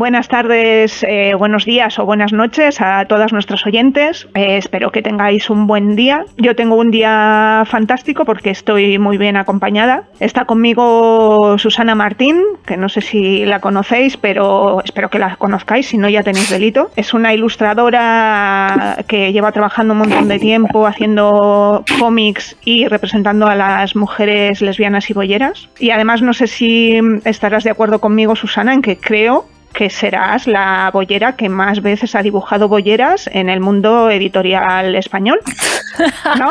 Buenas 0.00 0.28
tardes, 0.28 1.04
eh, 1.06 1.34
buenos 1.34 1.66
días 1.66 1.98
o 1.98 2.06
buenas 2.06 2.32
noches 2.32 2.80
a 2.80 3.04
todas 3.04 3.34
nuestras 3.34 3.66
oyentes. 3.66 4.26
Eh, 4.34 4.56
espero 4.56 4.92
que 4.92 5.02
tengáis 5.02 5.50
un 5.50 5.66
buen 5.66 5.94
día. 5.94 6.24
Yo 6.38 6.56
tengo 6.56 6.76
un 6.76 6.90
día 6.90 7.64
fantástico 7.66 8.24
porque 8.24 8.48
estoy 8.48 8.98
muy 8.98 9.18
bien 9.18 9.36
acompañada. 9.36 10.04
Está 10.18 10.46
conmigo 10.46 11.58
Susana 11.58 11.94
Martín, 11.94 12.40
que 12.64 12.78
no 12.78 12.88
sé 12.88 13.02
si 13.02 13.44
la 13.44 13.60
conocéis, 13.60 14.16
pero 14.16 14.80
espero 14.82 15.10
que 15.10 15.18
la 15.18 15.36
conozcáis, 15.36 15.88
si 15.88 15.98
no 15.98 16.08
ya 16.08 16.22
tenéis 16.22 16.48
delito. 16.48 16.88
Es 16.96 17.12
una 17.12 17.34
ilustradora 17.34 19.04
que 19.06 19.34
lleva 19.34 19.52
trabajando 19.52 19.92
un 19.92 19.98
montón 19.98 20.28
de 20.28 20.38
tiempo 20.38 20.86
haciendo 20.86 21.84
cómics 21.98 22.56
y 22.64 22.88
representando 22.88 23.48
a 23.48 23.54
las 23.54 23.94
mujeres 23.94 24.62
lesbianas 24.62 25.10
y 25.10 25.12
bolleras. 25.12 25.68
Y 25.78 25.90
además 25.90 26.22
no 26.22 26.32
sé 26.32 26.46
si 26.46 26.98
estarás 27.26 27.64
de 27.64 27.70
acuerdo 27.70 27.98
conmigo, 27.98 28.34
Susana, 28.34 28.72
en 28.72 28.80
que 28.80 28.96
creo 28.96 29.44
que 29.72 29.90
serás 29.90 30.46
la 30.46 30.90
bollera 30.92 31.36
que 31.36 31.48
más 31.48 31.80
veces 31.82 32.14
ha 32.14 32.22
dibujado 32.22 32.68
bolleras 32.68 33.28
en 33.32 33.48
el 33.48 33.60
mundo 33.60 34.10
editorial 34.10 34.94
español. 34.94 35.40
¿No? 36.38 36.50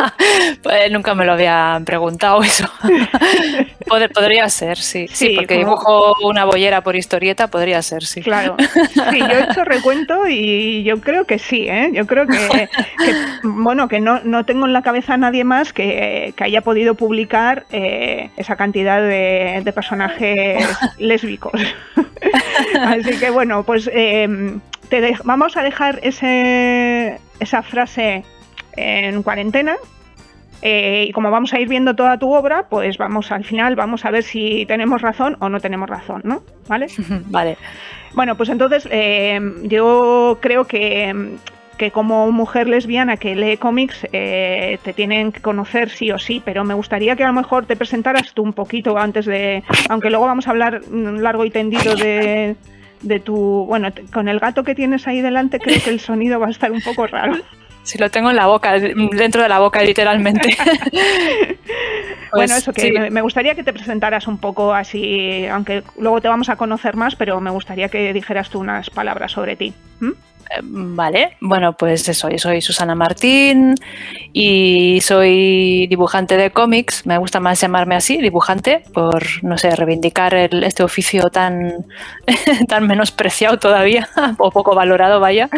pues 0.62 0.92
nunca 0.92 1.16
me 1.16 1.26
lo 1.26 1.34
había 1.34 1.82
preguntado 1.86 2.42
eso. 2.44 2.70
podría 4.14 4.48
ser, 4.50 4.78
sí. 4.78 5.08
Sí, 5.12 5.34
porque 5.36 5.58
dibujo 5.58 6.16
una 6.24 6.46
bollera 6.46 6.82
por 6.82 6.96
historieta, 6.96 7.48
podría 7.48 7.82
ser, 7.82 8.04
sí. 8.04 8.22
Claro. 8.22 8.56
Sí, 9.10 9.20
yo 9.20 9.26
he 9.26 9.44
hecho 9.44 9.64
recuento 9.64 10.28
y 10.28 10.84
yo 10.84 11.00
creo 11.00 11.26
que 11.26 11.40
sí, 11.40 11.68
¿eh? 11.68 11.90
Yo 11.94 12.06
creo 12.06 12.28
que, 12.28 12.70
bueno, 13.44 13.88
que 13.88 14.00
no, 14.00 14.20
no, 14.24 14.46
tengo 14.46 14.66
en 14.66 14.74
la 14.74 14.82
cabeza 14.82 15.14
a 15.14 15.18
nadie 15.18 15.44
más 15.44 15.74
que, 15.74 16.34
haya 16.40 16.62
podido 16.62 16.96
publicar 16.96 17.66
eh, 17.72 18.30
esa 18.38 18.56
cantidad 18.56 19.02
de, 19.02 19.62
de 19.64 19.74
personajes 19.74 20.66
lésbicos. 20.98 21.62
Así 22.82 23.09
que 23.18 23.30
bueno, 23.30 23.64
pues 23.64 23.90
em, 23.94 24.60
te 24.90 25.16
vamos 25.24 25.58
a 25.58 25.64
dejar 25.64 26.00
ese, 26.04 27.20
esa 27.40 27.64
frase 27.64 28.24
en 28.76 29.24
cuarentena. 29.24 29.76
Eh, 30.62 31.06
y 31.08 31.12
como 31.14 31.32
vamos 31.32 31.54
a 31.54 31.60
ir 31.60 31.70
viendo 31.70 31.96
toda 31.96 32.18
tu 32.18 32.34
obra, 32.34 32.68
pues 32.70 32.98
vamos 32.98 33.32
al 33.32 33.46
final, 33.46 33.76
vamos 33.76 34.04
a 34.04 34.12
ver 34.12 34.24
si 34.24 34.66
tenemos 34.66 35.02
razón 35.02 35.38
o 35.40 35.48
no 35.48 35.62
tenemos 35.62 35.90
razón, 35.90 36.22
¿no? 36.26 36.44
¿Vale? 36.68 36.88
vale. 37.28 37.58
Bueno, 38.14 38.36
pues 38.36 38.50
entonces 38.50 38.88
em, 38.92 39.64
yo 39.70 40.38
creo 40.42 40.66
que, 40.66 41.38
que, 41.78 41.92
como 41.92 42.30
mujer 42.32 42.68
lesbiana 42.68 43.16
que 43.16 43.36
lee 43.36 43.56
cómics 43.56 44.06
eh, 44.12 44.80
te 44.84 44.92
tienen 44.92 45.32
que 45.32 45.40
conocer 45.40 45.90
sí 45.90 46.12
o 46.12 46.20
sí, 46.20 46.42
pero 46.44 46.66
me 46.66 46.74
gustaría 46.74 47.16
que 47.16 47.24
a 47.24 47.28
lo 47.28 47.34
mejor 47.34 47.66
te 47.66 47.78
presentaras 47.78 48.34
tú 48.34 48.44
un 48.44 48.54
poquito 48.54 48.98
antes 48.98 49.26
de, 49.26 49.64
aunque 49.88 50.10
luego 50.10 50.26
vamos 50.26 50.48
a 50.48 50.52
hablar 50.52 50.82
largo 50.92 51.46
y 51.46 51.52
tendido 51.52 51.96
de 51.96 52.58
de 53.02 53.20
tu, 53.20 53.66
bueno, 53.68 53.90
con 54.14 54.28
el 54.28 54.40
gato 54.40 54.64
que 54.64 54.76
tienes 54.76 55.08
ahí 55.08 55.22
delante 55.22 55.60
creo 55.60 55.82
que 55.84 55.90
el 55.90 56.00
sonido 56.00 56.40
va 56.40 56.48
a 56.48 56.52
estar 56.52 56.72
un 56.72 56.82
poco 56.82 57.08
raro. 57.08 57.38
Si 57.82 57.98
lo 57.98 58.12
tengo 58.12 58.30
en 58.30 58.36
la 58.36 58.46
boca, 58.46 58.78
dentro 58.78 59.42
de 59.42 59.50
la 59.50 59.58
boca 59.58 59.82
literalmente. 59.82 60.50
bueno, 60.64 61.58
pues 62.32 62.52
eso, 62.52 62.74
que 62.74 63.10
me 63.10 63.22
gustaría 63.22 63.56
que 63.56 63.64
te 63.64 63.74
presentaras 63.74 64.28
un 64.28 64.38
poco 64.38 64.74
así, 64.74 65.48
aunque 65.48 65.82
luego 65.98 66.22
te 66.22 66.28
vamos 66.28 66.50
a 66.50 66.56
conocer 66.56 66.96
más, 66.96 67.16
pero 67.16 67.40
me 67.40 67.50
gustaría 67.50 67.90
que 67.90 68.14
dijeras 68.14 68.50
tú 68.50 68.60
unas 68.60 68.92
palabras 68.92 69.32
sobre 69.32 69.56
ti. 69.56 69.74
Vale, 70.62 71.38
bueno, 71.42 71.74
pues 71.74 72.08
eso, 72.10 72.30
yo 72.30 72.40
soy 72.40 72.62
Susana 72.62 72.96
Martín 72.96 73.76
y 74.34 75.00
soy 75.02 75.88
dibujante 75.88 76.38
de 76.38 76.50
cómics. 76.52 77.06
Me 77.06 77.18
gusta 77.18 77.40
más 77.40 77.62
llamarme 77.62 77.96
así, 77.96 78.18
dibujante, 78.18 78.84
por, 78.94 79.24
no 79.44 79.58
sé, 79.58 79.76
reivindicar 79.76 80.34
este 80.34 80.84
oficio 80.84 81.30
tan, 81.30 81.86
tan 82.68 82.88
menospreciado 82.88 83.58
todavía, 83.60 84.10
o 84.38 84.52
poco 84.52 84.74
valorado, 84.76 85.20
vaya. 85.20 85.50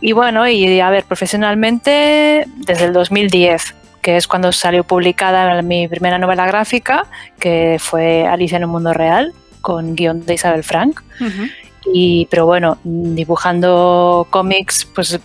Y 0.00 0.12
bueno, 0.12 0.48
y 0.48 0.80
a 0.80 0.90
ver, 0.90 1.04
profesionalmente 1.04 2.44
desde 2.56 2.84
el 2.86 2.92
2010 2.92 3.74
que 4.02 4.16
es 4.16 4.28
cuando 4.28 4.52
salió 4.52 4.84
publicada 4.84 5.62
mi 5.62 5.88
primera 5.88 6.16
novela 6.16 6.46
gráfica, 6.46 7.06
que 7.40 7.78
fue 7.80 8.24
Alicia 8.24 8.58
en 8.58 8.64
un 8.64 8.70
mundo 8.70 8.92
real, 8.92 9.32
con 9.62 9.96
guion 9.96 10.24
de 10.24 10.34
Isabel 10.34 10.62
Frank. 10.62 11.00
Y, 11.92 12.26
pero 12.30 12.46
bueno, 12.46 12.78
dibujando 12.84 14.26
cómics, 14.30 14.84
pues 14.94 15.18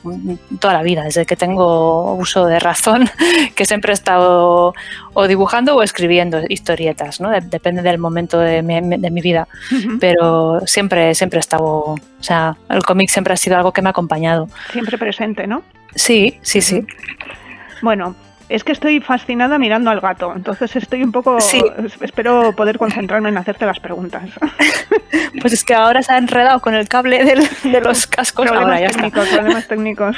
toda 0.59 0.73
la 0.73 0.83
vida, 0.83 1.03
desde 1.03 1.25
que 1.25 1.35
tengo 1.35 2.13
uso 2.13 2.45
de 2.45 2.59
razón, 2.59 3.09
que 3.55 3.65
siempre 3.65 3.91
he 3.91 3.93
estado 3.93 4.73
o 5.13 5.27
dibujando 5.27 5.75
o 5.75 5.83
escribiendo 5.83 6.41
historietas, 6.47 7.19
¿no? 7.19 7.29
depende 7.29 7.81
del 7.81 7.97
momento 7.97 8.39
de 8.39 8.61
mi, 8.61 8.79
de 8.97 9.11
mi 9.11 9.21
vida. 9.21 9.47
Pero 9.99 10.61
siempre, 10.65 11.15
siempre 11.15 11.37
he 11.37 11.41
estado, 11.41 11.67
o 11.67 11.99
sea, 12.19 12.55
el 12.69 12.83
cómic 12.83 13.09
siempre 13.09 13.33
ha 13.33 13.37
sido 13.37 13.57
algo 13.57 13.71
que 13.71 13.81
me 13.81 13.89
ha 13.89 13.91
acompañado. 13.91 14.47
Siempre 14.71 14.97
presente, 14.97 15.47
¿no? 15.47 15.63
Sí, 15.95 16.39
sí, 16.41 16.61
sí. 16.61 16.85
Bueno, 17.81 18.15
es 18.51 18.63
que 18.63 18.71
estoy 18.71 18.99
fascinada 18.99 19.57
mirando 19.57 19.89
al 19.89 20.01
gato, 20.01 20.33
entonces 20.35 20.75
estoy 20.75 21.03
un 21.03 21.11
poco... 21.11 21.39
Sí. 21.39 21.63
Espero 22.01 22.53
poder 22.55 22.77
concentrarme 22.77 23.29
en 23.29 23.37
hacerte 23.37 23.65
las 23.65 23.79
preguntas. 23.79 24.29
Pues 25.39 25.53
es 25.53 25.63
que 25.63 25.73
ahora 25.73 26.03
se 26.03 26.11
ha 26.13 26.17
enredado 26.17 26.59
con 26.59 26.75
el 26.75 26.87
cable 26.87 27.23
de 27.23 27.81
los 27.81 28.05
cascos. 28.05 28.47
Problemas 28.47 28.91
técnicos, 28.91 29.27
problemas 29.29 29.67
técnicos. 29.67 30.17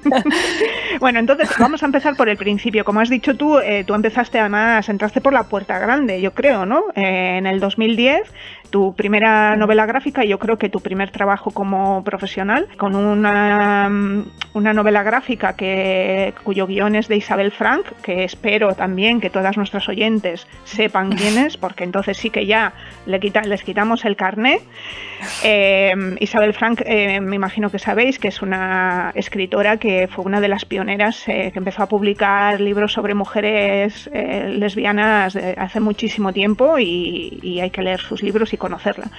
bueno, 1.00 1.18
entonces 1.18 1.50
vamos 1.58 1.82
a 1.82 1.86
empezar 1.86 2.14
por 2.14 2.28
el 2.28 2.36
principio. 2.36 2.84
Como 2.84 3.00
has 3.00 3.08
dicho 3.08 3.36
tú, 3.36 3.58
eh, 3.58 3.84
tú 3.84 3.94
empezaste 3.94 4.38
además, 4.38 4.88
entraste 4.88 5.20
por 5.20 5.32
la 5.32 5.44
puerta 5.44 5.78
grande, 5.78 6.20
yo 6.20 6.32
creo, 6.32 6.66
¿no? 6.66 6.84
Eh, 6.94 7.38
en 7.38 7.46
el 7.46 7.58
2010 7.58 8.22
tu 8.72 8.94
primera 8.94 9.54
novela 9.54 9.84
gráfica 9.84 10.24
y 10.24 10.28
yo 10.28 10.38
creo 10.38 10.56
que 10.56 10.70
tu 10.70 10.80
primer 10.80 11.10
trabajo 11.10 11.50
como 11.50 12.02
profesional, 12.02 12.66
con 12.78 12.96
una, 12.96 13.88
una 14.54 14.72
novela 14.72 15.02
gráfica 15.02 15.54
que, 15.54 16.32
cuyo 16.42 16.66
guion 16.66 16.96
es 16.96 17.06
de 17.06 17.16
Isabel 17.16 17.52
Frank, 17.52 17.84
que 18.02 18.24
espero 18.24 18.74
también 18.74 19.20
que 19.20 19.28
todas 19.28 19.58
nuestras 19.58 19.88
oyentes 19.90 20.48
sepan 20.64 21.10
quién 21.16 21.36
es, 21.38 21.58
porque 21.58 21.84
entonces 21.84 22.16
sí 22.16 22.30
que 22.30 22.46
ya 22.46 22.72
le 23.04 23.20
quita, 23.20 23.42
les 23.42 23.62
quitamos 23.62 24.06
el 24.06 24.16
carné. 24.16 24.60
Eh, 25.44 25.92
Isabel 26.18 26.54
Frank, 26.54 26.80
eh, 26.84 27.20
me 27.20 27.36
imagino 27.36 27.70
que 27.70 27.78
sabéis 27.78 28.18
que 28.18 28.28
es 28.28 28.40
una 28.40 29.12
escritora 29.14 29.76
que 29.76 30.08
fue 30.08 30.24
una 30.24 30.40
de 30.40 30.48
las 30.48 30.64
pioneras 30.64 31.28
eh, 31.28 31.50
que 31.52 31.58
empezó 31.58 31.82
a 31.82 31.88
publicar 31.88 32.60
libros 32.60 32.92
sobre 32.94 33.14
mujeres 33.14 34.10
lesbianas 34.12 35.36
hace 35.36 35.80
muchísimo 35.80 36.32
tiempo 36.32 36.78
y, 36.78 37.38
y 37.42 37.60
hay 37.60 37.70
que 37.70 37.82
leer 37.82 38.00
sus 38.00 38.22
libros 38.22 38.52
y 38.54 38.56
conocerla. 38.62 39.10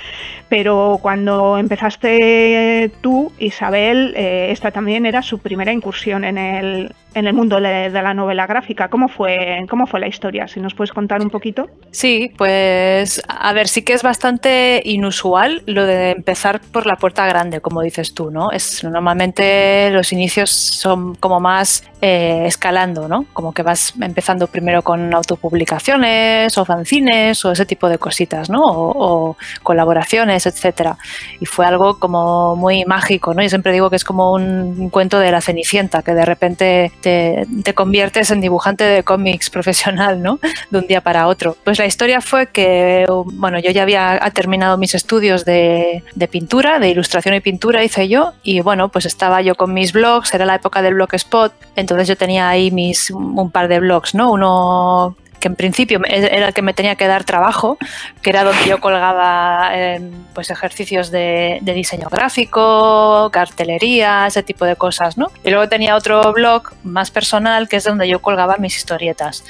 Pero 0.47 0.99
cuando 1.01 1.57
empezaste 1.57 2.89
tú, 3.01 3.33
Isabel, 3.37 4.13
eh, 4.15 4.47
esta 4.51 4.71
también 4.71 5.05
era 5.05 5.21
su 5.21 5.39
primera 5.39 5.73
incursión 5.73 6.23
en 6.23 6.37
el, 6.37 6.93
en 7.13 7.27
el 7.27 7.33
mundo 7.33 7.59
de, 7.59 7.89
la 7.89 8.13
novela 8.13 8.47
gráfica. 8.47 8.87
¿Cómo 8.87 9.07
fue, 9.07 9.65
¿Cómo 9.69 9.85
fue 9.85 9.99
la 9.99 10.07
historia? 10.07 10.47
Si 10.47 10.59
nos 10.59 10.73
puedes 10.73 10.91
contar 10.91 11.21
un 11.21 11.29
poquito. 11.29 11.67
Sí, 11.91 12.31
pues 12.37 13.21
a 13.27 13.53
ver, 13.53 13.67
sí 13.67 13.83
que 13.83 13.93
es 13.93 14.03
bastante 14.03 14.81
inusual 14.85 15.63
lo 15.65 15.85
de 15.85 16.11
empezar 16.11 16.61
por 16.71 16.85
la 16.85 16.95
puerta 16.95 17.25
grande, 17.27 17.59
como 17.59 17.81
dices 17.81 18.13
tú, 18.13 18.31
¿no? 18.31 18.51
Es 18.51 18.83
normalmente 18.83 19.89
los 19.91 20.11
inicios 20.13 20.51
son 20.51 21.15
como 21.15 21.39
más 21.39 21.89
eh, 22.01 22.43
escalando, 22.45 23.07
¿no? 23.07 23.25
Como 23.33 23.53
que 23.53 23.63
vas 23.63 23.93
empezando 23.99 24.47
primero 24.47 24.81
con 24.81 25.13
autopublicaciones 25.13 26.57
o 26.57 26.65
fanzines 26.65 27.43
o 27.45 27.51
ese 27.51 27.65
tipo 27.65 27.89
de 27.89 27.97
cositas, 27.97 28.49
¿no? 28.49 29.32
Colaboraciones, 29.61 30.45
etcétera. 30.45 30.97
Y 31.39 31.45
fue 31.45 31.65
algo 31.65 31.99
como 31.99 32.55
muy 32.55 32.85
mágico, 32.85 33.33
¿no? 33.33 33.41
Yo 33.41 33.49
siempre 33.49 33.71
digo 33.71 33.89
que 33.89 33.95
es 33.95 34.03
como 34.03 34.33
un 34.33 34.89
asunto 34.89 35.19
de 35.19 35.31
la 35.31 35.41
Cenicienta, 35.41 36.01
que 36.01 36.13
de 36.13 36.25
repente 36.25 36.91
te, 37.01 37.45
te 37.63 37.73
conviertes 37.73 38.31
en 38.31 38.41
dibujante 38.41 38.83
de 38.83 39.03
cómics 39.03 39.49
profesional, 39.57 40.21
¿no? 40.21 40.39
De 40.69 40.79
un 40.79 40.87
día 40.87 41.01
para 41.01 41.27
otro. 41.27 41.55
Pues 41.63 41.79
la 41.79 41.85
historia 41.85 42.21
fue 42.21 42.47
que, 42.47 43.05
bueno, 43.33 43.59
yo 43.59 43.71
ya 43.71 43.83
había 43.83 44.19
terminado 44.33 44.77
mis 44.77 44.95
estudios 44.95 45.45
de, 45.45 46.03
de 46.15 46.27
pintura, 46.27 46.79
de 46.79 46.89
ilustración 46.89 47.35
y 47.35 47.41
pintura 47.41 47.83
hice 47.83 48.07
yo, 48.07 48.33
y 48.43 48.61
bueno, 48.61 48.89
pues 48.89 49.05
estaba 49.05 49.41
yo 49.41 49.55
con 49.55 49.73
mis 49.73 49.93
blogs, 49.93 50.33
era 50.33 50.45
la 50.45 50.55
época 50.55 50.81
del 50.81 50.95
blogspot, 50.95 51.53
entonces 51.75 52.07
yo 52.07 52.15
tenía 52.15 52.49
ahí 52.49 52.71
mis 52.71 53.09
un 53.11 53.51
par 53.51 53.67
de 53.67 53.79
blogs, 53.79 54.15
¿no? 54.15 54.31
Uno 54.31 55.15
que 55.43 55.49
en 55.49 55.55
principio 55.55 55.99
era 56.05 56.47
el 56.47 56.53
que 56.53 56.61
me 56.61 56.73
tenía 56.73 56.95
que 56.95 57.05
dar 57.05 57.25
trabajo, 57.25 57.77
que 58.21 58.29
era 58.29 58.45
donde 58.45 58.65
yo 58.65 58.79
colgaba 58.79 59.71
em, 59.73 60.09
pues 60.33 60.49
ejercicios 60.49 61.11
de, 61.11 61.59
de, 61.61 61.73
diseño 61.73 62.07
gráfico, 62.09 63.29
cartelería, 63.29 64.25
ese 64.25 64.41
tipo 64.41 64.63
de 64.63 64.77
cosas, 64.77 65.17
¿no? 65.17 65.27
Y 65.43 65.49
luego 65.49 65.67
tenía 65.67 65.97
otro 65.97 66.31
blog 66.31 66.71
más 66.85 67.11
personal, 67.11 67.67
que 67.67 67.75
es 67.75 67.83
donde 67.83 68.07
yo 68.07 68.21
colgaba 68.21 68.55
mis 68.55 68.77
historietas 68.77 69.43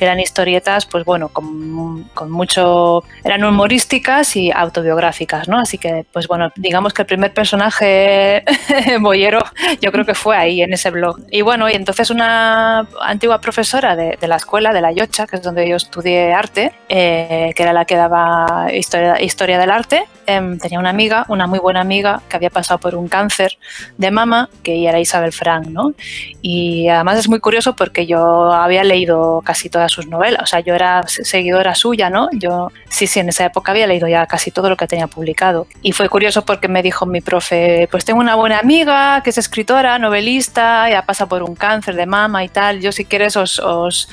que 0.00 0.06
eran 0.06 0.18
historietas, 0.18 0.86
pues 0.86 1.04
bueno, 1.04 1.28
con, 1.28 2.04
con, 2.14 2.30
mucho, 2.30 3.04
eran 3.22 3.44
humorísticas 3.44 4.34
y 4.34 4.50
autobiográficas, 4.50 5.46
¿no? 5.46 5.58
Así 5.58 5.76
que, 5.76 6.06
pues 6.10 6.26
bueno, 6.26 6.50
digamos 6.56 6.94
que 6.94 7.02
el 7.02 7.06
primer 7.06 7.34
personaje 7.34 8.42
boyero 9.00 9.44
yo 9.82 9.92
creo 9.92 10.06
que 10.06 10.14
fue 10.14 10.38
ahí, 10.38 10.62
en 10.62 10.72
ese 10.72 10.90
blog. 10.90 11.18
Y 11.30 11.42
bueno, 11.42 11.68
y 11.68 11.74
entonces 11.74 12.08
una 12.08 12.88
antigua 13.02 13.42
profesora 13.42 13.94
de, 13.94 14.16
de 14.18 14.26
la 14.26 14.36
escuela, 14.36 14.72
de 14.72 14.80
la 14.80 14.90
Yocha, 14.90 15.26
que 15.26 15.36
es 15.36 15.42
donde 15.42 15.68
yo 15.68 15.76
estudié 15.76 16.32
arte, 16.32 16.72
eh, 16.88 17.52
que 17.54 17.62
era 17.62 17.74
la 17.74 17.84
que 17.84 17.96
daba 17.96 18.68
historia, 18.72 19.20
historia 19.20 19.58
del 19.58 19.70
arte, 19.70 20.06
eh, 20.26 20.58
tenía 20.62 20.78
una 20.78 20.90
amiga, 20.90 21.24
una 21.28 21.46
muy 21.46 21.58
buena 21.58 21.80
amiga, 21.80 22.22
que 22.28 22.36
había 22.36 22.50
pasado 22.50 22.78
por 22.78 22.94
un 22.94 23.08
cáncer 23.08 23.58
de 23.98 24.10
mama, 24.10 24.48
que 24.62 24.86
era 24.86 25.00
Isabel 25.00 25.32
Frank, 25.32 25.66
¿no? 25.66 25.92
Y 26.40 26.88
además 26.88 27.18
es 27.18 27.28
muy 27.28 27.40
curioso 27.40 27.74
porque 27.74 28.06
yo 28.06 28.52
había 28.52 28.84
leído 28.84 29.42
casi 29.44 29.68
todas 29.68 29.89
sus 29.90 30.06
novelas. 30.06 30.42
O 30.42 30.46
sea, 30.46 30.60
yo 30.60 30.74
era 30.74 31.02
seguidora 31.06 31.74
suya, 31.74 32.08
¿no? 32.10 32.28
Yo 32.32 32.70
sí, 32.88 33.06
sí, 33.06 33.20
en 33.20 33.28
esa 33.28 33.44
época 33.44 33.72
había 33.72 33.86
leído 33.86 34.08
ya 34.08 34.26
casi 34.26 34.50
todo 34.50 34.68
lo 34.70 34.76
que 34.76 34.86
tenía 34.86 35.06
publicado. 35.06 35.66
Y 35.82 35.92
fue 35.92 36.08
curioso 36.08 36.44
porque 36.44 36.68
me 36.68 36.82
dijo 36.82 37.06
mi 37.06 37.20
profe, 37.20 37.88
pues 37.90 38.04
tengo 38.04 38.20
una 38.20 38.34
buena 38.36 38.58
amiga 38.58 39.22
que 39.22 39.30
es 39.30 39.38
escritora, 39.38 39.98
novelista, 39.98 40.88
ya 40.88 41.02
pasa 41.02 41.26
por 41.26 41.42
un 41.42 41.54
cáncer 41.54 41.94
de 41.96 42.06
mama 42.06 42.44
y 42.44 42.48
tal. 42.48 42.80
Yo 42.80 42.92
si 42.92 43.04
quieres 43.04 43.36
os... 43.36 44.08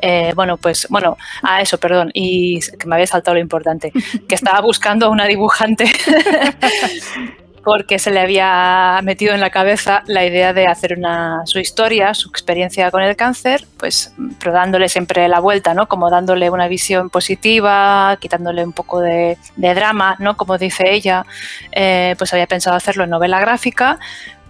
eh, 0.00 0.32
bueno, 0.34 0.56
pues, 0.56 0.86
bueno, 0.90 1.16
a 1.42 1.60
eso, 1.60 1.78
perdón, 1.78 2.10
y 2.14 2.60
que 2.60 2.86
me 2.86 2.96
había 2.96 3.06
saltado 3.06 3.34
lo 3.34 3.40
importante, 3.40 3.92
que 4.28 4.34
estaba 4.34 4.60
buscando 4.60 5.10
una 5.10 5.26
dibujante 5.26 5.84
porque 7.64 7.98
se 7.98 8.10
le 8.10 8.20
había 8.20 9.00
metido 9.02 9.34
en 9.34 9.40
la 9.40 9.50
cabeza 9.50 10.02
la 10.06 10.24
idea 10.24 10.52
de 10.52 10.66
hacer 10.66 10.96
una, 10.98 11.42
su 11.44 11.58
historia, 11.58 12.14
su 12.14 12.28
experiencia 12.28 12.90
con 12.90 13.02
el 13.02 13.16
cáncer, 13.16 13.66
pues 13.76 14.14
pero 14.38 14.52
dándole 14.52 14.88
siempre 14.88 15.28
la 15.28 15.40
vuelta, 15.40 15.74
¿no? 15.74 15.86
Como 15.86 16.10
dándole 16.10 16.50
una 16.50 16.68
visión 16.68 17.10
positiva, 17.10 18.16
quitándole 18.20 18.64
un 18.64 18.72
poco 18.72 19.00
de, 19.00 19.36
drama, 19.56 20.16
¿no? 20.18 20.36
Como 20.36 20.58
dice 20.58 20.90
ella, 20.90 21.24
eh, 21.70 22.14
pues 22.18 22.32
había 22.32 22.46
pensado 22.46 22.76
hacerlo 22.76 23.04
en 23.04 23.10
novela 23.10 23.40
gráfica, 23.40 23.98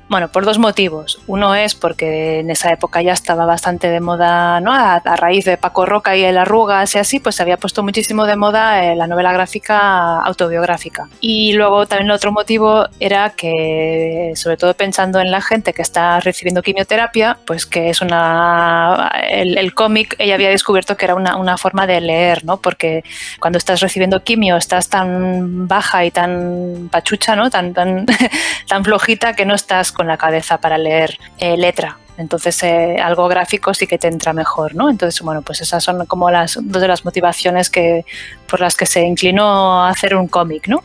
bueno, 0.08 0.28
por 0.28 0.44
dos 0.44 0.58
motivos. 0.58 1.20
Uno 1.26 1.54
es 1.54 1.75
porque 1.75 2.40
en 2.40 2.50
esa 2.50 2.70
época 2.70 3.02
ya 3.02 3.12
estaba 3.12 3.46
bastante 3.46 3.88
de 3.88 4.00
moda, 4.00 4.60
¿no? 4.60 4.72
A, 4.72 4.94
a 4.94 5.16
raíz 5.16 5.44
de 5.44 5.56
Paco 5.56 5.87
Roca 5.87 6.16
y 6.16 6.25
el 6.25 6.38
Arrugas 6.38 6.94
y 6.94 6.99
así, 6.99 7.19
pues 7.20 7.37
se 7.37 7.43
había 7.43 7.56
puesto 7.56 7.82
muchísimo 7.82 8.26
de 8.26 8.37
moda 8.37 8.84
eh, 8.84 8.96
la 8.96 9.06
novela 9.06 9.32
gráfica 9.32 10.20
autobiográfica. 10.20 11.08
Y 11.20 11.52
luego 11.54 11.87
también 11.87 12.10
el 12.10 12.16
otro 12.16 12.32
motivo 12.32 12.87
era 13.00 13.31
que, 13.31 14.32
sobre 14.34 14.56
todo 14.56 14.75
pensando 14.75 15.20
en 15.20 15.31
la 15.31 15.40
gente 15.40 15.72
que 15.72 15.82
está 15.82 16.20
recibiendo 16.20 16.62
quimioterapia, 16.62 17.38
pues 17.46 17.66
que 17.66 17.90
es 17.90 18.00
una... 18.00 19.10
El, 19.28 19.58
el 19.58 19.75
cómic, 19.75 20.16
ella 20.19 20.34
había 20.34 20.50
descubierto 20.50 20.96
que 20.96 21.05
era 21.06 21.14
una, 21.14 21.37
una, 21.37 21.56
forma 21.56 21.87
de 21.87 22.00
leer, 22.00 22.44
¿no? 22.44 22.56
Porque 22.58 23.05
cuando 23.38 23.58
estás 23.58 23.81
recibiendo 23.81 24.22
quimio 24.25 24.56
estás 24.56 24.88
tan 24.88 25.69
baja 25.69 26.05
y 26.05 26.10
tan 26.10 26.88
pachucha, 26.90 27.37
¿no? 27.37 27.50
Tan, 27.50 27.72
tan, 27.72 28.06
tan 28.69 28.84
flojita 28.84 29.34
que 29.34 29.44
no 29.44 29.55
estás 29.55 29.93
con 29.93 30.01
la 30.06 30.16
cabeza 30.16 30.58
para 30.58 30.78
leer 30.78 31.19
eh, 31.38 31.56
letra. 31.56 31.99
Entonces, 32.19 32.62
eh, 32.62 32.96
algo 33.02 33.26
gráfico 33.28 33.72
sí 33.72 33.87
que 33.87 33.99
te 33.99 34.08
entra 34.08 34.32
mejor, 34.32 34.75
¿no? 34.75 34.90
Entonces, 34.90 35.20
bueno, 35.22 35.43
pues 35.43 35.60
esas 35.60 35.82
son 35.82 36.04
como 36.06 36.31
las 36.31 36.58
dos 36.60 36.82
de 36.82 36.88
las 36.88 37.04
motivaciones 37.04 37.70
que, 37.70 38.04
por 38.49 38.60
las 38.60 38.76
que 38.76 38.87
se 38.87 39.02
inclinó 39.02 39.82
a 39.82 39.88
hacer 39.88 40.14
un 40.14 40.28
cómic, 40.28 40.69
¿no? 40.69 40.84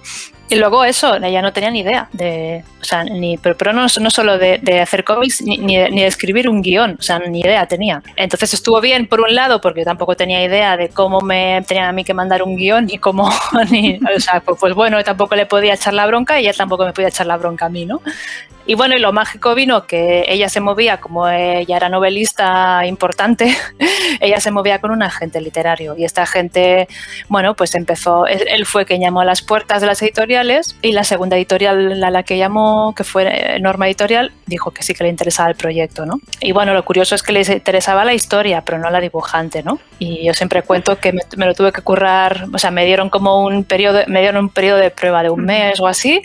Y 0.50 0.56
luego 0.56 0.86
eso, 0.86 1.18
ella 1.18 1.42
no 1.42 1.52
tenía 1.52 1.70
ni 1.70 1.82
idea 1.82 2.08
de, 2.14 2.64
o 2.80 2.84
sea, 2.84 3.04
ni, 3.04 3.38
pero, 3.38 3.58
pero 3.58 3.74
no, 3.74 3.88
no 4.00 4.10
solo 4.10 4.38
de, 4.38 4.80
hacer 4.82 5.04
cómics, 5.04 5.42
ni, 5.42 5.58
ni, 5.58 5.76
de, 5.76 5.90
ni, 5.90 6.04
escribir 6.04 6.48
un 6.48 6.62
guion, 6.62 6.96
o 6.98 7.02
sea, 7.02 7.20
ni 7.20 7.42
idea 7.42 7.66
tenía. 7.66 8.02
Entonces 8.16 8.54
estuvo 8.54 8.80
bien 8.80 9.08
por 9.08 9.20
un 9.20 9.36
lado, 9.36 9.60
porque 9.60 9.84
tampoco 9.84 10.16
tenía 10.16 10.42
idea 10.42 10.78
de 10.78 10.88
cómo 10.88 11.20
me 11.20 11.62
tenían 11.68 11.90
a 11.90 11.92
mí 11.92 12.06
que 12.06 12.14
mandar 12.14 12.44
un 12.44 12.56
guion, 12.56 12.86
ni 12.86 12.98
cómo, 12.98 13.30
ni, 13.70 14.00
o 14.16 14.20
sea, 14.22 14.40
pues, 14.40 14.58
pues, 14.58 14.74
bueno, 14.74 15.04
tampoco 15.04 15.36
le 15.36 15.46
podía 15.46 15.74
echar 15.74 15.94
la 15.94 16.08
bronca 16.08 16.40
y 16.40 16.44
ella 16.44 16.54
tampoco 16.54 16.86
me 16.86 16.94
podía 16.94 17.10
echar 17.10 17.28
la 17.28 17.36
bronca 17.36 17.66
a 17.66 17.70
mí, 17.70 17.86
¿no? 17.86 18.02
Y 18.68 18.76
bueno, 18.76 18.98
y 18.98 19.00
lo 19.00 19.14
mágico 19.14 19.56
vino 19.56 19.88
que 19.88 20.26
ella 20.28 20.50
se 20.50 20.60
movía, 20.60 20.98
como 20.98 21.30
ella 21.30 21.78
era 21.78 21.88
novelista 21.88 22.86
importante, 22.86 23.56
ella 24.20 24.42
se 24.42 24.52
movía 24.52 24.80
con 24.80 24.92
un 24.92 25.02
agente 25.02 25.40
literario. 25.40 25.96
Y 25.98 26.04
esta 26.04 26.24
agente, 26.24 26.90
bueno, 27.30 27.56
pues 27.56 27.76
empezó, 27.76 28.28
él 28.28 28.66
fue 28.66 28.86
quien 28.86 29.00
llamó 29.00 29.22
a 29.22 29.26
las 29.26 29.42
puertas 29.42 29.80
de 29.80 29.88
las 29.88 30.02
editoriales 30.02 30.76
y 30.82 30.92
la 30.92 31.06
segunda 31.06 31.38
editorial 31.38 32.04
a 32.04 32.12
la 32.12 32.24
que 32.24 32.38
llamó, 32.38 32.94
que 32.94 33.06
fue 33.06 33.58
Norma 33.62 33.88
Editorial, 33.88 34.34
dijo 34.48 34.72
que 34.72 34.84
sí 34.84 34.94
que 34.94 35.06
le 35.06 35.10
interesaba 35.12 35.50
el 35.50 35.56
proyecto, 35.56 36.06
¿no? 36.06 36.20
Y 36.42 36.52
bueno, 36.52 36.74
lo 36.74 36.84
curioso 36.84 37.16
es 37.16 37.24
que 37.24 37.32
le 37.32 37.42
interesaba 37.42 38.04
la 38.04 38.14
historia, 38.14 38.64
pero 38.66 38.80
no 38.80 38.90
la 38.90 39.00
dibujante, 39.00 39.64
¿no? 39.64 39.80
Y 39.98 40.26
yo 40.26 40.34
siempre 40.34 40.62
cuento 40.62 41.00
que 41.00 41.14
me, 41.14 41.22
me 41.38 41.46
lo 41.46 41.54
tuve 41.54 41.72
que 41.72 41.82
currar, 41.82 42.48
o 42.54 42.58
sea, 42.58 42.72
me 42.72 42.86
dieron 42.86 43.10
como 43.10 43.46
un 43.46 43.64
periodo, 43.64 44.02
me 44.08 44.20
dieron 44.20 44.44
un 44.44 44.50
periodo 44.50 44.80
de 44.80 44.92
prueba 44.92 45.24
de 45.24 45.30
un 45.30 45.46
mes 45.46 45.80
o 45.80 45.88
así, 45.88 46.22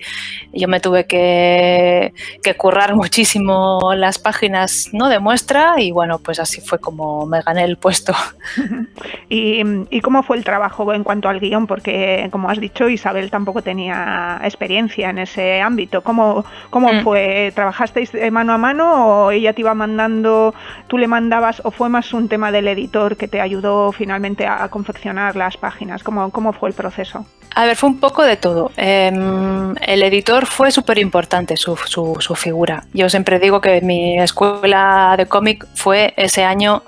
y 0.53 0.61
yo 0.61 0.67
me 0.67 0.81
tuve 0.81 1.07
que 1.07 2.13
que 2.43 2.55
currar 2.55 2.95
muchísimo 2.95 3.93
las 3.97 4.19
páginas 4.19 4.89
¿no? 4.93 5.09
de 5.09 5.19
muestra 5.19 5.75
y 5.79 5.93
bueno, 5.93 6.19
pues 6.19 6.39
así 6.39 6.61
fue 6.61 6.79
como 6.79 7.27
me 7.27 7.41
gané 7.43 7.65
el 7.65 7.77
puesto. 7.77 8.15
¿Y, 9.29 9.63
¿Y, 9.91 10.01
cómo 10.01 10.23
fue 10.23 10.37
el 10.37 10.45
trabajo 10.45 10.93
en 10.93 11.05
cuanto 11.05 11.29
al 11.29 11.41
guion? 11.41 11.67
Porque 11.67 12.29
como 12.31 12.51
has 12.51 12.61
dicho, 12.61 12.89
Isabel 12.89 13.31
tampoco 13.31 13.63
tenía 13.63 14.41
experiencia 14.43 15.11
en 15.11 15.19
ese 15.19 15.61
ámbito. 15.61 16.03
¿Cómo, 16.03 16.45
cómo 16.71 16.93
mm. 16.93 17.03
fue? 17.03 17.53
¿Trabajasteis 17.55 18.13
mano 18.31 18.53
a 18.53 18.59
mano 18.59 19.25
o 19.25 19.31
ella 19.31 19.53
te 19.53 19.61
iba 19.61 19.75
mandando, 19.75 20.55
tú 20.89 20.99
le 20.99 21.07
mandabas 21.07 21.63
o 21.65 21.71
fue 21.71 21.89
más 21.89 22.13
un 22.13 22.29
tema 22.29 22.53
del 22.53 22.69
editor 22.69 23.17
que 23.17 23.29
te 23.29 23.41
ayudó 23.41 23.93
finalmente 23.93 24.47
a, 24.47 24.65
a 24.65 24.69
confeccionar 24.69 25.37
las 25.37 25.57
páginas? 25.57 26.03
¿Cómo, 26.03 26.31
¿Cómo 26.31 26.53
fue 26.53 26.69
el 26.69 26.75
proceso? 26.75 27.27
A 27.55 27.67
ver, 27.67 27.77
fue 27.77 27.91
un 27.91 28.01
poco 28.01 28.23
de 28.23 28.37
todo. 28.37 28.71
Eh, 28.77 29.11
el 29.83 30.03
editor 30.03 30.47
fue 30.47 30.71
súper 30.71 30.99
importante, 30.99 31.57
su, 31.57 31.77
su, 31.77 32.17
su, 32.23 32.35
figura. 32.35 32.85
Yo 32.93 33.09
siempre 33.11 33.39
digo 33.39 33.61
que 33.61 33.81
mi 33.81 34.19
escuela 34.19 35.15
de 35.17 35.27
cómic 35.27 35.67
fue 35.75 36.15
ese 36.17 36.45
año 36.45 36.83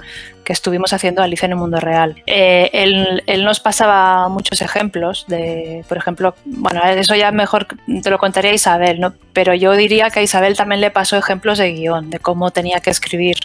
que 0.44 0.52
estuvimos 0.52 0.92
haciendo 0.92 1.22
Alicia 1.22 1.46
en 1.46 1.52
el 1.52 1.58
Mundo 1.58 1.80
Real. 1.80 2.22
Eh, 2.26 2.70
él, 2.72 3.22
él, 3.26 3.44
nos 3.44 3.60
pasaba 3.60 4.28
muchos 4.28 4.60
ejemplos 4.62 5.24
de, 5.26 5.84
por 5.88 5.96
ejemplo, 5.96 6.34
bueno, 6.44 6.82
eso 6.84 7.14
ya 7.14 7.32
mejor 7.32 7.66
te 8.02 8.10
lo 8.10 8.18
contaría 8.18 8.52
Isabel, 8.52 9.00
¿no? 9.00 9.14
Pero 9.32 9.54
yo 9.54 9.72
diría 9.72 10.10
que 10.10 10.20
a 10.20 10.22
Isabel 10.22 10.56
también 10.56 10.80
le 10.80 10.90
pasó 10.90 11.16
ejemplos 11.16 11.58
de 11.58 11.72
guion, 11.72 12.10
de 12.10 12.18
cómo 12.18 12.50
tenía 12.50 12.80
que 12.80 12.90
escribir 12.90 13.36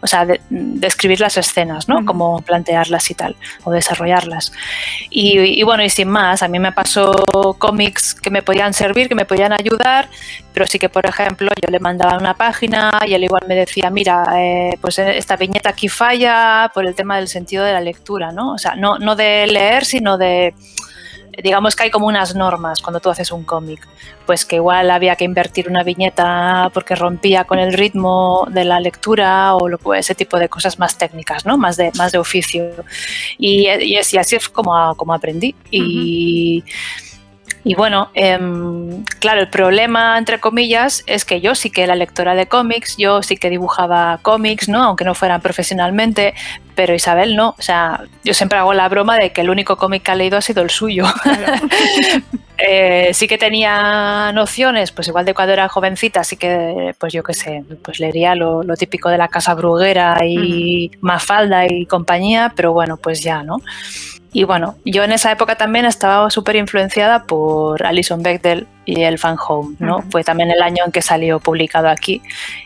o 0.00 0.06
sea, 0.06 0.24
de, 0.24 0.40
describir 0.48 1.20
las 1.20 1.36
escenas, 1.36 1.88
¿no? 1.88 1.96
Uh 1.96 2.00
-huh. 2.00 2.04
Cómo 2.06 2.42
plantearlas 2.42 3.10
y 3.10 3.14
tal, 3.14 3.36
o 3.64 3.70
desarrollarlas. 3.70 4.52
Y, 5.10 5.38
y, 5.38 5.62
bueno, 5.62 5.82
y 5.82 5.90
sin 5.90 6.08
más, 6.08 6.42
a 6.42 6.48
mí 6.48 6.58
me 6.58 6.72
pasó 6.72 7.54
cómics 7.58 8.14
que 8.14 8.30
me 8.30 8.42
podían 8.42 8.72
servir, 8.72 9.08
que 9.08 9.14
me 9.14 9.24
podían 9.24 9.52
ayudar, 9.52 10.08
pero 10.52 10.66
sí 10.66 10.78
que, 10.78 10.88
por 10.88 11.06
ejemplo, 11.06 11.50
yo 11.62 11.70
le 11.70 11.78
mandaba 11.78 12.18
una 12.18 12.34
página 12.34 13.02
y 13.06 13.14
él 13.14 13.24
igual 13.24 13.42
me 13.46 13.54
decía, 13.54 13.90
mira, 13.90 14.24
eh, 14.36 14.76
pues 14.80 14.98
esta 14.98 15.36
viñeta 15.36 15.70
aquí 15.70 15.88
falla 15.88 16.70
por 16.74 16.86
el 16.86 16.94
tema 16.94 17.16
del 17.16 17.28
sentido 17.28 17.64
de 17.64 17.72
la 17.72 17.80
lectura, 17.80 18.32
¿no? 18.32 18.54
O 18.54 18.58
sea, 18.58 18.74
no, 18.74 18.98
no 18.98 19.16
de 19.16 19.46
leer, 19.46 19.84
sino 19.84 20.18
de 20.18 20.54
digamos 21.42 21.76
que 21.76 21.84
hay 21.84 21.90
como 21.90 22.06
unas 22.06 22.34
normas 22.34 22.80
cuando 22.80 23.00
tú 23.00 23.10
haces 23.10 23.30
un 23.32 23.44
cómic, 23.44 23.86
pues 24.26 24.44
que 24.44 24.56
igual 24.56 24.90
había 24.90 25.16
que 25.16 25.24
invertir 25.24 25.68
una 25.68 25.82
viñeta 25.82 26.70
porque 26.72 26.94
rompía 26.94 27.44
con 27.44 27.58
el 27.58 27.72
ritmo 27.72 28.46
de 28.50 28.64
la 28.64 28.80
lectura 28.80 29.54
o 29.54 29.68
lo, 29.68 29.78
ese 29.94 30.14
tipo 30.14 30.38
de 30.38 30.48
cosas 30.48 30.78
más 30.78 30.98
técnicas, 30.98 31.46
¿no? 31.46 31.56
Más 31.56 31.76
de, 31.76 31.90
más 31.96 32.12
de 32.12 32.18
oficio. 32.18 32.70
Y, 33.38 33.68
y, 33.68 33.96
así 33.96 34.36
es 34.36 34.48
como, 34.48 34.94
como 34.96 35.14
aprendí. 35.14 35.54
Bueno, 37.74 38.10
em, 38.14 39.04
claro, 39.18 39.40
el 39.40 39.48
problema, 39.48 40.16
entre 40.16 40.40
comillas, 40.40 41.04
es 41.06 41.24
que 41.24 41.40
yo 41.40 41.54
sí 41.54 41.70
que 41.70 41.82
era 41.82 41.94
lectora 41.94 42.34
de 42.34 42.46
cómics, 42.46 42.96
yo 42.96 43.22
sí 43.22 43.36
que 43.36 43.50
dibujaba 43.50 44.18
cómics, 44.22 44.68
¿no? 44.68 44.82
Aunque 44.82 45.04
no 45.04 45.14
fueran 45.14 45.40
profesionalmente, 45.40 46.34
pero 46.74 46.94
Isabel 46.94 47.36
no. 47.36 47.54
O 47.58 47.62
sea, 47.62 48.04
yo 48.24 48.32
siempre 48.32 48.58
hago 48.58 48.72
la 48.72 48.88
broma 48.88 49.18
de 49.18 49.32
que 49.32 49.42
el 49.42 49.50
único 49.50 49.76
cómic 49.76 50.02
que 50.04 50.10
ha 50.10 50.14
leído 50.14 50.38
ha 50.38 50.42
sido 50.42 50.62
el 50.62 50.70
suyo. 50.70 51.04
Eh, 52.62 53.14
sí 53.14 53.26
que 53.26 53.38
tenía 53.38 54.32
nociones, 54.32 54.92
pues 54.92 55.08
igual 55.08 55.24
de 55.24 55.32
cuando 55.32 55.54
era 55.54 55.66
jovencita, 55.70 56.22
sí 56.24 56.36
que, 56.36 56.94
pues 56.98 57.10
yo 57.10 57.22
qué 57.22 57.32
sé, 57.32 57.64
pues 57.82 58.00
leería 58.00 58.34
lo, 58.34 58.62
típico 58.76 59.08
de 59.08 59.16
la 59.16 59.28
casa 59.28 59.54
bruguera 59.54 60.18
y 60.26 60.90
Mafalda 61.00 61.66
y 61.66 61.86
compañía, 61.86 62.52
pero 62.54 62.74
bueno, 62.74 62.98
pues 62.98 63.22
ya, 63.22 63.42
¿no? 63.42 63.62
Y 64.32 64.44
bueno, 64.44 64.76
yo 64.84 65.02
en 65.02 65.12
esa 65.12 65.32
época 65.32 65.56
también 65.56 65.84
estaba 65.84 66.30
súper 66.30 66.56
influenciada 66.56 67.24
por 67.24 67.84
Alison 67.84 68.22
Bechdel 68.22 68.66
y 68.84 69.02
el 69.02 69.18
Fan 69.18 69.36
Home, 69.48 69.76
¿no? 69.78 70.02
Fue 70.10 70.24
también 70.24 70.50
el 70.50 70.62
año 70.62 70.84
en 70.84 70.92
que 70.92 71.02
salió 71.02 71.40
publicado 71.40 71.88
aquí 71.88 72.22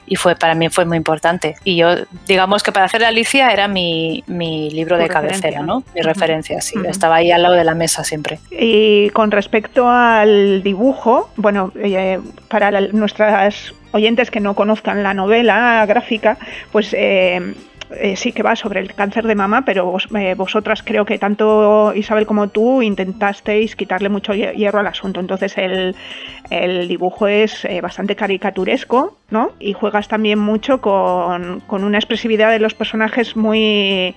y 0.07 0.17
fue 0.17 0.37
para 0.37 0.55
mí 0.55 0.69
fue 0.69 0.85
muy 0.85 0.97
importante. 0.97 1.57
Y 1.65 1.77
yo, 1.77 1.95
digamos 2.27 2.63
que 2.63 2.73
para 2.73 2.87
hacer 2.87 3.05
Alicia 3.05 3.51
era 3.51 3.69
mi, 3.69 4.23
libro 4.29 4.99
de 4.99 5.09
cabecera, 5.09 5.63
¿no? 5.63 5.83
Mi 5.95 6.03
referencia, 6.03 6.61
sí. 6.61 6.75
Estaba 6.87 7.17
ahí 7.17 7.31
al 7.31 7.43
lado 7.43 7.55
de 7.55 7.65
la 7.65 7.75
mesa 7.75 8.05
siempre. 8.05 8.39
Y 8.51 9.11
con 9.11 9.31
respecto 9.31 9.89
al 9.89 10.63
dibujo, 10.63 11.31
bueno, 11.37 11.73
eh, 11.77 12.21
para 12.49 12.81
nuestras 12.81 13.75
oyentes 13.95 14.31
que 14.31 14.41
no 14.41 14.55
conozcan 14.55 15.03
la 15.03 15.15
novela 15.15 15.85
gráfica, 15.87 16.37
pues... 16.73 16.95
Eh, 16.95 17.55
eh, 18.01 18.17
sí 18.17 18.33
que 18.33 18.43
va 18.43 18.57
sobre 18.57 18.81
el 18.81 18.93
cáncer 18.95 19.27
de 19.27 19.35
mama, 19.35 19.63
pero 19.65 19.95
eh, 20.17 20.35
vosotras 20.35 20.83
creo 20.83 21.05
que 21.05 21.19
tanto 21.19 21.93
Isabel 21.95 22.27
como 22.27 22.49
tú 22.49 22.81
intentasteis 22.81 23.77
quitarle 23.77 24.09
mucho 24.09 24.33
hierro 24.33 24.81
al 24.81 24.87
asunto. 24.87 25.21
Entonces 25.21 25.55
el, 25.59 25.95
dibujo 26.89 27.29
es 27.29 27.65
bastante 27.83 28.17
caricaturesco, 28.17 29.19
¿no? 29.31 29.53
Y 29.61 29.75
juegas 29.75 30.09
también 30.09 30.39
mucho 30.39 30.81
con 30.81 31.85
una 31.85 31.99
expresividad 31.99 32.51
de 32.51 32.59
los 32.59 32.75
personajes 32.75 33.37
muy 33.37 34.17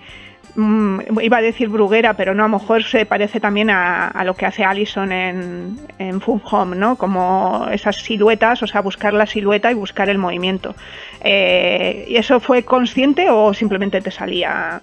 Mm, 0.59 1.19
iba 1.21 1.37
a 1.37 1.41
decir 1.41 1.69
bruguera, 1.69 2.15
pero 2.15 2.33
no, 2.33 2.43
a 2.43 2.47
lo 2.47 2.57
mejor 2.57 2.83
se 2.83 3.05
parece 3.05 3.39
también 3.39 3.69
a, 3.69 4.23
lo 4.25 4.33
que 4.33 4.47
hace 4.47 4.63
Allison 4.63 5.11
en, 5.11 5.79
en 5.99 6.19
Fun 6.19 6.41
Home, 6.49 6.75
¿no? 6.75 6.95
Como 6.95 7.67
esas 7.71 7.97
siluetas, 7.97 8.63
o 8.63 8.67
sea, 8.67 8.81
buscar 8.81 9.13
la 9.13 9.27
silueta 9.27 9.69
y 9.69 9.75
buscar 9.75 10.09
el 10.09 10.17
movimiento. 10.17 10.75
Eh, 11.21 12.05
¿Y 12.09 12.15
eso 12.15 12.39
fue 12.39 12.63
consciente 12.63 13.29
o 13.29 13.53
simplemente 13.53 14.01
te 14.01 14.09
salía 14.09 14.81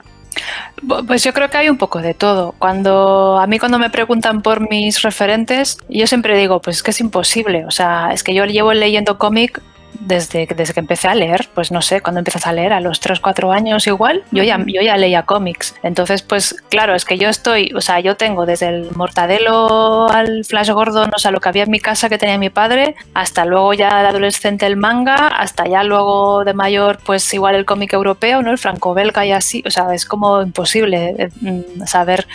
pues 1.07 1.23
yo 1.23 1.33
creo 1.33 1.49
que 1.49 1.57
hay 1.57 1.69
un 1.69 1.78
poco 1.78 2.00
de 2.00 2.12
todo. 2.12 2.54
Cuando 2.59 3.38
a 3.38 3.47
mí 3.47 3.59
cuando 3.59 3.78
me 3.78 3.88
preguntan 3.88 4.43
por 4.43 4.69
mis 4.69 5.00
referentes, 5.02 5.78
yo 5.88 6.07
siempre 6.07 6.37
digo, 6.37 6.61
pues 6.61 6.78
es 6.78 6.83
que 6.83 6.90
es 6.90 7.00
imposible. 7.00 7.64
O 7.66 7.71
sea, 7.71 8.11
es 8.12 8.23
que 8.23 8.35
yo 8.35 8.45
llevo 8.45 8.73
leyendo 8.75 9.16
cómic 9.16 9.62
desde, 10.06 10.46
desde 10.46 10.75
que 10.75 10.80
empecé 10.80 11.08
a 11.08 11.14
leer, 11.14 11.49
pues 11.54 11.70
no 11.70 11.82
sé, 11.82 12.00
cuando 12.00 12.20
empiezas 12.20 12.46
a 12.46 12.52
leer, 12.52 12.73
a 12.73 12.80
los 12.80 13.00
3, 13.00 13.20
4 13.20 13.52
años 13.52 13.87
igual, 13.87 14.23
yo 14.30 14.42
ya, 14.42 14.58
yo 14.66 14.82
ya 14.82 14.96
leía 14.96 15.25
cómics. 15.25 15.75
Entonces, 15.82 16.23
pues 16.23 16.56
claro, 16.68 16.94
es 16.94 17.04
que 17.04 17.18
yo 17.18 17.28
estoy, 17.28 17.73
o 17.75 17.80
sea, 17.80 18.00
yo 18.00 18.16
tengo 18.16 18.46
desde 18.46 18.68
el 18.68 18.90
Mortadelo 18.94 20.08
al 20.08 20.44
Flash 20.44 20.70
Gordon, 20.70 21.11
o 21.14 21.18
sea, 21.18 21.30
lo 21.30 21.40
que 21.40 21.49
había 21.49 21.64
en 21.64 21.70
mi 21.70 21.80
casa 21.80 22.08
que 22.08 22.18
tenía 22.18 22.38
mi 22.38 22.50
padre, 22.50 22.94
hasta 23.14 23.44
luego 23.44 23.75
ya 23.75 24.02
de 24.02 24.08
adolescente 24.08 24.66
el 24.66 24.76
manga, 24.76 25.28
hasta 25.28 25.66
ya 25.66 25.82
luego 25.82 26.44
de 26.44 26.54
mayor, 26.54 26.99
pues 27.04 27.32
igual 27.32 27.54
el 27.54 27.64
cómic 27.64 27.92
europeo, 27.92 28.42
¿no? 28.42 28.50
El 28.50 28.58
franco-belga 28.58 29.25
y 29.26 29.32
así, 29.32 29.62
o 29.66 29.70
sea, 29.70 29.94
es 29.94 30.04
como 30.04 30.42
imposible 30.42 31.14
eh, 31.18 31.28
mm, 31.40 31.87
saber 31.87 32.26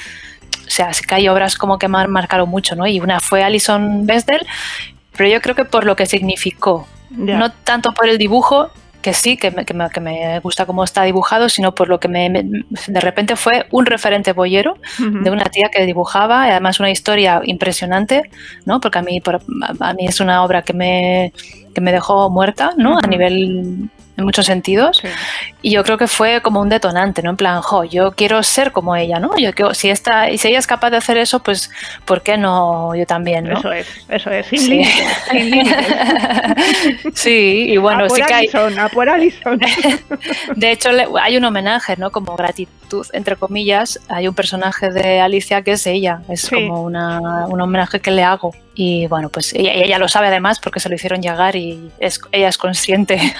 o 0.70 0.72
sea, 0.72 0.94
sí 0.94 1.04
que 1.04 1.16
hay 1.16 1.28
obras 1.28 1.58
como 1.58 1.80
que 1.80 1.88
me 1.88 1.98
han 1.98 2.12
marcado 2.12 2.46
mucho, 2.46 2.76
¿no? 2.76 2.86
Y 2.86 3.00
una 3.00 3.20
fue 3.20 3.44
Alison 3.44 4.06
Besdell, 4.06 4.46
pero 5.18 5.28
yo 5.28 5.42
creo 5.42 5.56
que 5.56 5.66
por 5.66 5.84
lo 5.84 5.96
que 5.96 6.06
significó, 6.06 6.88
no 7.10 7.52
tanto 7.52 7.94
por 7.94 8.08
el 8.08 8.18
dibujo, 8.18 8.72
que 9.02 9.14
sí, 9.14 9.38
que 9.38 9.52
me, 9.52 9.66
que 9.66 10.02
me, 10.02 10.40
gusta 10.40 10.66
cómo 10.66 10.84
está 10.84 11.04
dibujado, 11.04 11.48
sino 11.48 11.74
por 11.74 11.88
lo 11.88 12.00
que 12.00 12.08
me, 12.08 12.30
de 12.30 13.00
repente 13.00 13.36
fue 13.36 13.66
un 13.72 13.86
referente 13.86 14.34
boyero 14.34 14.78
de 14.98 15.30
una 15.32 15.46
tía 15.46 15.70
que 15.70 15.86
dibujaba, 15.86 16.48
y 16.48 16.52
además 16.52 16.80
una 16.80 16.92
historia 16.92 17.42
impresionante, 17.46 18.24
¿no? 18.66 18.82
Porque 18.82 19.00
a 19.00 19.02
mí, 19.02 19.22
a 19.80 19.94
mí 19.94 20.06
es 20.06 20.20
una 20.20 20.44
obra 20.44 20.64
que 20.64 20.74
me, 20.74 21.34
que 21.74 21.82
me 21.82 21.92
dejó 21.92 22.30
muerta, 22.30 22.74
¿no? 22.76 22.98
A 22.98 23.08
nivel 23.08 23.90
en 24.18 24.26
muchos 24.26 24.46
sentidos. 24.46 25.02
Y 25.62 25.72
yo 25.72 25.84
creo 25.84 25.98
que 25.98 26.08
fue 26.08 26.42
como 26.42 26.62
un 26.62 26.70
detonante, 26.70 27.22
¿no? 27.22 27.32
En 27.32 27.38
plan, 27.38 27.62
jo, 27.62 27.84
yo 27.84 28.12
quiero 28.12 28.42
ser 28.44 28.72
como 28.72 28.96
ella, 28.96 29.20
¿no? 29.20 29.38
Yo 29.38 29.54
quiero, 29.54 29.74
si, 29.74 29.90
esta, 29.90 30.30
y 30.30 30.38
si 30.38 30.50
ella 30.50 30.60
es 30.60 30.68
capaz 30.68 30.90
de 30.90 30.98
hacer 30.98 31.18
eso, 31.18 31.42
pues, 31.42 31.70
¿por 32.06 32.22
qué 32.22 32.38
no 32.38 32.96
yo 32.96 33.06
también, 33.06 33.46
¿no? 33.46 33.60
Eso 33.60 33.72
es, 33.72 33.88
eso 34.10 34.30
es, 34.30 34.48
sin 34.48 34.60
sí. 34.60 34.84
sí, 37.14 37.66
y 37.70 37.78
bueno, 37.78 38.06
a 38.06 38.10
sí 38.10 38.22
que 38.22 38.34
hay... 38.34 38.50
A 38.78 38.90
por 38.90 39.10
Alison. 39.10 39.60
de 40.56 40.72
hecho, 40.72 40.90
hay 41.22 41.38
un 41.38 41.46
homenaje, 41.46 41.96
¿no? 41.98 42.12
Como 42.12 42.36
gratitud, 42.36 43.06
entre 43.14 43.36
comillas, 43.36 44.00
hay 44.08 44.28
un 44.28 44.36
personaje 44.36 44.92
de 44.92 45.20
Alicia 45.20 45.62
que 45.62 45.74
es 45.74 45.86
ella, 45.88 46.22
es 46.30 46.50
como 46.50 46.84
una, 46.84 47.46
un 47.48 47.62
homenaje 47.62 48.00
que 48.00 48.12
le 48.12 48.24
hago. 48.24 48.54
Y 48.82 49.08
bueno, 49.08 49.28
pues 49.28 49.54
ella, 49.54 49.74
ella, 49.74 50.00
lo 50.00 50.08
sabe 50.08 50.28
además 50.28 50.62
porque 50.62 50.80
se 50.80 50.88
lo 50.88 50.96
hicieron 50.96 51.22
llegar 51.22 51.58
y 51.58 51.92
es, 52.00 52.22
ella 52.32 52.48
es 52.48 52.58
consciente. 52.58 53.20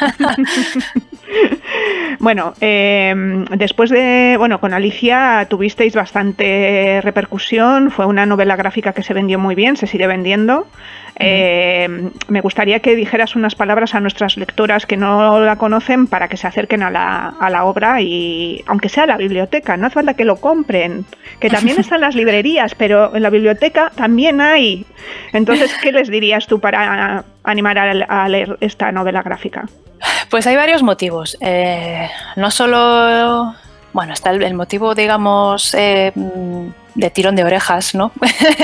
bueno, 2.20 2.54
em, 2.60 3.46
después 3.46 3.90
de, 3.90 4.36
bueno, 4.38 4.60
con 4.60 4.74
Alicia 4.74 5.48
tuvisteis 5.50 5.96
bastante 5.96 7.00
repercusión, 7.02 7.90
fue 7.90 8.06
una 8.06 8.26
novela 8.26 8.58
gráfica 8.58 8.92
que 8.92 9.02
se 9.02 9.14
vendió 9.14 9.40
muy 9.40 9.56
bien, 9.56 9.78
se 9.78 9.88
sigue 9.88 10.08
vendiendo. 10.08 10.68
Em, 11.22 12.12
me 12.30 12.40
gustaría 12.40 12.80
que 12.80 12.96
dijeras 12.96 13.36
unas 13.36 13.54
palabras 13.54 13.94
a 13.94 14.00
nuestras 14.00 14.38
lectoras 14.38 14.86
que 14.86 14.96
no 14.96 15.42
la 15.42 15.58
conocen 15.58 16.08
para 16.08 16.30
que 16.30 16.38
se 16.38 16.48
acerquen 16.48 16.82
a 16.82 16.92
la, 16.92 17.34
a 17.40 17.50
la 17.50 17.66
obra 17.66 18.02
y, 18.02 18.64
aunque 18.68 18.88
sea 18.88 19.04
a 19.04 19.08
la 19.08 19.18
biblioteca, 19.18 19.76
no 19.76 19.88
hace 19.88 19.96
falta 19.96 20.14
que 20.14 20.24
lo 20.24 20.38
compren, 20.38 21.06
que 21.42 21.50
también 21.50 21.78
están 21.80 22.00
las 22.00 22.16
librerías, 22.16 22.74
pero 22.74 23.14
en 23.14 23.24
la 23.24 23.30
biblioteca 23.30 23.92
también 23.96 24.40
hay. 24.40 24.86
Entonces, 25.34 25.72
¿qué 25.82 25.92
les 25.92 26.10
dirías 26.10 26.48
tú 26.48 26.60
para 26.60 27.24
animar 27.44 27.78
a 27.78 28.28
leer 28.28 28.58
esta 28.62 28.92
novela 28.92 29.22
gráfica? 29.22 29.66
Pues 30.30 30.48
hay 30.48 30.56
varios 30.56 30.84
motivos. 30.84 31.38
Eh, 31.42 32.10
no 32.36 32.52
solo, 32.52 33.56
bueno, 33.94 34.14
está 34.14 34.32
el, 34.32 34.54
motivo, 34.54 34.96
digamos, 34.96 35.74
eh, 35.74 36.14
de 37.00 37.10
tirón 37.10 37.36
de 37.36 37.44
orejas, 37.44 37.96
¿no? 37.96 38.12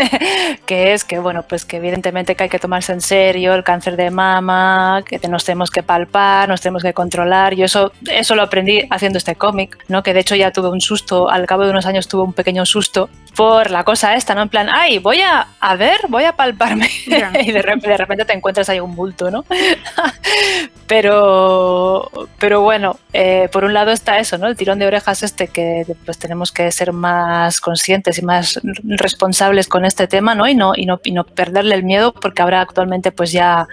que 0.65 0.93
es 0.93 1.05
que, 1.05 1.19
bueno, 1.19 1.43
pues 1.43 1.63
que 1.63 1.77
evidentemente 1.77 2.35
que 2.35 2.43
hay 2.43 2.49
que 2.49 2.59
tomarse 2.59 2.91
en 2.91 3.01
serio 3.01 3.53
el 3.53 3.63
cáncer 3.63 3.95
de 3.95 4.11
mama, 4.11 5.03
que 5.05 5.19
nos 5.27 5.45
tenemos 5.45 5.71
que 5.71 5.83
palpar, 5.83 6.49
nos 6.49 6.61
tenemos 6.61 6.83
que 6.83 6.93
controlar. 6.93 7.55
Yo 7.55 7.65
eso, 7.65 7.93
eso 8.09 8.35
lo 8.35 8.41
aprendí 8.41 8.85
haciendo 8.89 9.17
este 9.17 9.35
cómic, 9.35 9.77
¿no? 9.87 10.03
Que 10.03 10.13
de 10.13 10.19
hecho 10.19 10.35
ya 10.35 10.51
tuve 10.51 10.69
un 10.69 10.81
susto, 10.81 11.29
al 11.29 11.45
cabo 11.45 11.63
de 11.63 11.69
unos 11.69 11.85
años 11.85 12.07
tuve 12.07 12.23
un 12.23 12.33
pequeño 12.33 12.65
susto 12.65 13.09
por 13.35 13.71
la 13.71 13.83
cosa 13.83 14.15
esta, 14.15 14.35
¿no? 14.35 14.41
En 14.41 14.49
plan, 14.49 14.67
ay, 14.71 14.99
voy 14.99 15.21
a, 15.21 15.47
a 15.59 15.75
ver, 15.75 16.01
voy 16.09 16.23
a 16.25 16.35
palparme. 16.35 16.89
y 17.05 17.51
de 17.51 17.61
repente, 17.61 17.89
de 17.89 17.97
repente, 17.97 18.25
te 18.25 18.33
encuentras 18.33 18.69
ahí 18.69 18.79
un 18.79 18.95
bulto, 18.95 19.31
¿no? 19.31 19.45
pero, 20.87 22.09
pero 22.39 22.61
bueno, 22.61 22.99
eh, 23.13 23.49
por 23.51 23.63
un 23.63 23.73
lado 23.73 23.91
está 23.91 24.19
eso, 24.19 24.37
¿no? 24.37 24.47
El 24.47 24.55
tirón 24.55 24.79
de 24.79 24.87
orejas 24.87 25.23
este 25.23 25.47
que 25.47 25.85
pues 26.05 26.17
tenemos 26.17 26.51
que 26.51 26.71
ser 26.71 26.91
más 26.91 27.61
conscientes 27.61 28.17
y 28.17 28.24
más 28.25 28.59
responsables 28.83 29.67
con 29.67 29.85
este 29.85 30.07
tema, 30.07 30.35
¿no? 30.35 30.47
Y 30.47 30.55
no, 30.55 30.73
y 30.75 30.85
no, 30.85 30.99
y 31.03 31.11
no 31.11 31.23
perderle 31.23 31.75
el 31.75 31.83
miedo, 31.83 32.13
porque 32.13 32.41
ahora 32.41 32.61
actualmente, 32.61 33.11
pues 33.11 33.31
ya, 33.31 33.67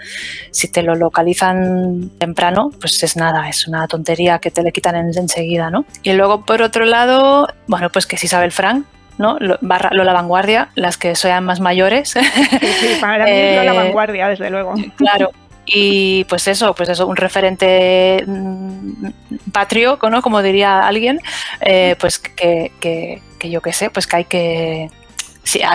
si 0.51 0.71
te 0.71 0.83
lo 0.83 0.95
localizan 0.95 2.11
temprano, 2.17 2.71
pues 2.79 3.03
es 3.03 3.17
nada, 3.17 3.49
es 3.49 3.67
una 3.67 3.87
tontería 3.87 4.39
que 4.39 4.51
te 4.51 4.63
le 4.63 4.71
quitan 4.71 4.95
enseguida, 4.95 5.69
¿no? 5.69 5.85
Y 6.03 6.13
luego, 6.13 6.45
por 6.45 6.61
otro 6.61 6.85
lado, 6.85 7.47
bueno, 7.67 7.89
pues 7.89 8.05
que 8.05 8.17
si 8.17 8.27
sabe 8.27 8.45
el 8.45 8.51
Frank, 8.51 8.85
¿no? 9.17 9.37
Barra 9.61 9.91
la 9.93 10.13
Vanguardia, 10.13 10.69
las 10.75 10.97
que 10.97 11.15
sean 11.15 11.45
más 11.45 11.59
mayores. 11.59 12.09
Sí, 12.09 12.97
para 13.01 13.25
mí 13.25 13.31
es 13.31 13.65
la 13.65 13.73
eh, 13.73 13.77
Vanguardia, 13.77 14.27
desde 14.27 14.49
luego. 14.49 14.73
Claro. 14.95 15.31
Y 15.65 16.25
pues 16.25 16.47
eso, 16.47 16.75
pues 16.75 16.89
eso, 16.89 17.07
un 17.07 17.15
referente 17.15 18.23
mm, 18.27 19.07
patrio, 19.51 19.97
¿no? 20.09 20.21
Como 20.21 20.41
diría 20.41 20.85
alguien, 20.85 21.19
eh, 21.61 21.95
pues 21.99 22.19
que, 22.19 22.71
que, 22.79 23.21
que 23.43 23.49
yo 23.49 23.61
qué 23.61 23.73
sé, 23.73 23.89
pues 23.89 24.07
que 24.07 24.15
hay 24.15 24.23
que, 24.23 24.89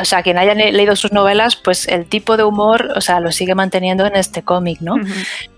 o 0.01 0.05
sea, 0.07 0.23
quien 0.23 0.39
haya 0.39 0.55
leído 0.55 0.97
sus 0.97 1.13
novelas, 1.13 1.55
pues 1.55 1.87
el 1.87 2.07
tipo 2.07 2.39
de 2.39 2.45
humor, 2.45 2.93
o 2.97 3.03
sea, 3.03 3.21
lo 3.21 3.31
sigue 3.31 3.55
manteniendo 3.55 4.07
en 4.07 4.17
este 4.17 4.43
cómic, 4.43 4.81
¿no? 4.81 4.97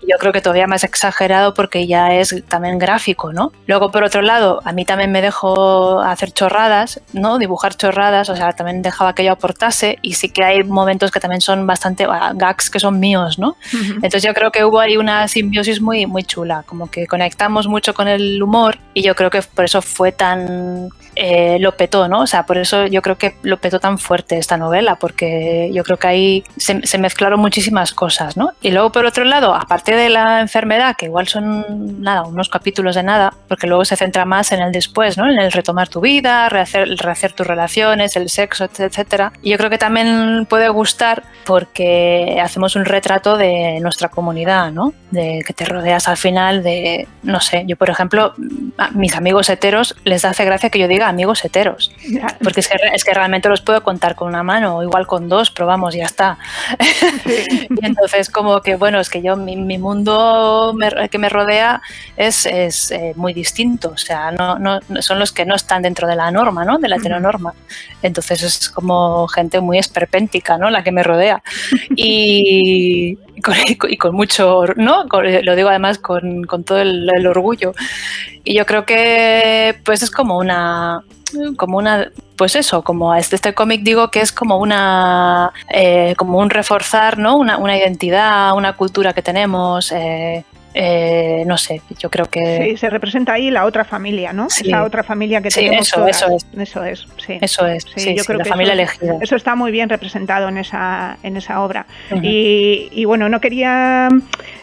Yo 0.07 0.17
creo 0.19 0.33
que 0.33 0.41
todavía 0.41 0.67
más 0.67 0.83
exagerado 0.83 1.53
porque 1.53 1.87
ya 1.87 2.13
es 2.15 2.35
también 2.47 2.79
gráfico, 2.79 3.33
¿no? 3.33 3.51
Luego, 3.67 3.91
por 3.91 4.03
otro 4.03 4.21
lado, 4.21 4.61
a 4.65 4.71
mí 4.71 4.85
también 4.85 5.11
me 5.11 5.21
dejó 5.21 6.01
hacer 6.01 6.31
chorradas, 6.31 7.01
¿no? 7.13 7.37
Dibujar 7.37 7.75
chorradas, 7.75 8.29
o 8.29 8.35
sea, 8.35 8.53
también 8.53 8.81
dejaba 8.81 9.13
que 9.13 9.23
yo 9.23 9.31
aportase 9.31 9.99
y 10.01 10.13
sí 10.13 10.29
que 10.29 10.43
hay 10.43 10.63
momentos 10.63 11.11
que 11.11 11.19
también 11.19 11.41
son 11.41 11.67
bastante 11.67 12.05
ah, 12.09 12.33
gags 12.35 12.69
que 12.69 12.79
son 12.79 12.99
míos, 12.99 13.39
¿no? 13.39 13.55
Entonces 13.73 14.23
yo 14.23 14.33
creo 14.33 14.51
que 14.51 14.63
hubo 14.63 14.79
ahí 14.79 14.97
una 14.97 15.27
simbiosis 15.27 15.81
muy, 15.81 16.05
muy 16.05 16.23
chula, 16.23 16.63
como 16.65 16.89
que 16.89 17.07
conectamos 17.07 17.67
mucho 17.67 17.93
con 17.93 18.07
el 18.07 18.41
humor 18.41 18.77
y 18.93 19.01
yo 19.03 19.15
creo 19.15 19.29
que 19.29 19.41
por 19.41 19.65
eso 19.65 19.81
fue 19.81 20.11
tan... 20.11 20.89
Eh, 21.13 21.57
lo 21.59 21.75
petó, 21.75 22.07
¿no? 22.07 22.21
O 22.21 22.27
sea, 22.27 22.45
por 22.45 22.57
eso 22.57 22.87
yo 22.87 23.01
creo 23.01 23.17
que 23.17 23.35
lo 23.41 23.57
petó 23.57 23.81
tan 23.81 23.97
fuerte 23.97 24.37
esta 24.37 24.55
novela, 24.55 24.95
porque 24.95 25.69
yo 25.73 25.83
creo 25.83 25.97
que 25.97 26.07
ahí 26.07 26.43
se, 26.55 26.87
se 26.87 26.97
mezclaron 26.97 27.37
muchísimas 27.37 27.91
cosas, 27.91 28.37
¿no? 28.37 28.53
Y 28.61 28.71
luego, 28.71 28.93
por 28.93 29.05
otro 29.05 29.25
lado, 29.25 29.53
aparte 29.53 29.90
de 29.95 30.09
la 30.09 30.41
enfermedad, 30.41 30.95
que 30.97 31.05
igual 31.05 31.27
son 31.27 32.01
nada, 32.01 32.23
unos 32.23 32.49
capítulos 32.49 32.95
de 32.95 33.03
nada, 33.03 33.33
porque 33.47 33.67
luego 33.67 33.85
se 33.85 33.95
centra 33.95 34.25
más 34.25 34.51
en 34.51 34.61
el 34.61 34.71
después, 34.71 35.17
¿no? 35.17 35.29
En 35.29 35.39
el 35.39 35.51
retomar 35.51 35.89
tu 35.89 36.01
vida, 36.01 36.49
rehacer, 36.49 36.87
rehacer 36.97 37.33
tus 37.33 37.47
relaciones, 37.47 38.15
el 38.15 38.29
sexo, 38.29 38.65
etcétera. 38.65 39.33
Y 39.41 39.51
yo 39.51 39.57
creo 39.57 39.69
que 39.69 39.77
también 39.77 40.45
puede 40.49 40.69
gustar 40.69 41.23
porque 41.45 42.39
hacemos 42.41 42.75
un 42.75 42.85
retrato 42.85 43.37
de 43.37 43.79
nuestra 43.81 44.09
comunidad, 44.09 44.71
¿no? 44.71 44.93
De 45.11 45.43
que 45.45 45.53
te 45.53 45.65
rodeas 45.65 46.07
al 46.07 46.17
final 46.17 46.63
de, 46.63 47.07
no 47.23 47.39
sé, 47.39 47.63
yo 47.67 47.75
por 47.75 47.89
ejemplo, 47.89 48.33
a 48.77 48.91
mis 48.91 49.15
amigos 49.15 49.49
heteros 49.49 49.95
les 50.03 50.25
hace 50.25 50.45
gracia 50.45 50.69
que 50.69 50.79
yo 50.79 50.87
diga 50.87 51.07
amigos 51.07 51.43
heteros, 51.43 51.91
porque 52.43 52.61
es 52.61 52.67
que, 52.67 52.77
es 52.93 53.03
que 53.03 53.13
realmente 53.13 53.49
los 53.49 53.61
puedo 53.61 53.83
contar 53.83 54.15
con 54.15 54.27
una 54.27 54.43
mano 54.43 54.77
o 54.77 54.83
igual 54.83 55.07
con 55.07 55.29
dos, 55.29 55.51
pero 55.51 55.67
vamos, 55.67 55.95
ya 55.95 56.05
está. 56.05 56.37
y 57.25 57.85
entonces 57.85 58.29
como 58.29 58.61
que, 58.61 58.75
bueno, 58.75 58.99
es 58.99 59.09
que 59.09 59.21
yo, 59.21 59.35
mi, 59.35 59.55
mi 59.55 59.77
mundo 59.81 60.75
que 61.09 61.17
me 61.17 61.29
rodea 61.29 61.81
es, 62.15 62.45
es 62.45 62.91
eh, 62.91 63.13
muy 63.15 63.33
distinto, 63.33 63.89
o 63.89 63.97
sea, 63.97 64.31
no, 64.31 64.59
no, 64.59 64.79
son 65.01 65.19
los 65.19 65.31
que 65.31 65.45
no 65.45 65.55
están 65.55 65.81
dentro 65.81 66.07
de 66.07 66.15
la 66.15 66.31
norma, 66.31 66.63
¿no? 66.63 66.77
De 66.77 66.87
la 66.87 66.97
heteronorma. 66.97 67.53
Entonces 68.01 68.43
es 68.43 68.69
como 68.69 69.27
gente 69.27 69.59
muy 69.59 69.77
esperpéntica, 69.77 70.57
¿no? 70.57 70.69
La 70.69 70.83
que 70.83 70.91
me 70.91 71.03
rodea. 71.03 71.41
Y, 71.93 73.17
y 73.89 73.97
con, 73.97 74.15
mucho, 74.15 74.63
¿no? 74.75 75.05
lo 75.05 75.55
digo 75.55 75.69
además 75.69 75.97
con, 75.99 76.43
con 76.45 76.63
todo 76.63 76.79
el, 76.79 77.09
el, 77.15 77.27
orgullo. 77.27 77.73
Y 78.43 78.53
yo 78.53 78.65
creo 78.65 78.85
que 78.85 79.75
pues 79.83 80.01
es 80.03 80.09
como 80.09 80.37
una, 80.37 81.03
como 81.57 81.77
una, 81.77 82.09
pues 82.41 82.55
eso, 82.55 82.81
como 82.81 83.13
este, 83.13 83.35
este 83.35 83.53
cómic 83.53 83.83
digo 83.83 84.09
que 84.09 84.19
es 84.19 84.31
como 84.31 84.57
una, 84.57 85.51
eh, 85.69 86.15
como 86.17 86.39
un 86.39 86.49
reforzar, 86.49 87.19
¿no? 87.19 87.37
Una, 87.37 87.57
una, 87.57 87.77
identidad, 87.77 88.55
una 88.55 88.73
cultura 88.73 89.13
que 89.13 89.21
tenemos. 89.21 89.91
Eh, 89.91 90.43
eh, 90.73 91.43
no 91.45 91.55
sé, 91.59 91.83
yo 91.99 92.09
creo 92.09 92.25
que... 92.25 92.63
Sí, 92.63 92.77
se 92.77 92.89
representa 92.89 93.33
ahí 93.33 93.51
la 93.51 93.65
otra 93.65 93.85
familia, 93.85 94.33
¿no? 94.33 94.49
Sí. 94.49 94.69
Esa 94.69 94.83
otra 94.83 95.03
familia 95.03 95.39
que 95.41 95.51
sí, 95.51 95.59
tenemos 95.59 95.87
eso, 95.87 95.97
todas. 95.97 96.09
eso 96.09 96.33
es. 96.33 96.45
Eso 96.57 96.83
es, 96.83 97.07
sí. 97.23 97.37
Eso 97.41 97.67
es, 97.67 97.85
sí, 97.95 98.15
yo 98.15 98.23
creo 98.23 98.39
la 98.39 98.45
que 98.45 98.49
familia 98.49 98.73
eso, 98.73 98.81
elegida. 98.81 99.17
Eso 99.21 99.35
está 99.35 99.53
muy 99.55 99.71
bien 99.71 99.89
representado 99.89 100.47
en 100.49 100.57
esa, 100.57 101.17
en 101.21 101.37
esa 101.37 101.61
obra. 101.61 101.85
Uh 102.09 102.15
-huh. 102.15 102.21
y, 102.23 102.89
y, 102.91 103.05
bueno, 103.05 103.29
no 103.29 103.39
quería... 103.39 104.09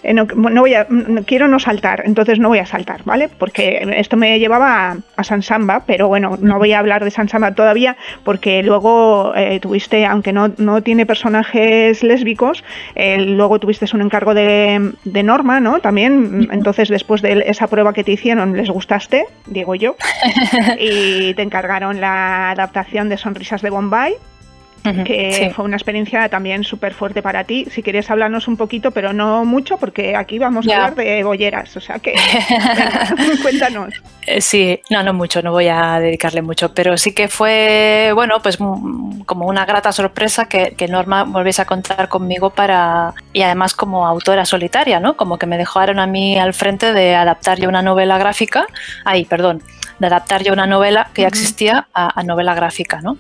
Eh, 0.09 0.15
no, 0.15 0.25
no, 0.25 0.63
voy 0.63 0.73
a, 0.73 0.87
no, 0.89 1.23
quiero 1.25 1.49
no 1.49 1.59
saltar, 1.59 2.03
entonces 2.07 2.39
no 2.39 2.49
voy 2.49 2.61
a 2.61 2.67
saltar, 2.67 3.03
¿vale? 3.05 3.29
Porque 3.29 3.87
esto 3.97 4.17
me 4.17 4.39
llevaba 4.39 4.93
a, 4.93 4.97
a 5.17 5.25
San 5.25 5.43
Samba, 5.43 5.83
pero 5.87 6.09
bueno, 6.09 6.39
no 6.41 6.57
voy 6.57 6.73
a 6.73 6.79
hablar 6.79 7.05
de 7.05 7.11
San 7.11 7.29
Samba 7.29 7.53
todavía 7.53 7.95
porque 8.25 8.63
luego 8.63 9.35
eh, 9.37 9.61
tuviste, 9.61 10.07
aunque 10.07 10.33
no, 10.33 10.49
no 10.57 10.83
tiene 10.83 11.05
personajes 11.05 12.03
lésbicos, 12.03 12.65
eh, 12.95 13.21
luego 13.21 13.59
tuviste 13.59 13.85
un 13.93 14.01
encargo 14.01 14.33
de, 14.33 14.93
de 15.05 15.23
Norma, 15.23 15.61
¿no? 15.61 15.81
También, 15.81 16.49
entonces 16.51 16.69
entonces, 16.69 16.91
después 16.91 17.23
de 17.23 17.45
esa 17.47 17.67
prueba 17.67 17.93
que 17.93 18.05
te 18.05 18.13
hicieron, 18.13 18.57
les 18.57 18.71
gustaste, 18.71 19.27
digo 19.47 19.75
yo, 19.75 19.95
y 20.79 21.35
te 21.35 21.43
encargaron 21.43 22.01
la 22.01 22.51
adaptación 22.51 23.09
de 23.11 23.19
Sonrisas 23.19 23.61
de 23.61 23.71
Bombay. 23.71 24.15
Uh 24.85 24.91
-huh, 24.91 25.05
que 25.05 25.33
sí. 25.33 25.51
fue 25.51 25.65
una 25.65 25.77
experiencia 25.77 26.29
también 26.29 26.65
súper 26.65 26.95
fuerte 26.95 27.21
para 27.21 27.45
ti. 27.45 27.67
Si 27.71 27.83
quieres 27.83 28.11
hablarnos 28.11 28.49
un 28.49 28.57
poquito, 28.57 28.91
pero 28.91 29.13
no 29.13 29.45
mucho, 29.45 29.77
porque 29.77 30.15
aquí 30.17 30.39
vamos 30.39 30.67
a 30.69 30.75
hablar 30.75 30.95
de 30.95 31.23
bolleras, 31.25 31.77
o 31.77 31.81
sea 31.81 31.99
que 31.99 32.15
venga, 32.77 33.15
cuéntanos. 33.43 33.95
Eh, 34.27 34.41
sí, 34.41 34.81
no, 34.91 35.03
no 35.03 35.13
mucho, 35.13 35.43
no 35.43 35.53
voy 35.53 35.69
a 35.69 35.99
dedicarle 36.01 36.43
mucho, 36.43 36.73
pero 36.75 36.97
sí 36.97 37.13
que 37.13 37.29
fue, 37.29 38.13
bueno, 38.15 38.41
pues 38.43 38.57
como 38.57 39.47
una 39.47 39.65
grata 39.65 39.91
sorpresa 39.93 40.49
que, 40.49 40.75
que 40.77 40.87
Norma 40.89 41.25
volviese 41.25 41.63
a 41.63 41.65
contar 41.65 42.09
conmigo 42.09 42.51
para, 42.51 43.15
y 43.33 43.43
además 43.43 43.75
como 43.75 44.07
autora 44.07 44.45
solitaria, 44.45 45.01
¿no? 45.01 45.17
Como 45.17 45.39
que 45.39 45.47
me 45.47 45.59
dejaron 45.59 45.99
a 45.99 46.07
mí 46.07 46.39
al 46.39 46.55
frente 46.55 46.93
de 46.93 47.15
adaptar 47.15 47.59
yo 47.59 47.69
una 47.69 47.83
novela 47.83 48.19
gráfica, 48.19 48.67
ay, 49.05 49.25
perdón, 49.25 49.63
de 49.99 50.07
adaptar 50.07 50.43
yo 50.43 50.53
una 50.53 50.67
novela 50.67 51.11
que 51.15 51.23
ya 51.23 51.29
existía 51.29 51.89
a, 51.93 52.19
a, 52.19 52.23
novela 52.23 52.55
gráfica, 52.55 53.01
¿no? 53.01 53.19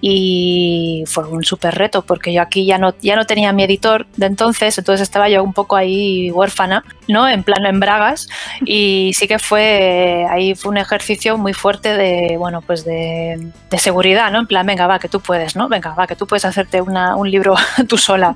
Y 0.00 1.04
fue 1.06 1.26
un 1.28 1.44
súper 1.44 1.74
reto 1.74 2.02
porque 2.02 2.32
yo 2.32 2.42
aquí 2.42 2.66
ya 2.66 2.78
no, 2.78 2.94
ya 3.00 3.16
no 3.16 3.24
tenía 3.26 3.52
mi 3.52 3.64
editor 3.64 4.06
de 4.16 4.26
entonces, 4.26 4.76
entonces 4.78 5.02
estaba 5.02 5.28
yo 5.28 5.42
un 5.42 5.52
poco 5.52 5.76
ahí 5.76 6.30
huérfana, 6.30 6.84
¿no? 7.08 7.28
En 7.28 7.42
plano 7.42 7.68
en 7.68 7.80
bragas 7.80 8.28
y 8.64 9.12
sí 9.14 9.26
que 9.26 9.38
fue, 9.38 10.26
ahí 10.30 10.54
fue 10.54 10.70
un 10.70 10.76
ejercicio 10.76 11.36
muy 11.36 11.52
fuerte 11.52 11.94
de, 11.96 12.36
bueno, 12.38 12.60
pues 12.62 12.84
de, 12.84 13.50
de 13.70 13.78
seguridad, 13.78 14.30
¿no? 14.30 14.40
En 14.40 14.46
plan, 14.46 14.66
venga, 14.66 14.86
va, 14.86 14.98
que 14.98 15.08
tú 15.08 15.20
puedes, 15.20 15.56
¿no? 15.56 15.68
Venga, 15.68 15.94
va, 15.94 16.06
que 16.06 16.16
tú 16.16 16.26
puedes 16.26 16.44
hacerte 16.44 16.80
una, 16.80 17.16
un 17.16 17.30
libro 17.30 17.54
tú 17.88 17.98
sola. 17.98 18.34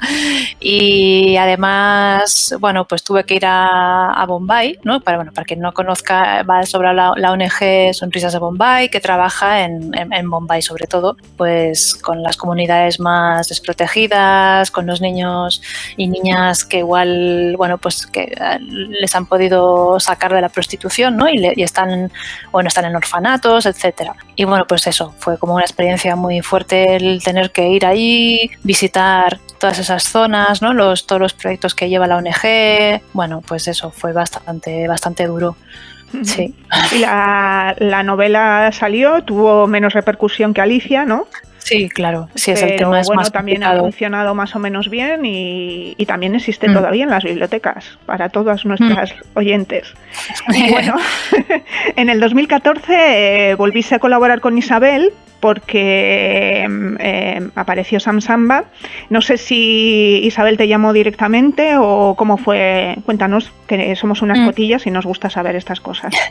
Y 0.61 1.37
además, 1.37 2.55
bueno, 2.61 2.87
pues 2.87 3.03
tuve 3.05 3.25
que 3.25 3.35
ir 3.35 3.47
a, 3.47 4.13
a 4.13 4.27
Bombay, 4.27 4.79
¿no? 4.85 5.01
Para, 5.01 5.19
bueno, 5.19 5.33
para 5.33 5.45
quien 5.45 5.61
no 5.61 5.73
conozca, 5.73 6.43
va 6.43 6.65
sobre 6.67 6.93
la, 6.95 7.13
la 7.17 7.33
ONG 7.33 7.68
Sonrisas 7.93 8.33
de 8.33 8.39
Bombay, 8.39 8.89
que 8.89 9.01
trabaja 9.01 9.65
en, 9.65 9.91
Bombay 10.31 10.63
sobre 10.63 10.87
todo, 10.87 11.17
pues 11.37 11.95
con 11.95 12.23
las 12.23 12.37
comunidades 12.37 13.01
más 13.01 13.49
desprotegidas, 13.49 14.71
con 14.71 14.87
los 14.87 15.01
niños 15.01 15.63
y 15.97 16.09
niñas 16.09 16.65
que 16.65 16.79
igual, 16.79 17.55
bueno, 17.57 17.79
pues 17.79 18.07
que 18.07 18.35
les 18.61 19.15
han 19.15 19.27
podido 19.27 19.99
sacar 20.01 20.33
de 20.35 20.41
la 20.41 20.49
prostitución, 20.49 21.17
¿no? 21.17 21.29
Y, 21.29 21.39
le, 21.39 21.53
y 21.57 21.63
están, 21.63 22.11
bueno, 22.53 22.69
están 22.69 22.85
en 22.85 22.97
orfanatos, 22.97 23.67
etcétera. 23.67 24.15
Y 24.37 24.45
bueno, 24.45 24.67
pues 24.69 24.87
eso, 24.87 25.15
fue 25.19 25.39
como 25.39 25.55
una 25.55 25.65
experiencia 25.65 26.15
muy 26.17 26.43
fuerte 26.43 26.97
el 26.97 27.23
tener 27.23 27.51
que 27.51 27.69
ir 27.69 27.85
ahí, 27.87 28.51
visitar 28.63 29.39
todas 29.59 29.79
esas 29.79 30.05
zonas, 30.05 30.63
¿no? 30.63 30.73
Los, 30.73 31.07
todos 31.07 31.21
los 31.21 31.35
proyectos 31.35 31.75
que 31.75 31.89
lleva 31.89 32.07
la 32.07 32.17
ONG. 32.17 33.03
Bueno, 33.13 33.43
pues 33.47 33.69
eso 33.69 33.91
fue 33.91 34.13
bastante, 34.13 34.89
bastante 34.89 35.27
duro. 35.27 35.57
Sí. 36.23 36.55
La, 37.01 37.75
la, 37.79 38.03
novela 38.03 38.71
salió, 38.73 39.23
tuvo 39.25 39.67
menos 39.67 39.93
repercusión 39.93 40.55
que 40.55 40.61
Alicia, 40.61 41.05
¿no? 41.05 41.27
Sí, 41.69 41.89
claro, 41.89 42.29
sí, 42.35 42.51
es 42.53 42.61
Pero, 42.61 42.73
el 42.73 42.79
tema 42.79 43.01
es 43.01 43.07
bueno, 43.07 43.21
más 43.21 43.33
también 43.33 43.57
complicado. 43.59 43.79
ha 43.81 43.83
funcionado 43.83 44.35
más 44.35 44.57
o 44.57 44.59
menos 44.59 44.89
bien 44.89 45.25
y, 45.27 45.95
y 45.97 46.07
también 46.07 46.35
existe 46.35 46.69
Mm. 46.69 46.75
todavía 46.75 47.05
en 47.05 47.11
las 47.11 47.25
bibliotecas 47.25 47.99
para 48.07 48.29
todas 48.31 48.65
nuestras 48.65 49.15
oyentes. 49.35 49.95
Y 50.55 50.71
bueno, 50.71 50.95
en 51.97 52.09
el 52.09 52.21
2014 52.21 53.51
eh, 53.51 53.55
volviste 53.55 53.95
a 53.95 53.99
colaborar 53.99 54.41
con 54.41 54.57
Isabel 54.59 55.13
porque 55.41 56.67
eh, 57.01 57.49
apareció 57.55 58.01
Sam 58.01 58.21
Samba. 58.21 58.65
No 59.11 59.21
sé 59.21 59.37
si 59.37 60.21
Isabel 60.25 60.57
te 60.57 60.67
llamó 60.69 60.93
directamente 60.93 61.75
o 61.79 62.15
cómo 62.17 62.37
fue. 62.39 62.97
Cuéntanos, 63.05 63.53
que 63.67 63.95
somos 63.97 64.23
unas 64.23 64.39
Mm. 64.41 64.47
cotillas 64.47 64.87
y 64.87 64.91
nos 64.91 65.05
gusta 65.07 65.31
saber 65.31 65.55
estas 65.57 65.81
cosas. 65.81 66.13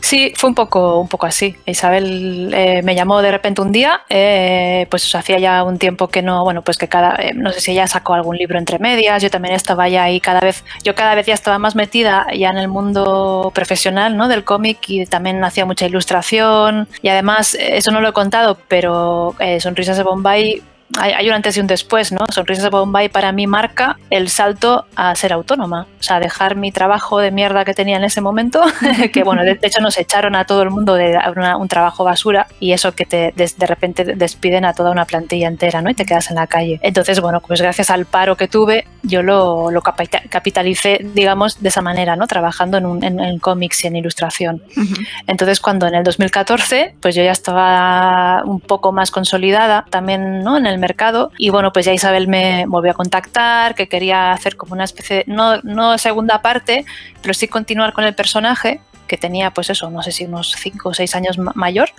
Sí, 0.00 0.32
fue 0.36 0.50
un 0.50 0.54
poco, 0.54 0.98
un 1.00 1.08
poco 1.08 1.26
así. 1.26 1.56
Isabel 1.66 2.52
eh, 2.54 2.82
me 2.82 2.94
llamó 2.94 3.22
de 3.22 3.30
repente 3.30 3.60
un 3.60 3.72
día, 3.72 4.02
eh, 4.08 4.86
pues 4.90 5.14
hacía 5.14 5.38
ya 5.38 5.62
un 5.64 5.78
tiempo 5.78 6.08
que 6.08 6.22
no, 6.22 6.44
bueno, 6.44 6.62
pues 6.62 6.76
que 6.78 6.88
cada, 6.88 7.16
eh, 7.16 7.32
no 7.34 7.52
sé 7.52 7.60
si 7.60 7.72
ella 7.72 7.86
sacó 7.86 8.14
algún 8.14 8.36
libro 8.36 8.58
entre 8.58 8.78
medias, 8.78 9.22
yo 9.22 9.30
también 9.30 9.54
estaba 9.54 9.88
ya 9.88 10.04
ahí 10.04 10.20
cada 10.20 10.40
vez, 10.40 10.64
yo 10.84 10.94
cada 10.94 11.14
vez 11.14 11.26
ya 11.26 11.34
estaba 11.34 11.58
más 11.58 11.74
metida 11.74 12.26
ya 12.34 12.50
en 12.50 12.58
el 12.58 12.68
mundo 12.68 13.50
profesional, 13.54 14.16
¿no? 14.16 14.28
Del 14.28 14.44
cómic 14.44 14.78
y 14.88 15.06
también 15.06 15.42
hacía 15.44 15.64
mucha 15.66 15.86
ilustración 15.86 16.88
y 17.02 17.08
además, 17.08 17.54
eh, 17.54 17.76
eso 17.76 17.90
no 17.90 18.00
lo 18.00 18.08
he 18.08 18.12
contado, 18.12 18.58
pero 18.68 19.34
eh, 19.38 19.60
Sonrisas 19.60 19.96
de 19.96 20.02
Bombay 20.02 20.62
hay, 20.98 21.12
hay, 21.12 21.28
un 21.28 21.34
antes 21.34 21.56
y 21.56 21.60
un 21.60 21.66
después, 21.66 22.12
¿no? 22.12 22.26
Sonrisas 22.30 22.64
de 22.64 22.70
Bombay 22.70 23.08
para 23.08 23.32
mí 23.32 23.46
marca 23.46 23.98
el 24.10 24.28
salto 24.28 24.86
a 24.96 25.14
ser 25.14 25.32
autónoma, 25.32 25.86
o 25.98 26.02
sea, 26.02 26.20
dejar 26.20 26.56
mi 26.56 26.72
trabajo 26.72 27.18
de 27.18 27.30
mierda 27.30 27.64
que 27.64 27.74
tenía 27.74 27.96
en 27.96 28.04
ese 28.04 28.20
momento, 28.20 28.62
que 29.12 29.22
bueno, 29.22 29.42
de, 29.42 29.58
hecho 29.62 29.80
nos 29.80 29.96
echaron 29.98 30.34
a 30.34 30.44
todo 30.44 30.62
el 30.62 30.70
mundo 30.70 30.94
de 30.94 31.18
una, 31.34 31.56
un 31.56 31.68
trabajo 31.68 32.04
basura 32.04 32.46
y 32.60 32.72
eso 32.72 32.92
que 32.92 33.06
te 33.06 33.32
de, 33.36 33.50
de, 33.56 33.66
repente 33.66 34.04
despiden 34.04 34.64
a 34.64 34.74
toda 34.74 34.90
una 34.90 35.04
plantilla 35.04 35.48
entera, 35.48 35.80
¿no? 35.82 35.90
Y 35.90 35.94
te 35.94 36.04
quedas 36.04 36.30
en 36.30 36.36
la 36.36 36.46
calle. 36.46 36.78
Entonces, 36.82 37.20
bueno, 37.20 37.40
pues 37.40 37.60
gracias 37.60 37.90
al 37.90 38.06
paro 38.06 38.36
que 38.36 38.48
tuve, 38.48 38.86
yo 39.02 39.22
lo, 39.22 39.70
lo 39.70 39.82
capitalicé, 39.82 41.00
digamos, 41.14 41.62
de 41.62 41.68
esa 41.68 41.82
manera, 41.82 42.16
¿no? 42.16 42.26
Trabajando 42.26 42.78
en, 42.78 42.86
un, 42.86 43.04
en, 43.04 43.20
en 43.20 43.38
cómics 43.38 43.84
y 43.84 43.86
en 43.86 43.96
ilustración. 43.96 44.62
Uh 44.76 44.80
-huh. 44.80 45.06
Entonces, 45.26 45.60
cuando 45.60 45.86
en 45.86 45.94
el 45.94 46.04
2014, 46.04 46.94
pues 47.00 47.14
yo 47.14 47.22
ya 47.22 47.32
estaba 47.32 48.42
un 48.44 48.60
poco 48.60 48.92
más 48.92 49.10
consolidada 49.10 49.86
también, 49.90 50.42
¿no? 50.42 50.56
En 50.56 50.66
el 50.66 50.78
mercado. 50.82 51.30
Y 51.38 51.48
bueno, 51.48 51.72
pues 51.72 51.86
ya 51.86 51.94
Isabel 51.94 52.28
me 52.28 52.66
volvió 52.66 52.90
a 52.90 52.94
contactar, 52.94 53.74
que 53.74 53.88
quería 53.88 54.32
hacer 54.32 54.56
como 54.56 54.74
una 54.74 54.84
especie, 54.84 55.24
no, 55.26 55.62
no 55.62 55.96
segunda 55.96 56.42
parte, 56.42 56.84
pero 57.22 57.32
sí 57.32 57.48
continuar 57.48 57.94
con 57.94 58.04
el 58.04 58.14
personaje 58.14 58.80
que 59.12 59.18
tenía 59.18 59.50
pues 59.50 59.68
eso, 59.68 59.90
no 59.90 60.02
sé 60.02 60.10
si 60.10 60.24
unos 60.24 60.54
5 60.56 60.88
o 60.88 60.94
6 60.94 61.14
años 61.16 61.36
mayor 61.36 61.90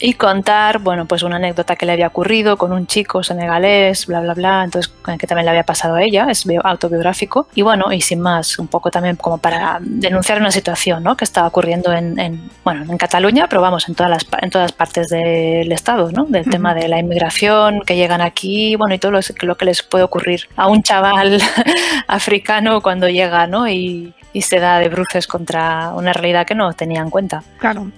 y 0.00 0.14
contar, 0.14 0.80
bueno, 0.80 1.06
pues 1.06 1.22
una 1.22 1.36
anécdota 1.36 1.76
que 1.76 1.86
le 1.86 1.92
había 1.92 2.08
ocurrido 2.08 2.56
con 2.56 2.72
un 2.72 2.88
chico 2.88 3.22
senegalés, 3.22 4.06
bla, 4.06 4.20
bla, 4.20 4.34
bla, 4.34 4.64
entonces 4.64 4.92
que 5.16 5.28
también 5.28 5.44
le 5.44 5.50
había 5.50 5.62
pasado 5.62 5.94
a 5.94 6.02
ella, 6.02 6.26
es 6.28 6.44
autobiográfico, 6.64 7.46
y 7.54 7.62
bueno, 7.62 7.92
y 7.92 8.00
sin 8.00 8.20
más, 8.20 8.58
un 8.58 8.66
poco 8.66 8.90
también 8.90 9.14
como 9.14 9.38
para 9.38 9.78
denunciar 9.80 10.40
una 10.40 10.50
situación, 10.50 11.04
¿no? 11.04 11.16
Que 11.16 11.24
estaba 11.24 11.46
ocurriendo 11.46 11.92
en, 11.92 12.50
bueno, 12.64 12.84
en 12.90 12.98
Cataluña, 12.98 13.46
pero 13.48 13.62
vamos, 13.62 13.88
en 13.88 13.94
todas 13.94 14.10
las, 14.10 14.26
en 14.42 14.50
todas 14.50 14.72
partes 14.72 15.08
del 15.10 15.70
Estado, 15.70 16.10
¿no? 16.10 16.24
Del 16.24 16.50
tema 16.50 16.74
de 16.74 16.88
la 16.88 16.98
inmigración, 16.98 17.82
que 17.86 17.94
llegan 17.94 18.20
aquí, 18.20 18.74
bueno, 18.74 18.96
y 18.96 18.98
todo 18.98 19.12
lo, 19.12 19.20
lo 19.42 19.56
que 19.56 19.64
les 19.66 19.84
puede 19.84 20.02
ocurrir 20.02 20.48
a 20.56 20.66
un 20.66 20.82
chaval 20.82 21.40
africano 22.08 22.80
cuando 22.80 23.08
llega, 23.08 23.46
¿no? 23.46 23.68
Y, 23.68 24.12
y 24.34 24.42
se 24.42 24.60
da 24.60 24.78
de 24.78 24.90
bruces 24.90 25.26
contra 25.26 25.94
una 25.94 26.12
realidad 26.12 26.46
que 26.46 26.54
no 26.54 26.74
tenía 26.74 27.00
en 27.00 27.08
cuenta. 27.08 27.42
Claro. 27.58 27.90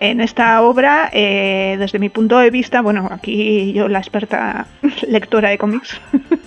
En 0.00 0.20
esta 0.20 0.62
obra, 0.62 1.10
eh, 1.12 1.76
desde 1.78 1.98
mi 1.98 2.08
punto 2.08 2.38
de 2.38 2.50
vista, 2.50 2.82
bueno, 2.82 3.08
aquí 3.10 3.72
yo 3.72 3.88
la 3.88 3.98
experta 3.98 4.66
lectora 5.08 5.50
de 5.50 5.58
cómics, 5.58 6.00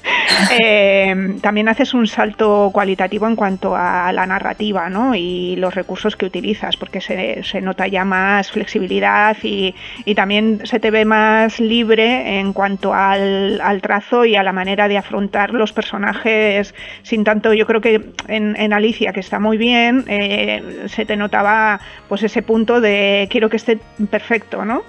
eh, 0.60 1.36
también 1.42 1.68
haces 1.70 1.94
un 1.94 2.08
salto 2.08 2.70
cualitativo 2.74 3.28
en 3.28 3.36
cuanto 3.36 3.76
a 3.76 4.12
la 4.12 4.26
narrativa 4.26 4.90
¿no? 4.90 5.16
y 5.16 5.56
los 5.58 5.76
recursos 5.76 6.16
que 6.16 6.26
utilizas, 6.26 6.78
porque 6.78 7.02
se, 7.02 7.44
se 7.44 7.62
nota 7.62 7.88
ya 7.88 8.06
más 8.06 8.52
flexibilidad 8.52 9.38
y, 9.44 9.76
y, 10.06 10.16
también 10.16 10.62
se 10.64 10.80
te 10.80 10.92
ve 10.92 11.06
más 11.06 11.60
libre 11.60 12.40
en 12.40 12.54
cuanto 12.54 12.94
al, 12.94 13.60
al, 13.62 13.82
trazo 13.82 14.26
y 14.26 14.36
a 14.36 14.44
la 14.44 14.54
manera 14.54 14.88
de 14.88 14.98
afrontar 14.98 15.52
los 15.52 15.74
personajes 15.74 16.74
sin 17.04 17.24
tanto, 17.24 17.54
yo 17.54 17.66
creo 17.66 17.82
que 17.82 18.02
en, 18.28 18.74
Alicia, 18.74 19.14
que 19.14 19.20
está 19.20 19.40
muy 19.40 19.58
bien, 19.58 20.04
eh, 20.08 20.86
se 20.88 21.06
te 21.06 21.16
notaba 21.16 21.80
pues 22.08 22.24
ese 22.24 22.42
punto 22.42 22.77
de 22.82 23.28
quiero 23.30 23.50
que 23.50 23.58
esté 23.58 23.80
perfecto, 24.10 24.66
¿no? 24.66 24.84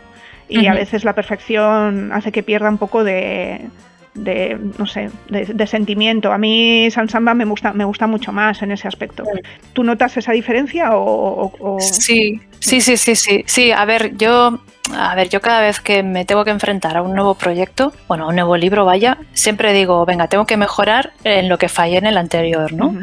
Y 0.49 0.67
a 0.67 0.73
veces 0.73 1.05
la 1.05 1.15
perfección 1.15 2.11
hace 2.13 2.33
que 2.33 2.43
pierda 2.43 2.71
un 2.71 2.79
poco 2.79 3.05
de, 3.05 3.69
de 4.15 4.59
no 4.79 4.87
sé, 4.87 5.11
de, 5.29 5.67
sentimiento. 5.67 6.33
A 6.33 6.39
mí 6.39 6.91
San 6.91 7.09
Samba 7.09 7.35
me 7.35 7.45
gusta, 7.45 7.73
me 7.73 7.85
gusta 7.85 8.07
mucho 8.07 8.33
más 8.33 8.63
en 8.63 8.73
ese 8.73 8.89
aspecto. 8.89 9.25
¿Tú 9.73 9.85
notas 9.85 10.17
esa 10.17 10.33
diferencia 10.33 10.91
o, 10.93 11.79
Sí, 11.81 12.41
sí, 12.59 12.81
sí, 12.81 12.97
sí, 12.97 13.15
sí. 13.15 13.45
Sí, 13.47 13.73
a 13.73 13.85
ver, 13.85 14.17
yo 14.17 14.61
a 14.97 15.15
ver, 15.15 15.29
yo 15.29 15.41
cada 15.41 15.61
vez 15.61 15.81
que 15.81 16.03
me 16.03 16.25
tengo 16.25 16.45
que 16.45 16.51
enfrentar 16.51 16.97
a 16.97 17.03
un 17.03 17.15
nuevo 17.15 17.35
proyecto, 17.35 17.93
bueno, 18.09 18.25
a 18.25 18.29
un 18.29 18.37
nuevo 18.37 18.57
libro, 18.57 18.85
vaya, 18.85 19.19
siempre 19.35 19.73
digo, 19.73 20.05
venga, 20.07 20.29
tengo 20.29 20.47
que 20.47 20.57
mejorar 20.57 21.13
en 21.25 21.49
lo 21.49 21.59
que 21.59 21.69
fallé 21.69 21.99
en 21.99 22.07
el 22.07 22.17
anterior, 22.17 22.73
¿no? 22.73 22.95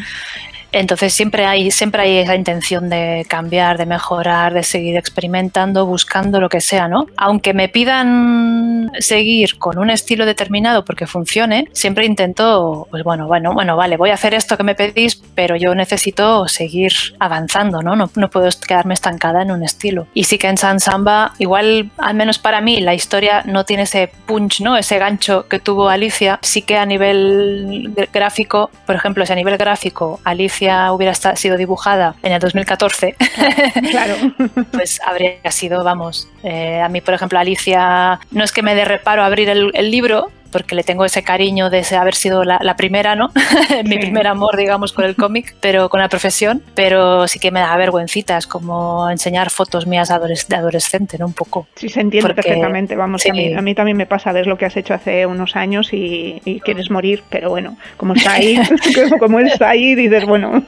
Entonces 0.76 1.14
siempre 1.14 1.46
hay, 1.46 1.72
siempre 1.72 2.02
hay 2.02 2.18
esa 2.18 2.36
intención 2.36 2.90
de 2.90 3.26
cambiar, 3.30 3.78
de 3.78 3.86
mejorar, 3.86 4.54
de 4.54 4.62
seguir 4.62 4.98
experimentando, 4.98 5.86
buscando 5.86 6.42
lo 6.42 6.50
que 6.50 6.60
sea, 6.60 6.90
¿no? 6.90 7.08
Aunque 7.16 7.54
me 7.54 7.70
pidan 7.70 8.92
seguir 9.00 9.58
con 9.58 9.78
un 9.78 9.90
estilo 9.90 10.26
determinado 10.26 10.84
porque 10.84 11.08
funcione, 11.08 11.70
siempre 11.72 12.06
intento, 12.06 12.88
pues 12.92 13.06
bueno, 13.06 13.26
bueno, 13.26 13.54
bueno, 13.54 13.78
vale, 13.78 13.96
voy 13.96 14.10
a 14.10 14.16
hacer 14.16 14.34
esto 14.34 14.58
que 14.58 14.64
me 14.64 14.76
pedís, 14.76 15.16
pero 15.34 15.56
yo 15.56 15.74
necesito 15.76 16.46
seguir 16.50 16.92
avanzando, 17.20 17.82
¿no? 17.82 17.96
No, 17.96 18.10
no 18.14 18.30
puedo 18.30 18.50
quedarme 18.68 18.96
estancada 18.96 19.44
en 19.44 19.52
un 19.52 19.64
estilo. 19.64 20.08
Y 20.14 20.26
sí 20.26 20.38
que 20.38 20.48
en 20.48 20.58
San 20.58 20.82
Samba, 20.82 21.36
igual, 21.38 21.90
al 21.98 22.16
menos 22.16 22.38
para 22.38 22.60
mí, 22.60 22.82
la 22.82 22.94
historia 22.94 23.44
no 23.46 23.64
tiene 23.64 23.84
ese 23.84 24.12
punch, 24.26 24.60
¿no? 24.60 24.76
Ese 24.76 25.00
gancho 25.00 25.48
que 25.48 25.60
tuvo 25.60 25.88
Alicia. 25.88 26.38
Sí 26.42 26.64
que 26.64 26.78
a 26.78 26.86
nivel 26.86 27.94
gráfico, 28.12 28.70
por 28.86 28.96
ejemplo, 28.96 29.26
si 29.26 29.32
a 29.32 29.36
nivel 29.36 29.58
gráfico 29.58 30.20
Alicia 30.26 30.65
hubiera 30.92 31.14
sido 31.14 31.58
dibujada 31.58 32.16
en 32.24 32.32
el 32.32 32.40
2014, 32.40 33.16
claro. 33.92 34.16
pues 34.72 35.00
habría 35.06 35.52
sido, 35.52 35.84
vamos, 35.84 36.30
eh, 36.44 36.82
a 36.82 36.90
mí, 36.90 37.02
por 37.02 37.14
ejemplo, 37.14 37.40
Alicia, 37.40 38.20
no 38.32 38.44
es 38.44 38.52
que 38.52 38.62
me 38.62 38.76
dé 38.76 38.86
reparo 38.86 39.24
abrir 39.24 39.50
el, 39.50 39.72
el 39.74 39.92
libro, 39.92 40.32
porque 40.52 40.76
le 40.76 40.84
tengo 40.84 41.06
ese 41.06 41.24
cariño 41.24 41.70
de 41.70 41.86
haber 41.98 42.16
sido 42.16 42.44
la, 42.44 42.76
primera, 42.76 43.16
¿no? 43.16 43.32
Mi 43.86 43.98
primer 43.98 44.28
amor, 44.28 44.58
digamos, 44.58 44.94
con 44.94 45.06
el 45.06 45.16
cómic, 45.16 45.56
pero 45.60 45.90
con 45.90 46.00
la 46.00 46.10
profesión, 46.10 46.62
pero 46.76 47.28
sí 47.28 47.40
que 47.40 47.52
me 47.52 47.60
da 47.60 47.76
vergüencita, 47.78 48.38
es 48.38 48.48
como 48.48 49.10
enseñar 49.10 49.50
fotos 49.50 49.88
mías 49.88 50.10
de 50.10 50.56
adolescente, 50.56 51.18
¿no? 51.18 51.26
Un 51.26 51.34
poco. 51.34 51.68
Sí, 51.76 51.90
se 51.90 52.02
entiende 52.02 52.34
perfectamente, 52.34 52.96
vamos, 52.96 53.26
a, 53.26 53.34
mí, 53.34 53.76
también 53.76 53.98
me 53.98 54.06
pasa, 54.06 54.32
ves 54.32 54.48
lo 54.48 54.58
que 54.58 54.66
has 54.66 54.78
hecho 54.78 54.94
hace 54.94 55.26
unos 55.26 55.56
años 55.56 55.90
y, 55.92 56.42
quieres 56.64 56.90
morir, 56.90 57.24
pero 57.30 57.50
bueno, 57.50 57.78
como 57.98 58.14
está 58.14 58.34
ahí, 58.34 58.60
como 59.20 59.40
está 59.40 59.70
ahí, 59.70 59.96
dices, 59.96 60.26
bueno. 60.26 60.64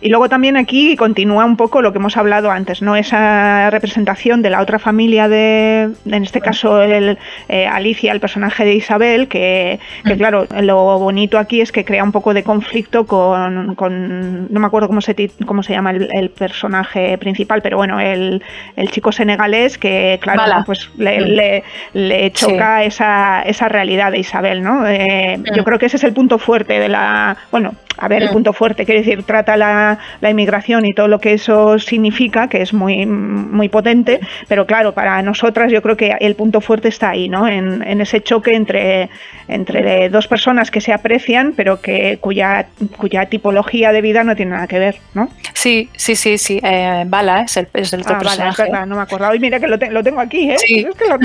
Y 0.00 0.08
luego 0.08 0.28
también 0.28 0.56
aquí 0.56 0.96
continúa 0.96 1.44
un 1.44 1.56
poco 1.56 1.82
lo 1.82 1.92
que 1.92 1.98
hemos 1.98 2.16
hablado 2.16 2.50
antes, 2.50 2.82
¿no? 2.82 2.96
Esa 2.96 3.68
representación 3.70 4.42
de 4.42 4.50
la 4.50 4.60
otra 4.60 4.78
familia 4.78 5.28
de, 5.28 5.90
en 6.06 6.22
este 6.22 6.40
caso, 6.40 6.82
el, 6.82 7.18
eh, 7.48 7.66
Alicia, 7.66 8.12
el 8.12 8.20
personaje 8.20 8.64
de 8.64 8.74
Isabel, 8.74 9.19
que, 9.28 9.78
mm. 10.04 10.10
claro, 10.12 10.46
lo 10.60 10.98
bonito 10.98 11.38
aquí 11.38 11.60
es 11.60 11.72
que 11.72 11.84
crea 11.84 12.04
un 12.04 12.12
poco 12.12 12.34
de 12.34 12.42
conflicto 12.42 13.06
con, 13.06 13.76
no 13.76 14.60
me 14.60 14.66
acuerdo 14.66 14.88
cómo 14.88 15.00
se, 15.00 15.30
cómo 15.46 15.62
se 15.62 15.72
llama 15.72 15.90
el, 15.90 16.30
personaje 16.30 17.18
principal, 17.18 17.60
pero 17.62 17.76
bueno, 17.76 18.00
el, 18.00 18.42
chico 18.90 19.12
senegalés 19.12 19.78
que, 19.78 20.18
claro, 20.20 20.64
pues 20.64 20.90
le, 20.96 21.62
mm. 21.94 22.32
choca 22.32 22.84
esa, 22.84 23.42
esa 23.42 23.68
realidad 23.68 24.12
de 24.12 24.18
Isabel, 24.18 24.62
¿no? 24.62 24.86
Eh, 24.86 25.38
mm. 25.38 25.54
Yo 25.54 25.64
creo 25.64 25.78
que 25.78 25.86
ese 25.86 25.96
es 25.96 26.04
el 26.04 26.12
punto 26.12 26.38
fuerte 26.38 26.78
de 26.78 26.88
la, 26.88 27.36
bueno, 27.50 27.74
a 27.98 28.08
ver, 28.08 28.22
el 28.22 28.30
punto 28.30 28.52
fuerte, 28.54 28.86
quiere 28.86 29.02
decir, 29.02 29.24
trata 29.24 29.56
la, 29.56 29.98
la, 30.20 30.30
inmigración 30.30 30.86
y 30.86 30.94
todo 30.94 31.06
lo 31.06 31.20
que 31.20 31.34
eso 31.34 31.78
significa, 31.78 32.48
que 32.48 32.62
es 32.62 32.72
muy, 32.72 33.04
muy 33.04 33.68
potente, 33.68 34.20
pero 34.48 34.66
claro, 34.66 34.92
para 34.92 35.20
nosotras 35.22 35.70
yo 35.70 35.82
creo 35.82 35.96
que 35.98 36.16
el 36.18 36.34
punto 36.34 36.62
fuerte 36.62 36.88
está 36.88 37.10
ahí, 37.10 37.28
¿no? 37.28 37.46
En, 37.46 37.82
en 37.86 38.00
ese 38.00 38.22
choque 38.22 38.54
entre, 38.54 39.09
entre 39.48 40.08
dos 40.08 40.28
personas 40.28 40.70
que 40.70 40.80
se 40.80 40.92
aprecian, 40.92 41.54
pero 41.56 41.80
que 41.80 42.18
cuya, 42.20 42.66
cuya 42.96 43.26
tipología 43.26 43.92
de 43.92 44.00
vida 44.00 44.24
no 44.24 44.36
tiene 44.36 44.52
nada 44.52 44.66
que 44.66 44.78
ver, 44.78 44.96
¿no? 45.14 45.28
Sí, 45.54 45.88
sí, 45.96 46.16
sí, 46.16 46.38
sí. 46.38 46.60
Eh, 46.62 47.04
Bala 47.06 47.42
es 47.42 47.56
el, 47.56 47.68
es 47.74 47.92
el 47.92 48.00
otro 48.00 48.16
ah, 48.16 48.18
personaje. 48.18 48.70
No 48.86 48.96
me 48.96 49.02
acordaba. 49.02 49.34
Y 49.34 49.38
mira 49.38 49.60
que 49.60 49.66
lo, 49.66 49.76
lo 49.76 50.02
tengo 50.02 50.20
aquí, 50.20 50.50
¿eh? 50.50 50.58
Sí. 50.58 50.86
Es 50.88 50.94
que 50.96 51.08
lo, 51.08 51.18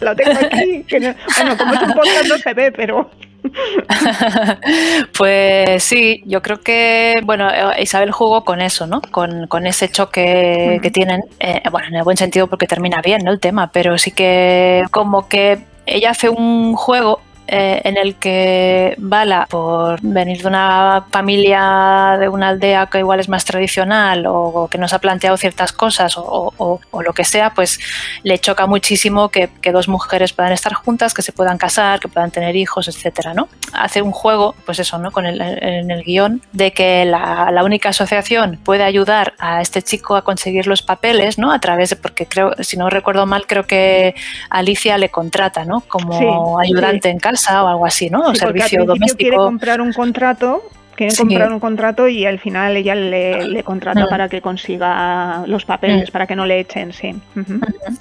lo 0.00 0.16
tengo 0.16 0.32
aquí. 0.32 0.84
Que 0.88 0.98
bueno, 1.00 1.56
como 1.56 1.74
es 1.74 1.82
un 1.82 1.92
podcast 1.92 2.28
no 2.28 2.38
se 2.38 2.54
ve, 2.54 2.72
pero... 2.72 3.10
pues 5.18 5.82
sí, 5.82 6.22
yo 6.26 6.40
creo 6.40 6.60
que, 6.60 7.20
bueno, 7.24 7.48
Isabel 7.78 8.10
jugó 8.10 8.44
con 8.44 8.60
eso, 8.62 8.86
¿no? 8.86 9.02
Con, 9.02 9.46
con 9.48 9.66
ese 9.66 9.88
choque 9.90 10.78
que 10.82 10.90
tienen, 10.90 11.20
eh, 11.40 11.62
bueno, 11.70 11.88
en 11.88 11.96
el 11.96 12.04
buen 12.04 12.16
sentido 12.16 12.46
porque 12.46 12.66
termina 12.66 13.02
bien, 13.02 13.22
¿no? 13.22 13.30
El 13.30 13.40
tema, 13.40 13.70
pero 13.70 13.98
sí 13.98 14.12
que 14.12 14.84
como 14.90 15.28
que 15.28 15.58
ella 15.86 16.10
hace 16.10 16.28
un 16.28 16.74
juego 16.74 17.20
eh, 17.46 17.82
en 17.84 17.98
el 17.98 18.14
que 18.14 18.94
Bala, 18.96 19.46
por 19.50 20.00
venir 20.00 20.40
de 20.40 20.48
una 20.48 21.04
familia, 21.10 22.16
de 22.18 22.26
una 22.28 22.48
aldea 22.48 22.86
que 22.86 23.00
igual 23.00 23.20
es 23.20 23.28
más 23.28 23.44
tradicional 23.44 24.24
o, 24.26 24.66
que 24.70 24.78
nos 24.78 24.94
ha 24.94 24.98
planteado 24.98 25.36
ciertas 25.36 25.72
cosas 25.72 26.14
o, 26.16 26.80
lo 27.04 27.12
que 27.12 27.24
sea, 27.24 27.50
pues 27.50 27.80
le 28.22 28.38
choca 28.38 28.66
muchísimo 28.66 29.28
que, 29.28 29.50
dos 29.72 29.88
mujeres 29.88 30.32
puedan 30.32 30.52
estar 30.52 30.72
juntas, 30.72 31.12
que 31.12 31.20
se 31.20 31.32
puedan 31.32 31.58
casar, 31.58 31.98
que 31.98 32.08
puedan 32.08 32.30
tener 32.30 32.54
hijos, 32.54 32.86
etcétera, 32.88 33.34
¿no? 33.34 33.48
Hace 33.72 34.02
un 34.02 34.12
juego, 34.12 34.54
pues 34.64 34.78
eso, 34.78 34.98
¿no? 34.98 35.10
Con 35.10 35.26
el, 35.26 35.40
en 35.40 35.90
el 35.90 36.04
guion, 36.04 36.40
de 36.52 36.72
que 36.72 37.04
la, 37.04 37.62
única 37.64 37.88
asociación 37.88 38.58
puede 38.62 38.84
ayudar 38.84 39.34
a 39.38 39.62
este 39.62 39.82
chico 39.82 40.16
a 40.16 40.22
conseguir 40.22 40.66
los 40.66 40.82
papeles, 40.82 41.38
¿no? 41.38 41.50
A 41.50 41.58
través 41.58 41.90
de, 41.90 41.96
porque 41.96 42.26
creo, 42.26 42.52
si 42.60 42.76
no 42.76 42.88
recuerdo 42.88 43.26
mal, 43.26 43.46
creo 43.46 43.66
que 43.66 44.14
Alicia 44.50 44.96
le 44.98 45.08
contrata, 45.08 45.64
¿no? 45.64 45.80
Como 45.80 46.58
ayudante 46.58 47.08
en 47.08 47.18
casa 47.18 47.33
o 47.64 47.68
algo 47.68 47.86
así, 47.86 48.10
¿no? 48.10 48.32
Sí, 48.32 48.40
servicio 48.40 48.84
doméstico. 48.84 49.16
quiere 49.18 49.36
comprar 49.36 49.80
un 49.80 49.92
contrato 49.92 50.62
quieren 50.94 51.16
comprar 51.16 51.52
un 51.52 51.60
contrato 51.60 52.08
y 52.08 52.26
al 52.26 52.38
final 52.38 52.76
ella 52.76 52.94
le, 52.94 53.62
contrata 53.64 54.06
para 54.06 54.28
que 54.28 54.40
consiga 54.40 55.44
los 55.46 55.64
papeles, 55.64 56.08
mm. 56.08 56.12
para 56.12 56.26
que 56.26 56.36
no 56.36 56.46
le 56.46 56.60
echen, 56.60 56.92
sí. 56.92 57.14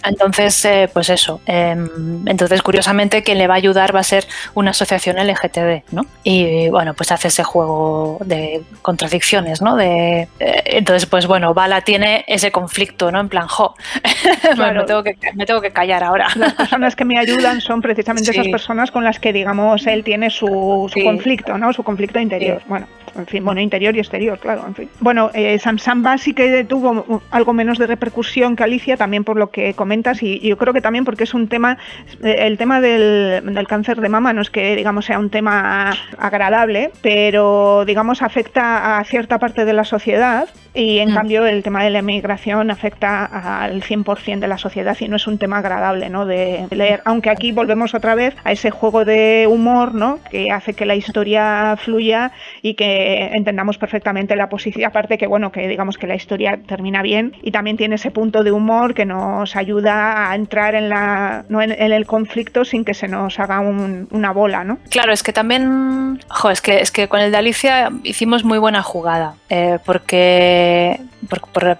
Entonces, 0.05 0.65
eh, 0.65 0.89
pues 0.91 1.09
eso. 1.09 1.41
Em, 1.45 1.87
entonces, 2.27 2.61
curiosamente, 2.61 3.23
quien 3.23 3.37
le 3.37 3.47
va 3.47 3.55
a 3.55 3.57
ayudar 3.57 3.95
va 3.95 3.99
a 3.99 4.03
ser 4.03 4.25
una 4.53 4.71
asociación 4.71 5.17
LGTB, 5.17 5.83
¿no? 5.91 6.05
Y 6.23 6.69
bueno, 6.69 6.93
pues 6.93 7.11
hace 7.11 7.27
ese 7.29 7.43
juego 7.43 8.17
de 8.25 8.61
contradicciones, 8.81 9.61
¿no? 9.61 9.75
De, 9.75 10.27
eh, 10.39 10.63
entonces, 10.65 11.05
pues 11.05 11.27
bueno, 11.27 11.53
Bala 11.53 11.81
tiene 11.81 12.25
ese 12.27 12.51
conflicto, 12.51 13.11
¿no? 13.11 13.19
En 13.19 13.29
plan, 13.29 13.47
jo, 13.47 13.75
me, 14.57 14.83
tengo 14.83 15.03
que, 15.03 15.17
me 15.35 15.45
tengo 15.45 15.61
que 15.61 15.71
callar 15.71 16.03
ahora. 16.03 16.27
Las 16.35 16.53
personas 16.53 16.95
que 16.95 17.05
me 17.05 17.17
ayudan 17.17 17.61
son 17.61 17.81
precisamente 17.81 18.31
esas 18.31 18.47
personas 18.47 18.91
con 18.91 19.03
las 19.03 19.19
que, 19.19 19.33
digamos, 19.33 19.87
él 19.87 20.03
tiene 20.03 20.29
su, 20.29 20.89
conflicto, 21.03 21.57
¿no? 21.57 21.73
Su 21.73 21.83
conflicto 21.83 22.19
interior. 22.19 22.61
Bueno, 22.67 22.82
않았죠. 22.83 23.02
En 23.15 23.27
fin, 23.27 23.45
bueno, 23.45 23.61
interior 23.61 23.95
y 23.95 23.99
exterior, 23.99 24.39
claro. 24.39 24.63
En 24.67 24.75
fin. 24.75 24.89
Bueno, 24.99 25.29
eh, 25.33 25.59
Sam 25.59 25.77
Samba 25.77 26.17
sí 26.17 26.33
que 26.33 26.63
tuvo 26.63 27.21
algo 27.31 27.53
menos 27.53 27.77
de 27.77 27.87
repercusión 27.87 28.55
que 28.55 28.63
Alicia, 28.63 28.97
también 28.97 29.23
por 29.23 29.37
lo 29.37 29.49
que 29.49 29.73
comentas, 29.73 30.23
y, 30.23 30.39
yo 30.39 30.57
creo 30.57 30.73
que 30.73 30.81
también 30.81 31.05
porque 31.05 31.23
es 31.23 31.33
un 31.33 31.47
tema, 31.47 31.77
eh, 32.23 32.35
el 32.39 32.57
tema 32.57 32.81
del, 32.81 33.53
del, 33.53 33.67
cáncer 33.67 34.01
de 34.01 34.09
mama 34.09 34.33
no 34.33 34.41
es 34.41 34.49
que, 34.49 34.75
digamos, 34.75 35.05
sea 35.05 35.19
un 35.19 35.29
tema 35.29 35.93
agradable, 36.17 36.91
pero, 37.01 37.85
digamos, 37.85 38.21
afecta 38.21 38.97
a 38.97 39.03
cierta 39.03 39.39
parte 39.39 39.65
de 39.65 39.73
la 39.73 39.83
sociedad 39.83 40.47
y 40.73 40.99
en 40.99 41.11
mm. 41.11 41.13
cambio 41.13 41.45
el 41.45 41.61
tema 41.63 41.83
de 41.83 41.89
la 41.91 41.99
emigración 41.99 42.71
afecta 42.71 43.25
al 43.25 43.83
100% 43.83 44.39
de 44.39 44.47
la 44.47 44.57
sociedad 44.57 44.97
y 44.99 45.07
no 45.07 45.17
es 45.17 45.27
un 45.27 45.37
tema 45.37 45.59
agradable 45.59 46.09
¿no? 46.09 46.25
de 46.25 46.67
leer. 46.71 47.01
Aunque 47.05 47.29
aquí 47.29 47.51
volvemos 47.51 47.93
otra 47.93 48.15
vez 48.15 48.35
a 48.43 48.51
ese 48.51 48.71
juego 48.71 49.05
de 49.05 49.47
humor 49.49 49.93
¿no? 49.93 50.19
que 50.31 50.51
hace 50.51 50.73
que 50.73 50.85
la 50.85 50.95
historia 50.95 51.75
fluya 51.77 52.31
y 52.61 52.73
que 52.73 53.02
entendamos 53.33 53.77
perfectamente 53.77 54.35
la 54.35 54.49
posición. 54.49 54.85
Aparte 54.85 55.17
que 55.17 55.27
bueno, 55.27 55.51
que 55.51 55.67
digamos 55.67 55.97
que 55.97 56.07
la 56.07 56.15
historia 56.15 56.59
termina 56.65 57.01
bien 57.01 57.33
y 57.41 57.51
también 57.51 57.77
tiene 57.77 57.95
ese 57.95 58.11
punto 58.11 58.43
de 58.43 58.51
humor 58.51 58.93
que 58.93 59.05
nos 59.05 59.55
ayuda 59.55 60.29
a 60.29 60.35
entrar 60.35 60.75
en, 60.75 60.89
la, 60.89 61.45
¿no? 61.49 61.61
en, 61.61 61.71
el 61.71 62.05
conflicto 62.05 62.65
sin 62.65 62.85
que 62.85 62.93
se 62.93 63.07
nos 63.07 63.39
haga 63.39 63.59
una 63.59 64.31
bola. 64.31 64.63
¿no? 64.63 64.79
Claro, 64.89 65.13
es 65.13 65.23
que 65.23 65.33
también, 65.33 66.19
jo, 66.29 66.49
es 66.49 66.61
que, 66.61 66.79
es 66.79 66.91
que 66.91 67.07
con 67.07 67.19
el 67.19 67.31
de 67.31 67.37
Alicia 67.37 67.89
hicimos 68.03 68.43
muy 68.43 68.57
buena 68.57 68.81
jugada 68.83 69.35
eh, 69.49 69.79
porque 69.85 70.99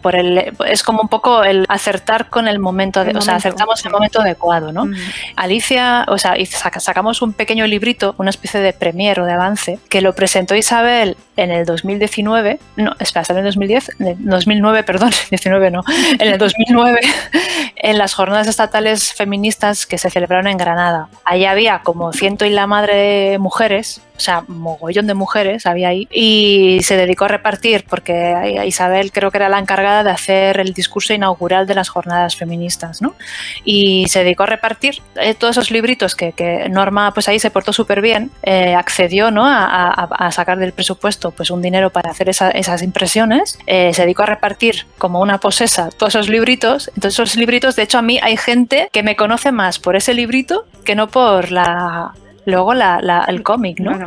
por, 0.02 0.16
el, 0.16 0.54
es 0.68 0.84
como 0.84 1.02
un 1.02 1.08
poco 1.08 1.44
el 1.44 1.66
acertar 1.68 2.30
con 2.30 2.48
el 2.48 2.60
momento, 2.60 3.04
de, 3.04 3.18
o 3.18 3.22
sea, 3.22 3.36
acertamos 3.36 3.84
el 3.86 3.92
momento 3.92 4.22
adecuado, 4.22 4.72
¿no? 4.72 4.88
Alicia, 5.36 6.06
o 6.08 6.18
sea, 6.18 6.36
sacamos 6.80 7.22
un 7.22 7.34
pequeño 7.34 7.66
librito, 7.68 8.16
una 8.18 8.30
especie 8.30 8.60
de 8.60 8.74
premier 8.74 9.20
o 9.20 9.26
de 9.26 9.34
avance, 9.34 9.80
que 9.90 10.02
lo 10.02 10.14
presentó 10.14 10.56
Isabel 10.56 11.13
en 11.36 11.52
el 11.52 11.66
2019, 11.66 12.60
no, 12.78 12.96
espera, 13.00 13.26
en 13.30 13.38
el 13.38 13.46
2010, 13.46 13.92
2009, 14.20 14.84
perdón, 14.84 15.12
19 15.30 15.72
no, 15.72 15.84
en 16.20 16.28
el 16.28 16.38
2009, 16.38 17.00
en 17.76 17.98
las 17.98 18.14
jornadas 18.14 18.48
estatales 18.48 19.14
feministas 19.14 19.86
que 19.86 19.98
se 19.98 20.10
celebraron 20.10 20.48
en 20.48 20.58
Granada. 20.58 21.10
Allí 21.26 21.46
había 21.46 21.80
como 21.80 22.14
ciento 22.14 22.46
y 22.46 22.50
la 22.50 22.68
madre 22.68 23.38
mujeres 23.40 24.02
o 24.16 24.20
sea, 24.20 24.44
mogollón 24.48 25.08
de 25.08 25.14
mujeres 25.14 25.66
había 25.66 25.90
ahí, 25.90 26.08
y 26.12 26.80
se 26.84 26.98
dedicó 26.98 27.26
a 27.26 27.30
repartir, 27.30 27.86
porque 27.90 28.62
Isabel 28.66 29.12
creo 29.12 29.32
que 29.32 29.38
era 29.38 29.50
la 29.50 29.60
encargada 29.60 30.04
de 30.04 30.12
hacer 30.12 30.60
el 30.60 30.74
discurso 30.74 31.14
inaugural 31.14 31.66
de 31.68 31.76
las 31.76 31.90
jornadas 31.90 32.36
feministas, 32.36 33.02
¿no? 33.02 33.16
Y 33.64 34.08
se 34.08 34.24
dedicó 34.24 34.44
a 34.44 34.48
repartir 34.48 35.02
eh, 35.16 35.34
todos 35.34 35.58
esos 35.58 35.72
libritos 35.72 36.16
que, 36.16 36.34
Norma, 36.70 37.14
pues 37.14 37.28
ahí 37.28 37.40
se 37.40 37.50
portó 37.50 37.74
súper 37.74 38.02
bien, 38.02 38.32
eh, 38.44 38.76
accedió, 38.76 39.32
¿no? 39.32 39.44
A, 39.46 40.32
sacar 40.32 40.58
del 40.58 40.74
presupuesto, 40.74 41.32
pues 41.32 41.52
un 41.52 41.62
dinero 41.62 41.92
para 41.92 42.10
hacer 42.10 42.30
esas 42.30 42.82
impresiones, 42.82 43.60
eh, 43.68 43.94
se 43.94 44.04
dedicó 44.04 44.24
a 44.24 44.28
repartir 44.28 44.88
como 44.98 45.20
una 45.22 45.38
posesa 45.38 45.90
todos 45.90 46.16
esos 46.16 46.30
libritos, 46.30 46.90
entonces 46.96 47.20
esos 47.20 47.36
libritos, 47.36 47.76
de 47.76 47.84
hecho 47.84 47.98
a 47.98 48.02
mí 48.02 48.20
hay 48.22 48.38
gente 48.38 48.90
que 48.92 49.04
me 49.04 49.16
conoce 49.16 49.52
más 49.52 49.80
por 49.80 49.96
ese 49.96 50.14
librito 50.14 50.66
que 50.86 50.96
no 50.96 51.08
por 51.08 51.52
la 51.52 52.14
luego 52.46 52.74
la, 52.74 53.26
el 53.28 53.44
cómic, 53.44 53.80
¿no? 53.80 53.98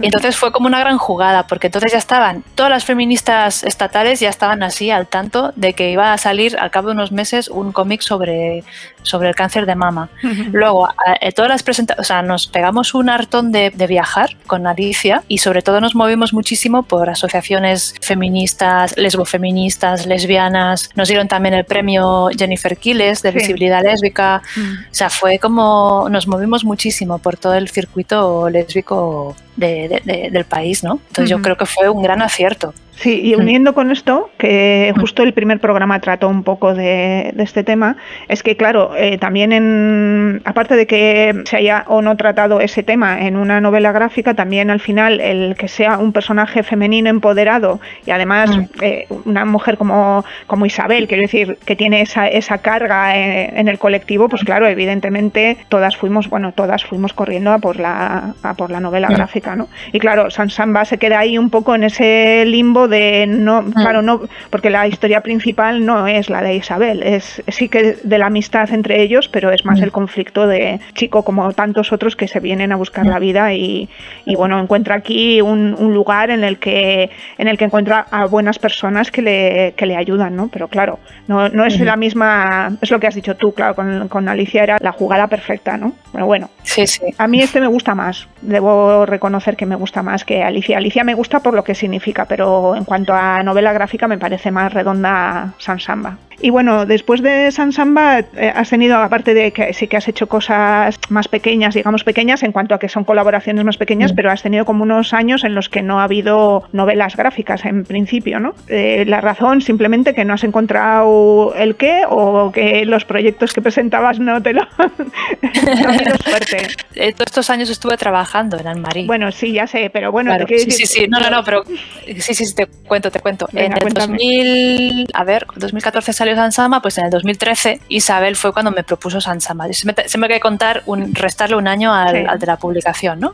Y 0.00 0.06
entonces 0.06 0.36
fue 0.36 0.52
como 0.52 0.66
una 0.66 0.80
gran 0.80 0.98
jugada, 0.98 1.46
porque 1.46 1.68
entonces 1.68 1.92
ya 1.92 1.98
estaban, 1.98 2.44
todas 2.54 2.70
las 2.70 2.84
feministas 2.84 3.64
estatales 3.64 4.20
ya 4.20 4.28
estaban 4.28 4.62
así 4.62 4.90
al 4.90 5.06
tanto 5.06 5.52
de 5.56 5.72
que 5.72 5.90
iba 5.90 6.12
a 6.12 6.18
salir 6.18 6.58
al 6.58 6.70
cabo 6.70 6.88
de 6.88 6.94
unos 6.94 7.12
meses 7.12 7.48
un 7.48 7.72
cómic 7.72 8.00
sobre, 8.00 8.64
sobre 9.02 9.28
el 9.28 9.34
cáncer 9.34 9.66
de 9.66 9.74
mama. 9.74 10.08
Luego, 10.52 10.88
eh, 11.20 11.32
todas 11.32 11.50
las 11.50 11.62
presentaciones, 11.62 12.00
o 12.00 12.06
sea, 12.06 12.22
nos 12.22 12.46
pegamos 12.46 12.94
un 12.94 13.08
hartón 13.08 13.52
de, 13.52 13.70
de, 13.70 13.86
viajar 13.86 14.36
con 14.46 14.66
Alicia 14.66 15.22
y 15.26 15.38
sobre 15.38 15.62
todo 15.62 15.80
nos 15.80 15.94
movimos 15.94 16.32
muchísimo 16.32 16.84
por 16.84 17.10
asociaciones 17.10 17.94
feministas, 18.00 18.96
lesbofeministas, 18.96 20.06
lesbianas. 20.06 20.90
Nos 20.94 21.08
dieron 21.08 21.28
también 21.28 21.54
el 21.54 21.64
premio 21.64 22.28
Jennifer 22.36 22.76
Quiles 22.76 23.22
de 23.22 23.32
visibilidad 23.32 23.82
lésbica. 23.82 24.42
O 24.56 24.94
sea, 24.94 25.10
fue 25.10 25.38
como 25.38 26.08
nos 26.10 26.26
movimos 26.26 26.64
muchísimo 26.64 27.18
por 27.18 27.36
todo 27.36 27.59
el 27.60 27.68
circuito 27.68 28.50
lésbico 28.50 29.36
del 29.56 30.44
país, 30.48 30.82
¿no? 30.82 31.00
Entonces 31.08 31.30
yo 31.30 31.40
creo 31.40 31.56
que 31.56 31.66
fue 31.66 31.88
un 31.88 32.02
gran 32.02 32.22
acierto. 32.22 32.74
Sí, 33.00 33.22
y 33.24 33.34
uniendo 33.34 33.72
con 33.72 33.90
esto, 33.90 34.28
que 34.36 34.92
justo 35.00 35.22
el 35.22 35.32
primer 35.32 35.58
programa 35.58 36.00
trató 36.00 36.28
un 36.28 36.42
poco 36.42 36.74
de, 36.74 37.32
este 37.38 37.64
tema, 37.64 37.96
es 38.28 38.42
que 38.42 38.58
claro, 38.58 38.94
eh, 38.94 39.16
también 39.16 39.52
en, 39.52 40.42
aparte 40.44 40.76
de 40.76 40.86
que 40.86 41.42
se 41.46 41.56
haya 41.56 41.84
o 41.86 42.02
no 42.02 42.14
tratado 42.18 42.60
ese 42.60 42.82
tema 42.82 43.22
en 43.22 43.36
una 43.36 43.58
novela 43.62 43.90
gráfica, 43.92 44.34
también 44.34 44.68
al 44.68 44.80
final 44.80 45.18
el 45.18 45.54
que 45.56 45.66
sea 45.66 45.96
un 45.96 46.12
personaje 46.12 46.62
femenino 46.62 47.08
empoderado 47.08 47.80
y 48.04 48.10
además 48.10 48.54
mm. 48.54 48.64
eh, 48.82 49.06
una 49.24 49.46
mujer 49.46 49.78
como, 49.78 50.22
como 50.46 50.66
Isabel, 50.66 51.08
quiero 51.08 51.22
decir, 51.22 51.56
que 51.64 51.76
tiene 51.76 52.02
esa, 52.02 52.28
esa 52.28 52.58
carga 52.58 53.16
eh, 53.16 53.50
en, 53.58 53.68
el 53.68 53.78
colectivo, 53.78 54.28
pues 54.28 54.44
claro, 54.44 54.66
evidentemente 54.68 55.56
todas 55.70 55.96
fuimos, 55.96 56.28
bueno, 56.28 56.52
todas 56.52 56.84
fuimos 56.84 57.14
corriendo 57.14 57.50
a 57.50 57.60
por 57.60 57.80
la, 57.80 58.34
a 58.42 58.52
por 58.52 58.70
la 58.70 58.80
novela 58.80 59.08
gráfica, 59.08 59.56
¿no? 59.56 59.68
Y 59.90 60.00
claro, 60.00 60.28
San 60.28 60.50
Samba 60.50 60.84
se 60.84 60.98
queda 60.98 61.20
ahí 61.20 61.38
un 61.38 61.48
poco 61.48 61.74
en 61.74 61.84
ese 61.84 62.44
limbo 62.44 62.89
de 62.90 63.26
no, 63.26 63.62
mm. 63.62 63.72
claro, 63.72 64.02
no, 64.02 64.20
porque 64.50 64.70
la 64.70 64.86
historia 64.86 65.22
principal 65.22 65.84
no 65.86 66.06
es 66.06 66.28
la 66.28 66.42
de 66.42 66.56
Isabel, 66.56 67.02
es 67.02 67.42
sí 67.48 67.68
que 67.68 67.96
de 68.02 68.18
la 68.18 68.26
amistad 68.26 68.70
entre 68.72 69.02
ellos, 69.02 69.28
pero 69.28 69.50
es 69.50 69.64
más 69.64 69.80
mm. 69.80 69.84
el 69.84 69.92
conflicto 69.92 70.46
de 70.46 70.80
Chico 70.94 71.24
como 71.24 71.52
tantos 71.52 71.92
otros 71.92 72.16
que 72.16 72.28
se 72.28 72.40
vienen 72.40 72.72
a 72.72 72.76
buscar 72.76 73.06
la 73.06 73.18
mm. 73.18 73.22
vida 73.22 73.54
y, 73.54 73.88
bueno, 74.36 74.60
encuentra 74.60 74.96
aquí 74.96 75.40
un, 75.40 75.70
lugar 75.94 76.30
en 76.30 76.44
el 76.44 76.58
que 76.58 77.10
en 77.38 77.48
el 77.48 77.58
que 77.58 77.64
encuentra 77.64 78.06
a 78.10 78.26
buenas 78.26 78.58
personas 78.58 79.10
que 79.10 79.22
le, 79.22 79.74
que 79.76 79.86
le 79.86 79.96
ayudan, 79.96 80.36
¿no? 80.36 80.48
Pero 80.48 80.68
claro, 80.68 80.98
no, 81.26 81.48
no 81.48 81.64
es 81.64 81.80
la 81.80 81.96
misma, 81.96 82.76
es 82.80 82.90
lo 82.90 83.00
que 83.00 83.06
has 83.06 83.14
dicho 83.14 83.36
tú, 83.36 83.52
claro, 83.52 83.74
con, 83.74 84.08
con 84.08 84.28
Alicia 84.28 84.62
era 84.62 84.78
la 84.80 84.92
jugada 84.92 85.26
perfecta, 85.26 85.76
¿no? 85.76 85.94
Pero 86.12 86.26
bueno, 86.26 86.50
sí, 86.62 86.86
sí. 86.86 87.02
a 87.16 87.26
mí 87.26 87.40
este 87.40 87.60
me 87.60 87.66
gusta 87.66 87.94
más, 87.94 88.28
debo 88.42 89.06
reconocer 89.06 89.56
que 89.56 89.66
me 89.66 89.76
gusta 89.76 90.02
más 90.02 90.24
que 90.24 90.42
Alicia. 90.42 90.78
Alicia 90.78 91.04
me 91.04 91.14
gusta 91.14 91.40
por 91.40 91.54
lo 91.54 91.64
que 91.64 91.74
significa, 91.74 92.24
pero 92.24 92.74
en 92.80 92.86
cuanto 92.86 93.12
a 93.14 93.42
novela 93.42 93.74
gráfica 93.74 94.08
me 94.08 94.18
parece 94.18 94.50
más 94.50 94.72
redonda 94.72 95.52
San 95.58 95.78
Samba. 95.78 96.16
Y 96.42 96.50
bueno, 96.50 96.86
después 96.86 97.22
de 97.22 97.50
San 97.50 97.72
Samba 97.72 98.20
eh, 98.20 98.52
has 98.54 98.70
tenido, 98.70 98.96
aparte 98.96 99.34
de 99.34 99.52
que 99.52 99.74
sí 99.74 99.86
que 99.88 99.96
has 99.96 100.08
hecho 100.08 100.26
cosas 100.26 100.98
más 101.08 101.28
pequeñas, 101.28 101.74
digamos 101.74 102.04
pequeñas, 102.04 102.42
en 102.42 102.52
cuanto 102.52 102.74
a 102.74 102.78
que 102.78 102.88
son 102.88 103.04
colaboraciones 103.04 103.64
más 103.64 103.76
pequeñas, 103.76 104.12
mm. 104.12 104.16
pero 104.16 104.30
has 104.30 104.42
tenido 104.42 104.64
como 104.64 104.84
unos 104.84 105.12
años 105.12 105.44
en 105.44 105.54
los 105.54 105.68
que 105.68 105.82
no 105.82 106.00
ha 106.00 106.04
habido 106.04 106.64
novelas 106.72 107.16
gráficas 107.16 107.64
en 107.64 107.84
principio, 107.84 108.40
¿no? 108.40 108.54
Eh, 108.68 109.04
la 109.06 109.20
razón 109.20 109.60
simplemente 109.60 110.14
que 110.14 110.24
no 110.24 110.34
has 110.34 110.44
encontrado 110.44 111.54
el 111.56 111.76
qué 111.76 112.04
o 112.08 112.50
que 112.52 112.84
los 112.86 113.04
proyectos 113.04 113.52
que 113.52 113.60
presentabas 113.60 114.18
no 114.18 114.42
te 114.42 114.54
lo 114.54 114.62
han 114.78 116.18
suerte. 116.18 116.68
Eh, 116.96 117.12
todos 117.12 117.28
estos 117.28 117.50
años 117.50 117.70
estuve 117.70 117.96
trabajando 117.96 118.58
en 118.58 118.66
Anmarí. 118.66 119.06
Bueno, 119.06 119.30
sí, 119.30 119.52
ya 119.52 119.66
sé, 119.66 119.90
pero 119.90 120.10
bueno, 120.10 120.36
sí, 120.48 120.70
sí, 120.70 120.86
sí, 120.86 121.06
no, 121.08 121.20
no, 121.20 121.30
no, 121.30 121.44
pero 121.44 121.64
sí, 121.64 122.34
sí, 122.34 122.44
sí, 122.44 122.54
te 122.54 122.66
cuento, 122.66 123.10
te 123.10 123.20
cuento. 123.20 123.48
en 123.54 123.72
el 123.72 123.94
2000, 123.94 125.06
a 125.14 125.24
ver, 125.24 125.46
2014 125.56 126.12
salió 126.12 126.29
Sansama, 126.34 126.82
pues 126.82 126.98
en 126.98 127.06
el 127.06 127.10
2013 127.10 127.80
Isabel 127.88 128.36
fue 128.36 128.52
cuando 128.52 128.70
me 128.70 128.84
propuso 128.84 129.20
Sansama. 129.20 129.66
Siempre, 129.72 130.04
hay 130.04 130.28
que 130.28 130.40
contar, 130.40 130.82
un, 130.86 131.14
restarle 131.14 131.56
un 131.56 131.68
año 131.68 131.94
al, 131.94 132.38
de 132.38 132.46
la 132.46 132.56
publicación, 132.56 133.20
¿no? 133.20 133.32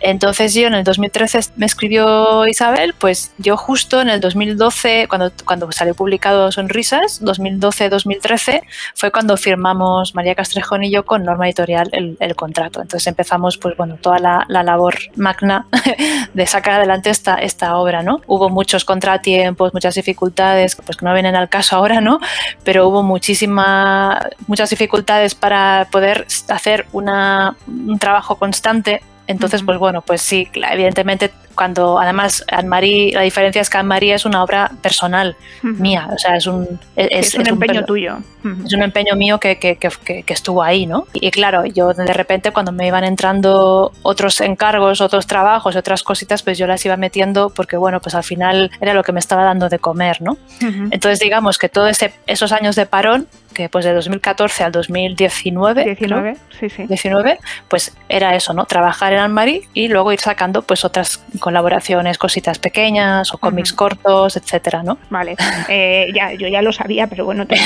Entonces 0.00 0.54
yo 0.54 0.66
en 0.66 0.74
el 0.74 0.84
2013 0.84 1.40
me 1.56 1.66
escribió 1.66 2.46
Isabel, 2.46 2.94
pues 2.98 3.32
yo 3.38 3.56
justo 3.56 4.00
en 4.00 4.08
el 4.08 4.20
2012, 4.20 5.06
cuando, 5.08 5.32
cuando 5.44 5.70
salió 5.72 5.94
publicado 5.94 6.50
Sonrisas, 6.50 7.22
2012-2013, 7.22 8.62
fue 8.94 9.10
cuando 9.10 9.36
firmamos 9.36 10.14
María 10.14 10.34
Castrejón 10.34 10.84
y 10.84 10.90
yo 10.90 11.04
con 11.04 11.24
Norma 11.24 11.46
Editorial 11.46 11.90
el, 11.92 12.36
contrato. 12.36 12.80
Entonces 12.80 13.06
empezamos, 13.06 13.58
pues 13.58 13.76
bueno, 13.76 13.96
toda 14.00 14.18
la, 14.18 14.44
la 14.48 14.62
labor 14.62 14.96
magna 15.16 15.66
de 16.34 16.46
sacar 16.46 16.74
adelante 16.74 17.10
esta, 17.10 17.36
esta 17.36 17.76
obra, 17.76 18.02
¿no? 18.02 18.20
Hubo 18.26 18.48
muchos 18.48 18.84
contratiempos, 18.84 19.72
muchas 19.74 19.94
dificultades, 19.94 20.76
pues 20.76 20.96
que 20.96 21.04
no 21.04 21.12
vienen 21.14 21.36
al 21.36 21.48
caso 21.48 21.76
ahora, 21.76 22.00
¿no? 22.02 22.18
Pero 22.64 22.88
hubo 22.88 23.02
muchísimas 23.02 24.24
muchas 24.46 24.70
dificultades 24.70 25.34
para 25.34 25.88
poder 25.90 26.26
hacer 26.48 26.86
una, 26.92 27.56
un 27.66 27.98
trabajo 27.98 28.36
constante 28.36 29.02
entonces, 29.26 29.62
pues 29.62 29.78
bueno, 29.78 30.02
pues 30.02 30.20
sí, 30.20 30.48
evidentemente 30.52 31.30
cuando 31.54 31.98
además 31.98 32.44
Anne-Marie, 32.50 33.12
la 33.12 33.22
diferencia 33.22 33.62
es 33.62 33.70
que 33.70 33.78
Anne-Marie 33.78 34.14
es 34.14 34.24
una 34.24 34.42
obra 34.42 34.70
personal 34.80 35.36
mía, 35.62 36.08
o 36.12 36.18
sea, 36.18 36.36
es 36.36 36.46
un, 36.46 36.80
es, 36.96 37.34
un 37.34 37.46
empeño 37.46 37.84
tuyo. 37.84 38.18
Es 38.66 38.72
un 38.72 38.82
empeño 38.82 39.14
mío 39.14 39.38
que, 39.38 39.58
que, 39.58 39.76
que, 39.76 40.24
que, 40.24 40.32
estuvo 40.32 40.64
ahí, 40.64 40.84
¿no? 40.84 41.06
Y 41.12 41.30
claro, 41.30 41.64
yo 41.64 41.94
de 41.94 42.12
repente 42.12 42.50
cuando 42.50 42.72
me 42.72 42.88
iban 42.88 43.04
entrando 43.04 43.92
otros 44.02 44.40
encargos, 44.40 45.00
otros 45.00 45.28
trabajos, 45.28 45.76
otras 45.76 46.02
cositas, 46.02 46.42
pues 46.42 46.58
yo 46.58 46.66
las 46.66 46.84
iba 46.84 46.96
metiendo 46.96 47.50
porque, 47.50 47.76
bueno, 47.76 48.00
pues 48.00 48.16
al 48.16 48.24
final 48.24 48.72
era 48.80 48.94
lo 48.94 49.04
que 49.04 49.12
me 49.12 49.20
estaba 49.20 49.44
dando 49.44 49.68
de 49.68 49.78
comer, 49.78 50.20
¿no? 50.20 50.38
Entonces, 50.60 51.20
digamos 51.20 51.56
que 51.58 51.68
todos 51.68 51.96
esos 52.26 52.52
años 52.52 52.74
de 52.74 52.86
parón 52.86 53.28
que 53.52 53.68
pues 53.68 53.84
de 53.84 53.92
2014 53.92 54.64
al 54.64 54.72
2019, 54.72 55.84
19, 55.84 56.36
sí, 56.58 56.68
sí. 56.68 56.84
19, 56.86 57.38
pues 57.68 57.96
era 58.08 58.34
eso, 58.34 58.52
¿no? 58.52 58.66
Trabajar 58.66 59.12
en 59.12 59.20
Anne-Marie 59.20 59.68
y 59.74 59.88
luego 59.88 60.12
ir 60.12 60.20
sacando 60.20 60.62
pues 60.62 60.84
otras 60.84 61.24
colaboraciones, 61.40 62.18
cositas 62.18 62.58
pequeñas 62.58 63.32
o 63.34 63.38
cómics 63.38 63.72
cortos, 63.72 64.36
etcétera, 64.36 64.82
¿no? 64.82 64.98
Vale, 65.10 65.36
eh, 65.68 66.08
ya, 66.14 66.32
yo 66.32 66.48
ya 66.48 66.62
lo 66.62 66.72
sabía, 66.72 67.06
pero 67.06 67.24
bueno, 67.24 67.46
te 67.46 67.56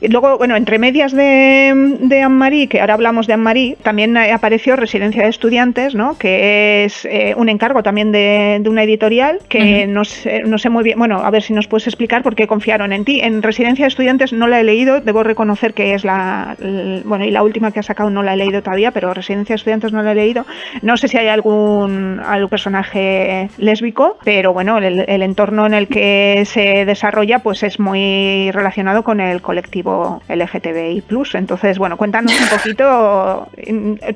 y 0.00 0.08
luego, 0.08 0.38
bueno, 0.38 0.56
entre 0.56 0.78
medias 0.78 1.12
de, 1.12 1.96
de 2.00 2.22
Anne-Marie, 2.22 2.68
que 2.68 2.80
ahora 2.80 2.94
hablamos 2.94 3.26
de 3.26 3.34
Anne-Marie, 3.34 3.76
también 3.82 4.16
apareció 4.16 4.76
Residencia 4.76 5.22
de 5.22 5.28
Estudiantes, 5.28 5.94
¿no? 5.94 6.18
Que 6.18 6.84
es 6.84 7.04
eh, 7.04 7.34
un 7.36 7.48
encargo 7.48 7.82
también 7.82 8.12
de, 8.12 8.62
una 8.66 8.82
editorial 8.82 9.40
que 9.48 9.86
no, 9.86 10.04
sé, 10.04 10.42
no 10.44 10.58
sé 10.58 10.70
muy 10.70 10.84
bien, 10.84 10.98
bueno, 10.98 11.18
a 11.18 11.30
ver 11.30 11.42
si 11.42 11.52
nos 11.52 11.66
puedes 11.66 11.86
explicar 11.86 12.22
por 12.22 12.34
qué 12.34 12.46
confiaron 12.46 12.92
en 12.92 13.04
ti. 13.04 13.20
En 13.26 13.42
Residencia 13.42 13.86
de 13.86 13.88
Estudiantes 13.88 14.32
no 14.32 14.46
la 14.46 14.60
he 14.60 14.62
leído, 14.62 15.00
debo 15.00 15.24
reconocer 15.24 15.74
que 15.74 15.94
es 15.94 16.04
la, 16.04 16.56
bueno, 17.04 17.24
y 17.24 17.32
la 17.32 17.42
última 17.42 17.72
que 17.72 17.80
ha 17.80 17.82
sacado 17.82 18.08
no 18.08 18.22
la 18.22 18.34
he 18.34 18.36
leído 18.36 18.62
todavía, 18.62 18.92
pero 18.92 19.12
Residencia 19.12 19.54
de 19.54 19.56
Estudiantes 19.56 19.92
no 19.92 20.00
la 20.04 20.12
he 20.12 20.14
leído. 20.14 20.46
No 20.82 20.96
sé 20.96 21.08
si 21.08 21.18
hay 21.18 21.26
algún, 21.26 22.20
algún 22.24 22.48
personaje 22.48 23.50
lésbico, 23.58 24.16
pero 24.22 24.52
bueno, 24.52 24.78
el, 24.78 25.04
el 25.08 25.22
entorno 25.22 25.66
en 25.66 25.74
el 25.74 25.88
que 25.88 26.44
se 26.46 26.84
desarrolla 26.84 27.40
pues 27.40 27.64
es 27.64 27.80
muy 27.80 28.52
relacionado 28.52 29.02
con 29.02 29.18
el 29.18 29.42
colectivo 29.42 30.22
LGTBI+. 30.28 31.02
Entonces, 31.34 31.78
bueno, 31.80 31.96
cuéntanos 31.96 32.32
un 32.40 32.48
poquito 32.48 33.48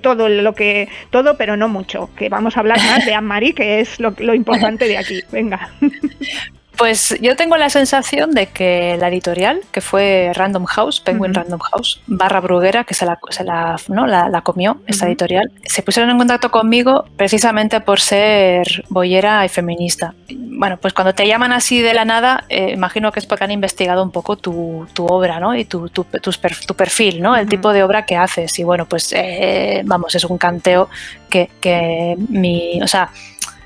todo 0.02 0.28
lo 0.28 0.54
que 0.54 0.88
todo, 1.10 1.36
pero 1.36 1.56
no 1.56 1.68
mucho, 1.68 2.10
que 2.14 2.28
vamos 2.28 2.56
a 2.56 2.60
hablar 2.60 2.78
más 2.78 3.04
de 3.04 3.12
Anne-Marie, 3.12 3.54
que 3.54 3.80
es 3.80 3.98
lo, 3.98 4.14
lo 4.18 4.36
importante 4.36 4.86
de 4.86 4.98
aquí. 4.98 5.20
Venga. 5.32 5.68
Pues 6.80 7.14
yo 7.20 7.36
tengo 7.36 7.58
la 7.58 7.68
sensación 7.68 8.30
de 8.30 8.46
que 8.46 8.96
la 8.98 9.08
editorial, 9.08 9.60
que 9.70 9.82
fue 9.82 10.32
Random 10.34 10.64
House, 10.64 10.98
Penguin 10.98 11.34
Random 11.34 11.60
House, 11.60 12.00
barra 12.06 12.40
Bruguera, 12.40 12.84
que 12.84 12.94
se 12.94 13.04
la, 13.04 13.18
se 13.28 13.44
la, 13.44 13.76
¿no? 13.88 14.06
la, 14.06 14.40
comió, 14.40 14.80
esta 14.86 15.06
editorial, 15.06 15.52
se 15.66 15.82
pusieron 15.82 16.10
en 16.10 16.16
contacto 16.16 16.50
conmigo 16.50 17.04
precisamente 17.18 17.82
por 17.82 18.00
ser 18.00 18.86
boyera 18.88 19.44
y 19.44 19.50
feminista. 19.50 20.14
Bueno, 20.34 20.78
pues 20.78 20.94
cuando 20.94 21.12
te 21.12 21.26
llaman 21.26 21.52
así 21.52 21.82
de 21.82 21.92
la 21.92 22.06
nada, 22.06 22.44
eh, 22.48 22.70
imagino 22.72 23.12
que 23.12 23.20
es 23.20 23.26
porque 23.26 23.44
han 23.44 23.50
investigado 23.50 24.02
un 24.02 24.10
poco 24.10 24.36
tu, 24.36 24.86
tu 24.94 25.04
obra, 25.04 25.38
¿no? 25.38 25.54
Y 25.54 25.66
tu, 25.66 25.90
tu, 25.90 26.04
tu, 26.04 26.74
perfil, 26.74 27.20
¿no? 27.20 27.36
El 27.36 27.46
tipo 27.46 27.74
de 27.74 27.82
obra 27.82 28.06
que 28.06 28.16
haces. 28.16 28.58
Y 28.58 28.64
bueno, 28.64 28.86
pues 28.86 29.12
eh, 29.12 29.82
vamos, 29.84 30.14
es 30.14 30.24
un 30.24 30.38
canteo 30.38 30.88
que, 31.28 31.50
que 31.60 32.16
mi, 32.30 32.80
o 32.82 32.88
sea, 32.88 33.10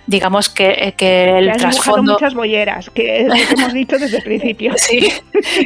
digamos 0.07 0.49
que, 0.49 0.95
que 0.97 1.39
el 1.39 1.53
trasfondo. 1.57 2.13
muchas 2.13 2.35
bolleras, 2.35 2.91
que 2.91 3.23
es 3.23 3.29
lo 3.29 3.35
que 3.35 3.55
hemos 3.55 3.73
dicho 3.73 3.99
desde 3.99 4.19
el 4.19 4.23
principio. 4.23 4.75
Sí, 4.85 5.11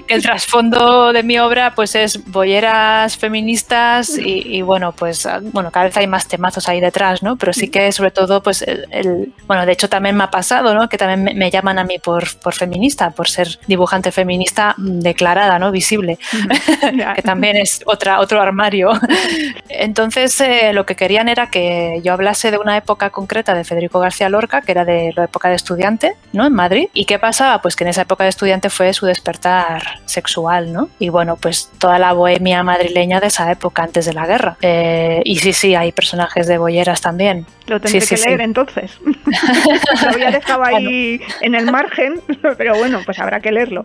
que 0.06 0.14
el 0.14 0.22
trasfondo 0.22 1.12
de 1.12 1.24
mi 1.24 1.38
obra 1.38 1.74
pues 1.74 1.96
es 1.96 2.24
bolleras 2.26 3.16
feministas 3.16 4.16
y, 4.16 4.62
bueno, 4.62 4.92
pues 4.92 5.26
bueno, 5.52 5.72
cada 5.72 5.86
vez 5.86 5.96
hay 5.96 6.06
más 6.06 6.28
temazos 6.28 6.68
ahí 6.68 6.80
detrás, 6.80 7.22
¿no? 7.22 7.36
Pero 7.36 7.52
sí 7.52 7.68
que 7.68 7.90
sobre 7.90 8.12
todo, 8.12 8.40
pues 8.42 8.62
el, 8.62 9.32
bueno, 9.46 9.66
de 9.66 9.72
hecho 9.72 9.88
también 9.88 10.16
me 10.16 10.24
ha 10.24 10.30
pasado, 10.30 10.72
¿no? 10.74 10.88
Que 10.88 10.98
también 10.98 11.36
me, 11.36 11.50
llaman 11.50 11.80
a 11.80 11.84
mí 11.84 11.98
por, 11.98 12.38
por 12.38 12.54
feminista, 12.54 13.10
por 13.10 13.28
ser 13.28 13.58
dibujante 13.66 14.12
feminista 14.12 14.74
declarada, 14.78 15.58
¿no? 15.58 15.72
Visible, 15.72 16.18
que 17.16 17.22
también 17.22 17.56
es 17.56 17.82
otra, 17.86 18.20
otro 18.20 18.40
armario. 18.40 18.92
Entonces, 19.68 20.40
eh, 20.40 20.72
lo 20.72 20.86
que 20.86 20.94
querían 20.94 21.28
era 21.28 21.50
que 21.50 22.00
yo 22.04 22.12
hablase 22.12 22.50
de 22.50 22.58
una 22.58 22.76
época 22.76 23.10
concreta 23.10 23.54
de 23.54 23.64
Federico 23.64 23.98
García 23.98 24.27
Lorca, 24.28 24.62
que 24.62 24.72
era 24.72 24.84
de 24.84 25.12
la 25.16 25.24
época 25.24 25.48
de 25.48 25.56
estudiante, 25.56 26.14
¿no? 26.32 26.46
En 26.46 26.54
Madrid. 26.54 26.88
¿Y 26.92 27.04
qué 27.04 27.18
pasaba? 27.18 27.60
Pues 27.62 27.76
que 27.76 27.84
en 27.84 27.90
esa 27.90 28.02
época 28.02 28.24
de 28.24 28.30
estudiante 28.30 28.70
fue 28.70 28.92
su 28.92 29.06
despertar 29.06 29.82
sexual, 30.06 30.72
¿no? 30.72 30.88
Y 30.98 31.08
bueno, 31.08 31.36
pues 31.36 31.70
toda 31.78 31.98
la 31.98 32.12
bohemia 32.12 32.62
madrileña 32.62 33.20
de 33.20 33.28
esa 33.28 33.50
época, 33.50 33.82
antes 33.82 34.06
de 34.06 34.12
la 34.12 34.26
guerra. 34.26 34.56
Eh, 34.62 35.22
y 35.24 35.36
sí, 35.36 35.52
sí, 35.52 35.74
hay 35.74 35.92
personajes 35.92 36.46
de 36.46 36.58
bolleras 36.58 37.00
también. 37.00 37.46
Lo 37.68 37.80
tendré 37.80 38.06
que 38.06 38.16
leer 38.16 38.40
entonces. 38.40 38.98
Lo 39.04 40.08
había 40.10 40.30
dejado 40.30 40.64
ahí 40.64 41.20
en 41.40 41.54
el 41.54 41.70
margen, 41.70 42.20
pero 42.58 42.76
bueno, 42.76 43.00
pues 43.04 43.18
habrá 43.18 43.40
que 43.40 43.52
leerlo. 43.52 43.84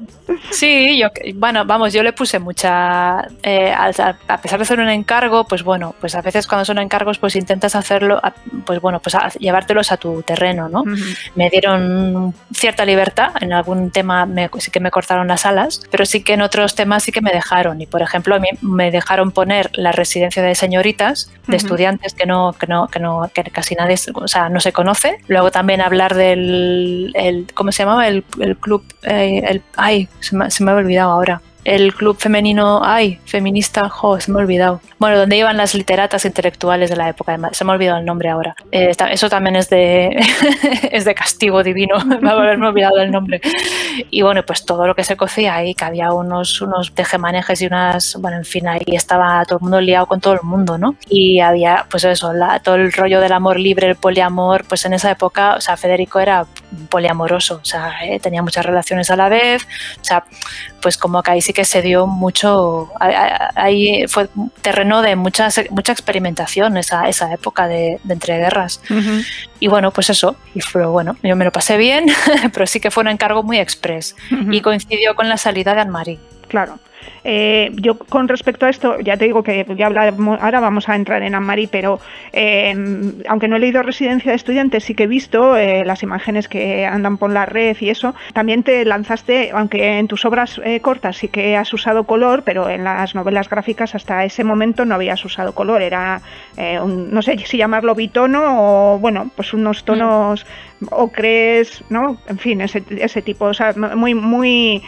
Sí, 0.52 0.98
yo, 0.98 1.10
bueno, 1.36 1.66
vamos, 1.66 1.94
yo 1.94 2.02
le 2.04 2.14
puse 2.14 2.40
mucha. 2.40 3.28
Eh, 3.44 3.74
a, 3.74 4.38
pesar 4.42 4.60
de 4.60 4.66
ser 4.66 4.80
un 4.80 4.90
encargo, 4.90 5.46
pues 5.46 5.64
bueno, 5.64 5.96
pues 6.00 6.16
a 6.16 6.22
veces 6.22 6.48
cuando 6.48 6.66
son 6.66 6.80
encargos, 6.80 7.18
pues 7.20 7.36
intentas 7.36 7.76
hacerlo, 7.76 8.22
pues 8.66 8.80
bueno, 8.80 9.02
pues 9.02 9.16
llevártelos 9.40 9.92
a 9.92 9.98
tu 9.98 10.22
terreno, 10.22 10.70
¿no? 10.70 10.84
Me 11.36 11.50
dieron 11.50 12.34
cierta 12.54 12.86
libertad, 12.86 13.32
en 13.42 13.54
algún 13.54 13.92
tema 13.92 14.28
sí 14.60 14.72
que 14.72 14.80
me 14.80 14.92
cortaron 14.92 15.28
las 15.28 15.46
alas, 15.46 15.82
pero 15.92 16.06
sí 16.06 16.24
que 16.24 16.34
en 16.34 16.42
otros 16.42 16.76
temas 16.76 17.04
sí 17.04 17.12
que 17.12 17.22
me 17.22 17.32
dejaron. 17.32 17.82
Y 17.82 17.86
por 17.86 18.02
ejemplo, 18.02 18.36
a 18.36 18.40
mí 18.40 18.50
me 18.62 18.92
dejaron 18.92 19.32
poner 19.32 19.70
la 19.74 19.92
residencia 19.92 20.42
de 20.42 20.56
señoritas, 20.56 21.32
de 21.48 21.58
estudiantes 21.58 22.14
que 22.14 22.26
no, 22.26 22.54
que 22.54 22.68
no, 22.68 22.88
que 22.88 23.00
no, 23.00 23.30
que 23.34 23.44
casi 23.44 23.73
nadie, 23.76 23.96
o 24.14 24.28
sea, 24.28 24.50
no 24.50 24.60
se 24.60 24.74
conoce. 24.74 25.18
Luego 25.28 25.52
también 25.52 25.82
hablar 25.82 26.16
del, 26.16 27.12
el, 27.16 27.48
¿cómo 27.54 27.72
se 27.72 27.84
llamaba? 27.84 28.08
El, 28.08 28.24
club, 28.60 28.84
eh, 29.04 29.62
ay, 29.76 30.08
se 30.20 30.36
me, 30.36 30.50
se 30.52 30.64
me 30.64 30.72
ha 30.72 30.76
olvidado 30.76 31.12
ahora 31.12 31.42
el 31.66 31.94
club 31.94 32.18
femenino, 32.20 32.82
ay, 32.84 33.20
feminista, 33.26 33.90
jo, 33.90 34.20
se 34.20 34.32
me 34.32 34.40
ha 34.40 34.44
olvidado. 34.44 34.82
Bueno, 35.04 35.18
donde 35.18 35.36
iban 35.36 35.58
las 35.58 35.76
literatas 35.76 36.24
intelectuales 36.24 36.90
de 36.90 36.96
la 36.96 37.10
época, 37.10 37.38
se 37.52 37.66
me 37.66 37.72
ha 37.72 37.76
olvidado 37.76 38.00
el 38.00 38.06
nombre 38.06 38.30
ahora. 38.30 38.56
Eh, 38.72 38.94
eso 39.12 39.28
también 39.28 39.58
es 39.58 39.70
de, 39.70 40.16
es 40.94 41.04
de 41.04 41.14
castigo 41.14 41.62
divino, 41.62 41.98
me 42.22 42.30
haberme 42.30 42.68
olvidado 42.68 43.02
el 43.02 43.12
nombre. 43.12 43.42
Y 44.10 44.22
bueno, 44.22 44.44
pues 44.44 44.64
todo 44.64 44.88
lo 44.88 44.96
que 44.96 45.04
se 45.04 45.18
cocía 45.18 45.56
ahí, 45.56 45.76
que 45.76 45.84
había 45.84 46.14
unos, 46.14 46.62
unos 46.62 46.94
tejemanejes 46.94 47.62
y 47.62 47.66
unas, 47.66 48.16
bueno, 48.22 48.38
en 48.38 48.46
fin, 48.46 48.66
ahí 48.70 48.86
estaba 48.88 49.44
todo 49.44 49.58
el 49.58 49.64
mundo 49.64 49.82
liado 49.82 50.06
con 50.06 50.22
todo 50.22 50.36
el 50.36 50.44
mundo, 50.44 50.78
¿no? 50.78 50.96
Y 51.10 51.42
había, 51.42 51.86
pues 51.92 52.06
eso, 52.06 52.32
todo 52.64 52.76
el 52.76 52.94
rollo 52.94 53.20
del 53.20 53.34
amor 53.34 53.60
libre, 53.60 53.90
el 53.90 53.98
poliamor, 53.98 54.64
pues 54.64 54.86
en 54.86 54.94
esa 54.94 55.12
época, 55.12 55.56
o 55.58 55.60
sea, 55.60 55.76
Federico 55.76 56.22
era 56.22 56.46
poliamoroso, 56.88 57.60
o 57.62 57.66
sea, 57.66 58.06
eh, 58.06 58.22
tenía 58.22 58.42
muchas 58.42 58.66
relaciones 58.66 59.12
a 59.12 59.18
la 59.18 59.28
vez, 59.28 59.68
o 60.00 60.04
sea, 60.06 60.24
pues 60.82 60.98
como 60.98 61.24
que 61.24 61.32
ahí 61.32 61.42
sí 61.42 61.54
que 61.54 61.66
se 61.66 61.82
dio 61.82 62.08
mucho, 62.08 62.90
ahí 63.00 64.06
fue 64.08 64.28
terreno 64.62 64.93
de 65.02 65.16
mucha, 65.16 65.50
mucha 65.70 65.92
experimentación 65.92 66.78
esa, 66.78 67.08
esa 67.08 67.34
época 67.34 67.68
de, 67.68 68.00
entreguerras. 68.08 68.82
Y 69.60 69.68
bueno, 69.68 69.92
pues 69.92 70.10
eso, 70.10 70.36
y 70.54 70.62
fue 70.62 70.86
bueno, 70.86 71.18
yo 71.24 71.36
me 71.36 71.46
lo 71.46 71.52
pasé 71.52 71.78
bien, 71.78 72.06
pero 72.54 72.68
sí 72.68 72.80
que 72.80 72.92
fue 72.92 73.02
un 73.02 73.10
encargo 73.10 73.44
muy 73.44 73.60
express 73.60 74.16
y 74.52 74.62
coincidió 74.62 75.16
con 75.16 75.30
la 75.30 75.38
salida 75.38 75.74
de 75.74 75.82
Anne-Marie. 75.82 76.20
Claro. 76.48 76.80
Eh, 77.24 77.72
yo 77.76 77.98
con 77.98 78.28
respecto 78.28 78.66
a 78.66 78.70
esto, 78.70 79.00
ya 79.00 79.18
te 79.18 79.26
digo 79.26 79.44
que 79.44 79.66
ya 79.78 79.88
hablaremos, 79.88 80.40
ahora 80.42 80.60
vamos 80.60 80.90
a 80.90 80.96
entrar 80.96 81.24
en 81.24 81.36
Anmari, 81.36 81.68
pero 81.68 82.00
eh, 82.34 82.76
aunque 83.28 83.48
no 83.48 83.56
he 83.56 83.60
leído 83.60 83.82
Residencia 83.82 84.32
de 84.32 84.36
Estudiantes, 84.36 84.84
sí 84.84 84.94
que 84.94 85.04
he 85.04 85.08
visto 85.08 85.56
eh, 85.56 85.86
las 85.86 86.04
imágenes 86.04 86.48
que 86.48 86.86
andan 86.86 87.18
por 87.18 87.32
la 87.32 87.46
red 87.46 87.78
y 87.80 87.90
eso. 87.90 88.14
También 88.34 88.64
te 88.64 88.84
lanzaste, 88.86 89.52
aunque 89.54 90.00
en 90.00 90.08
tus 90.08 90.26
obras 90.26 90.60
cortas 90.82 91.18
sí 91.18 91.28
que 91.28 91.56
has 91.56 91.74
usado 91.74 92.04
color, 92.06 92.44
pero 92.44 92.70
en 92.70 92.84
las 92.84 93.16
novelas 93.16 93.50
gráficas 93.50 93.96
hasta 93.96 94.24
ese 94.26 94.44
momento 94.44 94.86
no 94.86 94.96
habías 94.96 95.24
usado 95.24 95.54
color. 95.54 95.82
Era, 95.82 96.22
no 96.86 97.22
sé 97.22 97.38
si 97.40 97.58
llamarlo 97.58 97.96
bitono 97.96 98.94
o, 98.94 99.00
bueno, 99.00 99.30
pues 99.36 99.54
unos 99.54 99.84
tonos 99.84 100.46
ocres, 100.92 101.84
¿no? 101.90 102.18
En 102.28 102.38
fin, 102.38 102.62
ese, 102.62 102.84
ese 102.90 103.22
tipo, 103.22 103.46
o 103.46 103.54
sea, 103.54 103.74
muy, 103.74 104.14
muy 104.14 104.82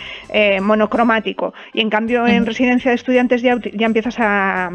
monocromático. 0.62 1.54
Y 1.74 1.82
en 1.82 1.90
cambio, 1.90 2.05
en 2.10 2.46
residencia 2.46 2.92
de 2.92 2.96
estudiantes 2.96 3.42
ya, 3.42 3.58
ya 3.74 3.86
empiezas 3.86 4.16
a, 4.20 4.72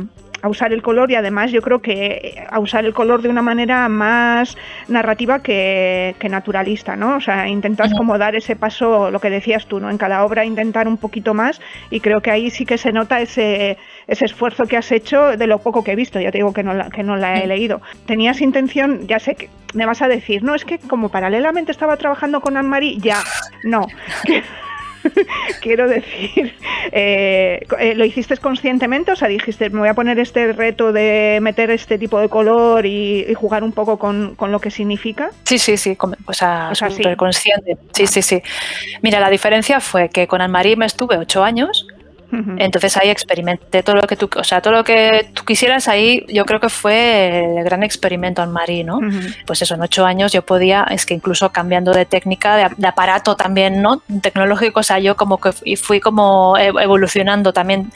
usar 0.49 0.73
el 0.73 0.81
color 0.83 1.11
y 1.11 1.16
además 1.16 1.53
yo 1.53 1.61
creo 1.61 1.83
que 1.83 2.43
a 2.49 2.59
usar 2.61 2.87
el 2.87 2.95
color 2.95 3.21
de 3.21 3.29
una 3.29 3.43
manera 3.43 3.87
más 3.90 4.57
narrativa 4.88 5.43
que, 5.43 6.14
naturalista, 6.31 6.97
¿no? 6.97 7.16
O 7.16 7.21
sea, 7.21 7.47
intentas 7.49 7.93
como 7.93 8.16
dar 8.16 8.35
ese 8.35 8.57
paso, 8.57 9.11
lo 9.11 9.21
que 9.21 9.29
decías 9.29 9.66
tú, 9.66 9.81
¿no? 9.81 9.90
En 9.90 9.99
cada 9.99 10.25
obra 10.25 10.47
intentar 10.47 10.88
un 10.88 10.97
poquito 10.97 11.35
más 11.35 11.61
y 11.90 12.01
creo 12.01 12.23
que 12.23 12.31
ahí 12.31 12.51
sí 12.51 12.64
que 12.64 12.79
se 12.79 12.90
nota 12.90 13.21
ese, 13.21 13.77
ese 14.07 14.25
esfuerzo 14.25 14.64
que 14.64 14.77
has 14.77 14.90
hecho 14.93 15.37
de 15.37 15.47
lo 15.47 15.59
poco 15.59 15.85
que 15.85 15.93
he 15.93 15.97
visto, 15.97 16.19
ya 16.21 16.31
te 16.31 16.38
digo 16.38 16.55
que 16.55 16.62
no 16.62 16.73
la, 16.73 16.88
que 16.90 17.03
no 17.03 17.16
la 17.16 17.38
he 17.40 17.47
leído. 17.47 17.83
¿Tenías 18.07 18.40
intención, 18.40 19.07
ya 19.07 19.19
sé 19.19 19.35
que 19.35 19.51
me 19.75 19.85
vas 19.85 20.01
a 20.01 20.09
decir, 20.09 20.43
no, 20.43 20.55
es 20.55 20.64
que 20.64 20.79
como 20.79 21.11
paralelamente 21.11 21.73
estaba 21.73 21.97
trabajando 21.97 22.40
con 22.40 22.57
Anne-Marie, 22.57 22.99
ya, 22.99 23.19
no. 23.64 23.87
quiero 25.61 25.89
decir, 25.89 26.55
eh, 26.93 27.61
eh, 27.79 27.95
¿lo 27.95 28.05
hiciste 28.05 28.37
conscientemente? 28.37 29.13
O 29.13 29.17
sea, 29.17 29.29
dijiste, 29.29 29.71
me 29.71 29.81
voy 29.81 29.89
a 29.89 29.95
poner 29.95 30.19
este 30.19 30.53
reto 30.53 30.93
de 30.93 31.39
meter 31.43 31.71
este 31.71 31.99
tipo 31.99 32.21
de 32.21 32.29
color 32.29 32.87
y, 32.87 33.27
jugar 33.35 33.65
un 33.65 33.73
poco 33.73 33.99
con, 33.99 34.37
lo 34.39 34.61
que 34.61 34.71
significa. 34.71 35.31
Sí, 35.45 35.59
sí, 35.59 35.77
sí, 35.77 35.97
o 36.27 36.33
sea, 36.33 36.73
sí. 36.75 37.03
consciente. 37.17 37.77
Sí, 37.93 38.07
sí, 38.07 38.23
sí. 38.23 38.43
Mira, 39.03 39.21
la 39.21 39.31
diferencia 39.31 39.81
fue 39.81 40.09
que 40.09 40.27
con 40.27 40.41
Anne-Marie 40.41 40.77
me 40.77 40.87
estuve 40.87 41.17
ocho 41.17 41.43
años 41.43 41.87
Entonces 42.59 42.97
ahí 42.97 43.11
experimenté 43.11 43.83
todo 43.83 43.97
lo 43.97 44.03
que 44.07 44.16
tú, 44.16 44.29
o 44.37 44.45
sea, 44.45 44.61
todo 44.61 44.73
lo 44.73 44.85
que 44.85 45.31
tú 45.35 45.45
quisieras 45.45 45.88
ahí, 45.88 46.25
yo 46.29 46.45
creo 46.45 46.61
que 46.61 46.69
fue 46.69 47.59
el 47.59 47.64
gran 47.64 47.83
experimento 47.83 48.43
en 48.43 48.51
Marí, 48.51 48.85
¿no? 48.85 49.01
Pues 49.47 49.62
eso, 49.62 49.75
en 49.75 49.83
ocho 49.83 50.07
años 50.07 50.33
yo 50.33 50.43
podía, 50.43 50.85
es 50.90 51.07
que 51.07 51.14
incluso 51.14 51.51
cambiando 51.51 51.93
de 51.93 52.07
técnica, 52.07 52.71
de, 52.77 52.87
aparato 52.87 53.37
también, 53.37 53.83
¿no? 53.83 54.03
Tecnológico, 54.23 54.81
o 54.81 54.83
sea, 54.83 54.99
yo 54.99 55.16
como 55.16 55.38
que 55.38 55.53
fui 55.77 56.01
como 56.01 56.57
evolucionando 56.57 57.53
también 57.53 57.93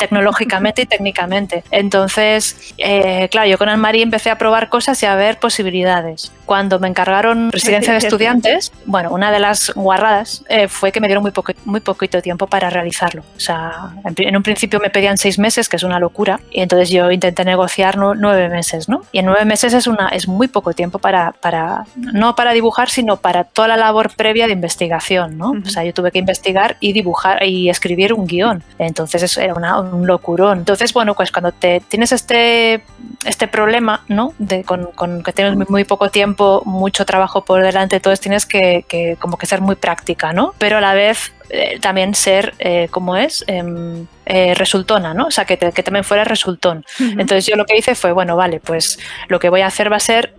tecnológicamente 0.00 0.82
y 0.82 0.86
técnicamente. 0.86 1.62
Entonces, 1.70 2.74
eh, 2.78 3.28
claro, 3.30 3.48
yo 3.48 3.58
con 3.58 3.68
Anne-Marie 3.68 4.02
empecé 4.02 4.30
a 4.30 4.38
probar 4.38 4.70
cosas 4.70 5.00
y 5.02 5.06
a 5.06 5.14
ver 5.14 5.38
posibilidades. 5.38 6.32
Cuando 6.46 6.80
me 6.80 6.88
encargaron 6.88 7.52
residencia 7.52 7.92
de 7.92 7.98
estudiantes, 8.06 8.72
bueno, 8.86 9.10
una 9.10 9.30
de 9.30 9.38
las 9.38 9.72
guarradas 9.74 10.42
eh, 10.48 10.68
fue 10.68 10.90
que 10.90 11.00
me 11.00 11.06
dieron 11.06 11.22
muy, 11.22 11.32
poco, 11.32 11.52
muy 11.66 11.80
poquito 11.80 12.22
tiempo 12.22 12.46
para 12.46 12.70
realizarlo. 12.70 13.22
O 13.36 13.40
sea, 13.40 13.90
en, 14.04 14.36
un 14.36 14.42
principio 14.42 14.80
me 14.80 14.88
pedían 14.88 15.18
seis 15.18 15.38
meses, 15.38 15.68
que 15.68 15.76
es 15.76 15.82
una 15.82 16.00
locura, 16.00 16.40
y 16.50 16.62
entonces 16.62 16.88
yo 16.88 17.10
intenté 17.10 17.44
negociar 17.44 17.98
nueve 17.98 18.48
meses, 18.48 18.88
¿no? 18.88 19.02
Y 19.12 19.18
en 19.18 19.26
nueve 19.26 19.44
meses 19.44 19.74
es, 19.74 19.86
una, 19.86 20.08
es 20.08 20.26
muy 20.26 20.48
poco 20.48 20.72
tiempo 20.72 20.98
para, 20.98 21.32
para, 21.32 21.84
no 21.94 22.34
para 22.34 22.52
dibujar, 22.52 22.88
sino 22.88 23.18
para 23.18 23.44
toda 23.44 23.68
la 23.68 23.76
labor 23.76 24.16
previa 24.16 24.46
de 24.46 24.54
investigación, 24.54 25.36
¿no? 25.36 25.52
O 25.62 25.68
sea, 25.68 25.84
yo 25.84 25.92
tuve 25.92 26.10
que 26.10 26.18
investigar 26.18 26.78
y 26.80 26.94
dibujar 26.94 27.44
y 27.44 27.68
escribir 27.68 28.14
un 28.14 28.26
guion. 28.26 28.62
Entonces 28.78 29.36
era 29.36 29.52
una, 29.52 29.89
un 29.94 30.06
locurón. 30.06 30.58
Entonces, 30.58 30.92
bueno, 30.92 31.14
pues 31.14 31.30
cuando 31.32 31.52
te 31.52 31.80
tienes 31.80 32.12
este, 32.12 32.82
este 33.24 33.48
problema, 33.48 34.04
¿no? 34.08 34.34
De, 34.38 34.64
con, 34.64 35.22
que 35.22 35.32
tienes 35.32 35.56
muy, 35.68 35.84
poco 35.84 36.10
tiempo, 36.10 36.62
mucho 36.64 37.04
trabajo 37.04 37.44
por 37.44 37.62
delante, 37.62 37.96
entonces 37.96 38.20
tienes 38.20 38.46
que, 38.46 38.84
que 38.88 39.16
como 39.18 39.36
que 39.36 39.46
ser 39.46 39.60
muy 39.60 39.76
práctica, 39.76 40.32
¿no? 40.32 40.54
Pero 40.58 40.78
a 40.78 40.80
la 40.80 40.94
vez 40.94 41.32
eh, 41.50 41.78
también 41.80 42.14
ser, 42.14 42.54
eh, 42.58 42.88
como 42.90 43.16
es, 43.16 43.44
em, 43.46 44.06
eh, 44.26 44.54
resultona, 44.54 45.12
¿no? 45.14 45.26
O 45.26 45.30
sea, 45.32 45.44
que, 45.44 45.58
que 45.58 45.82
también 45.82 46.04
fuera 46.04 46.22
resultón. 46.22 46.84
Entonces 47.00 47.46
yo 47.46 47.56
lo 47.56 47.64
que 47.64 47.76
hice 47.76 47.96
fue, 47.96 48.12
bueno, 48.12 48.36
vale, 48.36 48.60
pues 48.60 48.98
lo 49.26 49.40
que 49.40 49.48
voy 49.48 49.62
a 49.62 49.66
hacer 49.66 49.90
va 49.90 49.96
a 49.96 50.00
ser, 50.00 50.34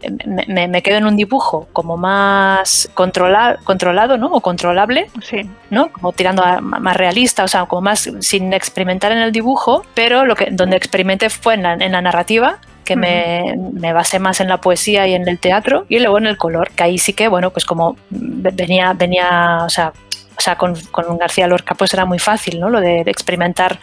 me, 0.48 0.70
me 0.70 0.82
quedo 0.82 0.98
en 0.98 1.06
un 1.06 1.18
dibujo 1.18 1.68
como 1.74 1.98
más 1.98 2.90
controlado, 2.94 4.18
¿no? 4.18 4.28
O 4.28 4.40
controlable, 4.40 5.10
sí. 5.22 5.50
¿no? 5.70 5.92
Como 5.92 6.14
tirando 6.14 6.44
a 6.44 6.62
más 6.62 6.96
realista, 6.96 7.44
o 7.44 7.48
sea, 7.50 7.66
como 7.66 7.82
más 7.82 8.10
sin 8.22 8.54
experimentar 8.54 9.12
en 9.12 9.18
el 9.18 9.34
dibujo, 9.34 9.86
pero 9.94 10.26
lo 10.26 10.36
que, 10.36 10.48
donde 10.52 10.78
experimenté 10.78 11.30
fue 11.30 11.56
en 11.56 11.64
la, 11.64 11.74
en 11.74 11.92
la 11.92 12.02
narrativa 12.02 12.60
que 12.86 12.96
me, 12.96 13.56
me, 13.74 13.94
basé 13.94 14.20
más 14.20 14.40
en 14.42 14.48
la 14.48 14.60
poesía 14.60 15.08
y 15.08 15.14
en 15.14 15.28
el 15.28 15.38
teatro 15.38 15.86
y 15.88 16.00
luego 16.00 16.18
en 16.18 16.28
el 16.28 16.38
color, 16.38 16.72
que 16.72 16.84
ahí 16.84 16.98
sí 16.98 17.14
que, 17.14 17.28
bueno, 17.28 17.52
pues 17.52 17.66
como 17.66 17.96
venía, 18.10 18.94
venía, 18.94 19.60
o 19.66 19.70
sea, 19.70 19.94
o 20.42 20.44
sea, 20.44 20.56
con, 20.56 20.74
con, 20.90 21.20
García 21.20 21.46
Lorca 21.46 21.76
pues 21.76 21.94
era 21.94 22.04
muy 22.04 22.18
fácil, 22.18 22.60
¿no? 22.60 22.68
Lo 22.68 22.82
de, 22.82 23.02
experimentar 23.02 23.80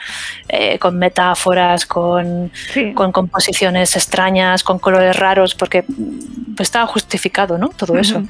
eh, 0.49 0.77
con 0.81 0.99
metáforas, 0.99 1.87
con, 1.87 2.51
con, 2.95 3.13
composiciones 3.13 3.95
extrañas, 3.95 4.65
con 4.65 4.81
colores 4.81 5.17
raros, 5.17 5.55
porque 5.55 5.85
pues 5.85 6.67
estaba 6.67 6.87
justificado, 6.87 7.59
¿no? 7.59 7.69
Todo 7.69 7.97
eso. 7.97 8.25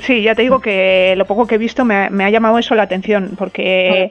Sí, 0.00 0.22
ya 0.22 0.34
te 0.34 0.42
digo 0.42 0.60
que 0.60 1.14
lo 1.16 1.24
poco 1.26 1.46
que 1.46 1.54
he 1.54 1.58
visto 1.58 1.84
me 1.84 2.24
ha, 2.24 2.30
llamado 2.30 2.58
eso 2.58 2.74
la 2.74 2.82
atención, 2.82 3.34
porque 3.38 4.10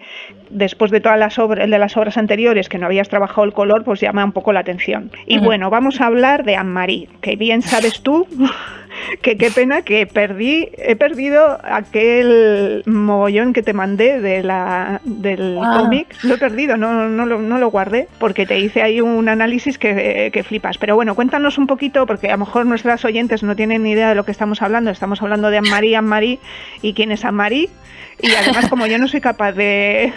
después 0.49 0.89
de 0.89 1.01
todas 1.01 1.20
las 1.20 1.38
obras 1.38 1.70
de 1.70 1.78
las 1.78 1.97
obras 1.97 2.18
anteriores 2.18 2.70
que 2.70 2.78
no 2.78 2.86
habías 2.86 3.09
trabajado 3.09 3.43
el 3.43 3.51
color, 3.51 3.84
pues 3.84 3.99
llama 3.99 4.24
un 4.24 4.32
poco 4.32 4.53
la 4.53 4.61
atención. 4.61 5.11
Y 5.26 5.39
bueno, 5.39 5.70
vamos 5.70 5.99
a 5.99 6.05
hablar 6.05 6.45
de 6.45 6.55
Anne-Marie, 6.55 7.09
que 7.22 7.36
bien 7.36 7.61
sabes 7.61 8.01
tú 8.01 8.28
que 9.22 9.38
qué 9.38 9.52
pena 9.52 9.82
que 9.82 10.06
perdí, 10.06 10.70
he 10.78 10.95
perdido 10.95 11.60
aquel 11.64 12.84
mogollón 12.86 13.54
que 13.54 13.64
te 13.64 13.74
mandé 13.74 14.20
de 14.22 14.43
la, 14.43 15.02
del 15.04 15.58
ah. 15.62 15.80
cómic, 15.80 16.16
lo 16.24 16.36
he 16.36 16.38
perdido, 16.38 16.78
no, 16.78 17.08
no, 17.08 17.26
lo, 17.26 17.39
no, 17.39 17.58
lo, 17.58 17.70
guardé, 17.70 18.08
porque 18.20 18.45
te 18.45 18.60
hice 18.60 18.82
ahí 18.82 19.02
un 19.02 19.30
análisis 19.30 19.78
que, 19.78 20.30
que, 20.34 20.43
flipas. 20.43 20.78
Pero 20.78 20.95
bueno, 20.95 21.16
cuéntanos 21.16 21.58
un 21.58 21.68
poquito, 21.68 22.06
porque 22.06 22.28
a 22.28 22.34
lo 22.34 22.39
mejor 22.39 22.66
nuestras 22.66 23.04
oyentes 23.06 23.43
no 23.43 23.56
tienen 23.56 23.84
ni 23.84 23.91
idea 23.91 24.10
de 24.10 24.16
lo 24.16 24.26
que 24.26 24.32
estamos 24.32 24.62
hablando, 24.62 24.91
estamos 24.91 25.22
hablando 25.22 25.50
de 25.50 25.58
Anne-Marie, 25.58 25.95
Anne-Marie, 25.95 26.39
y 26.82 26.93
quién 26.93 27.12
es 27.12 27.26
Anne-Marie. 27.26 27.70
Y 28.20 28.34
además, 28.34 28.68
como 28.70 28.88
yo 28.88 28.97
no 28.97 29.07
soy 29.07 29.22
capaz 29.22 29.51
de, 29.53 30.13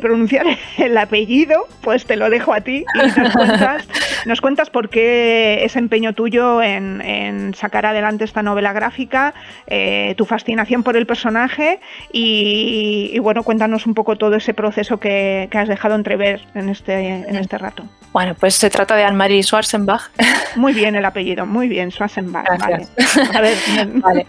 pronunciar 0.00 0.46
el 0.78 0.96
apellido, 0.98 1.66
pues 1.80 2.04
te 2.04 2.16
lo 2.16 2.28
dejo 2.28 2.52
a 2.52 2.60
ti 2.60 2.84
y 2.94 2.98
nos 2.98 3.12
cuentas, 3.34 3.88
nos 4.26 4.40
cuentas 4.40 4.70
por 4.70 4.90
qué 4.90 5.64
ese 5.64 5.78
empeño 5.78 6.12
tuyo 6.12 6.62
en, 6.62 7.54
sacar 7.54 7.86
adelante 7.86 8.24
esta 8.24 8.42
novela 8.42 8.72
gráfica, 8.72 9.34
eh, 9.66 10.14
tu 10.16 10.24
fascinación 10.24 10.82
por 10.82 10.96
el 10.96 11.06
personaje 11.06 11.80
y, 12.12 13.18
bueno, 13.20 13.42
cuéntanos 13.42 13.86
un 13.86 13.94
poco 13.94 14.16
todo 14.16 14.36
ese 14.36 14.54
proceso 14.54 15.00
que, 15.00 15.48
has 15.52 15.68
dejado 15.68 15.94
entrever 15.94 16.40
en 16.54 16.70
este, 16.70 17.08
en 17.08 17.36
este 17.36 17.58
rato. 17.58 17.84
Bueno, 18.12 18.34
pues 18.34 18.54
se 18.54 18.70
trata 18.70 18.96
de 18.96 19.04
Anne-Marie 19.04 19.42
Schwarzenbach. 19.42 20.10
Muy 20.56 20.72
bien 20.72 20.94
el 20.96 21.04
apellido, 21.04 21.46
muy 21.46 21.68
bien, 21.68 21.90
Schwarzenbach. 21.90 22.46
Vale. 22.58 22.86
A 23.34 23.40
ver, 23.40 23.56
vale. 23.94 24.26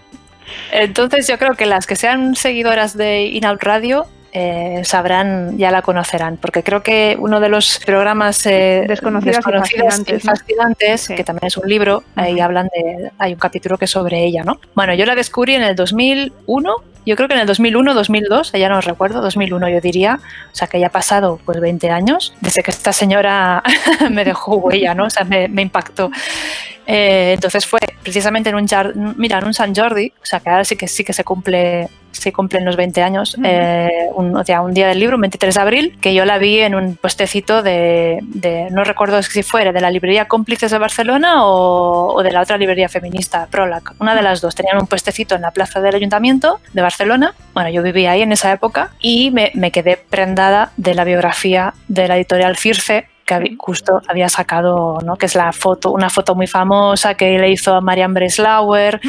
Entonces 0.72 1.28
yo 1.28 1.38
creo 1.38 1.56
que 1.56 1.66
las 1.66 1.88
que 1.88 1.96
sean 1.96 2.36
seguidoras 2.36 2.96
de 2.98 3.26
Inout 3.26 3.62
Radio 3.62 4.08
eh, 4.34 4.82
sabrán, 4.86 5.58
ya 5.58 5.72
la 5.72 5.82
conocerán, 5.82 6.38
porque 6.38 6.64
creo 6.64 6.82
que 6.82 7.18
uno 7.20 7.42
de 7.42 7.50
los 7.50 7.80
programas 7.86 8.46
eh, 8.46 8.86
desconocidos, 8.88 9.40
y 10.08 10.20
fascinantes, 10.20 11.10
que 11.10 11.24
también 11.24 11.48
es 11.48 11.58
un 11.58 11.68
libro, 11.68 12.04
ahí 12.16 12.40
hablan 12.40 12.70
de, 12.74 13.12
hay 13.18 13.34
un 13.34 13.40
capítulo 13.40 13.78
que 13.78 13.86
es 13.86 13.92
sobre 13.92 14.24
ella, 14.24 14.44
¿no? 14.44 14.60
Bueno, 14.74 14.94
yo 14.94 15.06
la 15.06 15.16
descubrí 15.16 15.56
en 15.56 15.64
el 15.64 15.76
2001 15.76 16.76
yo 17.06 17.16
creo 17.16 17.28
que 17.28 17.34
en 17.34 17.40
el 17.40 17.48
2001, 17.48 17.94
2002, 17.96 18.52
ya 18.52 18.70
no 18.70 18.80
recuerdo, 18.80 19.22
2001 19.22 19.70
yo 19.70 19.82
diría, 19.82 20.20
o 20.52 20.56
sea 20.56 20.68
que 20.68 20.80
ya 20.80 20.88
ha 20.88 20.92
pasado 20.92 21.40
pues 21.44 21.60
20 21.60 21.90
años 21.90 22.34
desde 22.42 22.62
que 22.62 22.70
esta 22.70 22.94
señora 22.94 23.64
me 24.12 24.24
dejó 24.24 24.58
huella, 24.58 24.94
¿no? 24.94 25.06
O 25.06 25.10
sea, 25.10 25.24
me, 25.24 25.48
me 25.48 25.64
impactó. 25.64 26.12
Eh, 26.88 27.34
entonces 27.34 27.66
fue 27.66 27.80
precisamente 28.04 28.50
en 28.50 28.56
un, 28.56 29.16
mira, 29.18 29.40
en 29.40 29.46
un 29.46 29.54
San 29.54 29.74
Jordi, 29.76 30.12
o 30.22 30.26
sea 30.26 30.40
que 30.40 30.50
ahora 30.50 30.64
sí 30.64 30.76
que 30.76 30.88
sí 30.88 31.04
que 31.04 31.14
se 31.14 31.24
cumple 31.24 31.90
se 32.12 32.32
cumplen 32.32 32.66
los 32.66 32.76
20 32.76 33.02
años, 33.02 33.38
eh, 33.44 34.10
un, 34.14 34.36
o 34.36 34.44
sea, 34.44 34.62
un 34.62 34.74
día 34.74 34.88
del 34.88 35.00
libro, 35.00 35.16
un 35.16 35.22
23 35.22 35.56
de 35.56 35.62
abril, 35.62 35.98
que 36.02 36.14
yo 36.14 36.26
la 36.26 36.38
vi 36.38 36.60
en 36.60 36.76
un 36.76 36.96
puestecito 36.96 37.64
de, 37.64 38.20
de 38.22 38.68
no 38.72 38.84
recuerdo 38.84 39.22
si 39.24 39.44
fuera 39.44 39.72
de 39.72 39.82
la 39.82 39.90
librería 39.90 40.28
Cómplices 40.28 40.72
de 40.72 40.78
Barcelona 40.78 41.46
o, 41.46 42.14
o, 42.14 42.24
de 42.24 42.32
la 42.32 42.42
otra 42.42 42.58
librería 42.58 42.90
feminista, 42.90 43.48
Prolac, 43.50 43.94
una 44.00 44.16
de 44.16 44.22
las 44.22 44.42
dos. 44.42 44.56
Tenían 44.56 44.78
un 44.78 44.88
puestecito 44.88 45.36
en 45.36 45.42
la 45.42 45.52
plaza 45.52 45.82
del 45.82 45.96
ayuntamiento 45.96 46.60
de 46.74 46.82
Barcelona. 46.82 47.34
Bueno, 47.54 47.70
yo 47.70 47.82
vivía 47.82 48.12
ahí 48.12 48.22
en 48.22 48.32
esa 48.32 48.52
época 48.52 48.92
y 49.00 49.32
me, 49.32 49.52
me 49.56 49.72
quedé 49.72 49.98
prendada 49.98 50.72
de 50.78 50.94
la 50.94 51.04
biografía 51.04 51.74
de 51.88 52.08
la 52.08 52.18
editorial 52.18 52.58
Circe 52.58 53.08
que 53.26 53.56
justo 53.58 54.02
había 54.08 54.30
sacado, 54.30 55.00
¿no? 55.04 55.16
que 55.16 55.26
es 55.26 55.36
la 55.36 55.52
foto, 55.52 55.92
una 55.92 56.10
foto 56.10 56.36
muy 56.36 56.48
famosa 56.48 57.16
que 57.16 57.38
le 57.38 57.50
hizo 57.52 57.76
a 57.76 57.82
Marianne 57.82 58.14
Breslauer. 58.14 59.00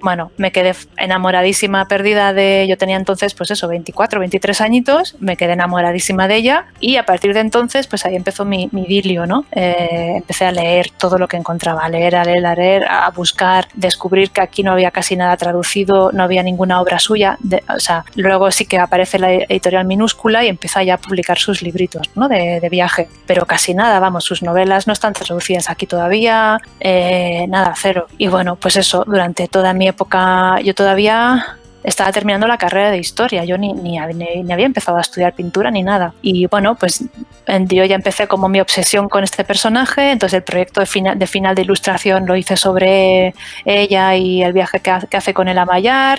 Bueno, 0.00 0.30
me 0.36 0.52
quedé 0.52 0.74
enamoradísima, 0.96 1.86
perdida 1.86 2.32
de. 2.32 2.66
Yo 2.68 2.76
tenía 2.76 2.96
entonces, 2.96 3.34
pues 3.34 3.50
eso, 3.50 3.68
24, 3.68 4.20
23 4.20 4.60
añitos, 4.60 5.16
me 5.20 5.36
quedé 5.36 5.52
enamoradísima 5.52 6.28
de 6.28 6.36
ella 6.36 6.66
y 6.80 6.96
a 6.96 7.06
partir 7.06 7.34
de 7.34 7.40
entonces, 7.40 7.86
pues 7.86 8.04
ahí 8.06 8.16
empezó 8.16 8.44
mi, 8.44 8.68
mi 8.72 8.84
idilio, 8.84 9.26
¿no? 9.26 9.44
Eh, 9.52 10.14
empecé 10.16 10.44
a 10.46 10.52
leer 10.52 10.90
todo 10.98 11.18
lo 11.18 11.28
que 11.28 11.36
encontraba, 11.36 11.84
a 11.84 11.88
leer, 11.88 12.16
a 12.16 12.24
leer, 12.24 12.46
a 12.46 12.54
leer, 12.54 12.84
a 12.88 13.10
buscar, 13.10 13.68
descubrir 13.74 14.30
que 14.30 14.40
aquí 14.40 14.62
no 14.62 14.72
había 14.72 14.90
casi 14.90 15.16
nada 15.16 15.36
traducido, 15.36 16.12
no 16.12 16.22
había 16.22 16.42
ninguna 16.42 16.80
obra 16.80 16.98
suya. 16.98 17.38
o 17.74 17.80
sea, 17.80 18.04
luego 18.14 18.50
sí 18.50 18.66
que 18.66 18.78
aparece 18.78 19.18
la 19.18 19.32
editorial 19.32 19.84
minúscula 19.84 20.44
y 20.44 20.48
empieza 20.48 20.82
ya 20.82 20.94
a 20.94 20.98
publicar 20.98 21.38
sus 21.38 21.62
libritos, 21.62 22.10
¿no? 22.14 22.28
De, 22.28 22.60
de 22.60 22.68
viaje. 22.68 23.08
Pero 23.26 23.46
casi 23.46 23.74
nada, 23.74 23.98
vamos, 24.00 24.24
sus 24.24 24.42
novelas 24.42 24.86
no 24.86 24.92
están 24.92 25.12
traducidas 25.12 25.70
aquí 25.70 25.86
todavía, 25.86 26.60
eh, 26.80 27.46
nada, 27.48 27.74
cero. 27.76 28.06
Y 28.18 28.28
bueno, 28.28 28.56
pues 28.56 28.76
eso, 28.76 29.04
durante 29.06 29.48
toda 29.48 29.72
mi 29.72 29.85
época, 29.88 30.60
yo 30.60 30.74
todavía 30.74 31.58
estaba 31.86 32.10
terminando 32.10 32.48
la 32.48 32.58
carrera 32.58 32.90
de 32.90 32.98
historia, 32.98 33.44
yo 33.44 33.56
ni, 33.58 33.72
ni, 33.72 33.96
ni, 33.98 34.52
había 34.52 34.66
empezado 34.66 34.98
a 34.98 35.00
estudiar 35.00 35.34
pintura 35.34 35.70
ni 35.70 35.84
nada. 35.84 36.14
Y 36.20 36.46
bueno, 36.46 36.74
pues 36.74 37.04
yo 37.68 37.84
ya 37.84 37.94
empecé 37.94 38.26
como 38.26 38.48
mi 38.48 38.60
obsesión 38.60 39.08
con 39.08 39.22
este 39.22 39.44
personaje, 39.44 40.10
entonces 40.10 40.38
el 40.38 40.42
proyecto 40.42 40.80
de 40.80 40.86
final 40.86 41.16
de, 41.16 41.26
final 41.28 41.54
de 41.54 41.62
ilustración 41.62 42.26
lo 42.26 42.34
hice 42.34 42.56
sobre 42.56 43.34
ella 43.64 44.16
y 44.16 44.42
el 44.42 44.52
viaje 44.52 44.80
que, 44.80 44.90
hace 44.90 45.32
con 45.32 45.46
el 45.46 45.58
Amayar, 45.58 46.18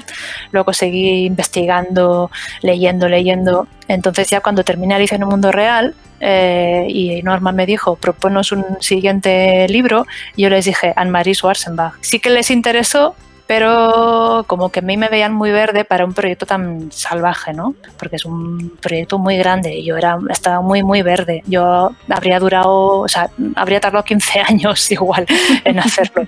luego 0.51 0.71
seguí 0.71 1.25
investigando, 1.25 2.31
leyendo, 2.61 3.09
leyendo. 3.09 3.67
Entonces 3.89 4.29
ya 4.29 4.39
cuando 4.39 4.63
terminé 4.63 4.95
Alicia 4.95 5.15
en 5.15 5.25
un 5.25 5.31
mundo 5.31 5.51
real, 5.51 5.95
eh, 6.21 6.87
y 6.89 7.21
Norma 7.23 7.51
me 7.51 7.65
dijo, 7.65 7.97
proponos 7.97 8.53
un 8.53 8.63
siguiente 8.79 9.67
libro, 9.67 10.05
yo 10.37 10.49
les 10.49 10.63
dije, 10.63 10.93
Anne-Marie 10.95 11.35
Schwarzenbach. 11.35 11.95
Sí 11.99 12.19
que 12.19 12.29
les 12.29 12.49
interesó, 12.49 13.15
pero 13.47 14.43
como 14.45 14.69
que 14.69 14.79
a 14.79 14.83
mí 14.83 14.97
me 14.97 15.07
veían 15.07 15.33
muy 15.33 15.51
verde 15.51 15.85
para 15.85 16.05
un 16.05 16.13
proyecto 16.13 16.45
tan 16.45 16.91
salvaje, 16.91 17.53
¿no? 17.53 17.73
Porque 17.97 18.17
es 18.17 18.25
un 18.25 18.77
proyecto 18.81 19.17
muy 19.17 19.37
grande 19.37 19.73
y 19.73 19.85
yo 19.85 19.95
era, 19.95 20.19
estaba 20.29 20.61
muy, 20.61 20.83
muy 20.83 21.01
verde. 21.01 21.43
Yo 21.47 21.91
habría 22.09 22.39
durado, 22.39 22.99
o 22.99 23.07
sea, 23.07 23.29
habría 23.55 23.79
tardado 23.79 24.03
15 24.03 24.39
años 24.47 24.91
igual 24.91 25.25
en 25.63 25.79
hacerlo. 25.79 26.23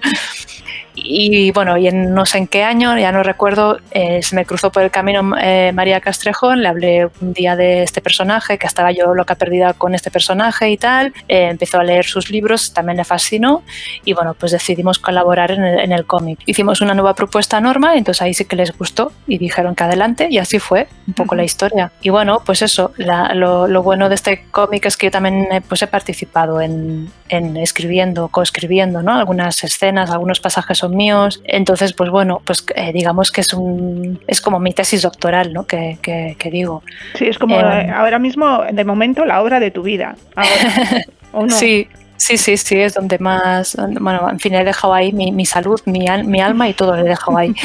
Y 1.03 1.51
bueno, 1.51 1.77
y 1.77 1.87
en 1.87 2.13
no 2.13 2.25
sé 2.25 2.37
en 2.37 2.47
qué 2.47 2.63
año, 2.63 2.97
ya 2.97 3.11
no 3.11 3.23
recuerdo, 3.23 3.79
eh, 3.91 4.21
se 4.23 4.35
me 4.35 4.45
cruzó 4.45 4.71
por 4.71 4.83
el 4.83 4.91
camino 4.91 5.35
eh, 5.41 5.71
María 5.73 6.01
Castrejón, 6.01 6.61
le 6.61 6.67
hablé 6.67 7.09
un 7.21 7.33
día 7.33 7.55
de 7.55 7.83
este 7.83 8.01
personaje, 8.01 8.57
que 8.57 8.67
estaba 8.67 8.91
yo 8.91 9.13
loca 9.13 9.35
perdida 9.35 9.73
con 9.73 9.95
este 9.95 10.11
personaje 10.11 10.69
y 10.69 10.77
tal, 10.77 11.13
eh, 11.27 11.49
empezó 11.49 11.79
a 11.79 11.83
leer 11.83 12.05
sus 12.05 12.29
libros, 12.29 12.73
también 12.73 12.97
le 12.97 13.03
fascinó 13.03 13.63
y 14.05 14.13
bueno, 14.13 14.33
pues 14.33 14.51
decidimos 14.51 14.99
colaborar 14.99 15.51
en 15.51 15.63
el, 15.63 15.79
en 15.79 15.91
el 15.91 16.05
cómic. 16.05 16.39
Hicimos 16.45 16.81
una 16.81 16.93
nueva 16.93 17.13
propuesta 17.15 17.59
Norma, 17.59 17.95
entonces 17.95 18.21
ahí 18.21 18.33
sí 18.33 18.45
que 18.45 18.55
les 18.55 18.77
gustó 18.77 19.11
y 19.27 19.37
dijeron 19.37 19.75
que 19.75 19.83
adelante 19.83 20.27
y 20.29 20.37
así 20.37 20.59
fue 20.59 20.87
un 21.07 21.13
poco 21.13 21.35
la 21.35 21.43
historia. 21.43 21.91
Y 22.01 22.09
bueno, 22.09 22.41
pues 22.45 22.61
eso, 22.61 22.91
lo, 22.97 23.67
lo, 23.67 23.83
bueno 23.83 24.09
de 24.09 24.15
este 24.15 24.45
cómic 24.51 24.85
es 24.85 24.97
que 24.97 25.07
yo 25.07 25.11
también 25.11 25.47
pues 25.67 25.81
he 25.81 25.87
participado 25.87 26.61
en, 26.61 27.11
en 27.29 27.57
escribiendo, 27.57 28.27
coescribiendo, 28.27 29.01
¿no? 29.01 29.13
Algunas 29.13 29.63
escenas, 29.63 30.09
algunos 30.11 30.39
pasajes 30.39 30.77
son 30.77 30.88
míos. 30.91 31.41
Entonces, 31.45 31.93
pues 31.93 32.09
bueno, 32.09 32.41
pues 32.45 32.65
eh, 32.75 32.91
digamos 32.93 33.31
que 33.31 33.41
es 33.41 33.53
un 33.53 34.19
es 34.27 34.41
como 34.41 34.59
mi 34.59 34.73
tesis 34.73 35.01
doctoral, 35.01 35.53
¿no? 35.53 35.65
Que, 35.65 35.97
que, 36.01 36.35
que 36.37 36.51
digo. 36.51 36.83
Sí, 37.15 37.25
es 37.25 37.37
como 37.37 37.59
eh, 37.59 37.89
ahora 37.89 38.19
mismo, 38.19 38.63
de 38.71 38.83
momento, 38.83 39.25
la 39.25 39.41
obra 39.41 39.59
de 39.59 39.71
tu 39.71 39.83
vida. 39.83 40.15
Ahora, 40.35 41.05
¿o 41.31 41.45
no? 41.45 41.51
Sí, 41.55 41.87
Sí, 42.19 42.37
sí, 42.37 42.57
sí, 42.57 42.77
es 42.77 42.95
donde 42.95 43.17
más, 43.17 43.77
bueno, 44.01 44.29
en 44.29 44.41
fin, 44.41 44.53
he 44.53 44.65
dejado 44.65 44.93
ahí 44.93 45.13
mi, 45.13 45.31
mi 45.31 45.45
salud, 45.45 45.79
mi, 45.85 46.05
mi, 46.25 46.41
alma 46.41 46.67
y 46.67 46.73
todo 46.73 46.97
lo 46.97 47.01
he 47.01 47.07
dejado 47.07 47.37
ahí. 47.37 47.55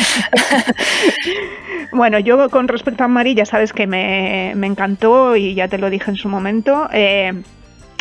bueno, 1.92 2.20
yo 2.20 2.48
con 2.50 2.68
respecto 2.68 3.02
a 3.02 3.08
Mari, 3.08 3.34
ya 3.34 3.46
sabes 3.46 3.72
que 3.72 3.88
me, 3.88 4.52
me, 4.54 4.68
encantó 4.68 5.34
y 5.34 5.54
ya 5.54 5.66
te 5.66 5.76
lo 5.76 5.90
dije 5.90 6.08
en 6.08 6.16
su 6.16 6.28
momento. 6.28 6.88
Eh, 6.92 7.32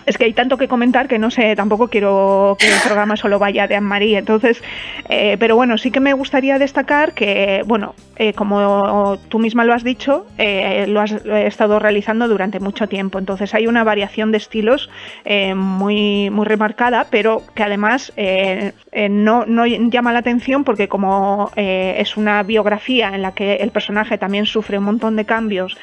es 0.06 0.18
que 0.18 0.26
hay 0.26 0.34
tanto 0.34 0.58
que 0.58 0.68
comentar 0.68 1.08
que 1.08 1.20
no 1.20 1.32
sé, 1.32 1.56
tampoco 1.56 1.88
quiero 1.88 2.58
que 2.60 2.68
el 2.68 2.80
programa 2.84 3.16
solo 3.16 3.39
vaya 3.39 3.68
de 3.68 3.76
Anne-Marie. 3.76 4.18
Entonces, 4.18 4.62
eh, 5.10 5.38
pero 5.39 5.56
bueno, 5.56 5.78
sí 5.78 5.91
que 5.91 5.99
me 5.99 6.14
gustaría 6.14 6.60
destacar 6.60 7.14
que, 7.14 7.64
bueno, 7.66 7.95
eh, 8.18 8.34
como 8.34 9.18
tú 9.30 9.39
misma 9.39 9.66
lo 9.66 9.74
has 9.74 9.84
dicho, 9.84 10.26
eh, 10.38 10.86
lo 10.88 11.01
has 11.01 11.12
estado 11.12 11.80
realizando 11.80 12.28
durante 12.28 12.60
mucho 12.60 12.88
tiempo. 12.88 13.20
Entonces, 13.20 13.54
hay 13.54 13.68
una 13.68 13.84
variación 13.84 14.32
de 14.32 14.38
estilos 14.38 14.89
muy, 15.56 16.30
muy 16.30 16.45
remarcada, 16.45 17.08
pero 17.10 17.43
que 17.56 17.64
además 17.64 18.14
no, 19.10 19.45
no, 19.45 19.66
llama 19.66 20.14
la 20.14 20.20
atención 20.20 20.64
porque, 20.64 20.88
como 20.88 21.51
es 21.56 22.18
una 22.18 22.43
biografía 22.43 23.10
en 23.14 23.22
la 23.22 23.34
que 23.34 23.56
el 23.56 23.72
personaje 23.72 24.18
también 24.18 24.45
sufre 24.45 24.78
un 24.78 24.86
montón 24.86 25.16
de 25.16 25.26
cambios 25.26 25.78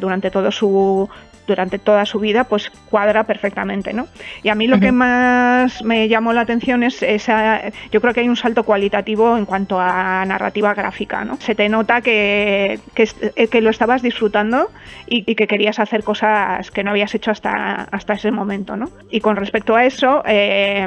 durante 0.00 0.30
todo 0.30 0.50
su, 0.50 1.08
durante 1.50 1.78
toda 1.78 2.06
su 2.06 2.18
vida, 2.20 2.44
pues 2.44 2.70
cuadra 2.88 3.24
perfectamente, 3.24 3.92
¿no? 3.92 4.06
Y 4.42 4.48
a 4.48 4.54
mí 4.54 4.66
lo 4.66 4.76
uh 4.76 4.78
-huh. 4.78 4.82
que 4.82 4.92
más 4.92 5.82
me 5.84 6.08
llamó 6.08 6.32
la 6.32 6.42
atención 6.42 6.82
es 6.82 7.02
esa, 7.02 7.60
yo 7.90 8.00
creo 8.00 8.14
que 8.14 8.20
hay 8.20 8.28
un 8.28 8.36
salto 8.36 8.62
cualitativo 8.62 9.36
en 9.36 9.44
cuanto 9.44 9.80
a 9.80 10.24
narrativa 10.24 10.72
gráfica, 10.74 11.24
¿no? 11.24 11.36
Se 11.40 11.54
te 11.54 11.68
nota 11.68 12.00
que, 12.00 12.78
que, 12.94 13.08
que 13.50 13.60
lo 13.60 13.70
estabas 13.70 14.00
disfrutando 14.02 14.70
y, 15.06 15.24
y, 15.30 15.34
que 15.34 15.46
querías 15.46 15.78
hacer 15.78 16.04
cosas 16.04 16.70
que 16.70 16.84
no 16.84 16.90
habías 16.90 17.14
hecho 17.14 17.30
hasta, 17.30 17.88
hasta 17.90 18.12
ese 18.14 18.30
momento, 18.30 18.76
¿no? 18.76 18.88
Y 19.10 19.20
con 19.20 19.36
respecto 19.36 19.74
a 19.74 19.84
eso, 19.84 20.22
eh, 20.26 20.86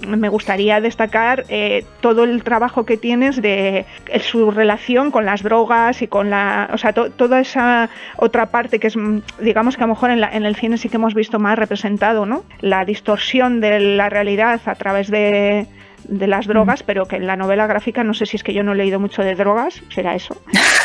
me 0.00 0.28
gustaría 0.28 0.80
destacar 0.80 1.44
eh, 1.48 1.84
todo 2.00 2.24
el 2.24 2.42
trabajo 2.42 2.84
que 2.84 2.96
tienes 2.96 3.40
de 3.40 3.86
eh, 4.08 4.20
su 4.20 4.50
relación 4.50 5.10
con 5.10 5.24
las 5.24 5.42
drogas 5.42 6.02
y 6.02 6.08
con 6.08 6.30
la, 6.30 6.70
o 6.72 6.78
sea, 6.78 6.92
to, 6.92 7.10
toda 7.10 7.40
esa 7.40 7.90
otra 8.16 8.46
parte 8.46 8.78
que 8.78 8.88
es, 8.88 8.96
digamos 9.40 9.76
que 9.76 9.84
a 9.84 9.86
lo 9.86 9.94
mejor 9.94 10.10
en, 10.10 10.20
la, 10.20 10.28
en, 10.30 10.44
el 10.44 10.56
cine 10.56 10.78
sí 10.78 10.88
que 10.88 10.96
hemos 10.96 11.14
visto 11.14 11.38
más 11.38 11.58
representado, 11.58 12.26
¿no? 12.26 12.44
La 12.60 12.84
distorsión 12.84 13.60
de 13.60 13.80
la 13.80 14.08
realidad 14.08 14.60
a 14.66 14.74
través 14.74 15.10
de, 15.10 15.66
de 16.08 16.26
las 16.26 16.46
drogas, 16.46 16.82
mm. 16.82 16.86
pero 16.86 17.06
que 17.06 17.16
en 17.16 17.26
la 17.26 17.36
novela 17.36 17.66
gráfica, 17.66 18.04
no 18.04 18.14
sé 18.14 18.26
si 18.26 18.36
es 18.36 18.42
que 18.42 18.54
yo 18.54 18.62
no 18.62 18.72
he 18.72 18.76
leído 18.76 19.00
mucho 19.00 19.22
de 19.22 19.34
drogas, 19.34 19.82
será 19.90 20.14
eso, 20.14 20.40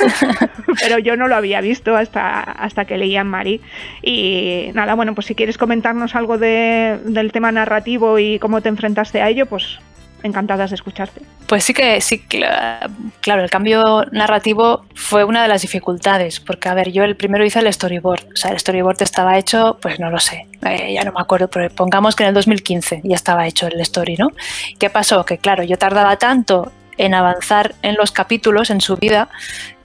pero 0.82 1.00
yo 1.00 1.16
no 1.16 1.28
lo 1.28 1.36
había 1.36 1.62
visto 1.62 1.96
hasta, 1.96 2.42
hasta 2.42 2.86
que 2.86 2.98
leía 2.98 3.24
Mari. 3.24 3.62
Y 4.02 4.72
nada, 4.74 4.96
bueno, 4.96 5.16
pues 5.16 5.28
si 5.28 5.36
quieres 5.36 5.58
comentarnos 5.58 6.16
algo 6.16 6.38
de, 6.38 7.00
del 7.06 7.32
tema 7.32 7.52
narrativo 7.52 8.20
y 8.20 8.40
cómo 8.40 8.62
te 8.62 8.70
enfrentaste 8.70 9.22
a 9.22 9.30
ello, 9.30 9.46
pues 9.46 9.80
encantadas 10.24 10.70
de 10.72 10.76
escucharte. 10.76 11.22
Pues 11.48 11.64
sí 11.64 11.74
que 11.74 12.00
sí, 12.02 12.20
claro, 13.22 13.44
el 13.44 13.50
cambio 13.50 14.06
narrativo 14.12 14.86
fue 14.94 15.24
una 15.24 15.42
de 15.42 15.48
las 15.48 15.62
dificultades, 15.62 16.40
porque 16.40 16.70
a 16.70 16.74
ver, 16.74 16.92
yo 16.92 17.04
el 17.04 17.16
primero 17.16 17.46
hice 17.46 17.60
el 17.60 17.72
storyboard, 17.72 18.28
o 18.34 18.36
sea, 18.36 18.52
el 18.52 18.60
storyboard 18.60 19.02
estaba 19.02 19.38
hecho, 19.38 19.78
pues 19.82 20.00
no 20.00 20.10
lo 20.10 20.20
sé, 20.20 20.48
eh, 20.66 20.94
ya 20.94 21.04
no 21.04 21.12
me 21.12 21.22
acuerdo, 21.22 21.50
pero 21.50 21.70
pongamos 21.70 22.16
que 22.16 22.24
en 22.24 22.30
el 22.30 22.36
2015 22.36 23.02
ya 23.04 23.16
estaba 23.16 23.48
hecho 23.48 23.68
el 23.68 23.80
story, 23.82 24.16
¿no? 24.18 24.32
¿Qué 24.78 24.90
pasó? 24.90 25.26
Que 25.26 25.38
claro, 25.38 25.64
yo 25.64 25.78
tardaba 25.78 26.18
tanto 26.18 26.72
en 26.98 27.14
avanzar 27.14 27.76
en 27.82 27.96
los 27.96 28.12
capítulos 28.12 28.70
en 28.70 28.82
su 28.82 28.98
vida 28.98 29.30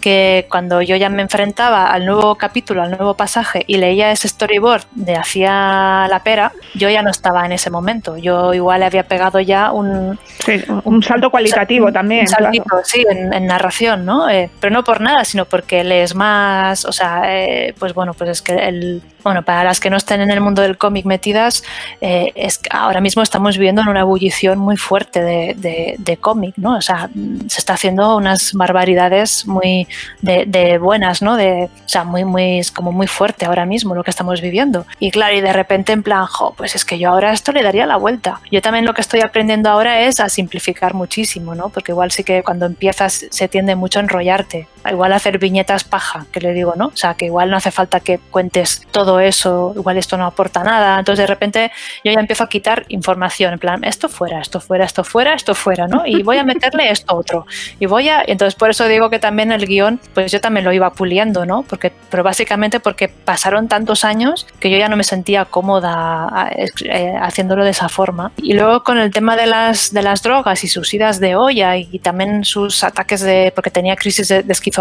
que 0.05 0.46
cuando 0.50 0.82
yo 0.82 0.96
ya 0.96 1.09
me 1.09 1.22
enfrentaba 1.22 1.86
al 1.86 2.05
nuevo 2.05 2.34
capítulo, 2.34 2.82
al 2.82 2.90
nuevo 2.90 3.14
pasaje 3.14 3.64
y 3.66 3.78
leía 3.78 4.12
ese 4.12 4.28
storyboard 4.28 4.84
de 4.90 5.16
hacía 5.16 6.07
la 6.11 6.20
pera, 6.22 6.52
yo 6.74 6.90
ya 6.90 7.00
no 7.00 7.11
estaba 7.11 7.46
en 7.46 7.52
ese 7.52 7.70
momento. 7.70 8.18
Yo 8.18 8.52
igual 8.52 8.80
le 8.80 8.86
había 8.86 9.05
pegado 9.05 9.40
ya 9.40 9.72
un, 9.72 10.18
sí, 10.40 10.62
un 10.84 11.02
salto 11.02 11.30
cualitativo 11.30 11.86
un, 11.86 11.94
también. 11.94 12.20
Un 12.20 12.28
saltito, 12.28 12.64
claro. 12.64 12.84
sí, 12.84 13.02
en, 13.09 13.32
en, 13.32 13.46
narración, 13.46 14.05
¿no? 14.05 14.28
Eh, 14.28 14.50
pero 14.61 14.74
no 14.74 14.84
por 14.84 15.00
nada, 15.00 15.24
sino 15.24 15.46
porque 15.46 15.82
lees 15.82 16.14
más, 16.14 16.84
o 16.84 16.92
sea, 16.92 17.22
eh, 17.24 17.74
pues 17.78 17.94
bueno, 17.94 18.12
pues 18.12 18.28
es 18.28 18.42
que 18.42 18.52
el, 18.52 19.00
bueno, 19.22 19.42
para 19.42 19.64
las 19.64 19.80
que 19.80 19.88
no 19.88 19.96
estén 19.96 20.20
en 20.20 20.30
el 20.30 20.42
mundo 20.42 20.61
del 20.61 20.76
cómic 20.76 21.07
metidas, 21.07 21.64
eh, 22.02 22.30
es 22.34 22.59
que 22.59 22.68
ahora 22.70 23.00
mismo 23.00 23.22
estamos 23.22 23.57
viviendo 23.57 23.80
en 23.80 23.88
una 23.88 24.00
ebullición 24.00 24.59
muy 24.59 24.76
fuerte 24.76 25.22
de, 25.22 25.55
de, 25.57 25.94
de 25.96 26.16
cómic, 26.18 26.55
¿no? 26.59 26.76
O 26.76 26.82
sea, 26.82 27.09
se 27.48 27.59
está 27.59 27.72
haciendo 27.72 28.16
unas 28.16 28.52
barbaridades 28.52 29.46
muy 29.46 29.88
de, 30.20 30.45
de, 30.47 30.78
buenas, 30.78 31.22
¿no? 31.22 31.36
De, 31.36 31.64
o 31.64 31.88
sea, 31.88 32.05
muy, 32.05 32.24
muy, 32.24 32.59
es 32.59 32.70
como 32.70 32.92
muy 32.92 33.07
fuerte 33.07 33.47
ahora 33.47 33.66
mismo 33.66 33.95
lo 33.95 34.05
que 34.05 34.11
estamos 34.11 34.40
viviendo. 34.40 34.86
Y 34.99 35.11
claro, 35.11 35.36
y 35.36 35.40
de 35.40 35.53
repente 35.53 35.92
en 35.92 36.03
plan, 36.03 36.26
jo, 36.26 36.55
pues 36.57 36.74
es 36.74 36.84
que 36.84 36.99
yo 36.99 37.11
ahora 37.11 37.32
esto 37.32 37.53
le 37.53 37.62
daría 37.62 37.86
la 37.86 37.97
vuelta. 37.97 38.40
Yo 38.51 38.62
también 38.62 38.84
lo 38.84 38.95
que 38.95 39.01
estoy 39.01 39.20
aprendiendo 39.20 39.70
ahora 39.70 40.01
es 40.03 40.20
a 40.20 40.28
simplificar 40.28 40.95
muchísimo, 40.95 41.55
¿no? 41.55 41.68
Porque 41.68 41.92
igual 41.92 42.11
sí 42.11 42.24
que 42.24 42.42
cuando 42.42 42.66
empiezas 42.66 43.26
se 43.30 43.49
tiende 43.49 43.74
mucho 43.76 43.99
a 43.99 44.03
enrollarte. 44.03 44.68
Igual 44.91 45.12
hacer 45.12 45.39
viñetas 45.39 45.85
paja, 45.85 46.26
que 46.32 46.41
le 46.41 46.53
digo, 46.53 46.74
¿no? 46.76 46.87
O 46.87 46.97
sea, 46.97 47.14
que 47.14 47.26
igual 47.26 47.51
no 47.51 47.57
hace 47.57 47.70
falta 47.70 48.01
que 48.01 48.18
cuentes 48.30 48.87
todo 48.91 49.20
eso, 49.20 49.72
igual 49.76 49.97
esto 49.99 50.16
no 50.16 50.26
aporta 50.26 50.62
nada. 50.62 50.99
Entonces 50.99 51.22
de 51.22 51.26
repente 51.26 51.72
yo 52.05 52.12
ya 52.12 52.20
empiezo 52.20 52.45
a 52.45 52.49
quitar 52.49 52.85
información, 52.89 53.55
en 53.55 53.59
plan, 53.59 53.85
esto 53.85 54.09
fuera, 54.09 54.41
esto 54.41 54.61
fuera, 54.61 54.85
esto 54.85 55.05
fuera, 55.05 55.35
esto 55.35 55.55
fuera, 55.55 55.87
¿no? 55.87 56.07
Y 56.07 56.22
voy 56.22 56.39
a 56.39 56.45
meterle 56.45 56.91
esto 56.91 57.14
otro. 57.14 57.47
Y 57.78 57.87
voy 57.87 58.09
a, 58.09 58.22
entonces 58.26 58.55
por 58.55 58.70
eso 58.70 58.87
digo 58.87 59.11
que 59.11 59.18
también 59.18 59.53
el 59.53 59.66
guion 59.66 60.01
pues 60.12 60.30
yo 60.32 60.41
también 60.41 60.64
lo 60.64 60.72
iba 60.72 60.93
puliendo, 60.93 61.47
¿no? 61.47 61.62
Porque, 61.62 61.93
pero 62.11 62.22
básicamente 62.22 62.80
porque 62.80 63.09
pasaron 63.09 63.68
tantos 63.68 64.05
años 64.05 64.47
que 64.61 64.70
yo 64.70 64.78
ya 64.78 64.89
no 64.89 64.97
me 64.97 65.05
sentía 65.05 65.45
cómoda 65.45 66.51
eh, 66.53 67.14
haciéndolo 67.20 67.64
de 67.64 67.70
esa 67.70 67.89
forma. 67.89 68.32
Y 68.37 68.55
luego 68.55 68.82
con 68.82 68.99
el 68.99 69.11
tema 69.11 69.37
de 69.37 69.47
las, 69.47 69.93
de 69.93 70.03
las 70.03 70.22
drogas 70.22 70.64
y 70.64 70.68
sus 70.68 70.93
idas 70.95 71.20
de 71.20 71.37
olla 71.37 71.76
y, 71.76 71.99
también 72.05 72.45
sus 72.45 72.85
ataques 72.85 73.20
de, 73.20 73.53
porque 73.55 73.70
tenía 73.70 73.97
crisis 73.97 74.28
de, 74.28 74.43
de 74.43 74.53
esquizofrenia, 74.53 74.74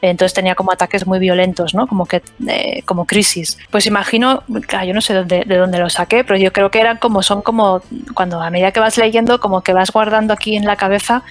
entonces 0.00 0.34
tenía 0.34 0.54
como 0.54 0.72
ataques 0.72 1.06
muy 1.06 1.18
violentos, 1.18 1.74
¿no? 1.74 1.86
Como 1.86 2.06
que, 2.06 2.22
eh, 2.48 2.82
como 2.84 3.04
crisis. 3.04 3.58
Pues 3.70 3.86
imagino, 3.86 4.42
claro, 4.66 4.86
yo 4.86 4.94
no 4.94 5.00
sé 5.00 5.24
de 5.24 5.56
dónde 5.56 5.78
lo 5.78 5.90
saqué, 5.90 6.24
pero 6.24 6.38
yo 6.38 6.52
creo 6.52 6.70
que 6.70 6.80
eran 6.80 6.96
como, 6.96 7.22
son 7.22 7.42
como, 7.42 7.82
cuando 8.14 8.40
a 8.40 8.50
medida 8.50 8.72
que 8.72 8.80
vas 8.80 8.96
leyendo, 8.96 9.40
como 9.40 9.62
que 9.62 9.72
vas 9.72 9.90
guardando 9.90 10.32
aquí 10.32 10.56
en 10.56 10.64
la 10.64 10.76
cabeza 10.76 11.22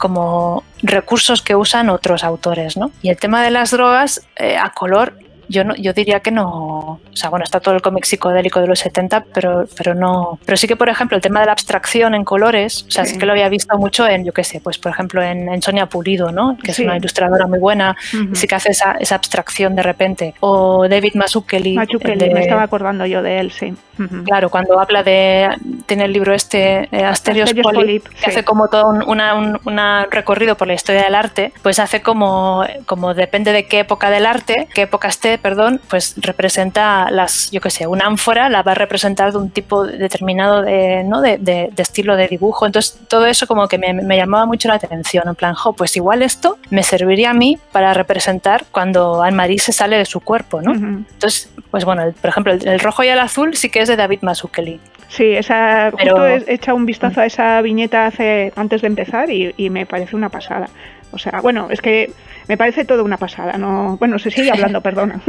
como 0.00 0.64
recursos 0.82 1.42
que 1.42 1.54
usan 1.54 1.90
otros 1.90 2.24
autores, 2.24 2.76
¿no? 2.78 2.90
Y 3.02 3.10
el 3.10 3.18
tema 3.18 3.44
de 3.44 3.50
las 3.50 3.70
drogas 3.70 4.26
eh, 4.36 4.56
a 4.56 4.70
color 4.70 5.14
yo, 5.50 5.64
no, 5.64 5.74
yo 5.76 5.92
diría 5.92 6.20
que 6.20 6.30
no, 6.30 6.46
o 6.48 7.16
sea, 7.16 7.30
bueno, 7.30 7.44
está 7.44 7.60
todo 7.60 7.74
el 7.74 7.82
cómic 7.82 8.04
psicodélico 8.04 8.60
de 8.60 8.66
los 8.66 8.78
70, 8.78 9.24
pero, 9.34 9.64
pero 9.76 9.94
no, 9.94 10.38
pero 10.44 10.56
sí 10.56 10.66
que, 10.66 10.76
por 10.76 10.88
ejemplo, 10.88 11.16
el 11.16 11.22
tema 11.22 11.40
de 11.40 11.46
la 11.46 11.52
abstracción 11.52 12.14
en 12.14 12.24
colores, 12.24 12.84
o 12.88 12.90
sea, 12.90 13.04
sí, 13.04 13.12
sí 13.12 13.18
que 13.18 13.26
lo 13.26 13.32
había 13.32 13.48
visto 13.48 13.76
mucho 13.78 14.06
en, 14.06 14.24
yo 14.24 14.32
qué 14.32 14.44
sé, 14.44 14.60
pues, 14.60 14.78
por 14.78 14.92
ejemplo, 14.92 15.22
en, 15.22 15.48
en 15.48 15.62
Sonia 15.62 15.86
Pulido, 15.86 16.32
¿no? 16.32 16.56
Que 16.62 16.72
sí. 16.72 16.82
es 16.82 16.86
una 16.86 16.96
ilustradora 16.96 17.46
muy 17.46 17.58
buena, 17.58 17.96
uh 18.14 18.16
-huh. 18.16 18.34
sí 18.34 18.46
que 18.46 18.54
hace 18.54 18.70
esa, 18.70 18.92
esa, 19.00 19.14
abstracción 19.14 19.76
de 19.76 19.82
repente, 19.82 20.34
o 20.40 20.88
David 20.88 21.14
Mazzucchelli. 21.14 21.74
Mazzucchelli, 21.74 22.28
de, 22.28 22.34
me 22.34 22.40
estaba 22.40 22.62
acordando 22.62 23.04
yo 23.06 23.22
de 23.22 23.40
él, 23.40 23.50
sí. 23.50 23.74
Uh 23.98 24.02
-huh. 24.02 24.24
Claro, 24.24 24.48
cuando 24.50 24.80
habla 24.80 25.02
de, 25.02 25.48
tiene 25.86 26.04
el 26.04 26.12
libro 26.12 26.32
este, 26.32 26.88
eh, 26.90 27.04
Asterios, 27.04 27.50
Asterios 27.50 27.72
Polyp, 27.72 28.08
que 28.08 28.16
sí. 28.16 28.30
hace 28.30 28.44
como 28.44 28.68
todo 28.68 28.88
un, 28.88 29.02
una, 29.06 29.34
un 29.34 29.60
una 29.64 30.06
recorrido 30.10 30.56
por 30.56 30.66
la 30.66 30.74
historia 30.74 31.02
del 31.02 31.14
arte, 31.14 31.52
pues 31.62 31.78
hace 31.78 32.02
como, 32.02 32.64
como 32.86 33.14
depende 33.14 33.52
de 33.52 33.66
qué 33.66 33.80
época 33.80 34.10
del 34.10 34.26
arte, 34.26 34.68
qué 34.74 34.82
época 34.82 35.08
esté, 35.08 35.38
perdón, 35.40 35.80
pues 35.88 36.14
representa 36.16 37.10
las, 37.10 37.50
yo 37.50 37.60
qué 37.60 37.70
sé, 37.70 37.86
una 37.86 38.06
ánfora 38.06 38.48
la 38.48 38.62
va 38.62 38.72
a 38.72 38.74
representar 38.74 39.32
de 39.32 39.38
un 39.38 39.50
tipo 39.50 39.86
determinado 39.86 40.62
de, 40.62 41.04
¿no? 41.04 41.20
de, 41.20 41.38
de, 41.38 41.70
de 41.72 41.82
estilo 41.82 42.16
de 42.16 42.28
dibujo. 42.28 42.66
Entonces, 42.66 42.98
todo 43.08 43.26
eso 43.26 43.46
como 43.46 43.68
que 43.68 43.78
me, 43.78 43.92
me, 43.92 44.16
llamaba 44.16 44.46
mucho 44.46 44.68
la 44.68 44.74
atención. 44.74 45.24
En 45.26 45.34
plan, 45.34 45.54
jo, 45.54 45.72
pues 45.72 45.96
igual 45.96 46.22
esto 46.22 46.58
me 46.70 46.82
serviría 46.82 47.30
a 47.30 47.34
mí 47.34 47.58
para 47.72 47.94
representar 47.94 48.64
cuando 48.70 49.22
Anne-Marie 49.22 49.58
se 49.58 49.72
sale 49.72 49.96
de 49.96 50.04
su 50.04 50.20
cuerpo, 50.20 50.62
¿no? 50.62 50.72
Uh 50.72 50.74
-huh. 50.74 51.04
Entonces, 51.12 51.50
pues 51.70 51.84
bueno, 51.84 52.02
el, 52.02 52.12
por 52.12 52.30
ejemplo, 52.30 52.52
el, 52.52 52.66
el, 52.66 52.80
rojo 52.80 53.02
y 53.02 53.08
el 53.08 53.18
azul 53.18 53.56
sí 53.56 53.70
que 53.70 53.80
es 53.80 53.88
de 53.88 53.96
David 53.96 54.20
Mazzucchelli. 54.22 54.80
Sí, 55.10 55.24
esa, 55.24 55.90
justo 55.90 56.26
he 56.26 56.54
echado 56.54 56.76
un 56.76 56.86
vistazo 56.86 57.20
a 57.20 57.26
esa 57.26 57.60
viñeta 57.62 58.06
hace, 58.06 58.52
antes 58.54 58.80
de 58.80 58.86
empezar 58.86 59.28
y, 59.28 59.68
me 59.68 59.84
parece 59.84 60.14
una 60.14 60.28
pasada. 60.28 60.68
O 61.12 61.18
sea, 61.18 61.40
bueno, 61.40 61.68
es 61.70 61.80
que 61.80 62.12
me 62.48 62.56
parece 62.56 62.84
todo 62.84 63.04
una 63.04 63.16
pasada. 63.16 63.58
No, 63.58 63.96
bueno, 63.98 64.18
se 64.18 64.30
sigue 64.30 64.50
hablando, 64.50 64.80
perdona. 64.82 65.20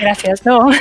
Gracias, 0.00 0.44
no. 0.46 0.70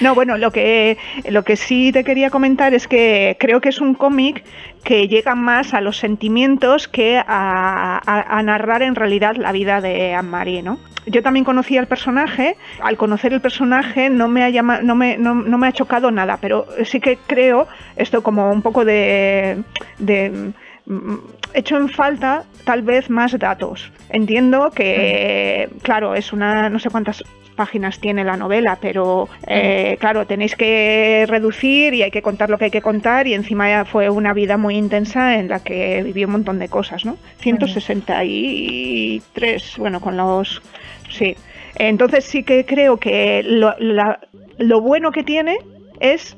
No, 0.00 0.14
bueno, 0.14 0.36
lo 0.36 0.50
que, 0.50 0.98
lo 1.28 1.44
que 1.44 1.56
sí 1.56 1.92
te 1.92 2.04
quería 2.04 2.30
comentar 2.30 2.74
es 2.74 2.86
que 2.86 3.36
creo 3.40 3.60
que 3.60 3.70
es 3.70 3.80
un 3.80 3.94
cómic 3.94 4.44
que 4.84 5.08
llega 5.08 5.34
más 5.34 5.74
a 5.74 5.80
los 5.80 5.96
sentimientos 5.96 6.88
que 6.88 7.22
a, 7.26 8.42
narrar 8.44 8.82
en 8.82 8.94
realidad 8.94 9.36
la 9.36 9.52
vida 9.52 9.80
de 9.80 10.14
Anne-Marie, 10.14 10.62
¿no? 10.62 10.78
Yo 11.06 11.22
también 11.22 11.44
conocí 11.44 11.78
al 11.78 11.86
personaje, 11.86 12.56
al 12.80 12.96
conocer 12.96 13.32
el 13.32 13.40
personaje 13.40 14.10
no 14.10 14.28
me 14.28 14.44
ha, 14.44 14.62
no 14.62 14.94
me, 14.94 15.16
no, 15.16 15.34
me 15.34 15.66
ha 15.66 15.72
chocado 15.72 16.10
nada, 16.10 16.38
pero 16.40 16.66
sí 16.84 17.00
que 17.00 17.18
creo 17.26 17.66
esto 17.96 18.22
como 18.22 18.50
un 18.50 18.60
poco 18.60 18.84
de, 18.84 19.62
de 19.98 20.52
mm, 20.84 21.14
hecho 21.54 21.76
en 21.76 21.88
falta 21.88 22.44
tal 22.64 22.82
vez 22.82 23.10
más 23.10 23.36
datos. 23.38 23.90
Entiendo 24.10 24.70
que, 24.70 25.68
claro, 25.82 26.14
es 26.14 26.32
una, 26.32 26.68
no 26.68 26.78
sé 26.78 26.90
cuántas 26.90 27.22
páginas 27.58 27.98
tiene 27.98 28.24
la 28.24 28.36
novela, 28.36 28.78
pero 28.80 29.28
eh, 29.48 29.96
claro, 29.98 30.26
tenéis 30.26 30.54
que 30.54 31.24
reducir 31.26 31.92
y 31.92 32.04
hay 32.04 32.12
que 32.12 32.22
contar 32.22 32.50
lo 32.50 32.58
que 32.58 32.66
hay 32.66 32.70
que 32.70 32.82
contar 32.82 33.26
y 33.26 33.34
encima 33.34 33.68
ya 33.68 33.84
fue 33.84 34.10
una 34.10 34.32
vida 34.32 34.56
muy 34.56 34.76
intensa 34.76 35.34
en 35.34 35.48
la 35.48 35.58
que 35.58 36.04
viví 36.04 36.24
un 36.24 36.30
montón 36.30 36.60
de 36.60 36.68
cosas, 36.68 37.04
¿no? 37.04 37.16
163, 37.40 39.74
bueno, 39.78 40.00
con 40.00 40.16
los... 40.16 40.62
Sí. 41.10 41.34
Entonces 41.74 42.24
sí 42.24 42.44
que 42.44 42.64
creo 42.64 42.98
que 42.98 43.42
lo, 43.44 43.74
lo 43.78 44.80
bueno 44.80 45.10
que 45.10 45.24
tiene 45.24 45.58
es 45.98 46.36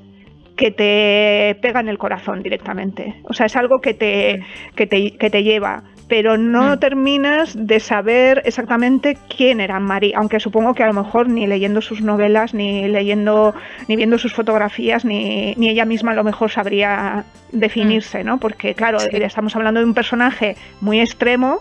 que 0.61 0.71
te 0.71 1.59
pega 1.63 1.81
en 1.81 1.89
el 1.89 1.97
corazón 1.97 2.43
directamente. 2.43 3.15
O 3.25 3.33
sea, 3.33 3.47
es 3.47 3.57
algo 3.57 3.81
que 3.81 3.95
te, 3.95 4.45
que 4.77 4.87
te, 4.87 5.13
que 5.13 5.31
te 5.31 5.43
lleva 5.43 5.85
pero 6.07 6.37
no 6.37 6.75
mm. 6.75 6.79
terminas 6.81 7.55
de 7.57 7.79
saber 7.79 8.43
exactamente 8.45 9.17
quién 9.35 9.61
era 9.61 9.79
Marie, 9.79 10.13
aunque 10.17 10.41
supongo 10.41 10.75
que 10.75 10.83
a 10.83 10.89
lo 10.89 10.93
mejor 10.93 11.29
ni 11.29 11.47
leyendo 11.47 11.81
sus 11.81 12.03
novelas, 12.03 12.53
ni 12.53 12.89
leyendo, 12.89 13.55
ni 13.87 13.95
viendo 13.95 14.19
sus 14.19 14.35
fotografías, 14.35 15.05
ni, 15.05 15.55
ella 15.57 15.85
misma 15.85 16.11
a 16.11 16.15
lo 16.17 16.25
mejor 16.25 16.51
sabría 16.51 17.27
definirse, 17.53 18.25
mm. 18.25 18.27
¿no? 18.27 18.41
Porque 18.41 18.75
claro, 18.75 18.99
estamos 18.99 19.55
hablando 19.55 19.79
de 19.79 19.87
un 19.87 19.95
personaje 19.95 20.57
muy 20.81 21.01
extremo 21.01 21.61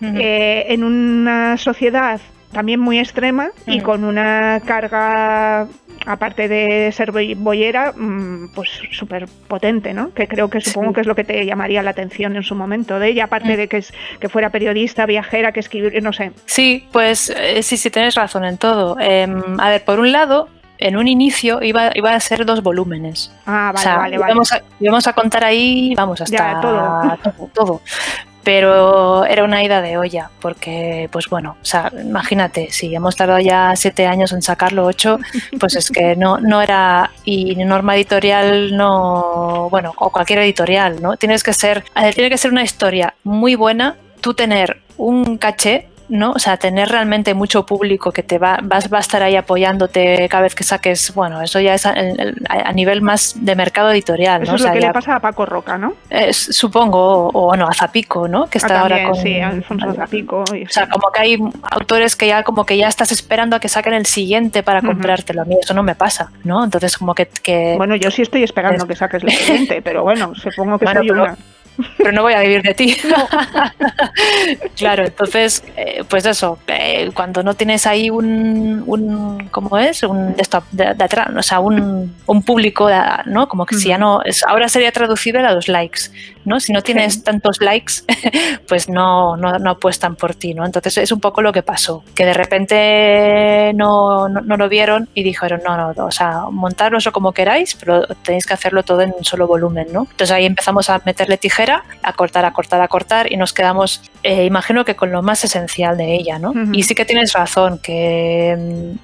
eh, 0.00 0.66
en 0.68 0.84
una 0.84 1.56
sociedad 1.56 2.20
también 2.52 2.80
muy 2.80 2.98
extrema 2.98 3.50
y 3.66 3.80
con 3.80 4.04
una 4.04 4.60
carga 4.64 5.66
aparte 6.06 6.48
de 6.48 6.90
ser 6.92 7.12
boyera, 7.36 7.92
mm, 7.92 8.52
pues 8.54 8.68
súper 8.90 9.26
potente, 9.48 9.94
¿no? 9.94 10.12
Que 10.12 10.26
creo 10.26 10.48
que 10.48 10.60
supongo 10.60 10.92
que 10.92 11.02
es 11.02 11.06
lo 11.06 11.14
que 11.14 11.24
te 11.24 11.44
llamaría 11.46 11.82
la 11.82 11.90
atención 11.90 12.36
en 12.36 12.42
su 12.42 12.54
momento 12.54 12.98
de 12.98 13.08
ella, 13.08 13.24
aparte 13.24 13.54
mm. 13.54 13.56
de 13.56 13.68
que, 13.68 13.76
es, 13.78 13.92
que 14.20 14.28
fuera 14.28 14.50
periodista, 14.50 15.06
viajera, 15.06 15.52
que 15.52 15.60
escribir, 15.60 16.02
no 16.02 16.12
sé. 16.12 16.32
Sí, 16.46 16.88
pues 16.92 17.30
eh, 17.30 17.62
sí, 17.62 17.76
sí, 17.76 17.90
tienes 17.90 18.14
razón 18.14 18.44
en 18.44 18.58
todo. 18.58 18.96
Em, 18.98 19.60
a 19.60 19.70
ver, 19.70 19.84
por 19.84 20.00
un 20.00 20.12
lado, 20.12 20.48
en 20.78 20.96
un 20.96 21.06
inicio 21.06 21.62
iba, 21.62 21.90
iba 21.94 22.14
a 22.14 22.20
ser 22.20 22.44
dos 22.44 22.62
volúmenes. 22.62 23.32
Ah, 23.46 23.72
vale, 23.74 23.96
vale, 23.96 24.18
vale. 24.18 24.32
Íbamos 24.80 25.06
a, 25.06 25.12
contar 25.12 25.44
ahí, 25.44 25.94
vamos, 25.96 26.20
hasta 26.20 26.60
todo. 26.60 27.18
todo, 27.22 27.50
todo 27.54 27.82
pero 28.42 29.24
era 29.24 29.44
una 29.44 29.62
ida 29.62 29.80
de 29.82 29.96
olla, 29.98 30.30
porque, 30.40 31.08
pues 31.12 31.28
bueno, 31.28 31.56
o 31.60 31.64
sea, 31.64 31.92
imagínate, 31.92 32.70
si 32.70 32.94
hemos 32.94 33.16
tardado 33.16 33.40
ya 33.40 33.74
siete 33.76 34.06
años 34.06 34.32
en 34.32 34.42
sacarlo, 34.42 34.84
ocho, 34.84 35.18
pues 35.60 35.76
es 35.76 35.90
que 35.90 36.16
no, 36.16 36.38
no 36.38 36.60
era, 36.60 37.10
y 37.24 37.54
norma 37.64 37.96
editorial 37.96 38.76
no, 38.76 39.68
bueno, 39.70 39.92
o 39.96 40.10
cualquier 40.10 40.40
editorial, 40.40 41.00
¿no? 41.00 41.16
Tienes 41.16 41.42
que 41.42 41.52
ser, 41.52 41.84
tiene 42.14 42.30
que 42.30 42.38
ser 42.38 42.50
una 42.50 42.62
historia 42.62 43.14
muy 43.24 43.54
buena, 43.54 43.96
tú 44.20 44.34
tener 44.34 44.80
un 44.96 45.38
caché 45.38 45.88
¿no? 46.12 46.32
O 46.32 46.38
sea, 46.38 46.58
tener 46.58 46.90
realmente 46.90 47.32
mucho 47.32 47.64
público 47.64 48.12
que 48.12 48.22
te 48.22 48.38
va, 48.38 48.58
vas, 48.62 48.92
va 48.92 48.98
a 48.98 49.00
estar 49.00 49.22
ahí 49.22 49.34
apoyándote 49.34 50.28
cada 50.28 50.42
vez 50.42 50.54
que 50.54 50.62
saques, 50.62 51.14
bueno, 51.14 51.40
eso 51.40 51.58
ya 51.58 51.72
es 51.72 51.86
a, 51.86 51.94
nivel 52.74 53.00
más 53.00 53.34
de 53.36 53.56
mercado 53.56 53.90
editorial, 53.90 54.42
Eso 54.42 54.56
es 54.56 54.62
lo 54.62 54.72
que 54.72 54.80
le 54.80 54.92
pasa 54.92 55.16
a 55.16 55.20
Paco 55.20 55.46
Roca, 55.46 55.78
¿no? 55.78 55.94
supongo, 56.30 57.28
o, 57.28 57.56
no, 57.56 57.66
a 57.66 57.72
Zapico, 57.72 58.28
¿no? 58.28 58.46
Que 58.46 58.58
está 58.58 58.78
ah, 58.78 58.82
ahora 58.82 59.08
con... 59.08 59.14
Sí, 59.16 59.40
Alfonso 59.40 59.94
Zapico. 59.94 60.42
o 60.42 60.68
sea, 60.68 60.86
como 60.88 61.10
que 61.10 61.20
hay 61.20 61.38
autores 61.62 62.14
que 62.14 62.26
ya 62.26 62.42
como 62.42 62.66
que 62.66 62.76
ya 62.76 62.88
estás 62.88 63.10
esperando 63.10 63.56
a 63.56 63.60
que 63.60 63.70
saquen 63.70 63.94
el 63.94 64.04
siguiente 64.04 64.62
para 64.62 64.82
comprártelo. 64.82 65.42
A 65.42 65.44
mí 65.46 65.56
eso 65.62 65.72
no 65.72 65.82
me 65.82 65.94
pasa, 65.94 66.30
¿no? 66.44 66.62
Entonces 66.62 66.98
como 66.98 67.14
que... 67.14 67.74
Bueno, 67.78 67.96
yo 67.96 68.10
sí 68.10 68.20
estoy 68.20 68.42
esperando 68.42 68.86
que 68.86 68.96
saques 68.96 69.22
el 69.24 69.30
siguiente, 69.30 69.80
pero 69.84 70.02
bueno, 70.02 70.34
supongo 70.34 70.78
que 70.78 70.86
soy 70.86 71.10
una 71.10 71.36
pero 71.96 72.12
no 72.12 72.22
voy 72.22 72.34
a 72.34 72.40
vivir 72.40 72.62
de 72.62 72.74
ti. 72.74 72.96
claro, 74.76 75.04
entonces, 75.04 75.62
eh, 75.76 76.04
pues 76.08 76.26
eso, 76.26 76.58
eh, 76.66 77.10
cuando 77.14 77.42
no 77.42 77.54
tienes 77.54 77.86
ahí 77.86 78.10
un, 78.10 78.84
un 78.86 79.48
¿cómo 79.50 79.78
es? 79.78 80.02
Un 80.02 80.34
de, 80.72 80.86
atrás, 80.86 81.28
o 81.36 81.42
sea, 81.42 81.60
un, 81.60 82.14
un 82.26 82.42
público, 82.42 82.88
¿no? 83.26 83.48
Como 83.48 83.66
que 83.66 83.76
si 83.76 83.88
ya 83.88 83.98
no, 83.98 84.22
es, 84.22 84.42
ahora 84.44 84.68
sería 84.68 84.92
traducible 84.92 85.40
a 85.40 85.52
los 85.52 85.68
likes, 85.68 86.02
¿no? 86.44 86.60
Si 86.60 86.72
no 86.72 86.82
tienes 86.82 87.22
tantos 87.22 87.60
likes, 87.60 87.94
pues 88.68 88.88
no, 88.88 89.36
no, 89.36 89.58
no, 89.58 89.70
apuestan 89.70 90.16
por 90.16 90.34
ti, 90.34 90.54
¿no? 90.54 90.64
Entonces 90.64 90.98
es 90.98 91.12
un 91.12 91.20
poco 91.20 91.42
lo 91.42 91.52
que 91.52 91.62
pasó, 91.62 92.04
que 92.14 92.26
de 92.26 92.34
repente 92.34 93.72
no, 93.74 94.28
no, 94.28 94.56
lo 94.56 94.68
vieron 94.68 95.08
y 95.14 95.22
dijeron, 95.22 95.60
no, 95.64 95.76
no, 95.76 96.04
o 96.04 96.10
sea, 96.10 96.44
montaroslo 96.50 97.12
como 97.12 97.32
queráis, 97.32 97.74
pero 97.74 98.06
tenéis 98.22 98.46
que 98.46 98.54
hacerlo 98.54 98.82
todo 98.82 99.02
en 99.02 99.14
un 99.16 99.24
solo 99.24 99.46
volumen, 99.46 99.88
¿no? 99.92 100.02
Entonces 100.10 100.30
ahí 100.30 100.46
empezamos 100.46 100.90
a 100.90 101.00
meterle 101.04 101.38
tijera, 101.62 101.84
a 102.02 102.12
cortar, 102.12 102.44
a 102.44 102.52
cortar, 102.52 102.80
a 102.80 102.88
cortar 102.88 103.32
y 103.32 103.36
nos 103.36 103.52
quedamos, 103.52 104.00
eh, 104.22 104.44
imagino 104.44 104.84
que 104.84 104.94
con 104.94 105.10
lo 105.10 105.22
más 105.22 105.44
esencial 105.44 105.96
de 105.96 106.14
ella, 106.14 106.38
¿no? 106.38 106.52
Y 106.72 106.82
sí 106.82 106.94
que 106.94 107.04
tienes 107.04 107.32
razón, 107.32 107.78
que, 107.78 108.94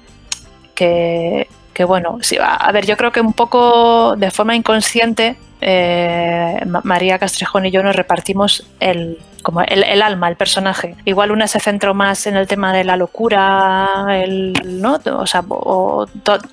que, 0.75 1.47
que 1.73 1.83
bueno, 1.83 2.17
sí, 2.21 2.37
a 2.41 2.71
ver, 2.71 2.85
yo 2.85 2.97
creo 2.97 3.11
que 3.11 3.21
un 3.21 3.33
poco 3.33 4.15
de 4.17 4.31
forma 4.31 4.55
inconsciente 4.55 5.37
eh, 5.61 6.57
María 6.83 7.19
Castrejón 7.19 7.65
y 7.65 7.71
yo 7.71 7.83
nos 7.83 7.95
repartimos 7.95 8.65
el, 8.79 9.17
como 9.41 9.61
el, 9.61 10.01
alma, 10.01 10.29
el 10.29 10.35
personaje. 10.35 10.95
Igual 11.05 11.31
una 11.31 11.47
se 11.47 11.59
centró 11.59 11.93
más 11.93 12.27
en 12.27 12.37
el 12.37 12.47
tema 12.47 12.73
de 12.73 12.83
la 12.83 12.95
locura, 12.95 14.07
el, 14.09 14.53
¿no? 14.81 14.99
O 15.17 15.27
sea, 15.27 15.43
o, 15.49 16.07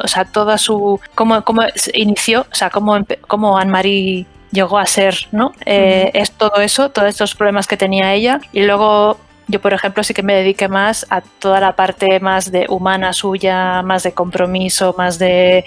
sea 0.07 0.25
toda 0.25 0.59
su. 0.59 1.01
cómo, 1.15 1.43
cómo 1.43 1.63
inició, 1.95 2.47
o 2.51 2.55
sea, 2.55 2.71
cómo, 2.71 2.99
cómo 3.29 3.59
Anne-Marie 3.59 4.27
llegó 4.57 4.79
a 4.79 4.87
ser, 4.87 5.29
¿no? 5.31 5.53
Eh, 5.65 6.11
es 6.15 6.33
todo 6.33 6.61
eso, 6.61 6.91
todos 6.91 7.09
estos 7.09 7.35
problemas 7.35 7.67
que 7.67 7.77
tenía 7.77 8.13
ella. 8.15 8.41
Y 8.53 8.63
luego 8.63 9.19
yo, 9.49 9.61
por 9.61 9.73
ejemplo, 9.73 10.03
sí 10.03 10.13
que 10.13 10.23
me 10.23 10.35
dediqué 10.35 10.67
más 10.69 11.07
a 11.11 11.21
toda 11.21 11.61
la 11.61 11.77
parte 11.77 12.19
más 12.19 12.51
de 12.51 12.67
humana 12.69 13.13
suya, 13.13 13.83
más 13.83 14.03
de 14.03 14.13
compromiso, 14.13 14.95
más 14.99 15.19
de. 15.19 15.65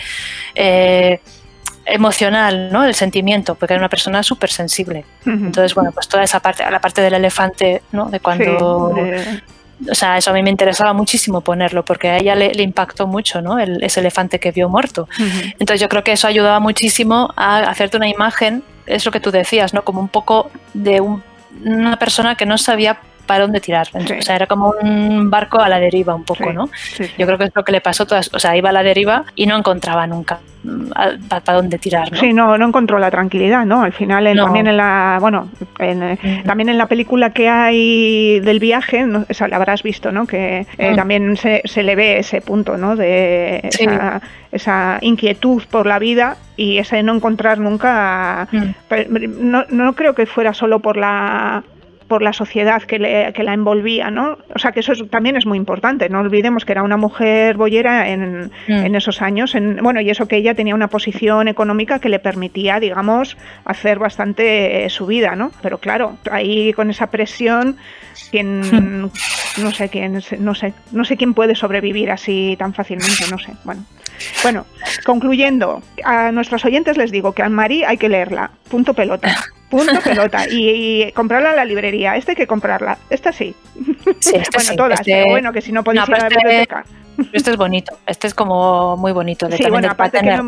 Eh, 0.56 1.20
emocional, 1.86 2.72
¿no? 2.72 2.84
El 2.84 2.94
sentimiento, 2.94 3.56
porque 3.56 3.74
era 3.74 3.82
una 3.82 3.90
persona 3.90 4.22
súper 4.22 4.52
sensible. 4.52 5.06
Entonces, 5.26 5.74
bueno, 5.74 5.92
pues 5.92 6.08
toda 6.08 6.24
esa 6.24 6.40
parte, 6.40 6.64
la 6.70 6.80
parte 6.80 7.02
del 7.02 7.16
elefante, 7.16 7.82
¿no? 7.92 8.10
De 8.10 8.20
cuando... 8.20 8.94
O 9.90 9.96
sea, 9.96 10.18
eso 10.18 10.32
a 10.32 10.34
mí 10.34 10.44
me 10.44 10.50
interesaba 10.50 10.92
muchísimo 10.92 11.40
ponerlo, 11.40 11.86
porque 11.86 12.10
a 12.10 12.18
ella 12.18 12.36
le, 12.36 12.62
impactó 12.62 13.08
mucho, 13.08 13.42
¿no? 13.42 13.60
El, 13.60 13.82
ese 13.82 14.02
elefante 14.02 14.38
que 14.38 14.52
vio 14.52 14.68
muerto. 14.68 15.08
Entonces 15.58 15.80
yo 15.80 15.88
creo 15.88 16.04
que 16.04 16.12
eso 16.12 16.28
ayudaba 16.28 16.60
muchísimo 16.60 17.34
a 17.38 17.60
hacerte 17.60 17.96
una 17.96 18.10
imagen, 18.10 18.62
es 18.90 19.06
lo 19.06 19.12
que 19.12 19.20
tú 19.20 19.32
decías, 19.32 19.74
¿no? 19.74 19.84
Como 19.84 20.02
un 20.02 20.10
poco 20.10 20.52
de 20.74 21.02
una 21.02 21.98
persona 21.98 22.36
que 22.36 22.46
no 22.46 22.58
sabía 22.58 23.00
para 23.30 23.44
dónde 23.44 23.60
tirar. 23.60 23.88
O 23.94 24.22
sea, 24.24 24.36
era 24.36 24.48
como 24.48 24.74
un 24.82 25.30
barco 25.30 25.60
a 25.60 25.70
la 25.70 25.80
deriva 25.80 26.16
un 26.16 26.24
poco, 26.24 26.52
¿no? 26.52 26.68
Yo 27.16 27.28
creo 27.28 27.38
que 27.38 27.44
es 27.44 27.52
lo 27.54 27.64
que 27.64 27.72
le 27.72 27.80
pasó, 27.80 28.08
todas, 28.08 28.34
o 28.34 28.40
sea, 28.40 28.58
iba 28.58 28.70
a 28.70 28.74
la 28.74 28.82
deriva 28.82 29.24
y 29.36 29.46
no 29.46 29.56
encontraba 29.56 30.08
nunca 30.08 30.40
mm, 30.64 31.28
para 31.28 31.54
dónde 31.54 31.78
tirar. 31.78 32.12
¿no? 32.12 32.18
Sí, 32.18 32.34
no, 32.34 32.58
no 32.58 32.66
encontró 32.66 32.98
la 32.98 33.12
tranquilidad, 33.12 33.68
¿no? 33.68 33.84
Al 33.84 33.94
final, 33.94 34.36
también 34.36 34.66
en 34.66 34.78
la, 34.78 35.20
bueno, 35.22 35.48
eh, 35.78 36.18
mm. 36.20 36.48
también 36.48 36.70
en 36.70 36.80
la 36.80 36.88
película 36.88 37.30
que 37.30 37.50
hay 37.50 38.40
del 38.40 38.58
viaje, 38.60 39.06
¿no? 39.06 39.26
esa 39.30 39.48
la 39.48 39.58
habrás 39.58 39.84
visto, 39.84 40.12
¿no? 40.12 40.26
Que 40.26 40.66
eh, 40.80 40.92
mm. 40.92 40.96
también 40.96 41.38
se, 41.38 41.62
se, 41.66 41.84
le 41.84 41.96
ve 41.96 42.18
ese 42.18 42.42
punto, 42.42 42.78
¿no? 42.78 42.96
De 42.96 43.60
esa, 43.62 44.24
esa, 44.52 44.98
inquietud 45.02 45.62
por 45.70 45.86
la 45.86 46.00
vida 46.00 46.38
y 46.58 46.80
ese 46.80 47.04
no 47.04 47.14
encontrar 47.14 47.60
nunca, 47.60 48.48
no, 49.40 49.66
no 49.70 49.94
creo 49.94 50.16
que 50.16 50.26
fuera 50.26 50.56
solo 50.56 50.80
por 50.80 50.98
la 50.98 51.64
por 52.10 52.24
la 52.24 52.34
sociedad 52.34 52.82
que, 52.82 53.00
la 53.00 53.54
envolvía, 53.54 54.10
¿no? 54.10 54.40
O 54.54 54.60
sea 54.60 54.72
que 54.74 54.82
eso 54.82 54.94
también 55.10 55.38
es 55.38 55.46
muy 55.46 55.58
importante, 55.58 56.10
no 56.10 56.20
olvidemos 56.20 56.66
que 56.66 56.74
era 56.74 56.84
una 56.84 56.98
mujer 56.98 57.56
boyera 57.56 58.10
en, 58.10 58.52
mm. 58.68 58.96
esos 58.96 59.22
años, 59.22 59.56
en, 59.56 59.78
bueno, 59.78 60.02
y 60.02 60.10
eso 60.10 60.28
que 60.28 60.36
ella 60.36 60.56
tenía 60.56 60.76
una 60.76 60.88
posición 60.88 61.48
económica 61.48 62.00
que 62.00 62.10
le 62.10 62.20
permitía, 62.20 62.80
digamos, 62.80 63.38
hacer 63.64 64.00
bastante 64.00 64.86
eh, 64.86 64.90
su 64.90 65.06
vida, 65.06 65.36
¿no? 65.36 65.52
Pero 65.62 65.78
claro, 65.78 66.18
ahí 66.32 66.74
con 66.74 66.90
esa 66.90 67.08
presión, 67.08 67.78
quien, 68.32 68.62
no 69.62 69.72
sé 69.72 69.90
quién, 69.90 70.20
no 70.40 70.56
sé, 70.56 70.74
no 70.92 71.06
sé 71.06 71.16
quién 71.16 71.36
puede 71.36 71.54
sobrevivir 71.54 72.10
así 72.10 72.56
tan 72.58 72.74
fácilmente, 72.74 73.26
no 73.30 73.38
sé. 73.38 73.54
Bueno, 73.64 73.86
bueno, 74.42 74.66
concluyendo, 75.06 75.84
a 76.04 76.32
nuestros 76.32 76.66
oyentes 76.66 76.98
les 76.98 77.12
digo 77.12 77.34
que 77.34 77.44
a 77.44 77.50
Marie 77.50 77.86
hay 77.86 77.98
que 77.98 78.10
leerla, 78.10 78.50
punto 78.68 78.96
pelota. 78.96 79.30
Punto 79.70 80.00
pelota. 80.02 80.46
Y, 80.50 81.12
comprarla 81.14 81.52
en 81.52 81.56
la 81.58 81.66
librería. 81.66 82.16
Esta 82.16 82.32
hay 82.32 82.36
que 82.36 82.48
comprarla. 82.48 82.98
Esta 83.10 83.32
sí. 83.32 83.54
sí 84.20 84.32
bueno, 84.54 84.76
todas. 84.76 85.00
Este 85.02 85.12
pero 85.14 85.30
bueno, 85.30 85.52
que 85.54 85.62
si 85.62 85.72
no 85.72 85.84
podéis 85.84 86.08
ir 86.08 86.16
a 86.16 86.18
la 86.20 86.28
este 86.28 86.36
biblioteca. 86.40 86.84
Este 87.34 87.52
es 87.52 87.58
bonito, 87.58 87.98
este 88.08 88.28
es 88.28 88.34
como 88.34 88.96
muy 88.96 89.12
bonito. 89.12 89.50
De 89.50 89.58
Sí, 89.58 89.66
bueno, 89.70 89.90
aparte 89.92 90.22
que, 90.22 90.38
no- 90.38 90.44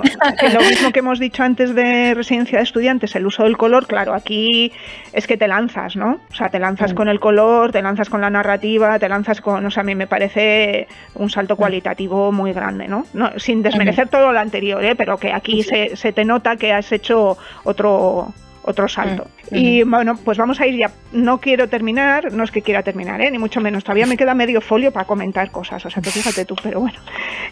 lo 0.54 0.60
mismo 0.62 0.92
que 0.94 1.00
hemos 1.00 1.20
dicho 1.20 1.44
antes 1.44 1.76
de 1.76 2.14
residencia 2.14 2.60
de 2.60 2.64
estudiantes, 2.64 3.14
el 3.18 3.26
uso 3.26 3.44
del 3.44 3.58
color, 3.58 3.88
claro, 3.88 4.14
aquí 4.14 4.72
es 5.12 5.28
que 5.28 5.36
te 5.36 5.50
lanzas, 5.50 5.98
¿no? 5.98 6.22
O 6.32 6.34
sea, 6.34 6.48
te 6.48 6.60
lanzas 6.60 6.94
Mm. 6.94 6.96
con 6.96 7.10
el 7.10 7.20
color, 7.20 7.74
te 7.74 7.82
lanzas 7.82 8.10
con 8.10 8.22
la 8.22 8.30
narrativa, 8.30 8.98
te 9.00 9.10
lanzas 9.10 9.42
con, 9.42 9.66
o 9.66 9.70
sea, 9.70 9.82
a 9.82 9.84
mí 9.84 9.96
me 9.96 10.08
parece 10.08 10.88
un 11.16 11.26
Mm. 11.26 11.30
salto 11.32 11.58
cualitativo 11.58 12.32
muy 12.32 12.54
grande, 12.54 12.88
¿no? 12.88 13.06
no 13.14 13.38
sin 13.38 13.62
desmerecer 13.64 14.08
todo 14.08 14.32
lo 14.32 14.40
anterior, 14.40 14.82
¿eh? 14.86 14.96
Pero 14.96 15.18
que 15.18 15.34
aquí 15.34 15.64
Sí. 15.64 15.70
se, 15.70 15.96
se 15.98 16.14
te 16.14 16.24
nota 16.24 16.56
que 16.56 16.72
has 16.72 16.90
hecho 16.94 17.38
otro 17.66 18.34
otro 18.64 18.88
salto. 18.88 19.28
Y 19.52 19.84
bueno, 19.84 20.18
pues 20.24 20.38
vamos 20.38 20.60
a 20.62 20.68
ir 20.68 20.76
ya. 20.78 20.92
No 21.12 21.40
quiero 21.40 21.68
terminar, 21.68 22.32
no 22.32 22.44
es 22.44 22.52
que 22.52 22.62
quiera 22.62 22.84
terminar, 22.84 23.22
¿eh? 23.22 23.30
ni 23.32 23.38
mucho 23.38 23.60
menos. 23.62 23.84
Todavía 23.84 24.06
me 24.06 24.18
queda 24.18 24.34
medio 24.34 24.62
folio 24.62 24.92
para 24.92 25.06
comentar 25.06 25.52
cosas, 25.52 25.86
o 25.86 25.90
sea, 25.90 26.02
que 26.02 26.10
fíjate 26.10 26.46
tú, 26.46 26.56
pero 26.62 26.80
bueno. 26.80 26.98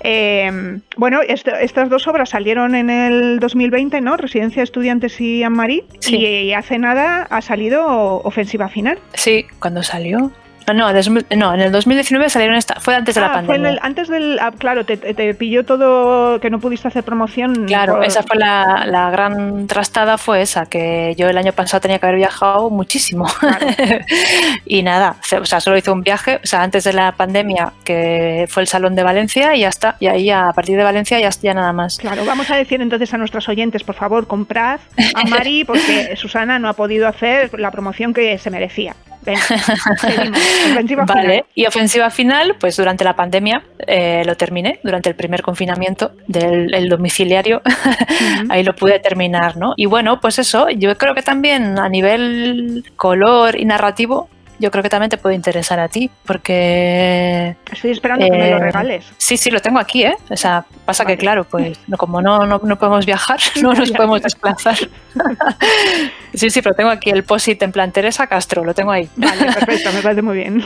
Eh, 0.01 0.79
bueno, 0.97 1.21
esto- 1.21 1.55
estas 1.55 1.89
dos 1.89 2.07
obras 2.07 2.29
salieron 2.29 2.75
en 2.75 2.89
el 2.89 3.39
2020, 3.39 4.01
¿no? 4.01 4.17
Residencia 4.17 4.61
de 4.61 4.65
Estudiantes 4.65 5.19
y 5.19 5.43
Anne-Marie. 5.43 5.83
Sí. 5.99 6.17
Y 6.17 6.53
hace 6.53 6.77
nada 6.79 7.23
ha 7.29 7.41
salido 7.41 8.21
Ofensiva 8.23 8.69
Final. 8.69 8.99
Sí, 9.13 9.45
cuando 9.59 9.83
salió. 9.83 10.31
No, 10.73 10.91
des- 10.93 11.09
no, 11.09 11.53
en 11.53 11.59
el 11.61 11.71
2019 11.71 12.29
salieron 12.29 12.55
esta. 12.55 12.79
Fue 12.79 12.95
antes 12.95 13.15
de 13.15 13.21
la 13.21 13.27
Ah, 13.27 13.29
fue 13.31 13.37
pandemia. 13.55 13.69
el- 13.71 13.79
antes 13.81 14.07
del. 14.07 14.37
ah, 14.39 14.51
claro, 14.57 14.85
te, 14.85 14.97
te- 14.97 15.13
te 15.13 15.33
pilló 15.33 15.65
todo 15.65 16.39
que 16.39 16.49
no 16.49 16.59
pudiste 16.59 16.87
hacer 16.87 17.03
promoción. 17.03 17.65
Claro, 17.65 17.95
por- 17.95 18.05
esa 18.05 18.23
fue 18.23 18.37
la, 18.37 18.85
la 18.87 19.09
gran 19.09 19.67
trastada, 19.67 20.17
fue 20.17 20.41
esa, 20.41 20.65
que 20.65 21.13
yo 21.17 21.27
el 21.27 21.37
año 21.37 21.53
pasado 21.53 21.81
tenía 21.81 21.99
que 21.99 22.05
haber 22.05 22.17
viajado 22.17 22.69
muchísimo. 22.69 23.25
Claro. 23.39 23.67
y 24.65 24.83
nada, 24.83 25.15
o 25.41 25.45
sea, 25.45 25.59
solo 25.59 25.77
hice 25.77 25.91
un 25.91 26.01
viaje, 26.01 26.39
o 26.43 26.47
sea, 26.47 26.61
antes 26.63 26.83
de 26.83 26.93
la 26.93 27.11
pandemia, 27.13 27.73
que 27.83 28.45
fue 28.49 28.63
el 28.63 28.67
Salón 28.67 28.95
de 28.95 29.03
Valencia, 29.03 29.55
y 29.55 29.61
ya 29.61 29.69
está. 29.69 29.95
Y 29.99 30.07
ahí 30.07 30.29
a 30.29 30.51
partir 30.53 30.77
de 30.77 30.83
Valencia 30.83 31.19
ya, 31.19 31.29
ya 31.29 31.53
nada 31.53 31.73
más. 31.73 31.97
Claro, 31.97 32.23
vamos 32.25 32.49
a 32.51 32.55
decir 32.55 32.81
entonces 32.81 33.13
a 33.13 33.17
nuestros 33.17 33.47
oyentes, 33.49 33.83
por 33.83 33.95
favor, 33.95 34.27
comprad 34.27 34.79
a 35.15 35.23
Mari 35.25 35.63
porque 35.65 36.15
Susana 36.15 36.59
no 36.59 36.69
ha 36.69 36.73
podido 36.73 37.07
hacer 37.07 37.57
la 37.59 37.71
promoción 37.71 38.13
que 38.13 38.37
se 38.37 38.49
merecía. 38.49 38.95
Venga, 39.21 39.41
seguimos. 39.99 40.39
Ofensiva 40.71 41.05
Vale, 41.05 41.21
final. 41.21 41.45
y 41.55 41.65
ofensiva 41.65 42.09
final, 42.09 42.55
pues 42.59 42.77
durante 42.77 43.03
la 43.03 43.15
pandemia 43.15 43.63
eh, 43.85 44.23
lo 44.25 44.35
terminé, 44.35 44.79
durante 44.83 45.09
el 45.09 45.15
primer 45.15 45.41
confinamiento 45.41 46.11
del 46.27 46.73
el 46.73 46.89
domiciliario, 46.89 47.61
ahí 48.49 48.63
lo 48.63 48.75
pude 48.75 48.99
terminar, 48.99 49.57
¿no? 49.57 49.73
Y 49.75 49.85
bueno, 49.85 50.19
pues 50.19 50.39
eso, 50.39 50.69
yo 50.69 50.97
creo 50.97 51.13
que 51.15 51.21
también 51.21 51.79
a 51.79 51.89
nivel 51.89 52.83
color 52.95 53.59
y 53.59 53.65
narrativo, 53.65 54.29
yo 54.59 54.69
creo 54.71 54.83
que 54.83 54.89
también 54.89 55.09
te 55.09 55.17
puede 55.17 55.35
interesar 55.35 55.79
a 55.79 55.87
ti, 55.87 56.09
porque 56.25 57.55
Estoy 57.71 57.91
esperando 57.91 58.25
que 58.25 58.31
me 58.31 58.49
lo 58.51 58.57
Eh, 58.57 58.59
regales. 58.59 59.05
sí, 59.17 59.37
sí, 59.37 59.49
lo 59.49 59.61
tengo 59.61 59.79
aquí, 59.79 60.03
¿eh? 60.03 60.15
O 60.29 60.35
sea, 60.37 60.65
pasa 60.85 61.03
Vale. 61.03 61.15
que 61.15 61.19
claro, 61.21 61.43
pues 61.45 61.79
como 61.97 62.21
no, 62.21 62.45
no, 62.45 62.59
no 62.63 62.77
podemos 62.77 63.05
viajar, 63.05 63.39
no 63.61 63.73
nos 63.73 63.91
podemos 63.91 64.21
desplazar. 64.21 64.77
sí, 66.33 66.49
sí, 66.49 66.61
pero 66.61 66.75
tengo 66.75 66.89
aquí 66.89 67.09
el 67.09 67.23
POSIT 67.23 67.61
en 67.63 67.71
plan 67.71 67.91
Teresa 67.91 68.27
Castro, 68.27 68.63
lo 68.63 68.73
tengo 68.73 68.91
ahí. 68.91 69.09
Vale, 69.15 69.45
perfecto, 69.53 69.91
me 69.93 70.01
parece 70.01 70.21
muy 70.21 70.37
bien. 70.37 70.63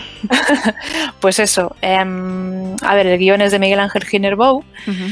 Pues 1.20 1.40
eso, 1.40 1.76
em, 1.82 2.76
a 2.82 2.96
ver, 2.96 3.08
el 3.08 3.18
guion 3.18 3.42
es 3.42 3.52
de 3.52 3.60
Miguel 3.60 3.80
Ángel 3.80 4.04
Ginerbou 4.06 4.58
Ujú. 4.88 5.04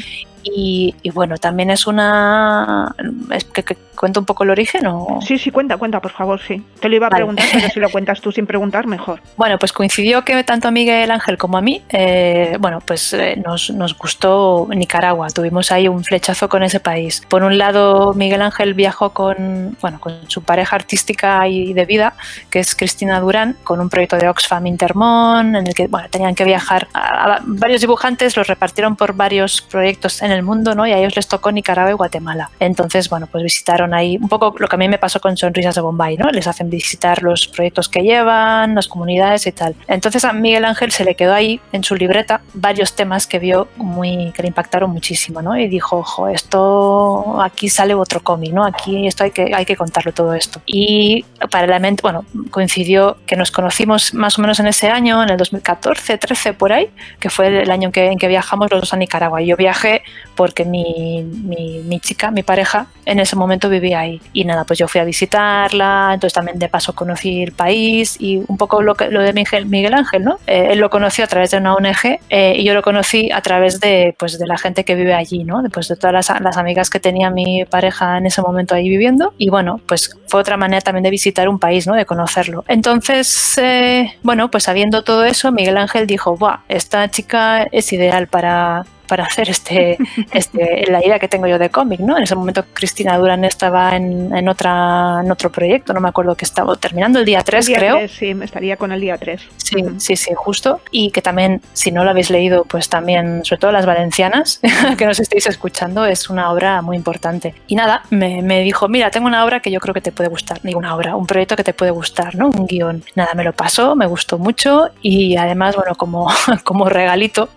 Y, 0.43 0.95
y 1.01 1.09
bueno, 1.11 1.37
también 1.37 1.69
es 1.69 1.87
una... 1.87 2.95
Es 3.31 3.45
que, 3.45 3.63
que 3.63 3.77
cuento 4.01 4.19
un 4.19 4.25
poco 4.25 4.43
el 4.43 4.49
origen 4.49 4.87
o... 4.87 5.19
Sí, 5.21 5.37
sí, 5.37 5.51
cuenta, 5.51 5.77
cuenta, 5.77 5.99
por 6.01 6.11
favor, 6.11 6.41
sí. 6.41 6.63
Te 6.79 6.89
lo 6.89 6.95
iba 6.95 7.05
a 7.05 7.09
Vale. 7.11 7.19
preguntar, 7.19 7.45
pero 7.53 7.69
si 7.69 7.79
lo 7.79 7.89
cuentas 7.89 8.19
tú 8.19 8.31
sin 8.31 8.47
preguntar, 8.47 8.87
mejor. 8.87 9.21
Bueno, 9.37 9.57
pues 9.57 9.73
coincidió 9.73 10.23
que 10.23 10.43
tanto 10.43 10.67
a 10.67 10.71
Miguel 10.71 11.09
Ángel 11.09 11.37
como 11.37 11.57
a 11.57 11.61
mí, 11.61 11.81
eh, 11.89 12.57
bueno, 12.59 12.79
pues 12.85 13.11
eh, 13.13 13.41
nos, 13.43 13.71
nos 13.71 13.97
gustó 13.97 14.67
Nicaragua. 14.69 15.29
Tuvimos 15.29 15.71
ahí 15.71 15.87
un 15.87 16.03
flechazo 16.03 16.47
con 16.47 16.61
ese 16.61 16.79
país. 16.79 17.23
Por 17.27 17.43
un 17.43 17.57
lado, 17.57 18.13
Miguel 18.13 18.41
Ángel 18.41 18.75
viajó 18.75 19.11
con, 19.11 19.75
bueno, 19.81 19.99
con 19.99 20.29
su 20.29 20.43
pareja 20.43 20.75
artística 20.75 21.47
y 21.47 21.73
de 21.73 21.85
vida, 21.85 22.13
que 22.51 22.59
es 22.59 22.75
Cristina 22.75 23.19
Durán, 23.19 23.55
con 23.63 23.79
un 23.79 23.89
proyecto 23.89 24.17
de 24.17 24.29
Oxfam 24.29 24.67
Intermón, 24.67 25.55
en 25.55 25.67
el 25.67 25.73
que 25.73 25.87
bueno, 25.87 26.07
tenían 26.09 26.35
que 26.35 26.43
viajar. 26.43 26.87
A, 26.93 27.35
a 27.35 27.39
varios 27.43 27.81
dibujantes 27.81 28.37
los 28.37 28.47
repartieron 28.47 28.95
por 28.95 29.13
varios 29.13 29.61
proyectos 29.61 30.21
en 30.21 30.30
el 30.31 30.43
mundo, 30.43 30.75
¿no? 30.75 30.85
Y 30.87 30.91
a 30.91 30.97
ellos 30.97 31.15
les 31.15 31.27
tocó 31.27 31.51
Nicaragua 31.51 31.91
y 31.91 31.93
Guatemala. 31.93 32.49
Entonces, 32.59 33.09
bueno, 33.09 33.27
pues 33.27 33.43
visitaron 33.43 33.93
ahí 33.93 34.17
un 34.21 34.29
poco 34.29 34.53
lo 34.57 34.67
que 34.67 34.75
a 34.75 34.79
mí 34.79 34.87
me 34.87 34.97
pasó 34.97 35.19
con 35.19 35.37
Sonrisas 35.37 35.75
de 35.75 35.81
Bombay, 35.81 36.17
¿no? 36.17 36.29
Les 36.29 36.47
hacen 36.47 36.69
visitar 36.69 37.23
los 37.23 37.47
proyectos 37.47 37.89
que 37.89 38.01
llevan, 38.01 38.75
las 38.75 38.87
comunidades 38.87 39.47
y 39.47 39.51
tal. 39.51 39.75
Entonces 39.87 40.25
a 40.25 40.33
Miguel 40.33 40.65
Ángel 40.65 40.91
se 40.91 41.03
le 41.03 41.15
quedó 41.15 41.33
ahí 41.33 41.59
en 41.71 41.83
su 41.83 41.95
libreta 41.95 42.41
varios 42.53 42.95
temas 42.95 43.27
que 43.27 43.39
vio 43.39 43.67
muy 43.77 44.31
que 44.33 44.41
le 44.41 44.47
impactaron 44.49 44.89
muchísimo, 44.91 45.41
¿no? 45.41 45.57
Y 45.57 45.67
dijo, 45.67 45.97
ojo, 45.97 46.27
esto 46.27 47.41
aquí 47.41 47.69
sale 47.69 47.93
otro 47.93 48.21
cómic, 48.21 48.53
¿no? 48.53 48.65
Aquí 48.65 49.07
esto 49.07 49.23
hay 49.23 49.31
que 49.31 49.51
hay 49.53 49.65
que 49.65 49.75
contarlo 49.75 50.13
todo 50.13 50.33
esto. 50.33 50.61
Y 50.65 51.25
paralelamente, 51.49 52.01
bueno, 52.01 52.25
coincidió 52.51 53.17
que 53.25 53.35
nos 53.35 53.51
conocimos 53.51 54.13
más 54.13 54.37
o 54.37 54.41
menos 54.41 54.59
en 54.59 54.67
ese 54.67 54.89
año, 54.89 55.23
en 55.23 55.29
el 55.29 55.37
2014, 55.37 56.17
13 56.17 56.53
por 56.53 56.73
ahí, 56.73 56.89
que 57.19 57.29
fue 57.29 57.61
el 57.61 57.71
año 57.71 57.87
en 57.87 57.91
que, 57.91 58.05
en 58.07 58.17
que 58.17 58.27
viajamos 58.27 58.69
los 58.71 58.81
dos 58.81 58.93
a 58.93 58.97
Nicaragua. 58.97 59.41
Yo 59.41 59.57
viajé 59.57 60.03
porque 60.35 60.65
mi, 60.65 61.23
mi, 61.23 61.99
chica, 61.99 62.31
mi 62.31 62.43
pareja, 62.43 62.87
en 63.05 63.19
ese 63.19 63.35
momento 63.35 63.69
vivía 63.69 63.99
ahí. 63.99 64.21
Y 64.33 64.45
nada, 64.45 64.63
pues 64.63 64.79
yo 64.79 64.87
fui 64.87 65.01
a 65.01 65.03
visitarla, 65.03 66.11
entonces 66.13 66.33
también 66.33 66.57
de 66.59 66.69
paso 66.69 66.93
conocí 66.93 67.43
el 67.43 67.51
país 67.51 68.17
y 68.19 68.37
un 68.47 68.57
poco 68.57 68.81
lo, 68.81 68.95
que, 68.95 69.09
lo 69.09 69.21
de 69.21 69.33
Miguel, 69.33 69.65
Miguel 69.65 69.93
Ángel, 69.93 70.23
¿no? 70.23 70.37
Eh, 70.47 70.69
él 70.71 70.79
lo 70.79 70.89
conoció 70.89 71.25
a 71.25 71.27
través 71.27 71.51
de 71.51 71.57
una 71.57 71.75
ONG 71.75 72.19
eh, 72.29 72.53
y 72.57 72.63
yo 72.63 72.73
lo 72.73 72.81
conocí 72.81 73.31
a 73.31 73.41
través 73.41 73.79
de, 73.79 74.15
pues, 74.17 74.39
de 74.39 74.47
la 74.47 74.57
gente 74.57 74.83
que 74.83 74.95
vive 74.95 75.13
allí, 75.13 75.43
¿no? 75.43 75.61
Después 75.61 75.87
de 75.87 75.95
todas 75.95 76.13
las, 76.13 76.41
las 76.41 76.57
amigas 76.57 76.89
que 76.89 76.99
tenía 76.99 77.29
mi 77.29 77.65
pareja 77.65 78.17
en 78.17 78.25
ese 78.25 78.41
momento 78.41 78.75
ahí 78.75 78.89
viviendo. 78.89 79.33
Y 79.37 79.49
bueno, 79.49 79.79
pues 79.87 80.17
fue 80.27 80.41
otra 80.41 80.57
manera 80.57 80.81
también 80.81 81.03
de 81.03 81.09
visitar 81.09 81.49
un 81.49 81.59
país, 81.59 81.87
¿no? 81.87 81.93
De 81.93 82.05
conocerlo. 82.05 82.63
Entonces, 82.67 83.57
eh, 83.57 84.15
bueno, 84.23 84.49
pues 84.49 84.63
sabiendo 84.63 85.03
todo 85.03 85.25
eso, 85.25 85.51
Miguel 85.51 85.77
Ángel 85.77 86.07
dijo, 86.07 86.35
Buah, 86.35 86.61
esta 86.69 87.09
chica 87.09 87.63
es 87.71 87.91
ideal 87.93 88.27
para 88.27 88.85
para 89.11 89.25
hacer 89.25 89.49
este, 89.49 89.97
este, 90.31 90.85
la 90.89 91.05
idea 91.05 91.19
que 91.19 91.27
tengo 91.27 91.45
yo 91.45 91.59
de 91.59 91.69
cómic, 91.69 91.99
¿no? 91.99 92.15
En 92.15 92.23
ese 92.23 92.33
momento 92.33 92.63
Cristina 92.71 93.17
Durán 93.17 93.43
estaba 93.43 93.97
en, 93.97 94.33
en, 94.33 94.47
otra, 94.47 95.19
en 95.21 95.29
otro 95.29 95.51
proyecto, 95.51 95.91
no 95.91 95.99
me 95.99 96.07
acuerdo 96.07 96.33
que 96.35 96.45
estaba 96.45 96.77
terminando 96.77 97.19
el 97.19 97.25
día 97.25 97.43
3, 97.43 97.65
El 97.65 97.67
día 97.67 97.77
creo. 97.77 97.97
3, 97.97 98.11
sí, 98.11 98.33
estaría 98.41 98.77
con 98.77 98.93
el 98.93 99.01
día 99.01 99.17
3. 99.17 99.41
Sí, 99.57 99.83
sí, 99.97 100.15
sí, 100.15 100.31
justo. 100.33 100.79
Y 100.91 101.11
que 101.11 101.21
también, 101.21 101.61
si 101.73 101.91
no 101.91 102.05
lo 102.05 102.11
habéis 102.11 102.29
leído, 102.29 102.63
pues 102.63 102.87
también, 102.87 103.43
sobre 103.43 103.59
todo 103.59 103.73
las 103.73 103.85
valencianas, 103.85 104.61
que 104.97 105.05
nos 105.05 105.19
estéis 105.19 105.45
escuchando, 105.47 106.05
es 106.05 106.29
una 106.29 106.49
obra 106.49 106.81
muy 106.81 106.95
importante. 106.95 107.53
Y 107.67 107.75
nada, 107.75 108.03
me, 108.11 108.41
me, 108.41 108.61
dijo, 108.61 108.87
mira, 108.87 109.11
tengo 109.11 109.27
una 109.27 109.43
obra 109.43 109.59
que 109.59 109.71
yo 109.71 109.81
creo 109.81 109.93
que 109.93 109.99
te 109.99 110.13
puede 110.13 110.29
gustar. 110.29 110.61
Digo, 110.63 110.79
una 110.79 110.95
obra, 110.95 111.17
un 111.17 111.27
proyecto 111.27 111.57
que 111.57 111.65
te 111.65 111.73
puede 111.73 111.91
gustar, 111.91 112.33
¿no? 112.35 112.47
Un 112.47 112.65
guion. 112.65 113.03
Nada, 113.15 113.33
me 113.33 113.43
lo 113.43 113.51
pasó, 113.51 113.93
me 113.93 114.05
gustó 114.05 114.37
mucho 114.37 114.87
y 115.01 115.35
además, 115.35 115.75
bueno, 115.75 115.95
como, 115.95 116.29
como 116.63 116.87
regalito, 116.87 117.49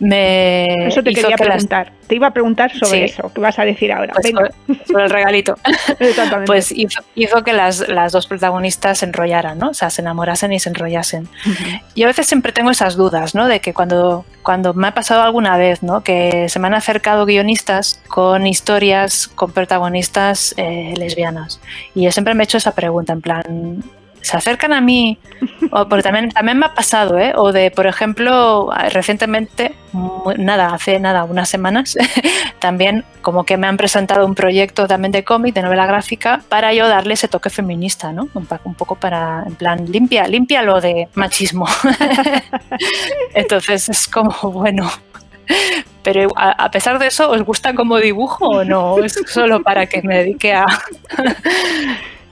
me 0.00 0.21
eso 0.86 1.02
te 1.02 1.12
quería 1.12 1.36
preguntar. 1.36 1.86
Las... 1.86 2.08
Te 2.08 2.14
iba 2.16 2.26
a 2.26 2.30
preguntar 2.32 2.72
sobre 2.72 2.98
sí. 2.98 3.04
eso. 3.04 3.30
¿Qué 3.34 3.40
vas 3.40 3.58
a 3.58 3.64
decir 3.64 3.92
ahora? 3.92 4.12
Pues 4.12 4.24
Venga. 4.24 4.50
Sobre, 4.66 4.84
sobre, 4.86 5.04
el 5.04 5.10
regalito. 5.10 5.56
Pues 6.46 6.72
hizo, 6.72 7.02
hizo 7.14 7.42
que 7.42 7.52
las, 7.52 7.88
las, 7.88 8.12
dos 8.12 8.26
protagonistas 8.26 8.98
se 8.98 9.06
enrollaran, 9.06 9.58
¿no? 9.58 9.70
O 9.70 9.74
sea, 9.74 9.90
se 9.90 10.02
enamorasen 10.02 10.52
y 10.52 10.60
se 10.60 10.68
enrollasen. 10.68 11.22
Uh 11.24 11.48
-huh. 11.48 11.82
Y 11.94 12.02
a 12.02 12.06
veces 12.06 12.26
siempre 12.26 12.52
tengo 12.52 12.70
esas 12.70 12.96
dudas, 12.96 13.34
¿no? 13.34 13.46
De 13.46 13.60
que 13.60 13.72
cuando, 13.72 14.24
cuando 14.42 14.74
me 14.74 14.88
ha 14.88 14.94
pasado 14.94 15.22
alguna 15.22 15.56
vez, 15.56 15.82
¿no? 15.82 16.02
Que 16.02 16.48
se 16.48 16.58
me 16.58 16.66
han 16.66 16.74
acercado 16.74 17.24
guionistas 17.24 18.00
con 18.08 18.46
historias, 18.46 19.28
con 19.28 19.52
protagonistas 19.52 20.54
eh, 20.56 20.94
lesbianas. 20.96 21.60
Y 21.94 22.02
yo 22.02 22.12
siempre 22.12 22.34
me 22.34 22.42
he 22.42 22.44
hecho 22.44 22.58
esa 22.58 22.74
pregunta, 22.74 23.12
en 23.12 23.20
plan, 23.20 23.82
se 24.22 24.36
acercan 24.36 24.72
a 24.72 24.80
mí, 24.80 25.18
o 25.70 25.88
porque 25.88 26.02
también, 26.02 26.30
también 26.30 26.58
me 26.58 26.66
ha 26.66 26.74
pasado, 26.74 27.18
¿eh? 27.18 27.32
o 27.36 27.52
de, 27.52 27.70
por 27.70 27.86
ejemplo, 27.86 28.70
recientemente, 28.90 29.74
nada, 30.38 30.68
hace 30.74 30.98
nada, 31.00 31.24
unas 31.24 31.48
semanas, 31.48 31.96
también 32.58 33.04
como 33.20 33.44
que 33.44 33.56
me 33.56 33.66
han 33.66 33.76
presentado 33.76 34.24
un 34.24 34.34
proyecto 34.34 34.86
también 34.86 35.12
de 35.12 35.24
cómic, 35.24 35.54
de 35.54 35.62
novela 35.62 35.86
gráfica, 35.86 36.40
para 36.48 36.72
yo 36.72 36.88
darle 36.88 37.14
ese 37.14 37.28
toque 37.28 37.50
feminista, 37.50 38.12
¿no? 38.12 38.28
Un, 38.34 38.48
un 38.64 38.74
poco 38.74 38.94
para, 38.94 39.44
en 39.46 39.56
plan, 39.56 39.84
limpia, 39.90 40.26
limpia 40.26 40.62
lo 40.62 40.80
de 40.80 41.08
machismo. 41.14 41.66
Entonces 43.34 43.88
es 43.88 44.06
como, 44.06 44.30
bueno, 44.52 44.90
pero 46.02 46.28
a, 46.36 46.70
pesar 46.70 46.98
de 46.98 47.06
eso, 47.06 47.30
¿os 47.30 47.42
gusta 47.42 47.74
como 47.74 47.98
dibujo 47.98 48.46
o 48.46 48.64
no? 48.64 48.98
Es 48.98 49.20
solo 49.26 49.62
para 49.62 49.86
que 49.86 50.02
me 50.02 50.18
dedique 50.18 50.52
a... 50.52 50.66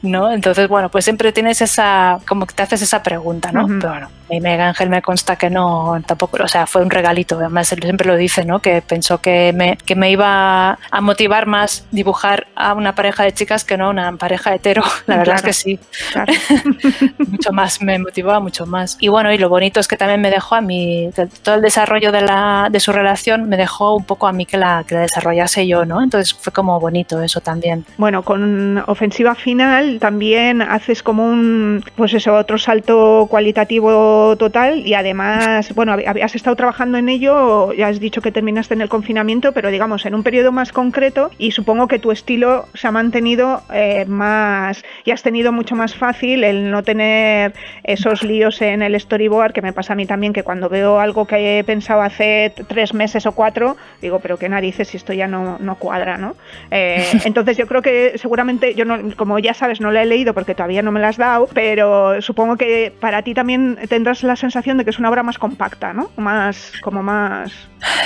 ¿no? 0.03 0.33
Entonces, 0.33 0.69
bueno, 0.69 0.89
pues 0.89 1.05
siempre 1.05 1.33
tienes 1.33 1.61
esa, 1.61 2.19
como 2.27 2.47
que 2.47 2.55
te 2.55 2.63
haces 2.63 2.83
esa 2.83 3.03
pregunta, 3.03 3.53
¿no? 3.53 3.67
Pero 3.67 3.91
bueno, 3.91 4.09
y 4.31 4.41
Miguel 4.41 4.61
Ángel 4.61 4.89
me 4.89 5.03
consta 5.03 5.37
que 5.37 5.51
no, 5.51 6.01
tampoco, 6.07 6.39
o 6.43 6.49
sea, 6.49 6.67
fue 6.67 6.83
un 6.83 6.91
regalito, 6.91 7.37
además 7.37 7.73
él 7.73 7.81
siempre 7.83 8.07
lo 8.07 8.17
dice, 8.17 8.45
¿no? 8.45 8.61
Que 8.61 8.81
pensó 8.81 9.21
que 9.21 9.53
me, 9.53 9.77
que 9.77 9.97
me 9.97 10.11
iba 10.11 10.79
a 10.91 11.01
motivar 11.01 11.47
más 11.47 11.87
dibujar 11.91 12.47
a 12.55 12.75
una 12.75 12.95
pareja 12.95 13.25
de 13.25 13.33
chicas 13.33 13.65
que 13.65 13.77
no 13.77 13.87
a 13.87 13.91
una 13.91 14.13
pareja 14.13 14.55
hetero, 14.55 14.83
la 15.07 15.19
verdad 15.19 15.37
es 15.37 15.43
que 15.43 15.53
sí, 15.53 15.81
mucho 17.19 17.53
más, 17.53 17.83
me 17.83 17.99
motivaba 17.99 18.41
mucho 18.41 18.67
más. 18.67 18.97
Y 19.01 19.09
bueno, 19.09 19.33
y 19.33 19.39
lo 19.39 19.49
bonito 19.49 19.81
es 19.81 19.89
que 19.89 19.97
también 19.97 20.21
me 20.21 20.31
dejó 20.31 20.55
a 20.55 20.61
mí, 20.61 21.11
todo 21.43 21.57
el 21.57 21.63
desarrollo 21.63 22.13
de, 22.13 22.23
la, 22.23 22.69
de 22.71 22.81
su 22.81 22.93
relación 22.93 23.49
me 23.49 23.57
dejó 23.57 23.97
un 23.97 24.05
poco 24.05 24.27
a 24.27 24.33
mí 24.33 24.47
que 24.47 24.57
la, 24.57 24.85
que 24.87 24.95
la 24.95 25.03
desarrollase 25.03 25.67
yo, 25.67 25.85
¿no? 25.85 26.03
Entonces 26.03 26.33
fue 26.35 26.53
como 26.53 26.79
bonito 26.79 27.21
eso 27.21 27.41
también. 27.41 27.85
Bueno, 27.99 28.23
con 28.23 28.79
ofensiva 28.87 29.35
final 29.35 29.90
también 29.99 30.63
haces 30.63 31.03
como 31.03 31.27
un, 31.27 31.85
pues 31.97 32.15
eso, 32.15 32.35
otro 32.35 32.59
salto 32.59 33.27
cualitativo 33.31 34.37
total 34.37 34.87
y 34.87 34.95
además, 34.95 35.75
bueno, 35.75 35.97
has 36.23 36.35
estado 36.35 36.57
trabajando 36.57 36.99
en 36.99 37.09
ello, 37.09 37.73
ya 37.73 37.89
has 37.89 38.01
dicho 38.01 38.21
que 38.21 38.33
terminaste 38.33 38.75
en 38.75 38.81
el 38.81 38.89
confinamiento, 38.89 39.53
pero 39.53 39.71
digamos 39.71 40.07
en 40.07 40.15
un 40.15 40.23
periodo 40.23 40.53
más 40.53 40.73
concreto 40.73 41.31
y 41.39 41.53
supongo 41.53 41.89
que 41.89 41.99
tu 41.99 42.13
estilo 42.13 42.67
se 42.75 42.87
ha 42.87 42.91
mantenido 42.91 43.63
eh, 43.73 44.05
más 44.07 44.85
y 45.05 45.11
has 45.11 45.23
tenido 45.23 45.53
mucho 45.53 45.75
más 45.75 45.95
fácil 45.95 46.45
el 46.45 46.71
no 46.71 46.83
tener 46.83 47.55
esos 47.85 48.23
líos 48.23 48.61
en 48.63 48.83
el 48.83 48.99
storyboard, 48.99 49.53
que 49.53 49.63
me 49.63 49.73
pasa 49.73 49.93
a 49.93 49.97
mí 49.97 50.07
también 50.07 50.33
que 50.33 50.43
cuando 50.43 50.69
veo 50.69 51.01
algo 51.01 51.27
que 51.27 51.59
he 51.59 51.65
pensado 51.65 52.03
hace 52.03 52.53
tres 52.69 52.95
meses 52.95 53.27
o 53.27 53.33
cuatro, 53.33 53.77
digo, 54.01 54.21
pero 54.21 54.39
qué 54.39 54.49
narices 54.49 54.89
si 54.89 54.97
esto 54.97 55.13
ya 55.13 55.27
no, 55.27 55.59
no 55.59 55.77
cuadra, 55.77 56.17
¿no? 56.17 56.37
Eh, 56.71 57.05
entonces 57.25 57.57
yo 57.57 57.67
creo 57.67 57.83
que 57.83 58.19
seguramente, 58.19 58.75
yo 58.75 58.85
no, 58.85 59.15
como 59.17 59.39
ya 59.39 59.55
sabes, 59.55 59.80
no 59.81 59.91
la 59.91 60.03
he 60.03 60.07
leído 60.07 60.35
porque 60.35 60.55
todavía 60.55 60.83
no 60.83 60.93
me 60.93 61.01
la 61.01 61.09
has 61.09 61.17
dado, 61.17 61.49
pero 61.53 62.21
supongo 62.23 62.57
que 62.57 62.93
para 63.01 63.23
ti 63.23 63.35
también 63.35 63.79
tendrás 63.89 64.23
la 64.23 64.37
sensación 64.37 64.79
de 64.79 64.85
que 64.85 64.91
es 64.91 64.99
una 64.99 65.09
obra 65.09 65.23
más 65.23 65.39
compacta, 65.39 65.93
¿no? 65.93 66.11
Más, 66.17 66.73
como 66.83 67.03
más... 67.03 67.51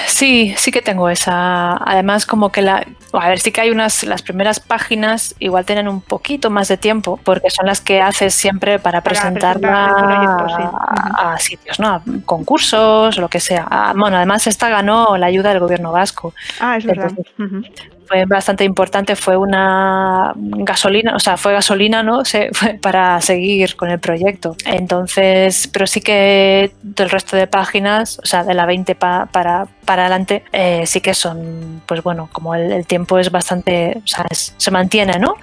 Sí, 0.07 0.55
sí 0.57 0.71
que 0.71 0.81
tengo 0.81 1.09
esa. 1.09 1.77
Además, 1.85 2.27
como 2.27 2.53
que 2.53 2.63
la... 2.63 2.87
A 3.13 3.29
ver, 3.29 3.41
sí 3.41 3.51
que 3.51 3.61
hay 3.61 3.71
unas, 3.71 4.05
las 4.05 4.23
primeras 4.23 4.61
páginas 4.61 5.35
igual 5.41 5.65
tienen 5.65 5.89
un 5.89 6.01
poquito 6.01 6.49
más 6.49 6.69
de 6.69 6.77
tiempo 6.77 7.19
porque 7.25 7.51
son 7.51 7.67
las 7.67 7.81
que 7.81 8.01
haces 8.01 8.35
siempre 8.35 8.79
para, 8.79 9.01
presentarla 9.01 9.87
a, 11.19 11.39
sitios, 11.39 11.81
¿no? 11.81 11.89
A 11.89 12.03
concursos, 12.25 13.19
lo 13.19 13.29
que 13.29 13.41
sea. 13.41 13.93
Bueno, 13.97 14.17
además 14.17 14.47
esta 14.47 14.69
ganó 14.69 15.17
la 15.17 15.27
ayuda 15.27 15.51
del 15.51 15.61
gobierno 15.61 15.91
vasco. 15.93 16.35
Ah, 16.61 16.77
es 16.77 16.87
verdad 16.87 17.11
fue 18.07 18.25
bastante 18.27 18.65
importante, 18.65 19.17
fue 19.17 19.37
una 19.37 20.33
gasolina, 20.37 21.15
o 21.17 21.19
sea, 21.19 21.37
fue 21.37 21.53
gasolina, 21.53 22.03
¿no? 22.03 22.25
Se, 22.25 22.51
fue 22.53 22.75
para 22.75 23.21
seguir 23.21 23.77
con 23.77 23.91
el 23.91 23.99
proyecto. 23.99 24.57
Entonces, 24.65 25.69
pero 25.73 25.87
sí 25.87 26.01
que 26.01 26.73
del 26.83 27.11
resto 27.11 27.37
de 27.37 27.47
páginas, 27.47 28.19
o 28.23 28.27
sea, 28.27 28.45
de 28.45 28.55
la 28.55 28.67
20 28.67 28.95
para, 28.95 29.27
para 29.85 30.03
adelante, 30.03 30.45
eh, 30.53 30.85
sí 30.87 31.01
que 31.01 31.15
son, 31.15 31.83
pues 31.87 32.03
bueno, 32.03 32.29
como 32.33 32.55
el, 32.55 32.87
tiempo 32.87 33.19
es 33.19 33.31
bastante, 33.31 34.01
o 34.05 34.07
sea, 34.07 34.27
se 34.31 34.71
mantiene, 34.71 35.19
¿no? 35.19 35.37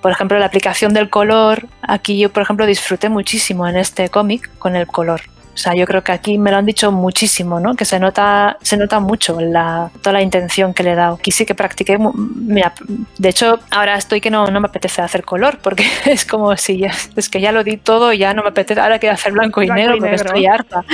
Por 0.00 0.12
ejemplo, 0.12 0.38
la 0.38 0.46
aplicación 0.46 0.94
del 0.94 1.10
color, 1.10 1.66
aquí 1.82 2.18
yo, 2.18 2.30
por 2.30 2.42
ejemplo, 2.42 2.66
disfruté 2.66 3.08
muchísimo 3.08 3.66
en 3.66 3.76
este 3.76 4.08
cómic 4.08 4.50
con 4.58 4.76
el 4.76 4.86
color. 4.86 5.22
O 5.54 5.56
sea, 5.56 5.74
yo 5.74 5.86
creo 5.86 6.02
que 6.02 6.12
aquí 6.12 6.38
me 6.38 6.50
lo 6.50 6.56
han 6.56 6.66
dicho 6.66 6.92
muchísimo, 6.92 7.60
¿no? 7.60 7.74
Que 7.74 7.84
se 7.84 7.98
nota, 7.98 8.56
se 8.62 8.76
nota 8.76 9.00
mucho 9.00 9.40
la, 9.40 9.90
toda 10.00 10.14
la 10.14 10.22
intención 10.22 10.72
que 10.72 10.82
le 10.82 10.92
he 10.92 10.94
dado. 10.94 11.16
Aquí 11.16 11.30
sí 11.30 11.44
que 11.44 11.54
practiqué, 11.54 11.98
mira, 11.98 12.72
de 13.18 13.28
hecho, 13.28 13.58
ahora 13.70 13.96
estoy 13.96 14.20
que 14.20 14.30
no, 14.30 14.50
no 14.50 14.60
me 14.60 14.68
apetece 14.68 15.02
hacer 15.02 15.24
color, 15.24 15.58
porque 15.62 15.84
es 16.06 16.24
como 16.24 16.56
si 16.56 16.84
es 16.84 17.28
que 17.28 17.40
ya 17.40 17.52
lo 17.52 17.64
di 17.64 17.76
todo 17.76 18.12
y 18.12 18.18
ya 18.18 18.32
no 18.34 18.42
me 18.42 18.48
apetece, 18.48 18.80
ahora 18.80 18.98
quiero 18.98 19.14
hacer 19.14 19.32
blanco 19.32 19.62
y 19.62 19.68
negro, 19.68 19.98
porque 19.98 20.14
estoy 20.14 20.46
harta. 20.46 20.84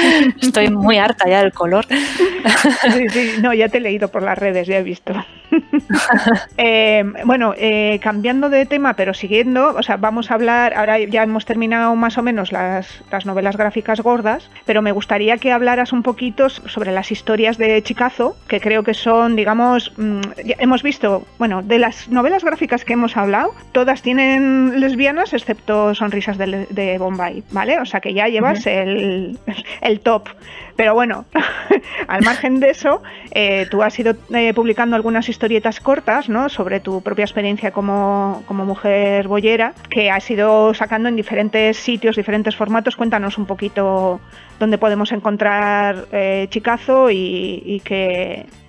Estoy 0.41 0.71
muy 0.71 0.99
harta 0.99 1.29
ya 1.29 1.41
del 1.43 1.53
color. 1.53 1.87
Sí, 1.89 3.09
sí, 3.09 3.33
no, 3.41 3.53
ya 3.55 3.69
te 3.69 3.79
he 3.79 3.81
leído 3.81 4.09
por 4.09 4.23
las 4.23 4.39
redes, 4.39 4.67
ya 4.67 4.79
he 4.79 4.83
visto. 4.83 5.15
Eh, 6.59 7.05
bueno, 7.25 7.55
eh, 7.57 8.01
cambiando 8.03 8.49
de 8.49 8.67
tema, 8.67 8.95
pero 8.95 9.15
siguiendo, 9.15 9.75
o 9.77 9.83
sea, 9.83 9.97
vamos 9.97 10.31
a 10.31 10.35
hablar, 10.35 10.75
ahora 10.75 10.99
ya 10.99 11.23
hemos 11.23 11.45
terminado 11.45 11.95
más 11.95 12.19
o 12.19 12.23
menos 12.23 12.51
las, 12.51 13.03
las 13.11 13.27
novelas 13.27 13.57
gráficas 13.57 14.01
gordas, 14.01 14.46
pero 14.65 14.83
me 14.83 14.93
gustaría 14.93 15.39
que 15.39 15.53
hablaras 15.53 15.93
un 15.93 16.03
poquito 16.03 16.49
sobre 16.49 16.93
las 16.93 17.11
historias 17.13 17.59
de 17.59 17.83
Chicazo, 17.83 18.37
que 18.49 18.61
creo 18.61 18.83
que 18.83 18.95
son, 18.95 19.37
digamos, 19.37 19.93
mm, 19.97 20.21
hemos 20.59 20.83
visto, 20.83 21.27
bueno, 21.39 21.63
de 21.63 21.79
las 21.79 22.09
novelas 22.09 22.45
gráficas 22.45 22.85
que 22.85 22.95
hemos 22.95 23.17
hablado, 23.17 23.55
todas 23.73 24.03
tienen 24.03 24.81
lesbianas 24.81 25.33
excepto 25.33 25.95
Sonrisas 25.95 26.39
de, 26.39 26.97
Bombay, 26.99 27.43
¿vale? 27.51 27.79
O 27.81 27.85
sea 27.85 28.01
que 28.01 28.15
ya 28.15 28.29
llevas 28.29 28.67
el, 28.67 29.39
el 29.81 30.01
top. 30.01 30.29
Pero 30.77 30.95
bueno, 30.95 31.25
al 32.09 32.23
margen 32.23 32.61
de 32.61 32.71
eso, 32.71 33.03
eh, 33.33 33.67
tú 33.71 33.83
has 33.83 33.99
ido 33.99 34.15
eh, 34.35 34.53
publicando 34.55 34.95
algunas 34.95 35.29
historietas 35.29 35.81
cortas, 35.81 36.29
¿no? 36.29 36.49
Sobre 36.49 36.81
tu 36.81 37.01
propia 37.01 37.25
experiencia 37.25 37.71
como, 37.71 38.45
mujer 38.49 39.27
boyera, 39.27 39.73
que 39.89 40.11
has 40.11 40.31
ido 40.31 40.75
sacando 40.75 41.09
en 41.09 41.17
diferentes 41.17 41.79
sitios, 41.79 42.17
diferentes 42.17 42.55
formatos. 42.55 42.97
Cuéntanos 42.97 43.39
un 43.39 43.47
poquito 43.47 44.21
dónde 44.61 44.77
podemos 44.79 45.13
encontrar 45.13 46.07
eh, 46.13 46.47
Chicazo 46.51 47.11
y, 47.11 47.63
y 47.65 47.81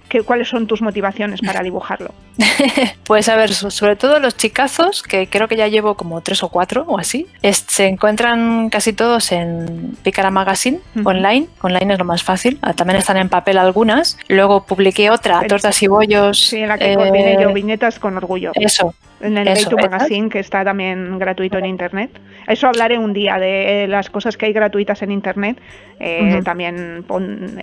que 0.07 0.21
¿Cuáles 0.21 0.49
son 0.49 0.67
tus 0.67 0.81
motivaciones 0.81 1.41
para 1.41 1.61
dibujarlo? 1.61 2.11
pues 3.05 3.29
a 3.29 3.35
ver, 3.35 3.53
sobre 3.53 3.95
todo 3.95 4.19
los 4.19 4.35
chicazos, 4.37 5.03
que 5.03 5.27
creo 5.27 5.47
que 5.47 5.55
ya 5.55 5.67
llevo 5.67 5.95
como 5.95 6.21
tres 6.21 6.43
o 6.43 6.49
cuatro 6.49 6.85
o 6.87 6.97
así, 6.97 7.27
se 7.51 7.87
encuentran 7.87 8.69
casi 8.69 8.93
todos 8.93 9.31
en 9.31 9.97
Picara 10.03 10.31
Magazine 10.31 10.79
online. 11.03 11.47
Online 11.61 11.93
es 11.93 11.99
lo 11.99 12.05
más 12.05 12.23
fácil. 12.23 12.59
Ah, 12.61 12.73
también 12.73 12.97
están 12.99 13.17
en 13.17 13.29
papel 13.29 13.57
algunas. 13.57 14.17
Luego 14.27 14.65
publiqué 14.65 15.09
otra, 15.09 15.41
Tortas 15.47 15.81
y 15.81 15.87
Bollos. 15.87 16.39
Sí, 16.39 16.57
en 16.57 16.69
la 16.69 16.77
que 16.77 16.93
eh, 16.93 17.37
yo 17.39 17.53
viñetas 17.53 17.99
con 17.99 18.17
orgullo. 18.17 18.51
Eso, 18.55 18.93
en 19.19 19.37
el 19.37 19.47
Eso, 19.47 19.75
Magazine, 19.75 20.29
que 20.29 20.39
está 20.39 20.63
también 20.63 21.17
gratuito 21.19 21.57
en 21.57 21.65
Internet. 21.65 22.11
Eso 22.47 22.67
hablaré 22.67 22.97
un 22.97 23.13
día 23.13 23.37
de 23.37 23.87
las 23.87 24.09
cosas 24.09 24.37
que 24.37 24.45
hay 24.45 24.53
gratuitas 24.53 25.01
en 25.01 25.11
Internet. 25.11 25.59
Eh, 25.99 26.41
también 26.43 27.05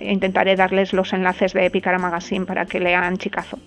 intentaré 0.01 0.55
darles 0.55 0.93
los 0.93 1.13
enlaces 1.13 1.53
de 1.53 1.69
Picara 1.69 1.97
Magazine 1.97 2.45
para 2.45 2.65
que 2.65 2.79
lean 2.79 3.17
Chicazo. 3.17 3.59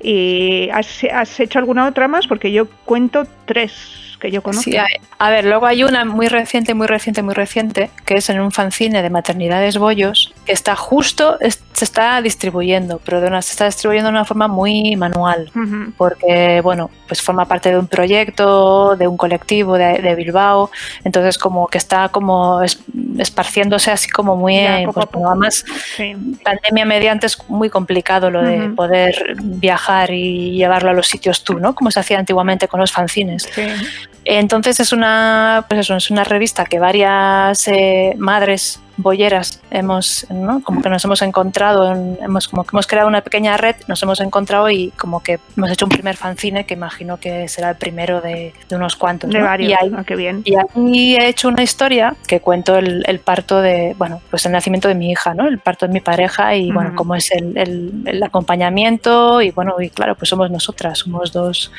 ¿Y 0.00 0.68
has, 0.72 1.04
has 1.12 1.40
hecho 1.40 1.58
alguna 1.58 1.86
otra 1.86 2.06
más? 2.08 2.26
Porque 2.26 2.52
yo 2.52 2.68
cuento 2.84 3.26
tres 3.46 4.05
que 4.20 4.30
yo 4.30 4.42
conozco. 4.42 4.70
Sí, 4.70 4.76
a 5.18 5.30
ver, 5.30 5.44
luego 5.44 5.66
hay 5.66 5.84
una 5.84 6.04
muy 6.04 6.28
reciente, 6.28 6.74
muy 6.74 6.86
reciente, 6.86 7.22
muy 7.22 7.34
reciente, 7.34 7.90
que 8.04 8.14
es 8.14 8.28
en 8.30 8.40
un 8.40 8.52
fanzine 8.52 9.02
de 9.02 9.10
maternidades 9.10 9.78
bollos, 9.78 10.32
que 10.44 10.52
está 10.52 10.76
justo, 10.76 11.38
se 11.40 11.84
está 11.84 12.20
distribuyendo, 12.22 13.00
pero 13.04 13.20
de 13.20 13.28
una, 13.28 13.42
se 13.42 13.52
está 13.52 13.66
distribuyendo 13.66 14.08
de 14.08 14.16
una 14.16 14.24
forma 14.24 14.48
muy 14.48 14.96
manual, 14.96 15.50
porque, 15.96 16.60
bueno, 16.62 16.90
pues 17.06 17.22
forma 17.22 17.46
parte 17.46 17.70
de 17.70 17.78
un 17.78 17.86
proyecto, 17.86 18.96
de 18.96 19.06
un 19.06 19.16
colectivo 19.16 19.76
de, 19.76 20.14
Bilbao, 20.16 20.70
entonces 21.04 21.36
como 21.36 21.66
que 21.66 21.78
está 21.78 22.08
como 22.08 22.62
esparciéndose 23.18 23.90
así 23.90 24.08
como 24.08 24.36
muy, 24.36 24.56
pues, 24.92 25.06
además 25.26 25.64
pandemia 26.42 26.84
mediante 26.84 27.26
es 27.26 27.38
muy 27.48 27.68
complicado 27.68 28.30
lo 28.30 28.42
de 28.42 28.70
poder 28.70 29.36
viajar 29.42 30.10
y 30.10 30.52
llevarlo 30.52 30.90
a 30.90 30.92
los 30.94 31.06
sitios 31.06 31.44
tú, 31.44 31.58
¿no? 31.58 31.74
Como 31.74 31.90
se 31.90 32.00
hacía 32.00 32.18
antiguamente 32.18 32.68
con 32.68 32.80
los 32.80 32.92
fanzines. 32.92 33.48
Sí. 33.54 33.62
Entonces 34.28 34.80
es 34.80 34.92
una, 34.92 35.64
pues 35.68 35.88
es 35.88 36.10
una 36.10 36.24
revista 36.24 36.64
que 36.64 36.80
varias 36.80 37.68
eh, 37.68 38.12
madres 38.18 38.80
bolleras 38.96 39.60
hemos, 39.70 40.26
¿no? 40.30 40.62
como 40.62 40.82
que 40.82 40.88
nos 40.88 41.04
hemos 41.04 41.22
encontrado, 41.22 41.92
hemos, 42.20 42.48
como 42.48 42.64
que 42.64 42.70
hemos 42.72 42.86
creado 42.86 43.08
una 43.08 43.20
pequeña 43.20 43.56
red, 43.56 43.76
nos 43.88 44.02
hemos 44.02 44.20
encontrado 44.20 44.70
y 44.70 44.90
como 44.90 45.22
que 45.22 45.38
hemos 45.56 45.70
hecho 45.70 45.84
un 45.86 45.90
primer 45.90 46.16
fanzine 46.16 46.64
que 46.64 46.74
imagino 46.74 47.18
que 47.18 47.48
será 47.48 47.70
el 47.70 47.76
primero 47.76 48.20
de, 48.20 48.54
unos 48.70 48.96
cuantos. 48.96 49.30
De 49.30 49.40
varios, 49.40 49.70
y 49.70 49.74
ahí, 49.74 49.92
ah, 49.96 50.04
qué 50.04 50.16
bien. 50.16 50.42
Y 50.44 50.54
ahí 50.56 51.16
he 51.16 51.28
hecho 51.28 51.48
una 51.48 51.62
historia 51.62 52.16
que 52.26 52.40
cuento 52.40 52.76
el, 52.76 53.20
parto 53.24 53.60
de, 53.60 53.94
bueno, 53.98 54.20
pues 54.30 54.46
el 54.46 54.52
nacimiento 54.52 54.88
de 54.88 54.94
mi 54.94 55.10
hija, 55.10 55.34
¿no? 55.34 55.46
El 55.46 55.58
parto 55.58 55.86
de 55.86 55.92
mi 55.92 56.00
pareja 56.00 56.54
y 56.54 56.70
bueno, 56.70 56.92
cómo 56.94 57.14
es 57.14 57.30
el, 57.32 57.56
el, 57.56 58.22
acompañamiento 58.22 59.42
y 59.42 59.50
bueno, 59.50 59.74
y 59.80 59.90
claro, 59.90 60.14
pues 60.14 60.28
somos 60.28 60.50
nosotras, 60.50 60.98
somos 60.98 61.32
dos, 61.32 61.70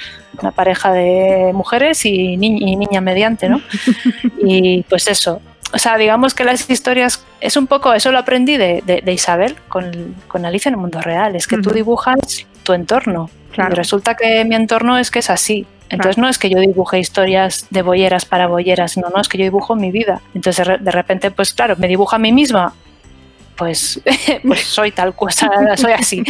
una 0.41 0.51
pareja 0.51 0.91
de 0.91 1.51
mujeres 1.53 2.05
y, 2.05 2.33
y 2.33 2.37
niña 2.37 3.01
mediante, 3.01 3.49
¿no? 3.49 3.61
y 4.41 4.83
pues 4.83 5.07
eso, 5.07 5.41
o 5.73 5.77
sea, 5.77 5.97
digamos 5.97 6.33
que 6.33 6.43
las 6.43 6.69
historias 6.69 7.23
es 7.41 7.57
un 7.57 7.67
poco, 7.67 7.93
eso 7.93 8.11
lo 8.11 8.19
aprendí 8.19 8.57
de, 8.57 9.03
Isabel 9.07 9.55
con, 9.67 10.15
con, 10.27 10.45
Alicia 10.45 10.69
en 10.69 10.75
el 10.75 10.81
mundo 10.81 11.01
real, 11.01 11.35
es 11.35 11.47
que 11.47 11.57
tú 11.57 11.71
dibujas 11.71 12.45
tu 12.63 12.73
entorno. 12.73 13.29
Y 13.57 13.73
resulta 13.73 14.15
que 14.15 14.45
mi 14.45 14.55
entorno 14.55 14.97
es 14.99 15.09
que 15.09 15.19
es 15.19 15.29
así. 15.31 15.65
Entonces 15.89 16.17
no 16.17 16.27
es 16.27 16.37
que 16.37 16.49
yo 16.49 16.59
dibuje 16.59 16.99
historias 16.99 17.65
de 17.69 17.81
bolleras 17.81 18.25
para 18.25 18.47
bolleras, 18.47 18.97
no, 18.97 19.09
no, 19.09 19.21
es 19.21 19.27
que 19.27 19.37
yo 19.37 19.45
dibujo 19.45 19.75
mi 19.75 19.91
vida. 19.91 20.21
Entonces 20.35 20.67
de 20.79 20.91
repente, 20.91 21.31
pues 21.31 21.53
claro, 21.53 21.75
me 21.77 21.87
dibujo 21.87 22.15
a 22.15 22.19
mí 22.19 22.31
misma 22.31 22.73
pues, 23.57 23.99
pues 24.43 24.61
soy 24.61 24.91
tal 24.91 25.13
cosa, 25.13 25.49
soy 25.75 25.91
así. 25.91 26.23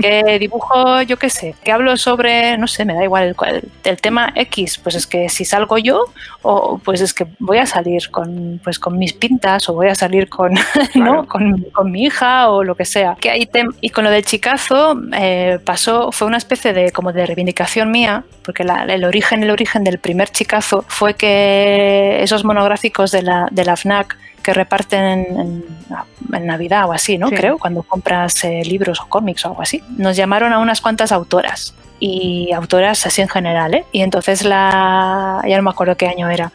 Que 0.00 0.38
dibujo, 0.38 1.02
yo 1.02 1.18
qué 1.18 1.28
sé, 1.28 1.54
que 1.62 1.72
hablo 1.72 1.96
sobre, 1.96 2.56
no 2.56 2.66
sé, 2.66 2.84
me 2.84 2.94
da 2.94 3.04
igual 3.04 3.34
el, 3.46 3.68
el, 3.84 4.00
tema 4.00 4.32
X, 4.34 4.78
pues 4.78 4.94
es 4.94 5.06
que 5.06 5.28
si 5.28 5.44
salgo 5.44 5.76
yo, 5.76 6.04
o 6.42 6.78
pues 6.78 7.00
es 7.00 7.12
que 7.12 7.26
voy 7.38 7.58
a 7.58 7.66
salir 7.66 8.10
con, 8.10 8.60
pues 8.62 8.78
con 8.78 8.98
mis 8.98 9.12
pintas, 9.12 9.68
o 9.68 9.74
voy 9.74 9.88
a 9.88 9.94
salir 9.94 10.28
con, 10.28 10.54
¿no? 10.94 11.26
con, 11.26 11.62
con, 11.72 11.90
mi 11.90 12.04
hija, 12.04 12.48
o 12.48 12.62
lo 12.62 12.74
que 12.76 12.84
sea. 12.84 13.16
Que 13.20 13.30
hay 13.30 13.48
y 13.80 13.90
con 13.90 14.04
lo 14.04 14.10
del 14.10 14.24
chicazo 14.24 15.00
eh, 15.14 15.58
pasó, 15.64 16.12
fue 16.12 16.26
una 16.26 16.36
especie 16.36 16.72
de 16.72 16.92
como 16.92 17.12
de 17.12 17.26
reivindicación 17.26 17.90
mía, 17.90 18.24
porque 18.44 18.62
el 18.62 19.04
origen, 19.04 19.42
el 19.42 19.50
origen 19.50 19.84
del 19.84 19.98
primer 19.98 20.30
chicazo 20.30 20.84
fue 20.86 21.14
que 21.14 22.22
esos 22.22 22.44
monográficos 22.44 23.10
de 23.10 23.22
la, 23.22 23.48
de 23.50 23.64
la 23.64 23.76
FNAC 23.76 24.16
que 24.48 24.54
reparten 24.54 25.04
en, 25.04 26.46
Navidad 26.46 26.88
o 26.88 26.92
así, 26.92 27.18
¿no? 27.18 27.28
Creo, 27.30 27.58
cuando 27.58 27.82
compras 27.82 28.44
eh, 28.44 28.62
libros 28.64 29.00
o 29.00 29.06
cómics 29.08 29.44
o 29.44 29.48
algo 29.48 29.60
así. 29.60 29.82
Nos 29.96 30.16
llamaron 30.16 30.52
a 30.52 30.58
unas 30.58 30.80
cuantas 30.80 31.12
autoras 31.12 31.74
y 31.98 32.52
autoras 32.52 33.04
así 33.04 33.20
en 33.20 33.28
general, 33.28 33.74
¿eh? 33.74 33.84
Y 33.92 34.00
entonces 34.00 34.44
la, 34.44 35.42
ya 35.46 35.56
no 35.56 35.62
me 35.62 35.70
acuerdo 35.70 35.96
qué 35.96 36.06
año 36.06 36.30
era, 36.30 36.52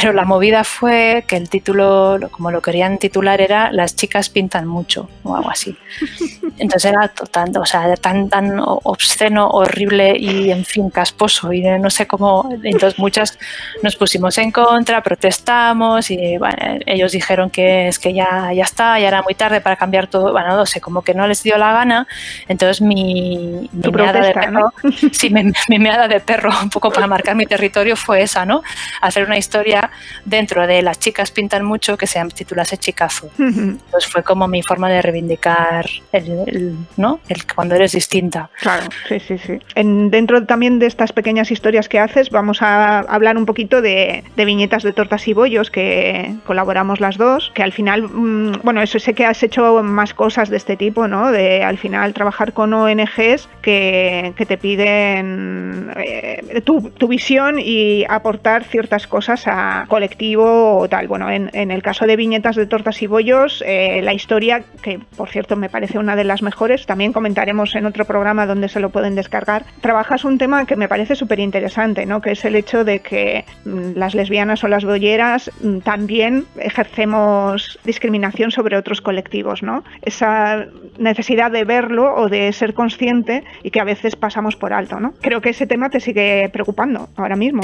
pero 0.00 0.12
la 0.12 0.24
movida 0.24 0.64
fue 0.64 1.24
que 1.26 1.36
el 1.36 1.48
título, 1.48 2.18
como 2.30 2.50
lo 2.50 2.60
querían 2.60 2.98
titular, 2.98 3.40
era 3.40 3.70
Las 3.70 3.94
chicas 3.94 4.28
pintan 4.28 4.66
mucho 4.66 5.08
o 5.22 5.36
algo 5.36 5.50
así. 5.50 5.76
Entonces 6.58 6.90
era 6.90 7.08
tan, 7.08 7.56
o 7.56 7.64
sea, 7.64 7.94
tan, 7.96 8.28
tan 8.28 8.60
obsceno, 8.60 9.48
horrible 9.48 10.16
y, 10.18 10.50
en 10.50 10.64
fin, 10.64 10.90
casposo. 10.90 11.52
Y 11.52 11.62
no 11.62 11.90
sé 11.90 12.06
cómo. 12.06 12.48
Entonces 12.62 12.98
muchas 12.98 13.38
nos 13.82 13.96
pusimos 13.96 14.36
en 14.38 14.50
contra, 14.50 15.02
protestamos 15.02 16.10
y 16.10 16.38
bueno, 16.38 16.56
ellos 16.86 17.12
dijeron 17.12 17.50
que 17.50 17.88
es 17.88 17.98
que 17.98 18.12
ya, 18.12 18.52
ya 18.52 18.64
está, 18.64 18.98
ya 18.98 19.08
era 19.08 19.22
muy 19.22 19.34
tarde 19.34 19.60
para 19.60 19.76
cambiar 19.76 20.06
todo. 20.08 20.32
Bueno, 20.32 20.56
no 20.56 20.66
sé, 20.66 20.80
como 20.80 21.02
que 21.02 21.14
no 21.14 21.26
les 21.26 21.42
dio 21.42 21.56
la 21.56 21.72
gana. 21.72 22.06
Entonces 22.48 22.80
mi, 22.80 23.68
mi 23.72 23.90
meada 23.92 24.20
de 24.20 24.32
perro, 24.32 24.72
sí, 25.12 25.30
mi, 25.30 25.52
mi 25.68 25.78
meada 25.78 26.08
de 26.08 26.20
perro, 26.20 26.50
un 26.62 26.70
poco 26.70 26.90
para 26.90 27.06
marcar 27.06 27.36
mi 27.36 27.46
territorio, 27.46 27.96
fue 27.96 28.22
esa, 28.22 28.44
¿no? 28.44 28.62
Hacer 29.00 29.24
una 29.24 29.38
historia 29.38 29.83
dentro 30.24 30.66
de 30.66 30.82
Las 30.82 30.98
chicas 30.98 31.30
pintan 31.30 31.64
mucho 31.64 31.96
que 31.96 32.06
se 32.06 32.24
titulase 32.34 32.76
Chicazo. 32.78 33.30
Pues 33.90 34.06
fue 34.06 34.22
como 34.22 34.48
mi 34.48 34.62
forma 34.62 34.88
de 34.88 35.00
reivindicar 35.02 35.86
el, 36.12 36.76
¿no? 36.96 37.20
el 37.28 37.46
cuando 37.46 37.74
eres 37.74 37.92
distinta. 37.92 38.50
Claro, 38.60 38.88
sí, 39.08 39.20
sí, 39.20 39.38
sí. 39.38 39.58
En, 39.74 40.10
dentro 40.10 40.44
también 40.46 40.78
de 40.78 40.86
estas 40.86 41.12
pequeñas 41.12 41.50
historias 41.50 41.88
que 41.88 41.98
haces, 41.98 42.30
vamos 42.30 42.62
a 42.62 43.00
hablar 43.00 43.36
un 43.36 43.46
poquito 43.46 43.82
de, 43.82 44.24
viñetas 44.36 44.82
de 44.82 44.92
tortas 44.92 45.26
y 45.28 45.32
bollos 45.32 45.70
que 45.70 46.34
colaboramos 46.46 47.00
las 47.00 47.16
dos, 47.16 47.52
que 47.54 47.62
al 47.62 47.72
final, 47.72 48.02
mm, 48.02 48.62
bueno, 48.62 48.82
eso 48.82 48.98
sé 48.98 49.14
que 49.14 49.26
has 49.26 49.42
hecho 49.42 49.82
más 49.82 50.14
cosas 50.14 50.48
de 50.50 50.56
este 50.56 50.76
tipo, 50.76 51.06
¿no? 51.08 51.30
De 51.30 51.62
al 51.62 51.78
final 51.78 52.12
trabajar 52.14 52.52
con 52.52 52.72
ONGs 52.72 53.48
que, 53.62 54.34
te 54.44 54.58
piden 54.58 55.90
eh, 55.96 56.60
tu, 56.64 56.90
tu 56.90 57.08
visión 57.08 57.58
y 57.58 58.04
aportar 58.08 58.64
ciertas 58.64 59.06
cosas 59.06 59.46
a, 59.46 59.63
colectivo 59.88 60.78
o 60.78 60.88
tal. 60.88 61.08
Bueno, 61.08 61.30
en, 61.30 61.70
el 61.70 61.82
caso 61.82 62.06
de 62.06 62.16
viñetas 62.16 62.56
de 62.56 62.66
tortas 62.66 63.02
y 63.02 63.06
bollos, 63.06 63.62
eh, 63.66 64.00
la 64.02 64.14
historia, 64.14 64.62
que 64.82 65.00
por 65.16 65.28
cierto 65.28 65.56
me 65.56 65.68
parece 65.68 65.98
una 65.98 66.16
de 66.16 66.24
las 66.24 66.42
mejores, 66.42 66.86
también 66.86 67.12
comentaremos 67.12 67.74
en 67.74 67.86
otro 67.86 68.04
programa 68.04 68.46
donde 68.46 68.68
se 68.68 68.80
lo 68.80 68.90
pueden 68.90 69.14
descargar, 69.14 69.64
trabajas 69.80 70.24
un 70.24 70.38
tema 70.38 70.66
que 70.66 70.76
me 70.76 70.88
parece 70.88 71.14
súper 71.14 71.40
interesante, 71.40 72.06
¿no? 72.06 72.20
que 72.20 72.32
es 72.32 72.44
el 72.44 72.54
hecho 72.54 72.84
de 72.84 73.00
que 73.00 73.44
mm, 73.64 73.92
las 73.96 74.14
lesbianas 74.14 74.64
o 74.64 74.68
las 74.68 74.84
bolleras 74.84 75.50
mm, 75.62 75.78
también 75.78 76.44
ejercemos 76.56 77.78
discriminación 77.84 78.50
sobre 78.50 78.76
otros 78.76 79.00
colectivos. 79.00 79.62
¿no? 79.62 79.84
Esa 80.02 80.66
necesidad 80.98 81.50
de 81.50 81.64
verlo 81.64 82.14
o 82.14 82.28
de 82.28 82.52
ser 82.52 82.74
consciente 82.74 83.44
y 83.62 83.70
que 83.70 83.80
a 83.80 83.84
veces 83.84 84.16
pasamos 84.16 84.56
por 84.56 84.72
alto. 84.72 85.00
¿no? 85.00 85.12
Creo 85.20 85.40
que 85.40 85.50
ese 85.50 85.66
tema 85.66 85.90
te 85.90 86.00
sigue 86.00 86.48
preocupando 86.52 87.08
ahora 87.16 87.36
mismo, 87.36 87.62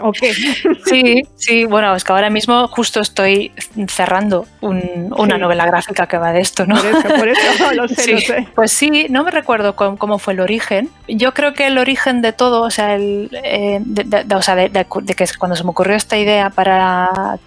¿O, 0.00 0.08
¿O, 0.08 0.12
qué? 0.12 0.32
Sí, 0.84 1.22
Sí, 1.36 1.64
bueno, 1.64 1.94
es 1.96 2.04
que 2.04 2.12
ahora 2.12 2.30
mismo 2.30 2.68
justo 2.68 3.00
estoy 3.00 3.52
cerrando 3.88 4.46
una 4.60 5.38
novela 5.38 5.66
gráfica 5.66 6.06
que 6.06 6.16
va 6.16 6.32
de 6.32 6.40
esto, 6.40 6.66
¿no? 6.66 6.76
Por 6.76 6.86
eso, 6.86 7.08
por 7.08 7.28
eso, 7.28 7.72
lo 7.74 7.88
sé, 7.88 8.20
sé. 8.20 8.46
Pues 8.54 8.70
sí, 8.70 9.06
no 9.10 9.24
me 9.24 9.32
recuerdo 9.32 9.74
cómo, 9.74 10.18
fue 10.18 10.34
el 10.34 10.40
origen. 10.40 10.88
Yo 11.08 11.34
creo 11.34 11.52
que 11.52 11.66
el 11.66 11.78
origen 11.78 12.22
de 12.22 12.32
todo, 12.32 12.62
o 12.62 12.70
sea, 12.70 12.94
el, 12.94 13.28
eh, 13.32 13.80
de, 13.84 14.24
o 14.34 14.42
sea 14.42 14.54
de, 14.54 14.70
que 14.70 15.24
cuando 15.36 15.56
se 15.56 15.64
me 15.64 15.70
ocurrió 15.70 15.96
esta 15.96 16.16
idea 16.16 16.50
para 16.50 17.38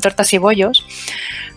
tortas 0.00 0.32
y 0.32 0.38
bollos, 0.38 0.86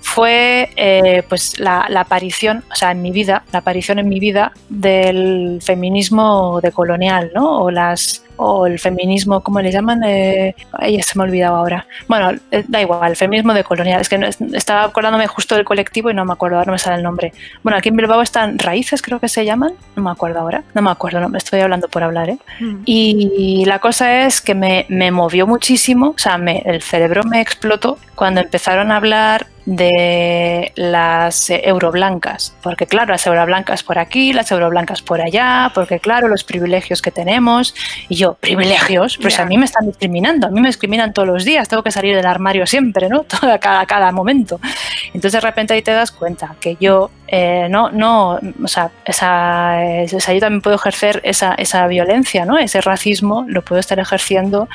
fue 0.01 0.69
eh, 0.75 1.23
pues 1.29 1.59
la, 1.59 1.87
aparición, 1.95 2.63
o 2.71 2.75
sea, 2.75 2.91
en 2.91 3.01
mi 3.01 3.11
vida, 3.11 3.43
la 3.53 3.59
aparición 3.59 3.99
en 3.99 4.09
mi 4.09 4.19
vida 4.19 4.51
del 4.67 5.59
feminismo 5.63 6.59
decolonial, 6.61 7.31
¿no? 7.33 7.61
O 7.61 7.71
las 7.71 8.25
o 8.37 8.67
el 8.67 8.79
feminismo, 8.79 9.41
¿cómo 9.41 9.61
le 9.61 9.71
llaman? 9.71 10.03
Eh, 10.03 10.55
ay, 10.73 10.97
ya 10.97 11.03
se 11.03 11.17
me 11.17 11.23
ha 11.23 11.27
olvidado 11.27 11.55
ahora. 11.55 11.85
Bueno, 12.07 12.31
eh, 12.51 12.63
da 12.67 12.81
igual, 12.81 13.11
el 13.11 13.17
feminismo 13.17 13.53
decolonial. 13.53 14.01
Es 14.01 14.09
que 14.09 14.19
estaba 14.53 14.83
acordándome 14.83 15.27
justo 15.27 15.55
del 15.55 15.65
colectivo 15.65 16.09
y 16.09 16.13
no 16.13 16.25
me 16.25 16.33
acuerdo, 16.33 16.57
ahora 16.57 16.67
no 16.67 16.71
me 16.73 16.79
sale 16.79 16.97
el 16.97 17.03
nombre. 17.03 17.33
Bueno, 17.63 17.77
aquí 17.77 17.89
en 17.89 17.95
Bilbao 17.95 18.21
están 18.21 18.59
raíces, 18.59 19.01
creo 19.01 19.19
que 19.19 19.29
se 19.29 19.45
llaman. 19.45 19.73
No 19.95 20.03
me 20.03 20.11
acuerdo 20.11 20.39
ahora. 20.39 20.63
No 20.73 20.81
me 20.81 20.91
acuerdo, 20.91 21.19
no 21.19 21.29
me 21.29 21.37
estoy 21.37 21.59
hablando 21.59 21.87
por 21.87 22.03
hablar, 22.03 22.29
¿eh? 22.29 22.37
Mm. 22.59 22.81
Y 22.85 23.65
la 23.65 23.79
cosa 23.79 24.25
es 24.25 24.41
que 24.41 24.55
me, 24.55 24.85
me 24.89 25.11
movió 25.11 25.47
muchísimo, 25.47 26.09
o 26.15 26.17
sea, 26.17 26.37
me, 26.37 26.59
el 26.65 26.81
cerebro 26.81 27.23
me 27.23 27.41
explotó 27.41 27.97
cuando 28.15 28.41
empezaron 28.41 28.91
a 28.91 28.97
hablar 28.97 29.47
de 29.65 30.73
las 30.75 31.49
euroblancas, 31.49 32.53
porque 32.61 32.85
claro, 32.85 33.13
las 33.13 33.25
euroblancas 33.25 33.83
por 33.83 33.97
aquí, 33.97 34.33
las 34.33 34.51
euroblancas 34.51 35.01
por 35.01 35.21
allá, 35.21 35.71
porque 35.73 35.99
claro, 35.99 36.27
los 36.27 36.43
privilegios 36.43 37.01
que 37.01 37.11
tenemos, 37.11 37.73
y 38.09 38.15
yo, 38.15 38.33
privilegios, 38.33 39.17
pues 39.17 39.39
a 39.39 39.45
mí 39.45 39.57
me 39.57 39.65
están 39.65 39.85
discriminando, 39.85 40.47
a 40.47 40.49
mí 40.49 40.59
me 40.59 40.67
discriminan 40.67 41.13
todos 41.13 41.27
los 41.27 41.45
días, 41.45 41.69
tengo 41.69 41.81
que 41.81 41.91
salir 41.91 42.15
del 42.15 42.25
armario 42.25 42.67
siempre, 42.67 43.07
¿no? 43.07 43.23
Todo, 43.23 43.57
cada, 43.59 43.85
cada 43.85 44.11
momento. 44.11 44.59
Entonces 45.07 45.33
de 45.33 45.41
repente 45.41 45.73
ahí 45.73 45.81
te 45.81 45.91
das 45.91 46.11
cuenta 46.11 46.55
que 46.59 46.75
yo 46.79 47.09
eh, 47.27 47.67
no, 47.69 47.89
no, 47.89 48.39
o 48.63 48.67
sea, 48.67 48.91
esa, 49.05 49.83
esa, 49.83 50.33
yo 50.33 50.39
también 50.39 50.61
puedo 50.61 50.75
ejercer 50.75 51.21
esa, 51.23 51.55
esa 51.55 51.87
violencia, 51.87 52.45
¿no? 52.45 52.57
Ese 52.57 52.81
racismo 52.81 53.45
lo 53.47 53.63
puedo 53.63 53.79
estar 53.79 53.97
ejerciendo 53.97 54.67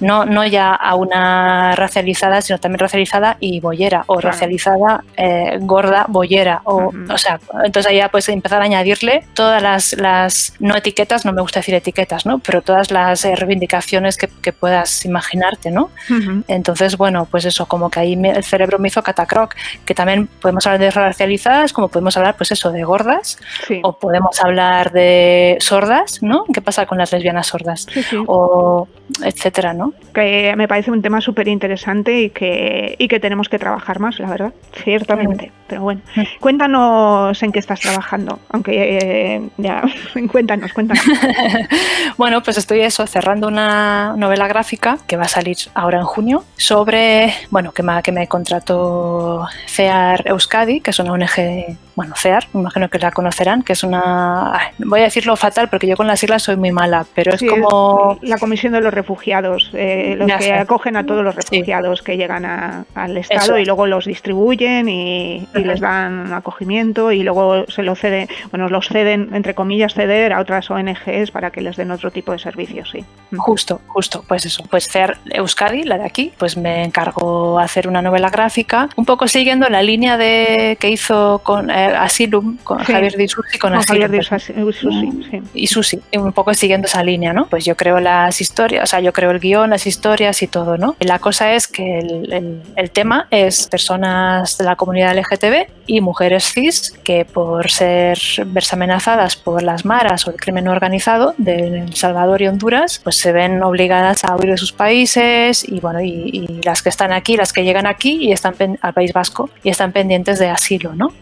no, 0.00 0.24
no 0.24 0.44
ya 0.46 0.74
a 0.74 0.94
una 0.94 1.74
racializada, 1.76 2.40
sino 2.42 2.58
también 2.58 2.80
racializada 2.80 3.36
y 3.40 3.60
bollera, 3.60 4.04
o 4.06 4.20
racializada, 4.20 5.04
eh, 5.16 5.58
gorda, 5.60 6.06
bollera. 6.08 6.62
O, 6.64 6.92
o 7.08 7.18
sea, 7.18 7.40
entonces 7.64 7.90
ahí 7.90 7.98
ya 7.98 8.08
puedes 8.08 8.28
empezar 8.28 8.60
a 8.60 8.64
añadirle 8.64 9.24
todas 9.34 9.62
las, 9.62 9.92
las, 9.94 10.54
no 10.58 10.76
etiquetas, 10.76 11.24
no 11.24 11.32
me 11.32 11.42
gusta 11.42 11.60
decir 11.60 11.74
etiquetas, 11.74 12.26
¿no? 12.26 12.38
Pero 12.38 12.62
todas 12.62 12.90
las 12.90 13.24
eh, 13.24 13.34
reivindicaciones 13.36 14.16
que, 14.16 14.28
puedas 14.54 15.04
imaginarte, 15.04 15.70
¿no? 15.70 15.90
Entonces, 16.48 16.96
bueno, 16.96 17.26
pues 17.30 17.44
eso, 17.44 17.66
como 17.66 17.90
que 17.90 18.00
ahí 18.00 18.12
el 18.12 18.44
cerebro 18.44 18.78
me 18.78 18.88
hizo 18.88 19.02
catacroc, 19.02 19.54
que 19.84 19.94
también 19.94 20.26
podemos 20.26 20.66
hablar 20.66 20.80
de 20.80 20.90
racializadas, 20.90 21.72
como 21.72 21.88
podemos 21.88 22.16
hablar, 22.16 22.36
pues 22.36 22.52
eso, 22.52 22.70
de 22.70 22.84
gordas, 22.84 23.38
o 23.82 23.98
podemos 23.98 24.40
hablar 24.40 24.92
de 24.92 25.56
sordas, 25.60 26.22
¿no? 26.22 26.44
¿Qué 26.52 26.60
pasa 26.60 26.86
con 26.86 26.98
las 26.98 27.12
lesbianas 27.12 27.48
sordas? 27.48 27.86
O 28.26 28.88
etcétera, 29.22 29.74
¿no? 29.74 29.92
Que 30.14 30.54
me 30.56 30.66
parece 30.66 30.90
un 30.90 31.02
tema 31.02 31.20
súper 31.20 31.48
interesante 31.48 32.20
y 32.20 32.30
que, 32.30 32.96
y 32.98 33.08
que 33.08 33.20
tenemos 33.20 33.48
que 33.48 33.58
trabajar 33.58 34.00
más, 34.00 34.18
la 34.18 34.28
verdad, 34.28 34.52
ciertamente. 34.72 35.52
Pero 35.66 35.82
bueno, 35.82 36.00
cuéntanos 36.40 37.42
en 37.42 37.52
qué 37.52 37.58
estás 37.58 37.80
trabajando, 37.80 38.38
aunque 38.50 38.98
eh, 38.98 39.48
ya, 39.56 39.82
cuéntanos, 40.32 40.72
cuéntanos. 40.72 41.04
bueno, 42.16 42.42
pues 42.42 42.58
estoy 42.58 42.80
eso, 42.80 43.06
cerrando 43.06 43.48
una 43.48 44.14
novela 44.16 44.48
gráfica 44.48 44.98
que 45.06 45.16
va 45.16 45.24
a 45.24 45.28
salir 45.28 45.56
ahora 45.74 45.98
en 45.98 46.04
junio 46.04 46.44
sobre, 46.56 47.32
bueno, 47.50 47.72
que 47.72 47.82
me, 47.82 48.02
que 48.02 48.12
me 48.12 48.26
contrató 48.26 49.46
CEAR 49.66 50.22
Euskadi, 50.26 50.80
que 50.80 50.90
es 50.90 50.98
una 50.98 51.12
ONG, 51.12 51.76
bueno, 51.96 52.14
CEAR, 52.16 52.46
me 52.52 52.60
imagino 52.60 52.88
que 52.88 52.98
la 52.98 53.10
conocerán, 53.10 53.62
que 53.62 53.74
es 53.74 53.84
una, 53.84 54.72
voy 54.78 55.00
a 55.00 55.04
decirlo 55.04 55.36
fatal 55.36 55.68
porque 55.68 55.86
yo 55.86 55.96
con 55.96 56.06
las 56.06 56.20
siglas 56.20 56.42
soy 56.42 56.56
muy 56.56 56.72
mala, 56.72 57.06
pero 57.14 57.32
es 57.32 57.42
como... 57.42 58.18
la 58.22 58.38
Comisión 58.38 58.72
de 58.72 58.80
los 58.80 58.92
Refugiados, 58.92 59.70
eh, 59.74 60.14
los 60.18 60.30
que 60.32 60.52
acogen 60.52 60.96
a 60.96 61.06
todos 61.06 61.24
los 61.24 61.34
refugiados 61.34 62.02
que 62.02 62.16
llegan 62.16 62.44
al 62.94 63.16
Estado 63.16 63.58
y 63.58 63.64
luego 63.64 63.86
los 63.86 64.06
distribuyen 64.06 64.88
y, 64.88 65.46
les 65.54 65.80
dan 65.80 66.32
acogimiento 66.32 67.12
y 67.12 67.22
luego 67.22 67.66
se 67.68 67.82
lo 67.82 67.94
cede, 67.94 68.28
bueno, 68.50 68.68
los 68.68 68.88
ceden, 68.88 69.30
entre 69.32 69.54
comillas, 69.54 69.94
ceder 69.94 70.32
a 70.32 70.40
otras 70.40 70.70
ONGs 70.70 71.30
para 71.30 71.50
que 71.50 71.60
les 71.60 71.76
den 71.76 71.90
otro 71.90 72.10
tipo 72.10 72.32
de 72.32 72.38
servicios, 72.38 72.90
sí. 72.90 73.04
Justo, 73.36 73.80
justo, 73.86 74.24
pues 74.26 74.44
eso. 74.46 74.64
Pues 74.70 74.88
CER 74.88 75.16
Euskadi, 75.30 75.84
la 75.84 75.98
de 75.98 76.04
aquí, 76.04 76.32
pues 76.38 76.56
me 76.56 76.84
encargó 76.84 77.58
hacer 77.58 77.88
una 77.88 78.02
novela 78.02 78.30
gráfica, 78.30 78.88
un 78.96 79.04
poco 79.04 79.26
siguiendo 79.28 79.68
la 79.68 79.82
línea 79.82 80.16
de 80.16 80.76
que 80.80 80.90
hizo 80.90 81.40
con 81.42 81.70
Asylum 81.86 82.58
con 82.58 82.78
Javier 82.78 83.16
Di 83.16 83.28
Susi 83.28 83.58
con, 83.58 83.74
Asylum. 83.74 84.22
Javier 84.22 85.42
Y 85.54 85.66
Susi, 85.66 86.00
un 86.16 86.32
poco 86.32 86.54
siguiendo 86.54 86.86
esa 86.86 87.02
línea, 87.02 87.32
¿no? 87.32 87.46
Pues 87.46 87.64
yo 87.64 87.76
creo 87.76 88.00
las 88.00 88.40
historias, 88.40 88.84
o 88.84 88.86
sea, 88.86 89.00
yo 89.00 89.12
creo 89.12 89.30
el 89.30 89.40
guion, 89.40 89.70
las 89.70 89.86
historias 89.86 90.42
y 90.42 90.46
todo, 90.46 90.76
¿no? 90.76 90.96
La 91.00 91.18
cosa 91.18 91.54
es 91.54 91.68
que 91.68 91.98
el, 91.98 92.62
el, 92.76 92.90
tema 92.90 93.26
es 93.30 93.66
personas 93.68 94.56
de 94.58 94.64
la 94.64 94.76
comunidad 94.76 95.16
LGTB 95.16 95.66
y 95.86 96.00
mujeres 96.00 96.52
cis 96.52 96.92
que 97.02 97.24
por 97.24 97.70
ser 97.70 98.18
verse 98.46 98.76
amenazadas 98.76 99.36
por 99.36 99.62
las 99.62 99.84
maras 99.84 100.26
o 100.26 100.30
el 100.30 100.36
crimen 100.36 100.68
organizado 100.68 101.34
de 101.38 101.54
El 101.78 101.94
Salvador 101.94 102.42
y 102.42 102.48
Honduras, 102.48 103.00
pues 103.02 103.16
se 103.16 103.32
ven 103.32 103.62
obligadas 103.62 104.24
a 104.24 104.36
huir 104.36 104.50
de 104.50 104.56
sus 104.56 104.72
países 104.72 105.66
y 105.68 105.80
bueno, 105.80 106.00
y, 106.00 106.60
las 106.64 106.82
que 106.82 106.88
están 106.88 107.12
aquí, 107.12 107.36
las 107.36 107.52
que 107.52 107.64
llegan 107.64 107.86
aquí 107.86 108.18
y 108.20 108.32
están 108.32 108.54
al 108.80 108.92
País 108.94 109.12
Vasco 109.12 109.50
y 109.62 109.70
están 109.70 109.92
pendientes 109.92 110.38
de 110.38 110.48
asilo, 110.48 110.94
¿no? 110.94 111.12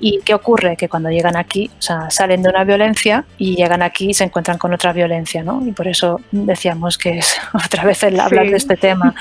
¿Y 0.00 0.20
qué 0.24 0.34
ocurre? 0.34 0.76
Que 0.76 0.88
cuando 0.88 1.10
llegan 1.10 1.36
aquí, 1.36 1.70
o 1.78 1.82
sea, 1.82 2.10
salen 2.10 2.42
de 2.42 2.50
una 2.50 2.64
violencia 2.64 3.24
y 3.38 3.56
llegan 3.56 3.82
aquí 3.82 4.10
y 4.10 4.14
se 4.14 4.24
encuentran 4.24 4.58
con 4.58 4.72
otra 4.72 4.92
violencia, 4.92 5.42
¿no? 5.42 5.66
Y 5.66 5.72
por 5.72 5.88
eso 5.88 6.20
decíamos 6.30 6.98
que 6.98 7.18
es 7.18 7.38
otra 7.52 7.84
vez 7.84 8.02
el 8.02 8.18
hablar 8.20 8.48
de 8.48 8.56
este 8.56 8.76
tema, 8.76 9.14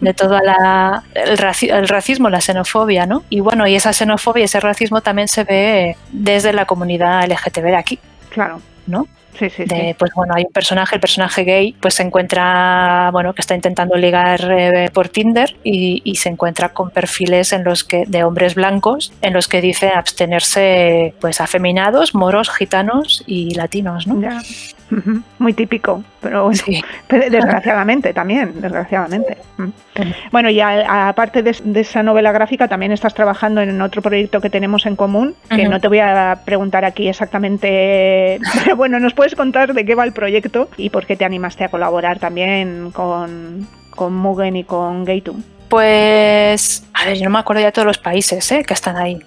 de 0.00 0.14
todo 0.14 0.38
la, 0.40 1.02
el, 1.14 1.88
racismo, 1.88 2.30
la 2.30 2.40
xenofobia, 2.40 3.06
¿no? 3.06 3.24
Y 3.30 3.40
bueno, 3.40 3.66
y 3.66 3.74
esa 3.74 3.92
xenofobia 3.92 4.42
y 4.42 4.44
ese 4.44 4.60
racismo 4.60 5.00
también 5.00 5.28
se 5.28 5.44
ve 5.44 5.96
desde 6.10 6.52
la 6.52 6.64
comunidad 6.64 7.26
LGTB 7.28 7.62
de 7.62 7.76
aquí. 7.76 7.98
Claro. 8.30 8.60
¿No? 8.86 9.06
Sí, 9.38 9.50
sí, 9.50 9.64
Pues 9.98 10.12
bueno, 10.14 10.34
hay 10.36 10.44
un 10.44 10.52
personaje, 10.52 10.94
el 10.94 11.00
personaje 11.00 11.42
gay, 11.42 11.74
pues 11.80 11.94
se 11.94 12.02
encuentra, 12.02 13.10
bueno, 13.12 13.34
que 13.34 13.42
está 13.42 13.54
intentando 13.54 13.96
ligar 13.96 14.40
eh, 14.50 14.90
por 14.92 15.08
Tinder 15.08 15.56
y, 15.64 16.14
se 16.14 16.28
encuentra 16.28 16.68
con 16.70 16.90
perfiles 16.90 17.52
en 17.52 17.64
los 17.64 17.82
que 17.82 18.04
de 18.06 18.22
hombres 18.22 18.54
blancos 18.54 19.12
en 19.20 19.32
los 19.32 19.48
que 19.48 19.60
dice 19.60 19.88
abstenerse, 19.88 21.12
pues 21.20 21.40
afeminados, 21.40 22.14
moros, 22.14 22.50
gitanos 22.50 23.24
y 23.26 23.54
latinos, 23.54 24.06
¿no? 24.06 24.20
Muy 25.38 25.52
típico, 25.52 26.04
pero 26.20 26.44
bueno, 26.44 26.60
desgraciadamente 27.08 28.12
también, 28.12 28.60
desgraciadamente. 28.60 29.38
Mm. 29.56 29.68
Bueno, 30.30 30.50
y 30.50 30.60
aparte 30.60 31.42
de, 31.42 31.80
esa 31.80 32.02
novela 32.02 32.32
gráfica, 32.32 32.68
también 32.68 32.92
estás 32.92 33.14
trabajando 33.14 33.60
en 33.60 33.80
otro 33.80 34.02
proyecto 34.02 34.40
que 34.40 34.50
tenemos 34.50 34.86
en 34.86 34.96
común, 34.96 35.34
que 35.48 35.68
no 35.68 35.80
te 35.80 35.88
voy 35.88 36.00
a 36.00 36.40
preguntar 36.44 36.84
aquí 36.84 37.08
exactamente, 37.08 38.40
pero 38.64 38.76
bueno, 38.76 39.00
nos 39.00 39.14
puedes 39.14 39.34
contar 39.34 39.74
de 39.74 39.84
qué 39.84 39.94
va 39.94 40.04
el 40.04 40.12
proyecto 40.12 40.68
y 40.76 40.90
por 40.90 41.06
qué 41.06 41.16
te 41.16 41.24
animaste 41.24 41.64
a 41.64 41.68
colaborar 41.68 42.18
también 42.18 42.90
con, 42.92 43.66
con 43.90 44.14
Mugen 44.14 44.56
y 44.56 44.64
con 44.64 45.04
Gaytum. 45.04 45.42
Pues, 45.68 46.84
a 46.92 47.06
ver, 47.06 47.16
yo 47.16 47.24
no 47.24 47.30
me 47.30 47.38
acuerdo 47.38 47.60
ya 47.60 47.66
de 47.66 47.72
todos 47.72 47.86
los 47.86 47.98
países 47.98 48.52
¿eh? 48.52 48.62
que 48.64 48.74
están 48.74 48.96
ahí. 48.96 49.18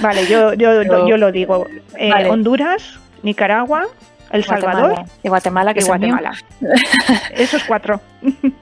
Vale, 0.00 0.26
yo, 0.26 0.54
yo, 0.54 0.82
yo 1.08 1.16
lo 1.16 1.32
digo. 1.32 1.66
Eh, 1.98 2.10
Honduras, 2.28 2.98
Nicaragua, 3.22 3.84
el 4.30 4.44
Salvador 4.44 5.04
y 5.22 5.28
Guatemala, 5.28 5.74
que 5.74 5.80
y 5.80 5.84
Guatemala. 5.84 6.32
Esos 7.34 7.64
cuatro. 7.64 8.00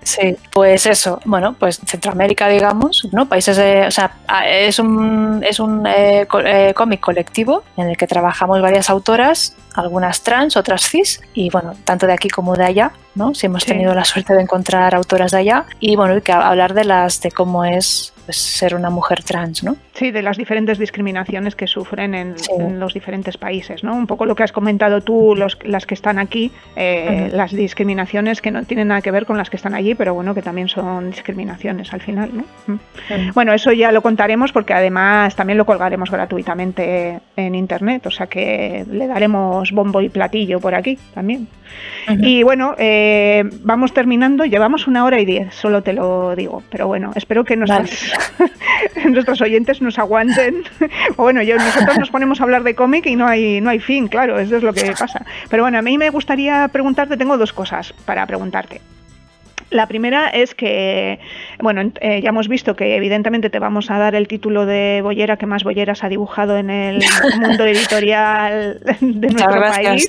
Sí, 0.02 0.36
pues 0.52 0.86
eso, 0.86 1.20
bueno, 1.24 1.54
pues 1.58 1.80
Centroamérica, 1.86 2.48
digamos, 2.48 3.08
¿no? 3.12 3.26
Países 3.26 3.56
de, 3.56 3.86
o 3.86 3.90
sea, 3.90 4.16
es 4.44 4.78
un, 4.78 5.44
es 5.48 5.60
un 5.60 5.86
eh, 5.86 6.26
eh, 6.44 6.72
cómic 6.74 7.00
colectivo 7.00 7.62
en 7.76 7.88
el 7.88 7.96
que 7.96 8.06
trabajamos 8.06 8.60
varias 8.60 8.90
autoras, 8.90 9.56
algunas 9.74 10.22
trans, 10.22 10.56
otras 10.56 10.82
cis, 10.82 11.20
y 11.34 11.48
bueno, 11.50 11.74
tanto 11.84 12.06
de 12.06 12.12
aquí 12.12 12.28
como 12.28 12.56
de 12.56 12.64
allá, 12.64 12.92
¿no? 13.14 13.34
Si 13.34 13.46
hemos 13.46 13.64
tenido 13.64 13.94
la 13.94 14.04
suerte 14.04 14.34
de 14.34 14.42
encontrar 14.42 14.94
autoras 14.94 15.30
de 15.30 15.38
allá, 15.38 15.64
y 15.78 15.94
bueno, 15.94 16.16
y 16.16 16.22
que 16.22 16.32
hablar 16.32 16.74
de 16.74 16.84
las, 16.84 17.20
de 17.20 17.30
cómo 17.30 17.64
es 17.64 18.12
pues, 18.24 18.36
ser 18.38 18.74
una 18.74 18.90
mujer 18.90 19.22
trans, 19.22 19.62
¿no? 19.62 19.76
Sí, 19.94 20.10
de 20.10 20.22
las 20.22 20.38
diferentes 20.38 20.78
discriminaciones 20.78 21.54
que 21.54 21.66
sufren 21.66 22.14
en, 22.14 22.34
los 22.78 22.94
diferentes 22.94 23.36
países, 23.36 23.84
¿no? 23.84 23.94
Un 23.94 24.06
poco 24.06 24.24
lo 24.24 24.34
que 24.34 24.42
has 24.42 24.52
comentado 24.52 25.02
tú, 25.02 25.34
los, 25.36 25.58
las 25.64 25.84
que 25.84 25.92
están 25.92 26.18
aquí, 26.18 26.50
eh, 26.76 27.28
las 27.32 27.52
discriminaciones 27.52 28.40
que 28.40 28.50
no 28.50 28.64
tienen 28.64 28.88
nada 28.88 29.02
que 29.02 29.10
ver 29.10 29.26
con 29.26 29.36
las 29.36 29.50
que 29.50 29.56
están 29.56 29.74
allí, 29.74 29.94
pero 29.94 30.14
bueno, 30.14 30.34
que 30.34 30.40
también 30.40 30.68
son 30.68 31.10
discriminaciones 31.10 31.92
al 31.92 32.00
final, 32.00 32.30
¿no? 32.32 32.44
Mm. 32.66 33.32
Bueno, 33.34 33.52
eso 33.52 33.70
ya 33.72 33.92
lo 33.92 34.00
contaremos 34.00 34.50
porque 34.52 34.72
además 34.72 35.36
también 35.36 35.58
lo 35.58 35.66
colgaremos 35.66 36.10
gratuitamente 36.10 37.20
en 37.36 37.54
internet, 37.54 38.06
o 38.06 38.10
sea 38.10 38.26
que 38.28 38.86
le 38.90 39.06
daremos 39.06 39.72
bombo 39.72 40.00
y 40.00 40.08
platillo 40.08 40.58
por 40.58 40.74
aquí 40.74 40.98
también. 41.12 41.48
Y 42.08 42.42
bueno, 42.42 42.74
eh, 42.78 43.44
vamos 43.62 43.92
terminando, 43.94 44.44
llevamos 44.44 44.86
una 44.86 45.04
hora 45.04 45.20
y 45.20 45.24
diez, 45.24 45.54
solo 45.54 45.82
te 45.82 45.92
lo 45.92 46.34
digo, 46.34 46.62
pero 46.70 46.86
bueno, 46.86 47.12
espero 47.14 47.44
que 47.44 47.56
nuestros 49.10 49.40
oyentes 49.40 49.81
nos 49.82 49.98
aguanten. 49.98 50.64
bueno, 51.16 51.42
yo, 51.42 51.56
nosotros 51.56 51.98
nos 51.98 52.10
ponemos 52.10 52.40
a 52.40 52.44
hablar 52.44 52.62
de 52.62 52.74
cómic 52.74 53.06
y 53.06 53.16
no 53.16 53.26
hay, 53.26 53.60
no 53.60 53.70
hay 53.70 53.80
fin, 53.80 54.08
claro, 54.08 54.38
eso 54.38 54.56
es 54.56 54.62
lo 54.62 54.72
que 54.72 54.94
pasa. 54.98 55.24
Pero 55.48 55.62
bueno, 55.62 55.78
a 55.78 55.82
mí 55.82 55.98
me 55.98 56.10
gustaría 56.10 56.68
preguntarte, 56.68 57.16
tengo 57.16 57.36
dos 57.36 57.52
cosas 57.52 57.92
para 58.04 58.26
preguntarte. 58.26 58.80
La 59.72 59.86
primera 59.86 60.28
es 60.28 60.54
que, 60.54 61.18
bueno, 61.58 61.90
eh, 62.00 62.20
ya 62.20 62.28
hemos 62.28 62.48
visto 62.48 62.76
que 62.76 62.94
evidentemente 62.94 63.48
te 63.48 63.58
vamos 63.58 63.90
a 63.90 63.98
dar 63.98 64.14
el 64.14 64.28
título 64.28 64.66
de 64.66 65.00
boyera 65.02 65.38
que 65.38 65.46
más 65.46 65.64
boyeras 65.64 66.04
ha 66.04 66.10
dibujado 66.10 66.58
en 66.58 66.68
el 66.68 67.02
mundo 67.40 67.64
editorial 67.64 68.80
de 69.00 69.28
nuestro 69.28 69.60
país. 69.60 70.08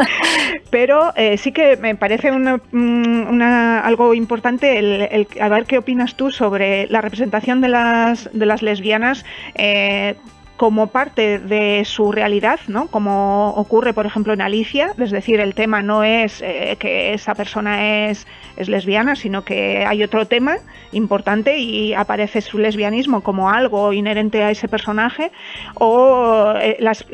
Pero 0.70 1.12
eh, 1.16 1.36
sí 1.38 1.50
que 1.50 1.76
me 1.76 1.96
parece 1.96 2.30
mm, 2.30 3.42
algo 3.42 4.14
importante 4.14 4.78
el, 4.78 5.26
a 5.40 5.48
ver 5.48 5.64
qué 5.64 5.78
opinas 5.78 6.14
tú 6.14 6.30
sobre 6.30 6.86
la 6.88 7.00
representación 7.00 7.60
de 7.60 7.68
las, 7.68 8.30
de 8.32 8.46
las 8.46 8.62
lesbianas 8.62 9.24
eh, 9.56 10.14
como 10.56 10.88
parte 10.88 11.38
de 11.38 11.84
su 11.84 12.12
realidad, 12.12 12.60
¿no? 12.68 12.86
Como 12.86 13.50
ocurre, 13.50 13.92
por 13.92 14.06
ejemplo, 14.06 14.32
en 14.32 14.40
Alicia, 14.40 14.92
es 14.98 15.10
decir, 15.10 15.40
el 15.40 15.54
tema 15.54 15.82
no 15.82 16.04
es 16.04 16.42
eh, 16.42 16.76
que 16.78 17.12
esa 17.12 17.34
persona 17.34 18.08
es, 18.08 18.26
es, 18.56 18.68
lesbiana, 18.68 19.16
sino 19.16 19.44
que 19.44 19.84
hay 19.84 20.04
otro 20.04 20.26
tema 20.26 20.56
importante 20.92 21.58
y 21.58 21.92
aparece 21.94 22.40
su 22.40 22.58
lesbianismo 22.58 23.22
como 23.22 23.50
algo 23.50 23.92
inherente 23.92 24.44
a 24.44 24.50
ese 24.52 24.68
personaje, 24.68 25.32
o 25.74 26.54
eh, 26.56 26.76
las, 26.78 27.04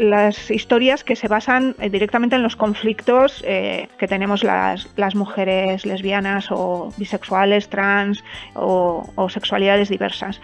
historias 0.50 1.02
que 1.02 1.16
se 1.16 1.28
basan 1.28 1.74
eh, 1.78 1.88
directamente 1.88 2.36
en 2.36 2.42
los 2.42 2.56
conflictos 2.56 3.42
que 3.42 4.06
tenemos 4.08 4.44
las, 4.44 5.14
mujeres 5.14 5.86
lesbianas 5.86 6.48
o 6.50 6.92
bisexuales, 6.96 7.68
trans 7.68 8.22
o 8.54 9.28
sexualidades 9.28 9.88
diversas 9.88 10.40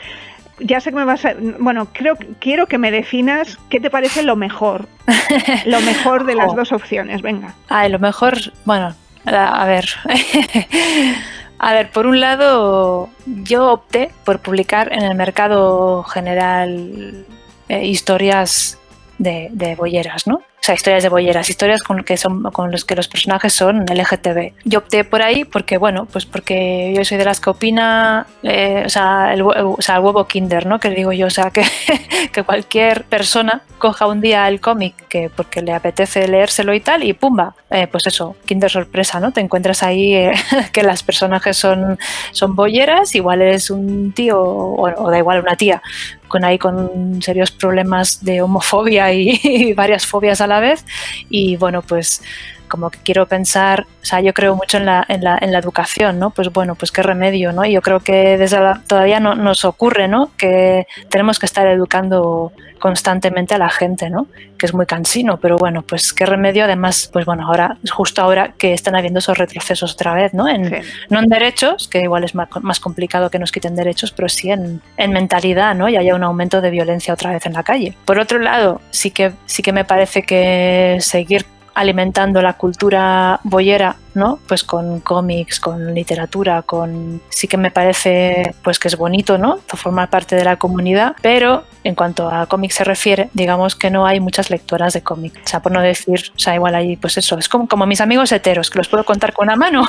ya 0.59 0.81
sé 0.81 0.91
que 0.91 0.97
me 0.97 1.05
vas 1.05 1.25
a. 1.25 1.35
Bueno, 1.59 1.89
creo, 1.93 2.17
quiero 2.39 2.67
que 2.67 2.79
me 2.79 2.91
definas 2.91 3.59
qué 3.69 3.81
te 3.81 3.91
parece 3.91 4.23
lo 4.23 4.37
mejor. 4.37 4.89
lo 5.67 5.81
mejor 5.81 6.25
de 6.25 6.35
las 6.35 6.55
dos 6.55 6.73
opciones, 6.73 7.23
venga. 7.23 7.55
Ah, 7.69 7.89
lo 7.89 7.99
mejor, 7.99 8.39
bueno, 8.65 8.95
a, 9.25 9.67
ver. 9.67 9.87
a 11.59 11.73
ver, 11.73 11.91
por 11.91 12.07
un 12.07 12.21
lado, 12.21 13.11
yo 13.27 13.73
opté 13.73 14.11
por 14.25 14.41
publicar 14.41 14.93
en 14.93 15.03
el 15.03 15.15
mercado 15.15 16.03
general 16.05 17.25
eh, 17.69 17.85
historias 17.87 18.79
de, 19.19 19.49
de 19.53 19.75
bolleras, 19.75 20.27
¿no? 20.27 20.43
Sea, 20.67 20.75
historias 20.75 21.03
de 21.03 21.09
bolleras, 21.09 21.49
historias 21.49 21.83
con, 21.83 22.03
que 22.03 22.17
son, 22.17 22.43
con 22.45 22.71
los 22.71 22.85
que 22.85 22.97
los 22.97 23.09
personajes 23.09 23.53
son 23.53 23.87
LGTB. 23.87 24.53
Yo 24.65 24.81
opté 24.81 25.05
por 25.05 25.23
ahí 25.23 25.45
porque, 25.45 25.79
bueno, 25.79 26.07
pues 26.07 26.27
porque 26.27 26.93
yo 26.95 27.05
soy 27.05 27.19
de 27.19 27.25
las 27.25 27.41
que 27.41 27.51
opina, 27.51 28.27
eh, 28.43 28.83
o, 28.85 28.89
sea, 28.89 29.33
el, 29.33 29.43
o, 29.43 29.77
sea, 29.79 29.97
el, 29.97 30.03
huevo 30.03 30.27
Kinder, 30.27 30.67
¿no? 30.67 30.81
Que 30.81 30.91
digo 30.91 31.13
yo, 31.13 31.29
o 31.29 31.31
sea, 31.31 31.51
que, 31.51 31.65
que 32.33 32.43
cualquier 32.43 33.05
persona 33.05 33.63
coja 33.79 34.07
un 34.07 34.21
día 34.21 34.49
el 34.49 34.61
cómic 34.61 34.95
que 35.09 35.31
porque 35.35 35.63
le 35.63 35.73
apetece 35.73 36.27
leérselo 36.27 36.75
y 36.75 36.81
tal, 36.81 37.05
y 37.05 37.13
pumba, 37.13 37.55
eh, 37.71 37.87
pues 37.87 38.07
eso, 38.07 38.37
Kinder 38.45 38.71
sorpresa, 38.71 39.21
¿no? 39.21 39.33
Te 39.33 39.41
encuentras 39.41 39.83
ahí 39.83 40.15
eh, 40.15 40.33
que 40.73 40.83
las 40.83 41.03
personajes 41.03 41.57
son, 41.57 41.99
son 42.33 42.57
bolleras, 42.57 43.15
igual 43.15 43.43
es 43.43 43.71
un 43.71 44.13
tío 44.13 44.43
o, 44.43 44.83
o 44.83 45.11
da 45.11 45.19
igual 45.19 45.41
una 45.41 45.57
tía 45.57 45.83
con 46.29 46.45
ahí 46.45 46.59
con 46.59 47.23
serios 47.23 47.51
problemas 47.51 48.25
de 48.25 48.43
homofobia 48.43 49.13
y, 49.13 49.73
varias 49.77 50.07
fobias 50.07 50.41
a 50.41 50.47
la 50.47 50.56
vez. 50.61 50.85
Y 51.29 51.57
bueno, 51.57 51.83
pues 51.83 52.23
como 52.67 52.91
que 52.91 52.99
quiero 53.05 53.27
pensar, 53.27 53.87
o 54.03 54.05
sea, 54.05 54.21
yo 54.21 54.33
creo 54.33 54.55
mucho 54.57 54.79
en 54.79 54.87
la, 54.87 55.05
en 55.09 55.23
la, 55.23 55.39
en 55.41 55.53
la 55.53 55.59
educación, 55.59 56.19
¿no? 56.19 56.31
Pues 56.31 56.53
bueno, 56.53 56.75
pues 56.75 56.93
qué 56.93 57.03
remedio, 57.03 57.53
¿no? 57.53 57.65
yo 57.65 57.83
creo 57.83 58.01
que 58.01 58.39
desde 58.39 58.59
todavía 58.87 59.21
no, 59.21 59.35
nos 59.35 59.65
ocurre, 59.65 60.09
¿no? 60.09 60.31
Que 60.37 60.87
tenemos 61.09 61.39
que 61.39 61.47
estar 61.47 61.67
educando 61.67 62.53
constantemente 62.79 63.55
a 63.55 63.59
la 63.59 63.69
gente, 63.69 64.11
¿no? 64.11 64.27
Que 64.59 64.67
es 64.67 64.75
muy 64.75 64.87
cansino, 64.87 65.39
pero 65.39 65.57
bueno, 65.57 65.83
pues 65.83 66.13
qué 66.13 66.27
remedio, 66.27 66.65
además, 66.65 67.11
pues 67.13 67.25
bueno, 67.25 67.47
ahora, 67.47 67.79
justo 67.91 68.23
ahora 68.23 68.55
que 68.59 68.73
están 68.73 68.97
habiendo 68.97 69.19
esos 69.19 69.37
retrocesos 69.37 69.95
otra 69.95 70.15
vez, 70.15 70.35
¿no? 70.35 70.49
En, 70.49 70.83
No 71.11 71.19
en 71.19 71.29
derechos, 71.29 71.89
que 71.89 72.01
igual 72.01 72.25
es 72.25 72.35
más, 72.35 72.49
más, 72.63 72.81
complicado 72.81 73.31
que 73.31 73.39
nos 73.39 73.53
quiten 73.53 73.75
derechos, 73.75 74.13
pero 74.13 74.29
sí 74.29 74.51
en, 74.51 74.81
en 74.97 75.13
mentalidad, 75.13 75.75
¿no? 75.75 75.89
Y 75.89 75.97
haya 75.97 76.15
un 76.15 76.23
aumento 76.23 76.61
de 76.61 76.71
violencia 76.71 77.15
otra 77.15 77.33
vez 77.33 77.47
en 77.47 77.55
la 77.55 77.63
calle. 77.63 77.97
Por 78.05 78.19
otro 78.19 78.39
lado, 78.39 78.81
sí 78.91 79.11
que, 79.11 79.33
sí 79.47 79.63
que 79.63 79.73
me 79.73 79.85
parece 79.85 80.23
que 80.23 80.99
seguir 81.01 81.45
alimentando 81.77 82.41
la 82.41 82.55
cultura 82.55 83.39
boyera, 83.45 83.97
¿no? 84.15 84.39
Pues 84.49 84.65
con 84.65 85.01
cómics, 85.01 85.61
con 85.61 85.93
literatura, 85.93 86.63
con 86.63 87.21
sí 87.29 87.49
que 87.49 87.59
me 87.59 87.71
parece 87.71 88.55
pues 88.65 88.79
que 88.79 88.89
es 88.89 88.97
bonito, 88.97 89.37
¿no? 89.37 89.59
Formar 89.69 90.09
parte 90.09 90.37
de 90.37 90.45
la 90.45 90.57
comunidad, 90.57 91.15
pero 91.21 91.65
en 91.85 91.95
cuanto 91.95 92.31
a 92.31 92.47
cómics 92.47 92.77
se 92.77 92.85
refiere, 92.85 93.29
digamos 93.35 93.77
que 93.77 93.91
no 93.91 94.07
hay 94.07 94.21
muchas 94.21 94.49
lectoras 94.49 94.95
de 94.95 95.03
cómics. 95.03 95.39
O 95.45 95.49
sea, 95.49 95.61
por 95.61 95.71
no 95.71 95.83
decir, 95.83 96.33
o 96.35 96.39
sea, 96.39 96.55
igual 96.55 96.75
ahí, 96.75 96.97
pues 96.97 97.19
eso, 97.19 97.39
es 97.39 97.47
como, 97.47 97.69
como 97.69 97.85
mis 97.85 98.01
amigos 98.01 98.33
heteros, 98.33 98.71
que 98.71 98.79
los 98.79 98.89
puedo 98.89 99.05
contar 99.05 99.35
con 99.35 99.45
una 99.45 99.57
mano. 99.57 99.87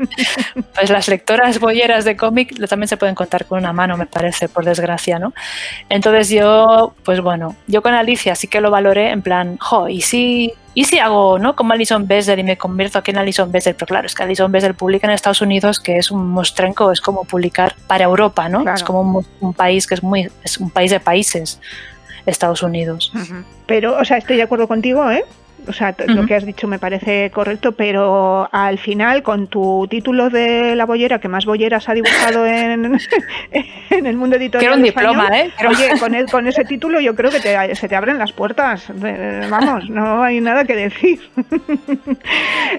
pues 0.74 0.88
las 0.88 1.06
lectoras 1.06 1.60
boyeras 1.60 2.06
de 2.06 2.16
cómic 2.16 2.58
también 2.66 2.88
se 2.88 2.96
pueden 2.96 3.14
contar 3.14 3.44
con 3.44 3.58
una 3.58 3.74
mano, 3.74 3.98
me 3.98 4.06
parece, 4.06 4.48
por 4.48 4.64
desgracia, 4.64 5.18
¿no? 5.18 5.34
Entonces 5.90 6.30
yo, 6.30 6.94
pues 7.04 7.20
bueno, 7.20 7.56
yo 7.66 7.82
con 7.82 7.92
Alicia 7.92 8.34
sí 8.34 8.48
que 8.48 8.62
lo 8.62 8.70
valoré 8.70 9.10
en 9.10 9.20
plan, 9.20 9.58
jo, 9.58 9.86
y 9.86 10.00
si 10.00 10.54
¿y 10.74 10.84
si 10.84 10.98
hago, 10.98 11.38
¿no? 11.38 11.56
Como 11.56 11.72
Alison 11.72 12.06
Bessel 12.06 12.38
y 12.38 12.44
me 12.44 12.56
convierto 12.56 12.98
aquí 12.98 13.10
en 13.10 13.18
Alison 13.18 13.50
Bessel? 13.50 13.74
Pero 13.74 13.86
claro, 13.86 14.06
es 14.06 14.14
que 14.14 14.22
Alison 14.22 14.50
Bessel 14.50 14.74
publica 14.74 15.06
en 15.06 15.12
Estados 15.12 15.40
Unidos, 15.40 15.80
que 15.80 15.96
es 15.96 16.10
un 16.10 16.28
mostrenco, 16.28 16.90
es 16.90 17.00
como 17.00 17.24
publicar 17.24 17.74
para 17.86 18.04
Europa, 18.04 18.48
¿no? 18.48 18.68
Es 18.72 18.82
como 18.82 19.24
un, 19.40 19.54
país 19.54 19.86
que 19.86 19.94
es 19.94 20.02
muy, 20.02 20.30
es 20.44 20.58
un 20.58 20.70
país 20.70 20.90
de 20.90 21.00
países, 21.00 21.60
Estados 22.26 22.62
Unidos. 22.62 23.12
Pero, 23.66 23.98
o 23.98 24.04
sea, 24.04 24.18
estoy 24.18 24.36
de 24.36 24.42
acuerdo 24.42 24.68
contigo, 24.68 25.10
¿eh? 25.10 25.24
O 25.68 25.72
sea, 25.72 25.94
lo 26.06 26.26
que 26.26 26.34
has 26.34 26.44
dicho 26.44 26.66
me 26.66 26.78
parece 26.78 27.30
correcto, 27.30 27.72
pero 27.72 28.48
al 28.52 28.78
final, 28.78 29.22
con 29.22 29.46
tu 29.48 29.86
título 29.88 30.30
de 30.30 30.74
la 30.76 30.86
bollera, 30.86 31.18
que 31.18 31.28
más 31.28 31.44
bolleras 31.44 31.88
ha 31.88 31.94
dibujado 31.94 32.46
en, 32.46 32.98
en 33.90 34.06
el 34.06 34.16
mundo 34.16 34.36
editorial. 34.36 34.60
Quiero 34.60 34.76
un 34.76 34.82
diploma, 34.82 35.28
¿eh? 35.38 35.50
Oye, 35.68 35.98
con, 35.98 36.14
con 36.30 36.46
ese 36.46 36.64
título 36.64 37.00
yo 37.00 37.14
creo 37.14 37.30
que 37.30 37.40
se 37.74 37.88
te 37.88 37.96
abren 37.96 38.18
las 38.18 38.32
puertas. 38.32 38.90
Eh, 39.04 39.46
vamos, 39.50 39.88
no 39.88 40.22
hay 40.22 40.40
nada 40.40 40.64
que 40.64 40.76
decir. 40.76 41.20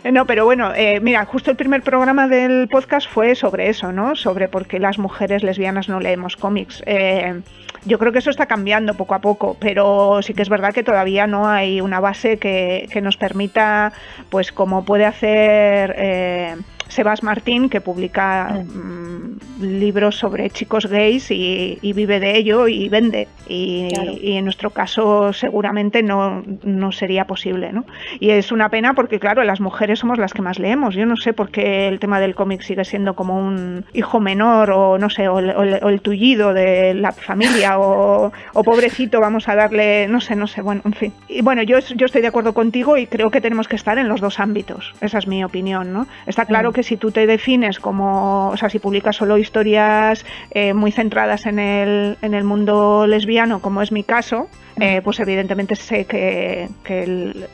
no, 0.12 0.26
pero 0.26 0.46
bueno, 0.46 0.74
eh, 0.76 1.00
mira, 1.02 1.26
justo 1.26 1.52
el 1.52 1.58
primer 1.58 1.82
programa 1.82 2.28
del 2.28 2.68
podcast 2.70 3.08
fue 3.10 3.36
sobre 3.36 3.70
eso, 3.70 3.92
¿no? 3.92 4.16
Sobre 4.16 4.48
por 4.48 4.66
qué 4.68 4.80
las 4.80 4.98
mujeres 4.98 5.44
lesbianas 5.44 5.90
no 5.90 6.00
leemos 6.00 6.36
cómics. 6.38 6.84
Eh, 6.86 7.42
yo 7.86 7.98
creo 7.98 8.12
que 8.12 8.20
eso 8.20 8.30
está 8.30 8.46
cambiando 8.46 8.94
poco 8.94 9.16
a 9.16 9.20
poco, 9.20 9.58
pero 9.60 10.22
sí 10.22 10.34
que 10.34 10.42
es 10.42 10.50
verdad 10.50 10.74
que 10.74 10.84
todavía 10.84 11.28
no 11.28 11.48
hay 11.48 11.82
una 11.82 12.00
base 12.00 12.38
que, 12.38 12.88
que 12.92 13.02
nos 13.02 13.18
permita, 13.18 13.94
pues 14.30 14.52
como 14.52 14.86
puede 14.86 15.06
hacer 15.06 15.96
eh, 15.98 16.56
Sebas 16.92 17.24
Martín, 17.24 17.70
que 17.70 17.80
publica 17.80 18.50
mm, 18.50 19.62
libros 19.62 20.18
sobre 20.18 20.50
chicos 20.50 20.88
gays 20.88 21.32
y, 21.32 21.80
vive 21.82 22.20
de 22.20 22.38
ello 22.38 22.68
y 22.68 22.90
vende. 22.90 23.30
Y, 23.48 23.90
en 23.94 24.44
nuestro 24.44 24.72
caso 24.72 25.32
seguramente 25.32 26.04
no, 26.04 26.44
no, 26.64 26.92
sería 26.92 27.26
posible. 27.26 27.72
¿no? 27.72 27.86
Y 28.20 28.32
es 28.32 28.52
una 28.52 28.68
pena 28.68 28.94
porque, 28.94 29.22
claro, 29.22 29.42
las 29.46 29.62
mujeres 29.62 30.00
somos 30.00 30.18
las 30.18 30.34
que 30.34 30.42
más 30.42 30.60
leemos. 30.60 30.94
Yo 30.94 31.06
no 31.06 31.16
sé 31.16 31.32
por 31.32 31.50
qué 31.50 31.88
el 31.88 32.00
tema 32.00 32.20
del 32.20 32.36
cómic 32.36 32.62
sigue 32.62 32.84
siendo 32.84 33.16
como 33.16 33.38
un 33.38 33.86
hijo 33.94 34.20
menor 34.20 34.72
o 34.72 34.98
no 34.98 35.10
sé, 35.10 35.30
o, 35.30 35.40
el 35.40 36.02
tullido 36.02 36.54
de 36.54 36.94
la 36.94 37.14
familia 37.14 37.71
o, 37.78 38.32
pobrecito, 38.64 39.20
vamos 39.20 39.48
a 39.50 39.56
darle, 39.56 40.08
no 40.08 40.22
sé, 40.22 40.36
no 40.36 40.48
sé, 40.48 40.62
bueno, 40.62 40.82
en 40.86 40.94
fin. 40.94 41.14
Y 41.28 41.42
bueno, 41.42 41.64
yo, 41.64 41.80
yo 41.80 42.06
estoy 42.06 42.22
de 42.22 42.28
acuerdo 42.28 42.54
contigo 42.54 42.98
y 42.98 43.08
creo 43.08 43.32
que 43.32 43.42
tenemos 43.42 43.68
que 43.68 43.76
estar 43.76 43.98
en 43.98 44.08
los 44.08 44.22
dos 44.22 44.40
ámbitos. 44.40 44.94
Esa 45.02 45.18
es 45.20 45.28
mi 45.28 45.44
opinión, 45.44 45.94
¿no? 45.94 46.08
Está 46.26 46.46
claro 46.46 46.72
que 46.72 46.84
si 46.84 46.98
tú 46.98 47.12
te 47.12 47.26
defines 47.28 47.80
como, 47.80 48.50
o 48.50 48.58
sea, 48.58 48.70
si 48.70 48.80
publicas 48.80 49.16
solo 49.16 49.38
historias 49.38 50.26
eh, 50.52 50.74
muy 50.74 50.92
centradas 50.92 51.46
en 51.46 51.60
el, 51.60 52.18
en 52.22 52.34
el 52.34 52.44
mundo 52.44 53.08
lesbiano, 53.08 53.62
como 53.62 53.82
es 53.82 53.92
mi 53.92 54.04
caso, 54.04 54.48
eh, 54.80 55.02
pues 55.04 55.20
evidentemente 55.20 55.76
sé 55.76 56.06
que, 56.06 56.70
el, 56.88 57.48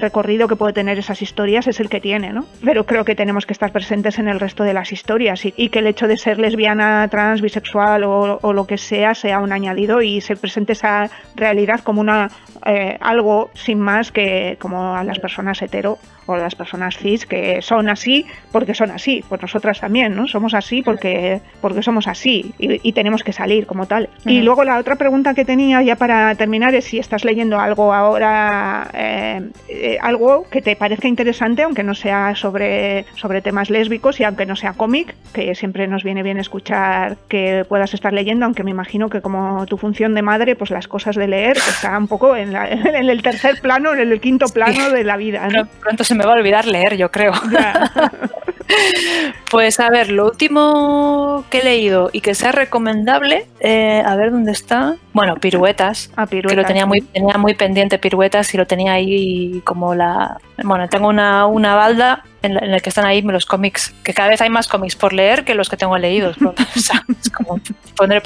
recorrido 0.00 0.48
que 0.48 0.56
puede 0.56 0.72
tener 0.72 0.98
esas 0.98 1.22
historias 1.22 1.66
es 1.66 1.80
el 1.80 1.88
que 1.88 2.00
tiene, 2.00 2.32
¿no? 2.32 2.44
Pero 2.64 2.84
creo 2.84 3.04
que 3.04 3.14
tenemos 3.14 3.46
que 3.46 3.52
estar 3.52 3.72
presentes 3.72 4.18
en 4.18 4.28
el 4.28 4.40
resto 4.40 4.64
de 4.64 4.74
las 4.74 4.92
historias 4.92 5.44
y, 5.44 5.68
que 5.68 5.78
el 5.78 5.86
hecho 5.86 6.06
de 6.06 6.16
ser 6.16 6.38
lesbiana, 6.38 7.06
trans, 7.08 7.40
bisexual 7.40 8.04
o, 8.04 8.52
lo 8.52 8.66
que 8.66 8.78
sea 8.78 9.14
sea 9.14 9.40
un 9.40 9.52
añadido 9.52 10.02
y 10.02 10.20
se 10.20 10.34
presente 10.36 10.72
esa 10.72 11.10
realidad 11.36 11.80
como 11.80 12.00
una 12.00 12.30
eh, 12.66 12.96
algo 13.00 13.50
sin 13.54 13.78
más 13.78 14.10
que 14.10 14.56
como 14.58 14.94
a 14.94 15.04
las 15.04 15.18
personas 15.18 15.60
hetero 15.62 15.98
o 16.28 16.36
las 16.36 16.54
personas 16.54 16.98
cis 16.98 17.26
que 17.26 17.62
son 17.62 17.88
así 17.88 18.26
porque 18.52 18.74
son 18.74 18.90
así, 18.90 19.24
pues 19.28 19.40
nosotras 19.40 19.80
también, 19.80 20.14
¿no? 20.14 20.28
Somos 20.28 20.54
así 20.54 20.82
porque, 20.82 21.40
porque 21.60 21.82
somos 21.82 22.06
así 22.06 22.52
y, 22.58 22.92
tenemos 22.92 23.22
que 23.22 23.32
salir 23.32 23.66
como 23.66 23.86
tal. 23.86 24.08
Y 24.24 24.42
luego 24.42 24.64
la 24.64 24.78
otra 24.78 24.96
pregunta 24.96 25.32
que 25.32 25.44
tenía 25.44 25.80
ya 25.82 25.96
para 25.96 26.34
terminar 26.34 26.74
es 26.74 26.86
si 26.86 26.98
estás 26.98 27.24
leyendo 27.24 27.60
algo 27.60 27.94
ahora, 27.94 28.90
eh, 28.92 29.48
eh, 29.68 29.98
algo 30.02 30.44
que 30.50 30.60
te 30.60 30.74
parezca 30.74 31.06
interesante, 31.06 31.62
aunque 31.62 31.84
no 31.84 31.94
sea 31.94 32.34
sobre, 32.34 33.04
sobre 33.14 33.40
temas 33.40 33.70
lésbicos 33.70 34.18
y 34.18 34.24
aunque 34.24 34.46
no 34.46 34.56
sea 34.56 34.72
cómic, 34.72 35.14
que 35.32 35.54
siempre 35.54 35.86
nos 35.86 36.02
viene 36.02 36.22
bien 36.22 36.38
escuchar 36.38 37.16
que 37.28 37.64
puedas 37.68 37.94
estar 37.94 38.12
leyendo, 38.12 38.44
aunque 38.44 38.64
me 38.64 38.72
imagino 38.72 39.08
que 39.08 39.20
como 39.20 39.64
tu 39.66 39.78
función 39.78 40.14
de 40.14 40.22
madre, 40.22 40.56
pues 40.56 40.70
las 40.70 40.88
cosas 40.88 41.14
de 41.16 41.28
leer 41.28 41.54
pues, 41.54 41.68
está 41.68 41.96
un 41.96 42.08
poco 42.08 42.36
en, 42.36 42.54
el 42.56 43.22
tercer 43.22 43.60
plano, 43.60 43.94
en 43.94 44.00
el 44.00 44.20
quinto 44.20 44.46
plano 44.48 44.90
de 44.90 45.04
la 45.04 45.16
vida. 45.16 45.48
¿no? 45.48 45.66
Pronto 45.80 46.04
se 46.04 46.17
me 46.18 46.26
va 46.26 46.32
a 46.32 46.36
olvidar 46.36 46.66
leer, 46.66 46.96
yo 46.96 47.12
creo. 47.12 47.32
pues 49.50 49.78
a 49.78 49.88
ver, 49.88 50.10
lo 50.10 50.26
último 50.26 51.44
que 51.48 51.58
he 51.58 51.64
leído 51.64 52.10
y 52.12 52.22
que 52.22 52.34
sea 52.34 52.50
recomendable, 52.50 53.46
eh, 53.60 54.02
a 54.04 54.16
ver 54.16 54.32
dónde 54.32 54.50
está. 54.50 54.96
Bueno, 55.18 55.34
piruetas, 55.34 56.12
ah, 56.14 56.26
piruetas. 56.26 56.52
Que 56.52 56.62
lo 56.62 56.64
tenía 56.64 56.86
muy, 56.86 57.00
tenía 57.00 57.36
muy 57.38 57.54
pendiente 57.54 57.98
piruetas 57.98 58.54
y 58.54 58.56
lo 58.56 58.68
tenía 58.68 58.92
ahí 58.92 59.60
como 59.64 59.92
la. 59.92 60.38
Bueno, 60.62 60.88
tengo 60.88 61.08
una, 61.08 61.46
una 61.46 61.74
balda 61.74 62.22
en, 62.42 62.56
el 62.56 62.80
que 62.80 62.88
están 62.88 63.04
ahí 63.04 63.20
los 63.22 63.44
cómics, 63.44 63.92
que 64.04 64.14
cada 64.14 64.28
vez 64.28 64.40
hay 64.40 64.48
más 64.48 64.68
cómics 64.68 64.94
por 64.94 65.12
leer 65.12 65.44
que 65.44 65.56
los 65.56 65.68
que 65.68 65.76
tengo 65.76 65.98
leídos. 65.98 66.36
o 66.42 66.54
sea, 66.78 67.02
es 67.20 67.30
como 67.30 67.58
poner, 67.96 68.22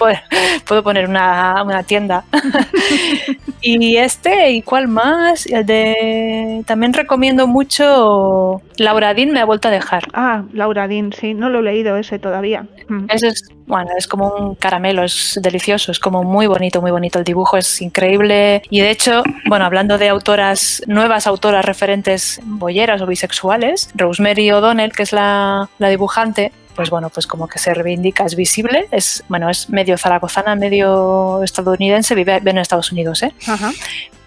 puedo 0.67 0.83
poner 0.83 1.09
una, 1.09 1.63
una 1.65 1.83
tienda. 1.83 2.25
y 3.63 3.97
este, 3.97 4.51
¿y 4.51 4.61
cuál 4.61 4.89
más? 4.89 5.47
El 5.47 5.65
de. 5.65 6.63
También 6.67 6.93
recomiendo 6.93 7.47
mucho. 7.47 8.61
Laura 8.77 9.15
Dean 9.15 9.31
me 9.31 9.41
ha 9.41 9.47
vuelto 9.47 9.69
a 9.69 9.71
dejar. 9.71 10.05
Ah, 10.13 10.45
Laura 10.53 10.89
Dean, 10.89 11.13
sí, 11.13 11.33
no 11.33 11.49
lo 11.49 11.61
he 11.61 11.63
leído 11.63 11.97
ese 11.97 12.19
todavía. 12.19 12.67
Mm. 12.89 13.07
Ese 13.09 13.29
es, 13.29 13.49
bueno, 13.73 13.93
es 13.97 14.07
como 14.07 14.29
un 14.29 14.55
caramelo, 14.55 15.03
es 15.03 15.39
delicioso, 15.41 15.93
es 15.93 15.99
como 15.99 16.23
muy 16.25 16.47
bonito, 16.47 16.83
muy 16.83 16.91
bonito. 16.91 17.19
El 17.19 17.25
dibujo 17.25 17.57
es 17.57 17.81
increíble. 17.81 18.61
Y 18.69 18.83
de 18.83 18.91
hecho, 18.91 19.23
bueno, 19.47 19.65
hablando 19.65 19.97
de 19.97 20.11
autoras, 20.11 20.83
nuevas 20.87 21.27
autoras 21.27 21.65
referentes 21.65 22.39
bolleras 22.45 23.01
o 23.01 23.07
bisexuales, 23.07 23.89
Rosemary 23.95 24.53
O'Donnell, 24.53 24.93
que 24.93 25.05
es 25.05 25.15
la, 25.15 25.71
la 25.79 25.89
dibujante, 25.89 26.53
pues 26.77 26.91
bueno, 26.91 27.09
pues 27.09 27.27
como 27.27 27.49
que 27.49 27.59
se 27.59 27.73
reivindica, 27.73 28.27
es 28.27 28.37
visible, 28.37 28.89
es 28.91 29.25
bueno, 29.29 29.49
es 29.49 29.71
medio 29.71 29.97
zaragozana, 29.97 30.55
medio 30.55 31.43
estadounidense, 31.43 32.15
vive, 32.15 32.43
en 32.45 32.59
Estados 32.59 32.93
Unidos, 32.93 33.23
¿eh? 33.23 33.33
Ajá 33.47 33.73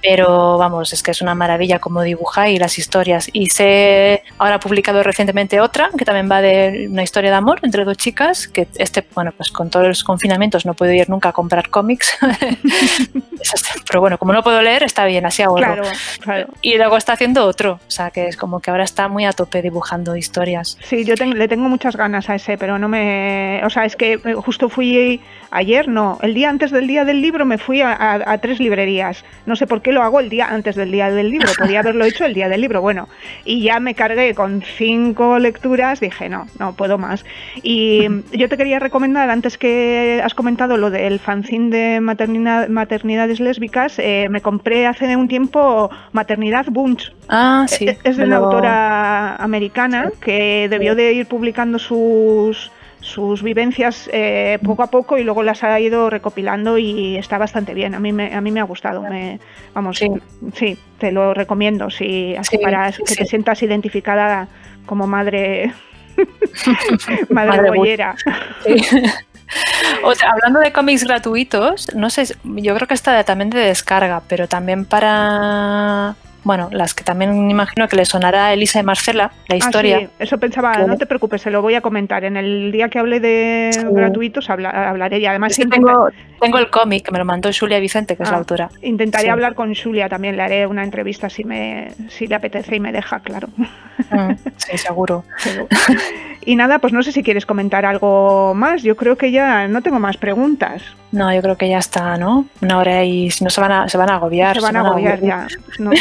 pero 0.05 0.57
vamos, 0.57 0.93
es 0.93 1.01
que 1.01 1.11
es 1.11 1.21
una 1.21 1.33
maravilla 1.33 1.79
como 1.79 2.03
dibuja 2.03 2.49
y 2.49 2.57
las 2.57 2.77
historias. 2.77 3.29
Y 3.33 3.49
sé, 3.49 4.23
ahora 4.37 4.55
ha 4.55 4.59
publicado 4.59 5.01
recientemente 5.01 5.59
otra 5.59 5.89
que 5.97 6.05
también 6.05 6.29
va 6.31 6.41
de 6.41 6.87
una 6.89 7.03
historia 7.03 7.31
de 7.31 7.37
amor 7.37 7.59
entre 7.63 7.83
dos 7.85 7.97
chicas, 7.97 8.47
que 8.47 8.67
este, 8.75 9.05
bueno, 9.15 9.31
pues 9.35 9.51
con 9.51 9.69
todos 9.69 9.87
los 9.87 10.03
confinamientos 10.03 10.65
no 10.65 10.73
puedo 10.73 10.91
ir 10.91 11.09
nunca 11.09 11.29
a 11.29 11.33
comprar 11.33 11.69
cómics, 11.69 12.17
pero 13.87 13.99
bueno, 13.99 14.17
como 14.17 14.33
no 14.33 14.43
puedo 14.43 14.61
leer, 14.61 14.83
está 14.83 15.05
bien, 15.05 15.25
así 15.25 15.41
hago. 15.41 15.55
Claro, 15.55 15.83
claro. 16.19 16.47
Y 16.61 16.77
luego 16.77 16.97
está 16.97 17.13
haciendo 17.13 17.45
otro, 17.45 17.79
o 17.87 17.91
sea, 17.91 18.11
que 18.11 18.27
es 18.27 18.37
como 18.37 18.59
que 18.59 18.69
ahora 18.69 18.83
está 18.83 19.07
muy 19.07 19.25
a 19.25 19.33
tope 19.33 19.61
dibujando 19.61 20.15
historias. 20.15 20.77
Sí, 20.83 21.03
yo 21.03 21.15
le 21.15 21.47
tengo 21.47 21.67
muchas 21.67 21.95
ganas 21.95 22.29
a 22.29 22.35
ese, 22.35 22.57
pero 22.57 22.77
no 22.77 22.87
me... 22.87 23.61
O 23.63 23.69
sea, 23.69 23.85
es 23.85 23.95
que 23.95 24.13
eh, 24.13 24.33
justo 24.35 24.69
fui 24.69 25.21
ayer, 25.49 25.87
no, 25.87 26.19
el 26.21 26.33
día 26.33 26.49
antes 26.49 26.69
del 26.71 26.85
día 26.85 27.05
del 27.05 27.21
libro 27.21 27.45
me 27.45 27.57
fui 27.57 27.81
a 27.81 28.37
tres 28.41 28.59
librerías. 28.59 29.23
No 29.45 29.55
sé 29.55 29.65
por 29.65 29.81
qué 29.81 29.94
lo 29.95 30.03
hago 30.03 30.19
el 30.19 30.29
día 30.29 30.49
antes 30.49 30.75
del 30.75 30.91
día 30.91 31.09
del 31.09 31.31
libro, 31.31 31.47
podía 31.57 31.79
haberlo 31.79 32.05
hecho 32.05 32.25
el 32.25 32.35
día 32.35 32.49
del 32.49 32.61
libro, 32.61 32.81
bueno, 32.81 33.09
y 33.43 33.63
ya 33.63 33.79
me 33.79 33.95
cargué 33.95 34.35
con 34.35 34.61
cinco 34.61 35.39
lecturas, 35.39 35.99
dije, 35.99 36.29
no, 36.29 36.45
no 36.59 36.73
puedo 36.75 36.99
más. 36.99 37.25
Y 37.63 38.07
yo 38.31 38.47
te 38.49 38.57
quería 38.57 38.77
recomendar, 38.77 39.29
antes 39.29 39.57
que 39.57 40.21
has 40.23 40.35
comentado 40.35 40.77
lo 40.77 40.91
del 40.91 41.19
fanzine 41.19 41.69
de 41.69 42.01
maternidad, 42.01 42.67
maternidades 42.67 43.39
lésbicas, 43.39 43.97
eh, 43.97 44.27
me 44.29 44.41
compré 44.41 44.85
hace 44.85 45.15
un 45.15 45.27
tiempo 45.27 45.89
Maternidad 46.11 46.65
Bunch. 46.69 47.13
Ah, 47.29 47.65
sí. 47.67 47.87
Es 48.03 48.17
de 48.17 48.23
una 48.25 48.37
autora 48.37 49.35
americana 49.37 50.11
que 50.21 50.67
debió 50.69 50.93
de 50.93 51.13
ir 51.13 51.25
publicando 51.25 51.79
sus 51.79 52.71
sus 53.05 53.43
vivencias 53.43 54.09
eh, 54.11 54.57
poco 54.63 54.81
a 54.81 54.87
poco 54.87 55.19
y 55.19 55.23
luego 55.23 55.43
las 55.43 55.63
ha 55.63 55.79
ido 55.79 56.09
recopilando 56.09 56.79
y 56.79 57.17
está 57.17 57.37
bastante 57.37 57.75
bien. 57.75 57.93
A 57.93 57.99
mí 57.99 58.11
me, 58.11 58.33
a 58.33 58.41
mí 58.41 58.51
me 58.51 58.59
ha 58.59 58.63
gustado. 58.63 59.03
Me, 59.03 59.39
vamos, 59.75 60.01
sí. 60.55 60.77
te 60.97 61.11
lo 61.11 61.35
recomiendo. 61.35 61.91
Si, 61.91 62.35
así 62.35 62.57
para 62.57 62.91
que 62.91 63.15
te 63.15 63.25
sientas 63.25 63.61
identificada 63.61 64.47
como 64.87 65.05
madre, 65.05 65.71
madre, 67.29 67.69
bollera. 67.69 68.15
O 70.03 70.15
sea, 70.15 70.31
hablando 70.31 70.59
de 70.59 70.73
cómics 70.73 71.03
gratuitos, 71.03 71.93
no 71.93 72.09
sé, 72.09 72.25
yo 72.43 72.75
creo 72.75 72.87
que 72.87 72.95
está 72.95 73.23
también 73.23 73.51
de 73.51 73.59
descarga, 73.59 74.23
pero 74.27 74.47
también 74.47 74.85
para 74.85 76.15
bueno, 76.45 76.69
las 76.71 76.93
que 76.93 77.03
también 77.03 77.49
imagino 77.49 77.87
que 77.87 77.95
le 77.95 78.05
sonará 78.05 78.45
a 78.45 78.53
Elisa 78.53 78.79
y 78.79 78.83
Marcela, 78.83 79.31
la 79.47 79.55
historia. 79.55 79.97
Ah, 79.97 79.99
sí, 80.01 80.09
eso 80.19 80.37
pensaba, 80.37 80.77
no 80.85 80.95
te 80.95 81.07
preocupes, 81.07 81.41
se 81.41 81.49
lo 81.49 81.63
voy 81.63 81.73
a 81.73 81.81
comentar. 81.81 82.23
En 82.23 82.37
el 82.37 82.71
día 82.71 82.87
que 82.87 82.99
hable 82.99 83.19
de 83.19 83.71
gratuitos 83.91 84.49
hablaré 84.49 85.19
y 85.19 85.25
además 85.25 85.57
tengo, 85.57 86.09
tengo 86.39 86.57
el 86.59 86.69
cómic 86.69 87.05
que 87.05 87.11
me 87.11 87.17
lo 87.17 87.25
mandó 87.25 87.49
Julia 87.51 87.79
Vicente, 87.79 88.15
que 88.15 88.21
es 88.21 88.29
la 88.29 88.35
ah, 88.35 88.39
autora. 88.39 88.69
Intentaré 88.83 89.31
hablar 89.31 89.55
con 89.55 89.73
Julia 89.73 90.07
también, 90.07 90.37
le 90.37 90.43
haré 90.43 90.67
una 90.67 90.83
entrevista 90.83 91.29
si 91.29 91.43
me 91.43 91.91
si 92.09 92.27
le 92.27 92.35
apetece 92.35 92.75
y 92.75 92.79
me 92.79 92.91
deja, 92.91 93.19
claro. 93.21 93.47
Mm, 94.11 94.33
sí, 94.57 94.77
seguro. 94.77 95.23
y 96.45 96.55
nada, 96.55 96.77
pues 96.77 96.93
no 96.93 97.01
sé 97.01 97.11
si 97.11 97.23
quieres 97.23 97.47
comentar 97.47 97.85
algo 97.85 98.53
más. 98.53 98.83
Yo 98.83 98.95
creo 98.95 99.17
que 99.17 99.31
ya 99.31 99.67
no 99.67 99.81
tengo 99.81 99.99
más 99.99 100.17
preguntas. 100.17 100.83
No, 101.11 101.33
yo 101.33 101.41
creo 101.41 101.55
que 101.55 101.69
ya 101.69 101.77
está, 101.77 102.17
¿no? 102.17 102.45
Una 102.61 102.77
hora 102.77 103.03
y 103.05 103.29
no 103.39 103.49
se 103.49 103.61
van 103.61 103.71
a, 103.71 103.89
se 103.89 103.97
van 103.97 104.09
a 104.09 104.15
agobiar. 104.15 104.55
Se 104.55 104.61
van, 104.61 104.75
a 104.75 104.81
agobiar, 104.81 105.21
ya. 105.21 105.47
No, 105.79 105.91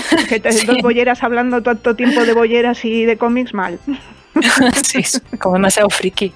que 0.41 0.67
dos 0.67 0.79
bolleras 0.83 1.23
hablando 1.23 1.63
tanto 1.63 1.95
tiempo 1.97 2.25
de 2.25 2.35
bolleras 2.35 2.85
y 2.85 3.05
de 3.05 3.17
cómics 3.17 3.55
mal. 3.55 3.79
sí, 4.83 5.03
como 5.39 5.57
demasiado 5.57 5.91
friki. 5.91 6.33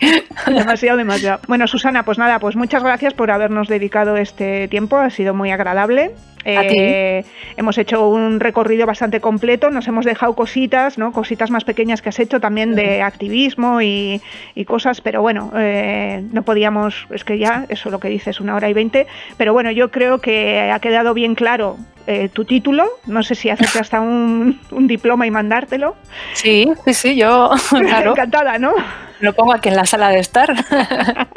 Demasiado, 0.46 0.96
demasiado. 0.96 1.40
Bueno, 1.48 1.66
Susana, 1.66 2.04
pues 2.04 2.18
nada, 2.18 2.38
pues 2.38 2.56
muchas 2.56 2.82
gracias 2.82 3.14
por 3.14 3.30
habernos 3.30 3.68
dedicado 3.68 4.16
este 4.16 4.68
tiempo, 4.68 4.96
ha 4.96 5.10
sido 5.10 5.34
muy 5.34 5.50
agradable. 5.50 6.12
Eh, 6.44 7.24
hemos 7.56 7.78
hecho 7.78 8.08
un 8.08 8.40
recorrido 8.40 8.86
bastante 8.86 9.20
completo, 9.20 9.70
nos 9.70 9.86
hemos 9.88 10.04
dejado 10.04 10.34
cositas, 10.34 10.98
¿no? 10.98 11.12
Cositas 11.12 11.50
más 11.50 11.64
pequeñas 11.64 12.00
que 12.00 12.08
has 12.08 12.18
hecho 12.20 12.40
también 12.40 12.74
de 12.74 13.02
activismo 13.02 13.82
y, 13.82 14.20
cosas, 14.66 15.00
pero 15.00 15.22
bueno, 15.22 15.50
eh, 15.56 16.22
no 16.32 16.42
podíamos, 16.42 17.06
es 17.10 17.24
que 17.24 17.38
ya, 17.38 17.64
eso 17.68 17.90
lo 17.90 18.00
que 18.00 18.08
dices, 18.08 18.40
una 18.40 18.54
hora 18.54 18.68
y 18.68 18.74
veinte, 18.74 19.06
pero 19.36 19.52
bueno, 19.52 19.70
yo 19.70 19.90
creo 19.90 20.20
que 20.20 20.70
ha 20.70 20.78
quedado 20.78 21.14
bien 21.14 21.34
claro 21.34 21.76
eh, 22.10 22.30
tu 22.30 22.46
título. 22.46 22.86
No 23.04 23.22
sé 23.22 23.34
si 23.34 23.50
hacerte 23.50 23.78
hasta 23.78 24.00
un, 24.00 24.58
diploma 24.70 25.26
y 25.26 25.30
mandártelo. 25.30 25.94
Sí, 26.32 26.66
sí, 26.86 26.94
sí, 26.94 27.16
yo. 27.16 27.50
Encantada, 27.72 28.58
¿no? 28.58 28.72
Lo 29.20 29.32
pongo 29.32 29.52
aquí 29.52 29.68
en 29.68 29.76
la 29.76 29.86
sala 29.86 30.10
de 30.10 30.20
estar. 30.20 30.54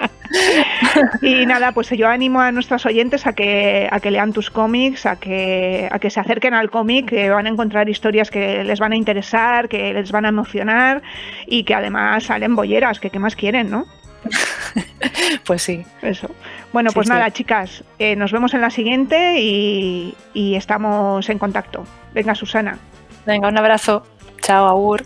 y 1.21 1.45
nada, 1.45 1.71
pues 1.71 1.89
yo 1.89 2.07
animo 2.07 2.39
a 2.39 2.51
nuestros 2.51 2.85
oyentes 2.85 3.27
a 3.27 3.33
que, 3.33 3.87
a 3.91 3.99
que 3.99 4.11
lean 4.11 4.33
tus 4.33 4.49
cómics, 4.49 5.05
a 5.05 5.15
que, 5.15 5.87
a 5.91 5.99
que 5.99 6.09
se 6.09 6.19
acerquen 6.19 6.53
al 6.53 6.69
cómic, 6.69 7.09
que 7.09 7.29
van 7.29 7.47
a 7.47 7.49
encontrar 7.49 7.89
historias 7.89 8.29
que 8.29 8.63
les 8.63 8.79
van 8.79 8.93
a 8.93 8.95
interesar, 8.95 9.67
que 9.67 9.93
les 9.93 10.11
van 10.11 10.25
a 10.25 10.29
emocionar 10.29 11.01
y 11.47 11.63
que 11.63 11.73
además 11.73 12.25
salen 12.25 12.55
bolleras, 12.55 12.99
que 12.99 13.09
qué 13.09 13.19
más 13.19 13.35
quieren, 13.35 13.71
¿no? 13.71 13.85
pues 15.45 15.63
sí. 15.63 15.83
Eso. 16.01 16.29
Bueno, 16.73 16.91
pues 16.93 17.09
nada, 17.09 17.31
chicas, 17.31 17.83
eh, 17.99 18.15
nos 18.15 18.31
vemos 18.31 18.53
en 18.53 18.61
la 18.61 18.69
siguiente 18.69 19.39
y, 19.39 20.15
y 20.33 20.55
estamos 20.55 21.29
en 21.29 21.39
contacto. 21.39 21.85
Venga, 22.13 22.35
Susana. 22.35 22.77
Venga, 23.25 23.49
un 23.49 23.57
abrazo. 23.57 24.05
Chao, 24.41 24.67
Agur. 24.67 25.05